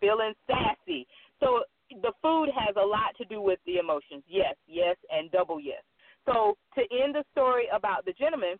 feeling 0.00 0.34
sassy. 0.50 1.06
So 1.38 1.62
the 2.02 2.12
food 2.20 2.48
has 2.50 2.74
a 2.74 2.84
lot 2.84 3.14
to 3.18 3.24
do 3.26 3.40
with 3.40 3.60
the 3.64 3.78
emotions. 3.78 4.24
Yes, 4.26 4.56
yes, 4.66 4.96
and 5.08 5.30
double 5.30 5.60
yes. 5.60 5.82
So 6.26 6.56
to 6.74 6.80
end 6.90 7.14
the 7.14 7.22
story 7.30 7.66
about 7.72 8.04
the 8.04 8.12
gentleman, 8.18 8.56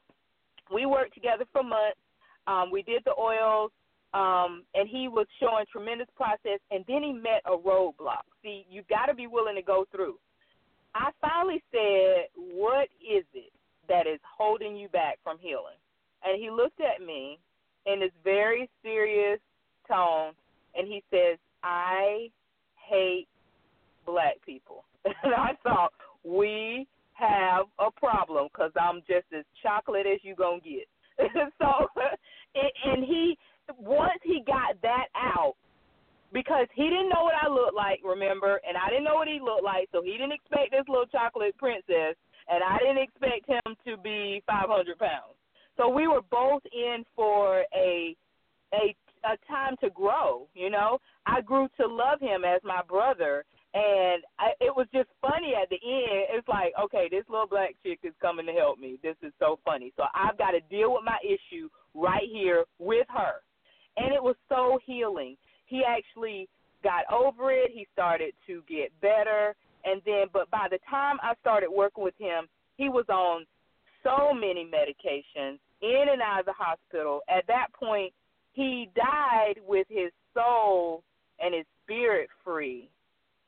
we 0.73 0.87
worked 0.87 1.15
together 1.15 1.45
for 1.53 1.65
months. 1.65 1.99
Um, 2.47 2.71
we 2.71 2.83
did 2.83 3.03
the 3.05 3.19
oils, 3.19 3.71
um, 4.15 4.65
and 4.75 4.89
he 4.89 5.09
was 5.09 5.27
showing 5.41 5.65
tremendous 5.71 6.09
process. 6.17 6.61
And 6.71 6.85
then 6.87 7.03
he 7.03 7.13
met 7.13 7.43
a 7.47 7.57
roadblock. 7.57 8.29
See, 8.43 8.67
you 8.71 8.83
got 8.89 9.07
to 9.07 9.15
be 9.15 9.27
willing 9.27 9.57
to 9.57 9.63
go 9.63 9.87
through. 9.91 10.17
I 10.95 11.11
finally 11.21 11.63
said, 11.71 12.29
"What 12.37 12.89
is 13.01 13.25
it 13.33 13.53
that 13.89 14.07
is 14.07 14.21
holding 14.23 14.77
you 14.77 14.89
back 14.89 15.19
from 15.23 15.39
healing?" 15.39 15.79
And 16.25 16.41
he 16.41 16.51
looked 16.51 16.81
at 16.81 17.05
me 17.05 17.39
in 17.87 18.01
this 18.01 18.13
very 18.23 18.69
serious 18.83 19.41
tone, 19.89 20.33
and 20.75 20.87
he 20.87 21.03
says, 21.11 21.39
"I 21.63 22.31
hate 22.77 23.29
black 24.05 24.37
people." 24.45 24.85
and 25.05 25.35
I 25.35 25.57
thought, 25.63 25.93
"We 26.25 26.87
have 27.15 27.67
a 27.79 27.91
problem 27.91 28.49
because 28.53 28.73
I'm 28.79 29.01
just 29.09 29.33
as 29.37 29.47
chocolate 29.63 30.07
as 30.07 30.23
you're 30.23 30.37
gonna 30.37 30.61
get." 30.61 30.87
so, 31.59 31.89
and 32.85 33.03
he 33.03 33.39
once 33.79 34.21
he 34.23 34.43
got 34.47 34.81
that 34.83 35.07
out, 35.15 35.55
because 36.33 36.67
he 36.75 36.85
didn't 36.85 37.11
know 37.11 37.25
what 37.25 37.35
I 37.41 37.49
looked 37.49 37.77
like, 37.77 38.01
remember, 38.05 38.61
and 38.67 38.77
I 38.77 38.89
didn't 38.89 39.05
know 39.05 39.17
what 39.17 39.29
he 39.29 39.39
looked 39.41 39.65
like, 39.65 39.89
so 39.93 40.03
he 40.03 40.13
didn't 40.13 40.33
expect 40.33 40.73
this 40.73 40.89
little 40.89 41.07
chocolate 41.07 41.57
princess, 41.59 42.17
and 42.49 42.65
I 42.65 42.79
didn't 42.79 43.05
expect 43.05 43.49
him 43.49 43.77
to 43.87 43.97
be 44.01 44.43
500 44.47 44.99
pounds. 44.99 45.37
So 45.77 45.89
we 45.89 46.09
were 46.09 46.23
both 46.31 46.63
in 46.73 47.05
for 47.15 47.65
a 47.75 48.17
a 48.75 48.97
a 49.25 49.37
time 49.47 49.77
to 49.81 49.91
grow. 49.91 50.49
You 50.55 50.71
know, 50.71 50.99
I 51.27 51.41
grew 51.41 51.69
to 51.81 51.87
love 51.87 52.21
him 52.21 52.45
as 52.45 52.61
my 52.65 52.81
brother, 52.89 53.45
and 53.75 54.23
I, 54.39 54.51
it 54.61 54.75
was 54.75 54.87
just 54.93 55.09
funny 55.21 55.55
at 55.61 55.69
the 55.71 55.77
end. 55.77 56.37
It's 56.37 56.49
like, 56.49 56.73
okay, 56.81 57.09
this 57.11 57.25
little 57.29 57.47
black 57.47 57.75
chick 57.83 58.01
is 58.03 58.13
coming 58.21 58.47
to 58.47 58.53
help 58.53 58.79
me. 58.79 58.99
This 59.03 59.17
is 59.23 59.33
so 59.39 59.59
funny. 59.65 59.93
So 59.97 60.05
I've 60.15 60.37
got 60.39 60.51
to 60.53 60.61
deal 60.69 60.93
with 60.93 61.05
my 61.05 61.19
issue 61.25 61.69
right 61.95 62.29
here 62.31 62.65
with 62.79 63.07
her, 63.11 63.41
and 63.97 64.13
it 64.13 64.23
was 64.23 64.37
so 64.49 64.79
healing. 64.85 65.37
He 65.67 65.83
actually 65.87 66.49
got 66.83 67.05
over 67.13 67.51
it. 67.53 67.71
He 67.73 67.87
started 67.93 68.35
to 68.47 68.63
get 68.69 68.93
better, 69.01 69.55
and 69.85 70.01
then, 70.05 70.27
but 70.33 70.51
by 70.51 70.67
the 70.71 70.79
time 70.89 71.19
I 71.23 71.35
started 71.41 71.71
working 71.71 72.05
with 72.05 72.15
him, 72.19 72.47
he 72.77 72.89
was 72.89 73.05
on 73.09 73.47
so 74.03 74.35
many 74.35 74.67
medications, 74.67 75.59
in 75.81 76.07
and 76.11 76.23
out 76.23 76.41
of 76.41 76.47
the 76.47 76.53
hospital. 76.57 77.21
At 77.29 77.47
that 77.49 77.69
point, 77.73 78.13
he 78.53 78.91
died 78.95 79.55
with 79.67 79.87
his 79.89 80.11
soul 80.35 81.03
and 81.41 81.55
his 81.55 81.65
spirit 81.85 82.29
free, 82.45 82.89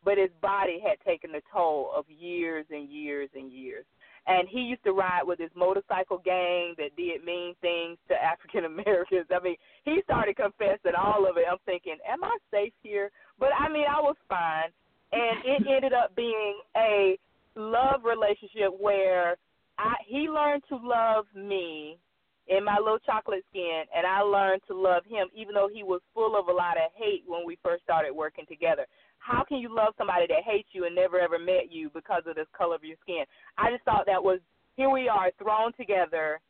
but 0.05 0.19
his 0.19 0.31
body 0.43 0.81
had 0.85 0.99
taken 1.07 1.33
the 1.33 1.43
toll 1.53 1.91
of 1.95 2.05
years 2.09 2.67
and 2.71 2.89
years 2.89 3.31
and 3.35 3.53
years. 3.53 3.85
And 4.27 4.49
he 4.49 4.61
used 4.61 4.85
to 4.85 4.93
ride 4.93 5.23
with 5.25 5.39
his 5.39 5.51
motorcycle 5.55 6.19
gang 6.25 6.75
that 6.79 6.97
did 6.97 7.25
mean 7.25 7.55
things 7.61 7.99
to 8.09 8.15
African 8.33 8.65
Americans. 8.65 9.27
I 9.31 9.43
mean, 9.43 9.57
he 9.85 10.01
started 10.05 10.37
confessing 10.37 10.97
all 10.99 11.29
of 11.29 11.37
it. 11.37 11.45
I'm 11.51 11.59
thinking, 11.67 11.97
am 12.09 12.25
I 12.25 12.37
safe 12.51 12.73
here? 12.83 13.11
But 13.39 13.51
I 13.59 13.69
mean, 13.69 13.85
I 13.89 14.01
was 14.01 14.17
fine. 14.29 14.71
And 15.13 15.45
it 15.45 15.67
ended 15.77 15.93
up 15.93 16.17
being 16.17 16.61
a 16.77 17.19
love 17.57 18.03
relationship 18.05 18.73
where 18.79 19.37
I 19.79 19.95
he 20.07 20.29
learned 20.29 20.63
to 20.69 20.77
love 20.77 21.27
me 21.35 21.99
in 22.47 22.65
my 22.65 22.77
little 22.79 22.99
chocolate 22.99 23.45
skin, 23.51 23.85
and 23.97 24.07
I 24.07 24.21
learned 24.21 24.63
to 24.69 24.77
love 24.77 25.05
him, 25.09 25.29
even 25.35 25.55
though 25.55 25.69
he 25.73 25.83
was 25.83 26.01
full 26.13 26.39
of 26.39 26.49
a 26.49 26.53
lot 26.53 26.77
of 26.77 26.93
hate 26.95 27.25
when 27.27 27.47
we 27.47 27.59
first 27.63 27.83
started 27.83 28.13
working 28.13 28.45
together. 28.47 28.87
How 29.25 29.43
can 29.43 29.57
you 29.59 29.75
love 29.75 29.95
somebody 29.97 30.27
that 30.29 30.45
hates 30.45 30.69
you 30.73 30.85
and 30.85 30.95
never 30.95 31.19
ever 31.19 31.39
met 31.39 31.73
you 31.73 31.89
because 31.95 32.25
of 32.27 32.37
this 32.37 32.47
color 32.57 32.75
of 32.75 32.85
your 32.85 32.97
skin? 33.01 33.25
I 33.57 33.71
just 33.71 33.85
thought 33.85 34.05
that 34.05 34.23
was 34.23 34.41
here 34.77 34.91
we 34.91 35.09
are 35.09 35.31
thrown 35.39 35.73
together 35.73 36.41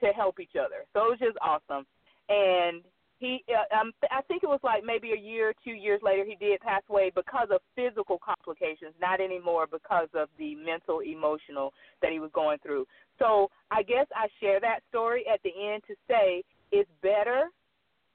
to 0.00 0.06
help 0.16 0.40
each 0.40 0.56
other. 0.56 0.88
So 0.94 1.04
it 1.04 1.10
was 1.10 1.18
just 1.20 1.36
awesome. 1.42 1.84
And 2.30 2.82
he 3.18 3.44
uh, 3.52 3.68
um 3.78 3.92
I 4.10 4.22
think 4.22 4.42
it 4.42 4.48
was 4.48 4.60
like 4.64 4.82
maybe 4.84 5.12
a 5.12 5.20
year 5.20 5.52
two 5.62 5.72
years 5.72 6.00
later 6.02 6.24
he 6.24 6.34
did 6.34 6.60
pass 6.60 6.82
away 6.88 7.12
because 7.14 7.48
of 7.52 7.60
physical 7.76 8.18
complications, 8.24 8.94
not 8.98 9.20
anymore 9.20 9.66
because 9.70 10.08
of 10.14 10.28
the 10.38 10.54
mental 10.54 11.00
emotional 11.00 11.74
that 12.00 12.10
he 12.10 12.20
was 12.20 12.30
going 12.32 12.58
through. 12.62 12.86
So 13.18 13.50
I 13.70 13.82
guess 13.82 14.06
I 14.16 14.28
share 14.40 14.60
that 14.60 14.80
story 14.88 15.24
at 15.32 15.40
the 15.42 15.52
end 15.52 15.82
to 15.88 15.94
say 16.08 16.42
it's 16.72 16.90
better 17.02 17.52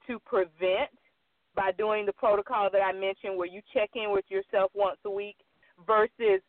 to 0.08 0.18
prevent 0.26 0.90
by 1.58 1.72
doing 1.72 2.06
the 2.06 2.12
protocol 2.12 2.70
that 2.70 2.80
I 2.80 2.92
mentioned 2.92 3.36
where 3.36 3.50
you 3.50 3.60
check 3.74 3.90
in 3.96 4.12
with 4.12 4.24
yourself 4.28 4.70
once 4.74 4.98
a 5.04 5.10
week 5.10 5.36
versus 5.84 6.40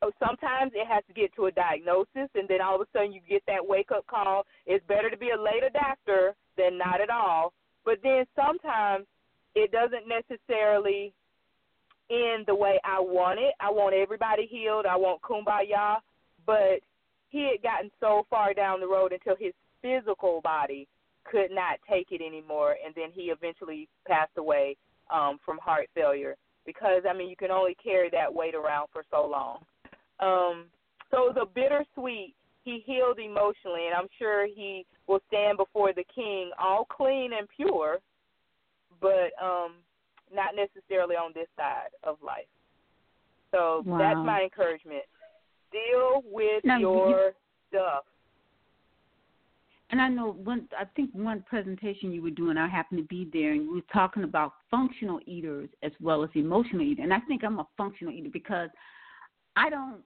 oh, 0.00 0.10
sometimes 0.18 0.72
it 0.74 0.86
has 0.88 1.04
to 1.08 1.12
get 1.12 1.34
to 1.36 1.46
a 1.46 1.52
diagnosis 1.52 2.32
and 2.34 2.48
then 2.48 2.62
all 2.64 2.76
of 2.76 2.80
a 2.80 2.86
sudden 2.92 3.12
you 3.12 3.20
get 3.28 3.42
that 3.46 3.60
wake 3.60 3.92
up 3.92 4.06
call. 4.06 4.46
It's 4.64 4.84
better 4.86 5.10
to 5.10 5.16
be 5.18 5.30
a 5.30 5.40
late 5.40 5.62
adapter 5.62 6.34
than 6.56 6.78
not 6.78 7.02
at 7.02 7.10
all 7.10 7.52
but 7.86 7.98
then 8.02 8.26
sometimes 8.34 9.06
it 9.54 9.70
doesn't 9.70 10.06
necessarily 10.08 11.14
end 12.10 12.44
the 12.46 12.54
way 12.54 12.78
I 12.84 12.98
want 13.00 13.38
it. 13.38 13.54
I 13.60 13.70
want 13.70 13.94
everybody 13.94 14.46
healed. 14.46 14.84
I 14.84 14.96
want 14.96 15.22
kumbaya. 15.22 15.98
But 16.44 16.82
he 17.30 17.48
had 17.50 17.62
gotten 17.62 17.90
so 18.00 18.26
far 18.28 18.52
down 18.52 18.80
the 18.80 18.88
road 18.88 19.12
until 19.12 19.36
his 19.38 19.54
physical 19.80 20.40
body 20.42 20.88
could 21.30 21.50
not 21.50 21.78
take 21.88 22.08
it 22.10 22.24
anymore, 22.24 22.76
and 22.84 22.94
then 22.94 23.10
he 23.12 23.22
eventually 23.24 23.88
passed 24.06 24.36
away 24.36 24.76
um, 25.12 25.38
from 25.44 25.58
heart 25.58 25.88
failure. 25.94 26.36
Because 26.64 27.02
I 27.08 27.12
mean, 27.12 27.28
you 27.28 27.36
can 27.36 27.50
only 27.50 27.76
carry 27.82 28.10
that 28.10 28.32
weight 28.32 28.54
around 28.54 28.88
for 28.92 29.04
so 29.10 29.26
long. 29.26 29.58
Um, 30.18 30.66
so 31.10 31.32
the 31.34 31.46
bittersweet 31.54 32.34
he 32.66 32.82
healed 32.84 33.20
emotionally, 33.20 33.86
and 33.86 33.94
I'm 33.94 34.08
sure 34.18 34.46
he 34.46 34.84
will 35.06 35.20
stand 35.28 35.56
before 35.56 35.92
the 35.92 36.04
king 36.12 36.50
all 36.58 36.84
clean 36.84 37.30
and 37.38 37.46
pure, 37.56 37.98
but 39.00 39.30
um, 39.40 39.74
not 40.34 40.56
necessarily 40.56 41.14
on 41.14 41.30
this 41.32 41.46
side 41.56 41.94
of 42.02 42.16
life. 42.24 42.50
So 43.52 43.84
wow. 43.86 43.98
that's 43.98 44.16
my 44.16 44.42
encouragement. 44.42 45.04
Deal 45.70 46.22
with 46.24 46.64
now, 46.64 46.78
your 46.78 47.08
you, 47.08 47.30
stuff. 47.68 48.04
And 49.90 50.00
I 50.00 50.08
know 50.08 50.32
one. 50.32 50.68
I 50.78 50.84
think 50.96 51.10
one 51.12 51.44
presentation 51.48 52.10
you 52.10 52.22
were 52.22 52.30
doing, 52.30 52.56
I 52.56 52.68
happened 52.68 52.98
to 52.98 53.04
be 53.04 53.28
there, 53.32 53.52
and 53.52 53.62
you 53.62 53.74
were 53.74 53.92
talking 53.92 54.24
about 54.24 54.54
functional 54.70 55.20
eaters 55.26 55.68
as 55.82 55.92
well 56.00 56.24
as 56.24 56.30
emotional 56.34 56.82
eaters. 56.82 57.04
And 57.04 57.14
I 57.14 57.20
think 57.20 57.44
I'm 57.44 57.60
a 57.60 57.68
functional 57.76 58.12
eater 58.12 58.30
because 58.32 58.68
I 59.54 59.70
don't. 59.70 60.00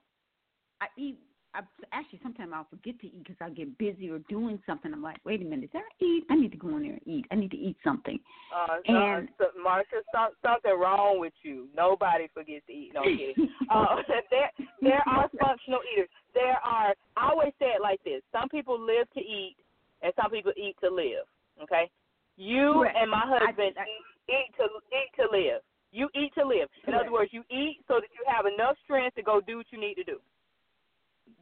I 0.83 0.87
eat 0.99 1.19
I, 1.55 1.63
actually 1.93 2.21
sometimes 2.23 2.53
I'll 2.55 2.67
forget 2.71 2.99
to 3.01 3.07
eat 3.07 3.25
because 3.25 3.37
I 3.41 3.51
get 3.51 3.77
busy 3.79 4.09
or 4.09 4.19
doing 4.29 4.61
something. 4.67 4.93
I'm 4.93 5.03
like, 5.03 5.19
wait 5.25 5.43
a 5.43 5.45
minute, 5.45 5.73
did 5.73 5.81
I 5.81 6.05
eat? 6.05 6.25
I 6.31 6.37
need 6.37 6.53
to 6.53 6.59
go 6.59 6.77
in 6.77 6.83
there 6.83 6.93
and 6.93 7.01
eat. 7.07 7.27
I 7.31 7.35
need 7.35 7.51
to 7.51 7.57
eat 7.57 7.77
something. 7.83 8.19
Uh, 8.55 8.77
and 8.87 9.29
so, 9.39 9.47
Marsha, 9.67 10.03
some, 10.15 10.31
something 10.45 10.79
wrong 10.79 11.19
with 11.19 11.33
you. 11.43 11.67
Nobody 11.77 12.29
forgets 12.33 12.65
to 12.67 12.73
eat. 12.73 12.93
No 12.95 13.03
kidding. 13.03 13.49
uh, 13.71 13.97
there, 14.31 14.51
there 14.81 15.03
are 15.09 15.29
functional 15.41 15.81
eaters. 15.93 16.09
There 16.35 16.59
are. 16.65 16.95
I 17.17 17.31
always 17.31 17.53
say 17.59 17.67
it 17.67 17.83
like 17.83 18.03
this: 18.05 18.23
some 18.33 18.49
people 18.49 18.79
live 18.79 19.11
to 19.15 19.21
eat, 19.21 19.57
and 20.03 20.13
some 20.21 20.31
people 20.31 20.53
eat 20.57 20.77
to 20.83 20.91
live. 20.91 21.27
Okay, 21.63 21.91
you 22.37 22.73
Correct. 22.75 22.97
and 22.99 23.11
my 23.11 23.25
husband 23.25 23.75
I, 23.77 23.83
I, 23.83 23.87
eat, 23.87 24.07
eat 24.29 24.51
to 24.57 24.65
eat 24.93 25.11
to 25.17 25.27
live. 25.31 25.61
You 25.93 26.09
eat 26.15 26.33
to 26.39 26.47
live. 26.47 26.69
In 26.87 26.93
Correct. 26.93 27.03
other 27.07 27.13
words, 27.13 27.31
you 27.33 27.43
eat 27.51 27.83
so 27.89 27.95
that 28.01 28.11
you 28.15 28.23
have 28.27 28.47
enough 28.47 28.77
strength 28.85 29.17
to 29.17 29.23
go 29.23 29.41
do 29.41 29.59
what 29.59 29.67
you 29.71 29.81
need 29.81 29.95
to 29.95 30.05
do. 30.05 30.19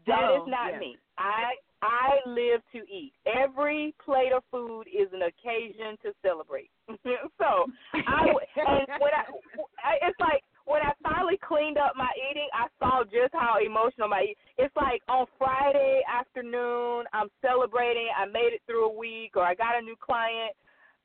That 0.06 0.24
oh, 0.24 0.42
is 0.42 0.48
not 0.48 0.72
yeah. 0.72 0.78
me. 0.78 0.96
I 1.18 1.54
I 1.82 2.18
live 2.26 2.60
to 2.72 2.78
eat. 2.90 3.12
Every 3.26 3.94
plate 4.04 4.32
of 4.34 4.42
food 4.50 4.88
is 4.88 5.08
an 5.12 5.22
occasion 5.22 5.96
to 6.02 6.12
celebrate. 6.22 6.70
so 7.38 7.66
I 7.94 8.26
and 8.56 8.88
when 8.98 9.14
I, 9.14 9.24
I 9.84 9.92
it's 10.02 10.18
like 10.18 10.42
when 10.68 10.82
I 10.82 10.92
finally 11.02 11.38
cleaned 11.40 11.78
up 11.78 11.96
my 11.96 12.10
eating, 12.30 12.48
I 12.52 12.68
saw 12.78 13.02
just 13.04 13.32
how 13.32 13.56
emotional 13.64 14.08
my 14.08 14.28
eat. 14.30 14.36
It's 14.58 14.74
like 14.76 15.00
on 15.08 15.26
Friday 15.38 16.02
afternoon, 16.04 17.04
I'm 17.12 17.28
celebrating. 17.40 18.08
I 18.12 18.26
made 18.26 18.52
it 18.52 18.62
through 18.66 18.86
a 18.86 18.96
week, 18.96 19.32
or 19.36 19.42
I 19.42 19.54
got 19.54 19.78
a 19.78 19.82
new 19.82 19.96
client. 19.96 20.52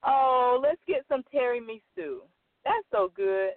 Oh, 0.04 0.60
let's 0.62 0.82
get 0.88 1.06
some 1.08 1.24
tiramisu. 1.34 2.28
That's 2.66 2.88
so 2.92 3.12
good 3.16 3.52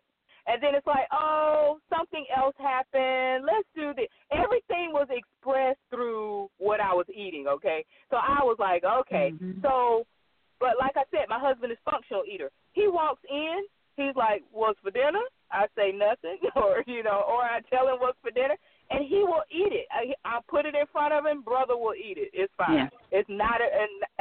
and 0.47 0.63
then 0.63 0.75
it's 0.75 0.87
like, 0.87 1.07
oh, 1.13 1.79
something 1.91 2.25
else 2.35 2.55
happened. 2.59 3.45
Let's 3.45 3.67
do 3.75 3.93
this. 3.95 4.07
Everything 4.31 4.93
was 4.93 5.09
expressed 5.11 5.81
through 5.91 6.49
what 6.59 6.81
I 6.81 6.95
was 6.95 7.07
eating. 7.11 7.47
Okay, 7.49 7.85
so 8.11 8.17
I 8.17 8.43
was 8.43 8.57
like, 8.59 8.85
okay, 8.85 9.33
mm-hmm. 9.35 9.61
so, 9.63 10.07
but 10.61 10.79
like 10.79 10.97
I 10.97 11.03
said, 11.11 11.27
my 11.29 11.41
husband 11.41 11.73
is 11.73 11.79
functional 11.85 12.23
eater. 12.31 12.51
He 12.73 12.87
walks 12.87 13.23
in, 13.29 13.65
he's 13.97 14.15
like, 14.17 14.43
what's 14.53 14.79
for 14.81 14.91
dinner? 14.91 15.25
I 15.51 15.67
say 15.77 15.93
nothing, 15.93 16.39
or 16.57 16.83
you 16.87 17.03
know, 17.03 17.25
or 17.27 17.43
I 17.43 17.61
tell 17.71 17.89
him 17.89 17.99
what's 17.99 18.19
for 18.23 18.31
dinner, 18.31 18.57
and 18.91 19.05
he 19.07 19.25
will 19.25 19.45
eat 19.51 19.73
it. 19.73 19.87
I 19.91 20.13
I 20.25 20.41
put 20.49 20.67
it 20.67 20.75
in 20.75 20.87
front 20.93 21.13
of 21.13 21.27
him. 21.27 21.43
Brother 21.43 21.77
will 21.77 21.95
eat 21.95 22.19
it. 22.19 22.31
It's 22.33 22.53
fine. 22.57 22.89
Yeah. 22.91 23.21
It's 23.21 23.29
not 23.29 23.61
a, 23.61 23.69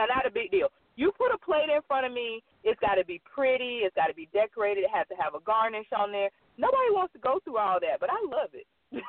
a 0.01 0.07
not 0.07 0.25
a 0.25 0.31
big 0.31 0.51
deal. 0.51 0.69
You 0.95 1.11
put 1.17 1.33
a 1.33 1.37
plate 1.37 1.67
in 1.67 1.81
front 1.87 2.05
of 2.05 2.13
me, 2.13 2.41
it's 2.63 2.79
got 2.79 2.95
to 2.95 3.03
be 3.03 3.21
pretty, 3.27 3.83
it's 3.83 3.95
got 3.95 4.07
to 4.07 4.13
be 4.13 4.29
decorated, 4.33 4.85
it 4.85 4.91
has 4.93 5.05
to 5.09 5.15
have 5.15 5.35
a 5.35 5.43
garnish 5.43 5.87
on 5.95 6.11
there. 6.11 6.29
Nobody 6.57 6.89
wants 6.91 7.11
to 7.13 7.19
go 7.19 7.39
through 7.43 7.57
all 7.57 7.79
that, 7.81 7.99
but 7.99 8.09
I 8.09 8.19
love 8.23 8.49
it. 8.53 8.65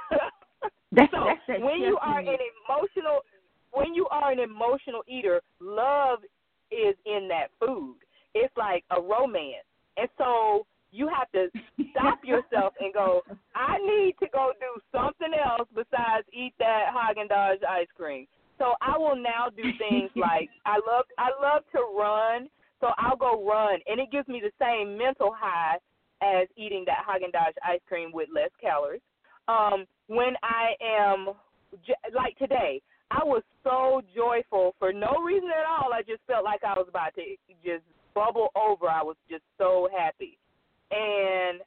that's, 0.90 1.12
so 1.12 1.22
that's, 1.24 1.40
that's 1.47 1.62
when 1.62 1.78
you 1.78 1.97
are 2.02 2.18
an 2.18 2.26
emotional, 2.26 3.22
when 3.70 3.94
you 3.94 4.09
are 4.10 4.32
an 4.32 4.40
emotional 4.40 5.02
eater, 5.06 5.40
love 5.60 6.20
is 6.72 6.97
in 7.06 7.28
that 7.28 7.55
food. 7.60 7.97
It's 8.34 8.55
like 8.56 8.82
a 8.90 9.01
romance, 9.01 9.66
and 9.97 10.09
so 10.18 10.66
you 10.93 11.09
have 11.09 11.31
to 11.32 11.48
stop 11.90 12.20
yourself 12.24 12.74
and 12.81 12.93
go. 12.93 13.23
I 13.55 13.78
need 13.78 14.14
to 14.20 14.28
go 14.32 14.52
do 14.60 14.81
something 14.93 15.32
else 15.35 15.68
besides 15.74 16.27
eat 16.32 16.55
that 16.59 16.86
Haagen 16.94 17.28
Dazs 17.31 17.64
ice 17.68 17.89
cream. 17.97 18.27
So 18.59 18.73
I 18.81 18.97
will 18.97 19.16
now 19.16 19.48
do 19.55 19.62
things 19.78 20.10
like 20.16 20.48
I 20.64 20.77
love 20.86 21.05
I 21.18 21.31
love 21.40 21.62
to 21.73 21.81
run, 21.97 22.48
so 22.81 22.89
I'll 22.98 23.16
go 23.16 23.44
run, 23.47 23.81
and 23.86 24.01
it 24.01 24.10
gives 24.10 24.28
me 24.28 24.40
the 24.40 24.52
same 24.60 24.97
mental 24.97 25.35
high 25.36 25.77
as 26.23 26.48
eating 26.56 26.85
that 26.86 27.05
Haagen 27.06 27.32
Dazs 27.32 27.56
ice 27.64 27.81
cream 27.86 28.10
with 28.12 28.28
less 28.35 28.51
calories. 28.60 29.02
Um, 29.48 29.85
when 30.09 30.35
I 30.43 30.73
am 30.82 31.35
like 32.14 32.36
today, 32.39 32.81
I 33.10 33.23
was 33.23 33.43
so 33.62 34.02
joyful 34.14 34.74
for 34.78 34.93
no 34.93 35.23
reason 35.24 35.51
at 35.51 35.66
all. 35.68 35.93
I 35.93 36.02
just 36.02 36.23
felt 36.27 36.44
like 36.44 36.64
I 36.64 36.73
was 36.73 36.86
about 36.89 37.14
to 37.14 37.23
just 37.62 37.85
bubble 38.16 38.48
over. 38.56 38.88
I 38.88 39.05
was 39.05 39.16
just 39.28 39.44
so 39.59 39.88
happy, 39.93 40.38
and 40.90 41.60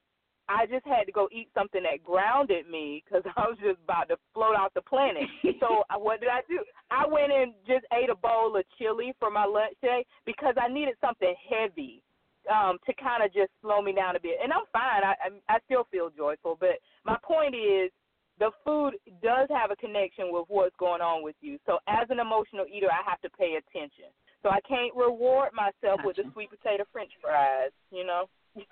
I 0.49 0.65
just 0.65 0.85
had 0.85 1.05
to 1.05 1.13
go 1.13 1.29
eat 1.31 1.47
something 1.53 1.83
that 1.83 2.03
grounded 2.03 2.67
me 2.67 3.03
because 3.05 3.21
I 3.37 3.45
was 3.45 3.57
just 3.61 3.77
about 3.85 4.09
to 4.09 4.17
float 4.33 4.57
off 4.57 4.73
the 4.73 4.81
planet. 4.81 5.29
so 5.61 5.85
what 6.01 6.19
did 6.19 6.29
I 6.29 6.41
do? 6.49 6.65
I 6.89 7.05
went 7.05 7.31
and 7.31 7.53
just 7.67 7.85
ate 7.93 8.09
a 8.09 8.17
bowl 8.17 8.57
of 8.57 8.65
chili 8.77 9.13
for 9.19 9.29
my 9.29 9.45
lunch 9.45 9.77
today 9.79 10.03
because 10.25 10.55
I 10.59 10.67
needed 10.67 10.95
something 10.99 11.33
heavy 11.45 12.01
um, 12.49 12.81
to 12.89 12.93
kind 12.97 13.23
of 13.23 13.31
just 13.31 13.53
slow 13.61 13.81
me 13.81 13.93
down 13.93 14.15
a 14.15 14.19
bit. 14.19 14.41
And 14.41 14.51
I'm 14.51 14.65
fine. 14.73 15.05
I 15.05 15.13
I 15.53 15.59
still 15.65 15.85
feel 15.91 16.09
joyful, 16.09 16.57
but 16.59 16.81
my 17.05 17.17
point 17.21 17.53
is 17.53 17.93
the 18.39 18.49
food 18.65 18.95
does 19.21 19.47
have 19.51 19.69
a 19.69 19.75
connection 19.75 20.31
with 20.31 20.45
what's 20.47 20.75
going 20.79 21.01
on 21.01 21.21
with 21.23 21.35
you. 21.41 21.59
So 21.67 21.77
as 21.87 22.07
an 22.09 22.19
emotional 22.19 22.65
eater, 22.65 22.87
I 22.89 23.07
have 23.07 23.21
to 23.21 23.29
pay 23.29 23.59
attention. 23.59 24.09
So 24.43 24.49
I 24.49 24.59
can't 24.67 24.95
reward 24.95 25.49
myself 25.53 25.97
gotcha. 25.97 26.07
with 26.07 26.15
the 26.15 26.23
sweet 26.33 26.49
potato 26.49 26.85
French 26.91 27.11
fries. 27.21 27.71
You 27.91 28.05
know. 28.05 28.29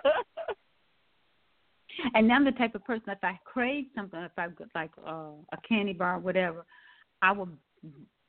and 2.14 2.32
I'm 2.32 2.46
the 2.46 2.52
type 2.52 2.76
of 2.76 2.86
person 2.86 3.10
if 3.10 3.24
I 3.24 3.40
crave 3.44 3.86
something, 3.96 4.20
if 4.20 4.32
I 4.38 4.48
like 4.76 4.92
uh, 5.06 5.32
a 5.52 5.58
candy 5.68 5.94
bar, 5.94 6.16
or 6.16 6.20
whatever, 6.20 6.66
I 7.22 7.32
will. 7.32 7.50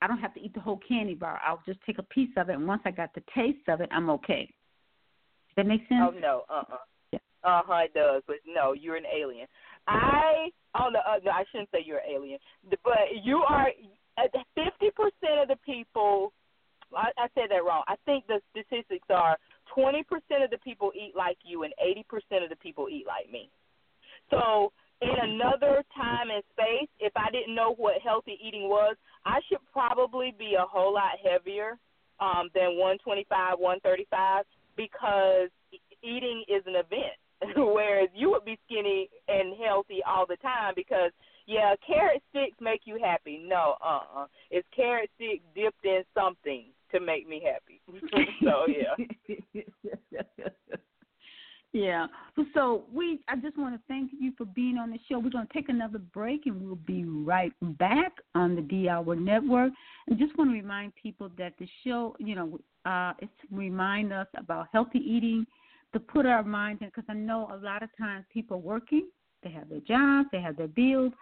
I 0.00 0.06
don't 0.06 0.18
have 0.18 0.34
to 0.34 0.40
eat 0.40 0.54
the 0.54 0.60
whole 0.60 0.80
candy 0.88 1.14
bar. 1.14 1.40
I'll 1.44 1.62
just 1.66 1.80
take 1.84 1.98
a 1.98 2.04
piece 2.04 2.30
of 2.36 2.50
it, 2.50 2.54
and 2.54 2.66
once 2.66 2.82
I 2.84 2.92
got 2.92 3.12
the 3.14 3.22
taste 3.34 3.68
of 3.68 3.80
it, 3.80 3.88
I'm 3.90 4.08
okay 4.10 4.46
Does 4.46 5.56
that 5.56 5.66
make 5.66 5.80
sense? 5.88 6.02
Oh 6.02 6.18
no, 6.18 6.44
uh 6.48 6.54
uh-uh. 6.54 6.74
uh. 6.74 6.78
Yeah. 7.12 7.18
Uh 7.42 7.62
huh, 7.66 7.84
it 7.84 7.94
does. 7.94 8.22
But 8.26 8.36
no, 8.46 8.74
you're 8.74 8.96
an 8.96 9.06
alien. 9.06 9.46
I 9.86 10.50
oh 10.78 10.88
no, 10.90 11.00
uh, 11.00 11.18
no, 11.24 11.30
I 11.32 11.44
shouldn't 11.50 11.70
say 11.72 11.82
you're 11.84 11.98
an 11.98 12.10
alien, 12.14 12.38
but 12.84 13.24
you 13.24 13.38
are. 13.48 13.68
Fifty 14.56 14.90
percent 14.96 15.42
of 15.42 15.48
the 15.48 15.56
people. 15.64 16.32
I, 16.96 17.10
I 17.18 17.28
said 17.34 17.50
that 17.50 17.64
wrong. 17.64 17.82
I 17.88 17.96
think 18.04 18.26
the 18.26 18.40
statistics 18.50 19.06
are 19.10 19.36
twenty 19.74 20.02
percent 20.02 20.42
of 20.44 20.50
the 20.50 20.58
people 20.58 20.92
eat 20.94 21.12
like 21.16 21.38
you, 21.44 21.64
and 21.64 21.72
eighty 21.82 22.04
percent 22.08 22.44
of 22.44 22.50
the 22.50 22.56
people 22.56 22.88
eat 22.90 23.04
like 23.06 23.30
me. 23.30 23.50
So 24.30 24.72
in 25.00 25.14
another 25.22 25.84
time 25.94 26.30
and 26.30 26.42
space, 26.52 26.88
if 26.98 27.12
I 27.16 27.30
didn't 27.30 27.54
know 27.54 27.74
what 27.76 28.02
healthy 28.02 28.38
eating 28.42 28.68
was, 28.68 28.96
I 29.24 29.40
should 29.48 29.64
probably 29.72 30.34
be 30.36 30.54
a 30.58 30.66
whole 30.66 30.92
lot 30.92 31.12
heavier 31.22 31.78
um, 32.20 32.50
than 32.54 32.76
125, 32.76 33.58
135 33.58 34.44
because 34.76 35.48
eating 36.02 36.44
is 36.48 36.62
an 36.66 36.74
event. 36.74 37.18
Whereas 37.56 38.08
you 38.14 38.30
would 38.30 38.44
be 38.44 38.58
skinny 38.66 39.08
and 39.28 39.54
healthy 39.62 40.00
all 40.04 40.26
the 40.26 40.36
time 40.36 40.72
because 40.74 41.12
yeah, 41.46 41.74
carrot 41.86 42.22
sticks 42.30 42.56
make 42.60 42.82
you 42.84 42.98
happy. 43.02 43.40
No, 43.42 43.76
uh 43.80 43.86
uh-uh. 43.86 44.22
uh. 44.22 44.26
It's 44.50 44.66
carrot 44.74 45.10
sticks 45.14 45.44
dipped 45.54 45.84
in 45.84 46.02
something 46.12 46.64
to 46.92 47.00
make 47.00 47.28
me 47.28 47.42
happy. 47.44 47.80
so 48.42 48.66
yeah. 48.66 49.36
yeah. 51.72 52.06
So 52.54 52.84
we 52.92 53.20
I 53.28 53.36
just 53.36 53.58
want 53.58 53.74
to 53.74 53.80
thank 53.88 54.10
you 54.18 54.32
for 54.36 54.44
being 54.46 54.78
on 54.78 54.90
the 54.90 54.98
show. 55.08 55.18
We're 55.18 55.30
gonna 55.30 55.48
take 55.52 55.68
another 55.68 55.98
break 55.98 56.46
and 56.46 56.62
we'll 56.62 56.76
be 56.76 57.04
right 57.04 57.52
back 57.78 58.12
on 58.34 58.54
the 58.54 58.62
D 58.62 58.88
Hour 58.88 59.16
Network. 59.16 59.72
And 60.06 60.18
just 60.18 60.36
want 60.38 60.50
to 60.50 60.54
remind 60.54 60.94
people 60.94 61.30
that 61.38 61.54
the 61.58 61.68
show, 61.84 62.16
you 62.18 62.34
know, 62.34 62.58
uh, 62.84 63.12
is 63.20 63.28
to 63.40 63.56
remind 63.56 64.12
us 64.12 64.26
about 64.36 64.68
healthy 64.72 65.00
eating, 65.00 65.46
to 65.92 66.00
put 66.00 66.26
our 66.26 66.42
minds 66.42 66.82
in, 66.82 66.88
because 66.88 67.04
I 67.08 67.14
know 67.14 67.48
a 67.52 67.56
lot 67.62 67.82
of 67.82 67.90
times 67.98 68.24
people 68.32 68.60
working, 68.60 69.08
they 69.42 69.50
have 69.50 69.68
their 69.68 69.80
jobs, 69.80 70.28
they 70.32 70.40
have 70.40 70.56
their 70.56 70.68
bills, 70.68 71.12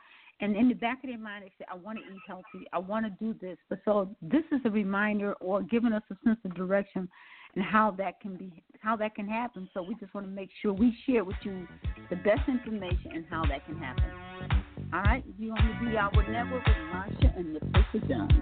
and 0.41 0.55
in 0.57 0.69
the 0.69 0.75
back 0.75 1.03
of 1.03 1.09
their 1.09 1.19
mind 1.19 1.45
they 1.45 1.53
say, 1.59 1.65
I 1.71 1.77
want 1.77 1.99
to 1.99 2.05
eat 2.05 2.21
healthy, 2.27 2.67
I 2.73 2.79
want 2.79 3.07
to 3.07 3.11
do 3.25 3.35
this. 3.41 3.57
But 3.69 3.81
so 3.85 4.15
this 4.21 4.45
is 4.53 4.61
a 4.65 4.71
reminder 4.71 5.35
or 5.35 5.63
giving 5.63 5.93
us 5.93 6.03
a 6.11 6.17
sense 6.25 6.39
of 6.45 6.55
direction 6.55 7.09
and 7.55 7.65
how 7.65 7.91
that 7.93 8.21
can 8.21 8.37
be 8.37 8.63
how 8.81 8.97
that 8.97 9.15
can 9.15 9.27
happen. 9.27 9.69
So 9.75 9.83
we 9.83 9.95
just 9.97 10.15
want 10.15 10.27
to 10.27 10.33
make 10.33 10.51
sure 10.61 10.73
we 10.73 10.97
share 11.07 11.25
with 11.25 11.37
you 11.43 11.67
the 12.11 12.17
best 12.17 12.49
information 12.49 13.13
and 13.15 13.25
how 13.31 13.45
that 13.47 13.65
can 13.67 13.79
happen. 13.79 14.05
All 14.93 15.03
right, 15.03 15.25
you 15.39 15.53
on 15.53 15.79
the 15.83 15.91
D 15.91 15.97
Hour 15.97 16.13
Network 16.31 16.65
with 16.67 16.77
Marsha 16.93 17.37
and 17.37 17.57
the 17.57 17.61
Latissa 17.61 18.09
Jones. 18.09 18.33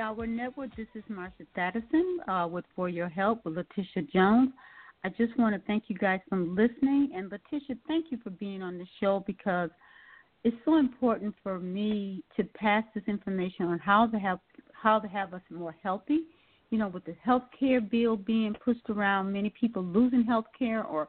Hour 0.00 0.26
Network. 0.26 0.74
This 0.76 0.86
is 0.94 1.04
Marsha 1.10 1.46
Thadison 1.54 2.16
uh, 2.26 2.48
with 2.48 2.64
For 2.74 2.88
Your 2.88 3.08
Help 3.08 3.44
with 3.44 3.54
Latissa 3.54 4.10
Jones. 4.10 4.48
I 5.04 5.10
just 5.10 5.38
want 5.38 5.54
to 5.54 5.60
thank 5.66 5.84
you 5.88 5.96
guys 5.96 6.20
for 6.28 6.38
listening. 6.38 7.10
And 7.14 7.30
Latissa, 7.30 7.76
thank 7.86 8.06
you 8.10 8.18
for 8.24 8.30
being 8.30 8.62
on 8.62 8.78
the 8.78 8.86
show 8.98 9.22
because 9.26 9.68
it's 10.42 10.56
so 10.64 10.78
important 10.78 11.34
for 11.42 11.58
me 11.58 12.24
to 12.36 12.44
pass 12.44 12.82
this 12.94 13.04
information 13.08 13.66
on 13.66 13.78
how 13.78 14.06
to 14.06 14.18
have 14.18 14.38
how 14.72 14.98
to 14.98 15.06
have 15.06 15.34
us 15.34 15.42
more 15.50 15.76
healthy. 15.82 16.20
You 16.70 16.78
know, 16.78 16.88
with 16.88 17.04
the 17.04 17.14
health 17.22 17.44
care 17.58 17.82
bill 17.82 18.16
being 18.16 18.54
pushed 18.64 18.88
around, 18.88 19.30
many 19.30 19.50
people 19.50 19.84
losing 19.84 20.24
health 20.24 20.46
care 20.58 20.82
or 20.82 21.08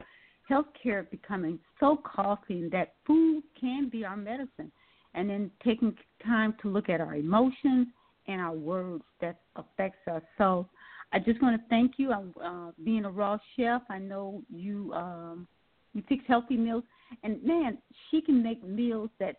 health 0.49 0.67
care 0.83 1.03
becoming 1.03 1.59
so 1.79 1.97
costly 2.03 2.63
and 2.63 2.71
that 2.71 2.95
food 3.07 3.43
can 3.59 3.87
be 3.87 4.03
our 4.03 4.17
medicine. 4.17 4.69
And 5.13 5.29
then 5.29 5.49
taking 5.63 5.95
time 6.25 6.55
to 6.61 6.69
look 6.69 6.89
at 6.89 6.99
our 6.99 7.15
emotions 7.15 7.87
and 8.27 8.41
our 8.41 8.53
words 8.53 9.03
that 9.19 9.39
affects 9.55 10.07
us. 10.07 10.21
So 10.37 10.67
I 11.13 11.19
just 11.19 11.41
want 11.41 11.59
to 11.59 11.67
thank 11.69 11.93
you. 11.97 12.11
I'm 12.11 12.33
uh, 12.43 12.71
being 12.83 13.05
a 13.05 13.09
raw 13.09 13.37
chef. 13.55 13.81
I 13.89 13.99
know 13.99 14.43
you 14.49 14.93
um, 14.93 15.47
you 15.93 16.03
fix 16.07 16.23
healthy 16.27 16.57
meals, 16.57 16.83
and 17.23 17.43
man, 17.43 17.77
she 18.09 18.21
can 18.21 18.41
make 18.41 18.63
meals 18.63 19.09
that 19.19 19.37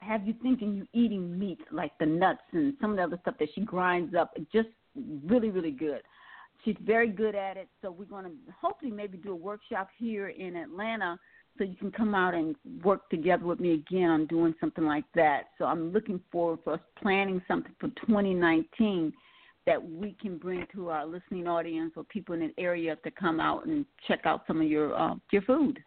have 0.00 0.26
you 0.26 0.34
thinking 0.42 0.74
you're 0.74 1.04
eating 1.04 1.38
meat, 1.38 1.58
like 1.72 1.92
the 1.98 2.06
nuts 2.06 2.40
and 2.52 2.74
some 2.80 2.90
of 2.90 2.96
the 2.96 3.02
other 3.02 3.18
stuff 3.22 3.34
that 3.38 3.48
she 3.54 3.62
grinds 3.62 4.14
up. 4.14 4.36
Just 4.52 4.68
really, 5.24 5.50
really 5.50 5.70
good. 5.70 6.02
She's 6.64 6.76
very 6.84 7.08
good 7.08 7.34
at 7.34 7.56
it. 7.56 7.68
So 7.80 7.90
we're 7.90 8.04
going 8.04 8.24
to 8.24 8.32
hopefully 8.60 8.90
maybe 8.90 9.16
do 9.16 9.32
a 9.32 9.36
workshop 9.36 9.88
here 9.98 10.28
in 10.28 10.56
Atlanta 10.56 11.18
so 11.58 11.64
you 11.64 11.76
can 11.76 11.90
come 11.90 12.14
out 12.14 12.34
and 12.34 12.56
work 12.84 13.08
together 13.10 13.44
with 13.44 13.60
me 13.60 13.74
again 13.74 14.10
on 14.10 14.26
doing 14.26 14.54
something 14.60 14.84
like 14.84 15.04
that. 15.14 15.44
So 15.58 15.64
I'm 15.64 15.92
looking 15.92 16.20
forward 16.30 16.60
for 16.64 16.74
us 16.74 16.80
planning 17.00 17.42
something 17.48 17.72
for 17.78 17.88
2019 18.06 19.12
that 19.66 19.82
we 19.82 20.16
can 20.20 20.38
bring 20.38 20.66
to 20.72 20.90
our 20.90 21.04
listening 21.04 21.46
audience 21.46 21.92
or 21.96 22.04
people 22.04 22.34
in 22.34 22.40
the 22.40 22.62
area 22.62 22.96
to 23.02 23.10
come 23.10 23.40
out 23.40 23.66
and 23.66 23.84
check 24.06 24.20
out 24.24 24.44
some 24.46 24.60
of 24.60 24.68
your 24.68 24.94
uh, 24.94 25.14
your 25.32 25.42
food. 25.42 25.78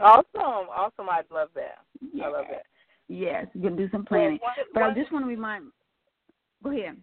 Awesome, 0.00 0.68
awesome! 0.68 1.08
I'd 1.08 1.30
love 1.30 1.48
that. 1.54 1.78
Yeah. 2.12 2.24
I 2.24 2.28
love 2.28 2.46
that. 2.50 2.64
Yes, 3.08 3.46
we're 3.54 3.70
gonna 3.70 3.80
do 3.80 3.88
some 3.90 4.04
planning. 4.04 4.38
Well, 4.42 4.50
one, 4.56 4.66
but 4.74 4.80
one, 4.82 4.90
I 4.90 4.94
just 4.94 5.12
want 5.12 5.24
to 5.24 5.28
remind. 5.28 5.66
Go 6.62 6.70
ahead. 6.70 6.96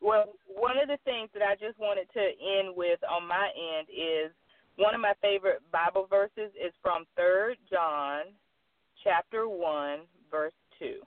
Well, 0.00 0.34
one 0.46 0.78
of 0.78 0.88
the 0.88 0.98
things 1.04 1.28
that 1.34 1.42
I 1.42 1.54
just 1.54 1.78
wanted 1.78 2.08
to 2.14 2.20
end 2.20 2.76
with 2.76 2.98
on 3.08 3.26
my 3.26 3.50
end 3.54 3.88
is 3.90 4.32
one 4.78 4.94
of 4.94 5.00
my 5.00 5.12
favorite 5.20 5.60
Bible 5.70 6.06
verses 6.08 6.50
is 6.56 6.72
from 6.80 7.04
Third 7.16 7.56
John, 7.70 8.22
chapter 9.04 9.48
one, 9.48 10.00
verse 10.30 10.52
two 10.78 11.00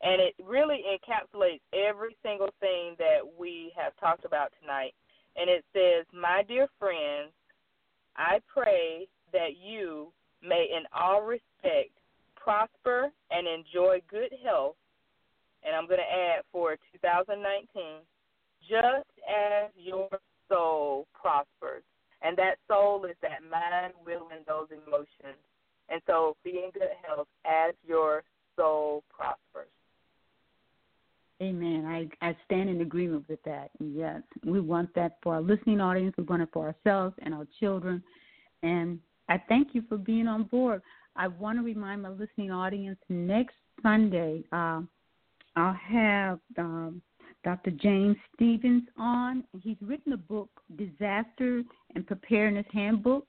and 0.00 0.20
it 0.20 0.34
really 0.44 0.84
encapsulates 0.86 1.60
every 1.72 2.16
single 2.22 2.50
thing 2.60 2.94
that 2.98 3.18
we 3.38 3.72
have 3.76 3.92
talked 3.98 4.24
about 4.24 4.52
tonight. 4.60 4.94
And 5.36 5.50
it 5.50 5.64
says, 5.72 6.06
My 6.12 6.42
dear 6.46 6.68
friends, 6.78 7.32
I 8.16 8.38
pray 8.52 9.08
that 9.32 9.58
you 9.62 10.12
may 10.42 10.68
in 10.74 10.84
all 10.94 11.22
respect 11.22 11.90
prosper 12.36 13.10
and 13.30 13.46
enjoy 13.46 14.00
good 14.08 14.32
health. 14.44 14.76
And 15.64 15.74
I'm 15.74 15.86
going 15.86 15.98
to 15.98 16.36
add 16.36 16.42
for 16.52 16.76
2019, 16.92 17.66
just 18.68 19.08
as 19.28 19.70
your 19.76 20.08
soul 20.48 21.08
prospers. 21.12 21.82
And 22.22 22.36
that 22.36 22.56
soul 22.66 23.04
is 23.04 23.16
that 23.22 23.42
mind, 23.50 23.94
will, 24.04 24.28
and 24.34 24.44
those 24.46 24.68
emotions. 24.70 25.38
And 25.88 26.00
so 26.06 26.36
be 26.44 26.50
in 26.50 26.70
good 26.72 26.90
health 27.06 27.28
as 27.46 27.74
your 27.86 28.22
soul 28.56 29.02
prospers. 29.08 29.70
Amen. 31.40 31.84
I, 31.86 32.26
I 32.26 32.36
stand 32.44 32.68
in 32.68 32.80
agreement 32.80 33.24
with 33.28 33.42
that. 33.44 33.70
Yes, 33.78 34.22
we 34.44 34.60
want 34.60 34.92
that 34.96 35.18
for 35.22 35.34
our 35.34 35.40
listening 35.40 35.80
audience. 35.80 36.14
We 36.18 36.24
want 36.24 36.42
it 36.42 36.48
for 36.52 36.66
ourselves 36.66 37.14
and 37.22 37.32
our 37.32 37.46
children. 37.60 38.02
And 38.64 38.98
I 39.28 39.40
thank 39.48 39.68
you 39.72 39.82
for 39.88 39.96
being 39.96 40.26
on 40.26 40.44
board. 40.44 40.82
I 41.14 41.28
want 41.28 41.58
to 41.58 41.64
remind 41.64 42.02
my 42.02 42.08
listening 42.08 42.50
audience 42.50 42.98
next 43.08 43.54
Sunday, 43.82 44.42
uh, 44.52 44.82
I'll 45.56 45.78
have 45.88 46.40
um, 46.56 47.02
Dr. 47.48 47.70
James 47.70 48.14
Stevens 48.34 48.82
on. 48.98 49.42
He's 49.62 49.78
written 49.80 50.12
a 50.12 50.18
book, 50.18 50.50
Disaster 50.76 51.62
and 51.94 52.06
Preparedness 52.06 52.66
Handbook. 52.74 53.26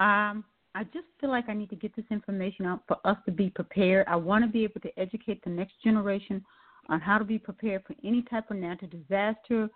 Um, 0.00 0.42
I 0.74 0.82
just 0.92 1.06
feel 1.20 1.30
like 1.30 1.48
I 1.48 1.54
need 1.54 1.70
to 1.70 1.76
get 1.76 1.94
this 1.94 2.04
information 2.10 2.66
out 2.66 2.80
for 2.88 2.96
us 3.04 3.16
to 3.26 3.30
be 3.30 3.50
prepared. 3.50 4.08
I 4.08 4.16
want 4.16 4.44
to 4.44 4.50
be 4.50 4.64
able 4.64 4.80
to 4.80 4.98
educate 4.98 5.40
the 5.44 5.50
next 5.50 5.74
generation 5.84 6.44
on 6.88 7.00
how 7.00 7.16
to 7.16 7.24
be 7.24 7.38
prepared 7.38 7.84
for 7.86 7.94
any 8.02 8.22
type 8.22 8.50
of 8.50 8.56
natural 8.56 8.90
disaster, 8.90 9.68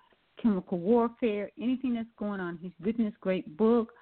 chemical 0.42 0.78
warfare, 0.80 1.48
anything 1.56 1.94
that's 1.94 2.08
going 2.18 2.40
on. 2.40 2.58
He's 2.60 2.72
written 2.80 3.04
this 3.04 3.14
great 3.20 3.56
book. 3.56 3.92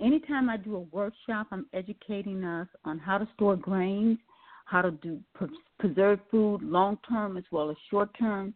Anytime 0.00 0.50
I 0.50 0.56
do 0.56 0.74
a 0.74 0.80
workshop, 0.80 1.46
I'm 1.52 1.66
educating 1.72 2.42
us 2.42 2.66
on 2.84 2.98
how 2.98 3.18
to 3.18 3.28
store 3.34 3.54
grains, 3.54 4.18
how 4.64 4.82
to 4.82 4.90
do 4.90 5.20
preserve 5.78 6.18
food 6.32 6.64
long 6.64 6.98
term 7.08 7.36
as 7.36 7.44
well 7.52 7.70
as 7.70 7.76
short 7.88 8.10
term. 8.18 8.54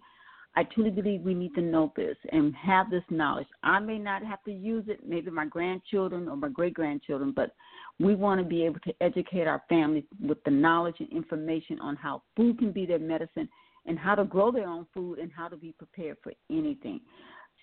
I 0.56 0.62
truly 0.64 0.90
believe 0.90 1.22
we 1.22 1.34
need 1.34 1.54
to 1.56 1.60
know 1.60 1.92
this 1.96 2.16
and 2.30 2.54
have 2.54 2.88
this 2.88 3.02
knowledge. 3.10 3.48
I 3.64 3.80
may 3.80 3.98
not 3.98 4.24
have 4.24 4.42
to 4.44 4.52
use 4.52 4.84
it, 4.86 5.00
maybe 5.06 5.30
my 5.30 5.46
grandchildren 5.46 6.28
or 6.28 6.36
my 6.36 6.48
great 6.48 6.74
grandchildren, 6.74 7.32
but 7.34 7.54
we 7.98 8.14
want 8.14 8.40
to 8.40 8.46
be 8.46 8.64
able 8.64 8.80
to 8.80 8.94
educate 9.00 9.46
our 9.46 9.62
families 9.68 10.04
with 10.20 10.42
the 10.44 10.50
knowledge 10.50 10.96
and 11.00 11.10
information 11.10 11.80
on 11.80 11.96
how 11.96 12.22
food 12.36 12.58
can 12.58 12.70
be 12.70 12.86
their 12.86 13.00
medicine 13.00 13.48
and 13.86 13.98
how 13.98 14.14
to 14.14 14.24
grow 14.24 14.52
their 14.52 14.68
own 14.68 14.86
food 14.94 15.18
and 15.18 15.32
how 15.32 15.48
to 15.48 15.56
be 15.56 15.72
prepared 15.72 16.18
for 16.22 16.32
anything. 16.50 17.00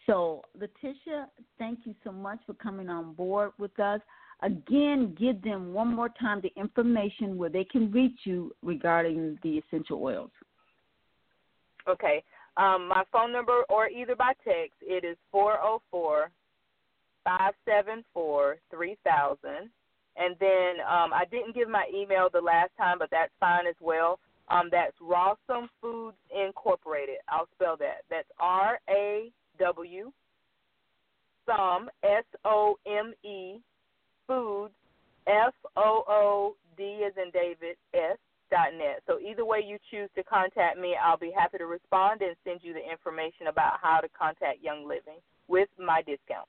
So, 0.05 0.41
Latissa, 0.59 1.27
thank 1.57 1.79
you 1.85 1.95
so 2.03 2.11
much 2.11 2.39
for 2.45 2.53
coming 2.55 2.89
on 2.89 3.13
board 3.13 3.51
with 3.57 3.79
us. 3.79 4.01
Again, 4.43 5.15
give 5.17 5.41
them 5.43 5.73
one 5.73 5.93
more 5.93 6.09
time 6.09 6.41
the 6.41 6.51
information 6.59 7.37
where 7.37 7.49
they 7.49 7.63
can 7.63 7.91
reach 7.91 8.19
you 8.23 8.51
regarding 8.63 9.37
the 9.43 9.59
essential 9.59 10.03
oils. 10.03 10.31
Okay. 11.87 12.23
Um, 12.57 12.87
my 12.87 13.03
phone 13.11 13.31
number, 13.31 13.63
or 13.69 13.87
either 13.89 14.15
by 14.15 14.33
text, 14.43 14.77
it 14.81 15.05
is 15.05 15.17
404 15.31 16.31
574 17.23 18.57
3000. 18.69 19.69
And 20.17 20.35
then 20.39 20.81
um, 20.81 21.13
I 21.13 21.23
didn't 21.31 21.55
give 21.55 21.69
my 21.69 21.85
email 21.93 22.27
the 22.31 22.41
last 22.41 22.71
time, 22.77 22.97
but 22.99 23.09
that's 23.11 23.31
fine 23.39 23.65
as 23.67 23.75
well. 23.79 24.19
Um, 24.49 24.67
that's 24.69 24.95
Rawsome 25.01 25.69
Foods 25.81 26.17
Incorporated. 26.35 27.17
I'll 27.29 27.47
spell 27.55 27.77
that. 27.77 28.03
That's 28.09 28.27
R 28.39 28.79
A 28.89 29.31
W 29.59 30.11
some 31.45 31.89
S 32.03 32.23
O 32.45 32.77
M 32.85 33.13
E 33.23 33.59
Foods 34.27 34.73
F 35.27 35.53
O 35.75 36.03
O 36.07 36.55
D 36.77 37.03
as 37.05 37.13
in 37.17 37.31
David 37.31 37.77
S 37.93 38.17
net. 38.51 39.01
So 39.07 39.19
either 39.19 39.45
way 39.45 39.59
you 39.65 39.77
choose 39.89 40.09
to 40.15 40.23
contact 40.23 40.77
me, 40.77 40.95
I'll 41.01 41.17
be 41.17 41.31
happy 41.35 41.57
to 41.57 41.65
respond 41.65 42.21
and 42.21 42.35
send 42.43 42.59
you 42.63 42.73
the 42.73 42.91
information 42.91 43.47
about 43.47 43.79
how 43.81 43.99
to 43.99 44.07
contact 44.09 44.61
Young 44.61 44.87
Living 44.87 45.19
with 45.47 45.69
my 45.79 46.01
discount. 46.01 46.47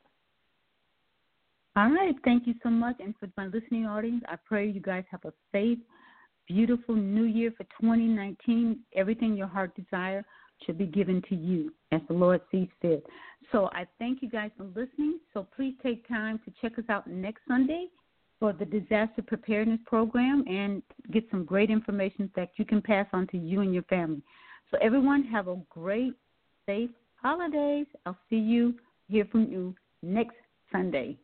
All 1.75 1.91
right, 1.91 2.15
thank 2.25 2.47
you 2.47 2.55
so 2.63 2.69
much. 2.69 2.97
And 3.01 3.15
for 3.19 3.29
my 3.37 3.47
listening 3.47 3.87
audience, 3.87 4.23
I 4.29 4.37
pray 4.45 4.69
you 4.69 4.81
guys 4.81 5.05
have 5.11 5.25
a 5.25 5.33
safe 5.53 5.79
beautiful 6.47 6.95
new 6.95 7.25
year 7.25 7.53
for 7.57 7.65
2019. 7.81 8.81
Everything 8.95 9.37
your 9.37 9.47
heart 9.47 9.75
desire 9.75 10.25
should 10.67 10.77
be 10.77 10.87
given 10.87 11.23
to 11.29 11.35
you 11.35 11.73
as 11.93 12.01
the 12.09 12.15
Lord 12.15 12.41
sees 12.51 12.69
fit. 12.81 13.05
So 13.51 13.71
I 13.73 13.87
thank 13.99 14.23
you 14.23 14.29
guys 14.29 14.51
for 14.57 14.65
listening. 14.65 15.19
So 15.33 15.47
please 15.57 15.75
take 15.83 16.07
time 16.09 16.41
to 16.45 16.53
check 16.61 16.79
us 16.79 16.85
out 16.89 17.07
next 17.07 17.43
Sunday 17.49 17.87
for 18.43 18.53
the 18.53 18.65
disaster 18.65 19.23
preparedness 19.25 19.79
program 19.87 20.43
and 20.49 20.83
get 21.13 21.23
some 21.31 21.45
great 21.45 21.71
information 21.71 22.29
that 22.35 22.51
you 22.57 22.65
can 22.65 22.83
pass 22.83 23.07
on 23.13 23.25
to 23.29 23.39
you 23.39 23.61
and 23.61 23.73
your 23.73 23.85
family. 23.85 24.21
So 24.73 24.79
everyone 24.83 25.23
have 25.27 25.47
a 25.47 25.61
great, 25.71 26.15
safe 26.67 26.91
holidays. 27.15 27.87
I'll 28.05 28.19
see 28.29 28.41
you, 28.41 28.75
hear 29.07 29.27
from 29.27 29.45
you 29.45 29.77
next 30.03 30.35
Sunday. 30.73 31.17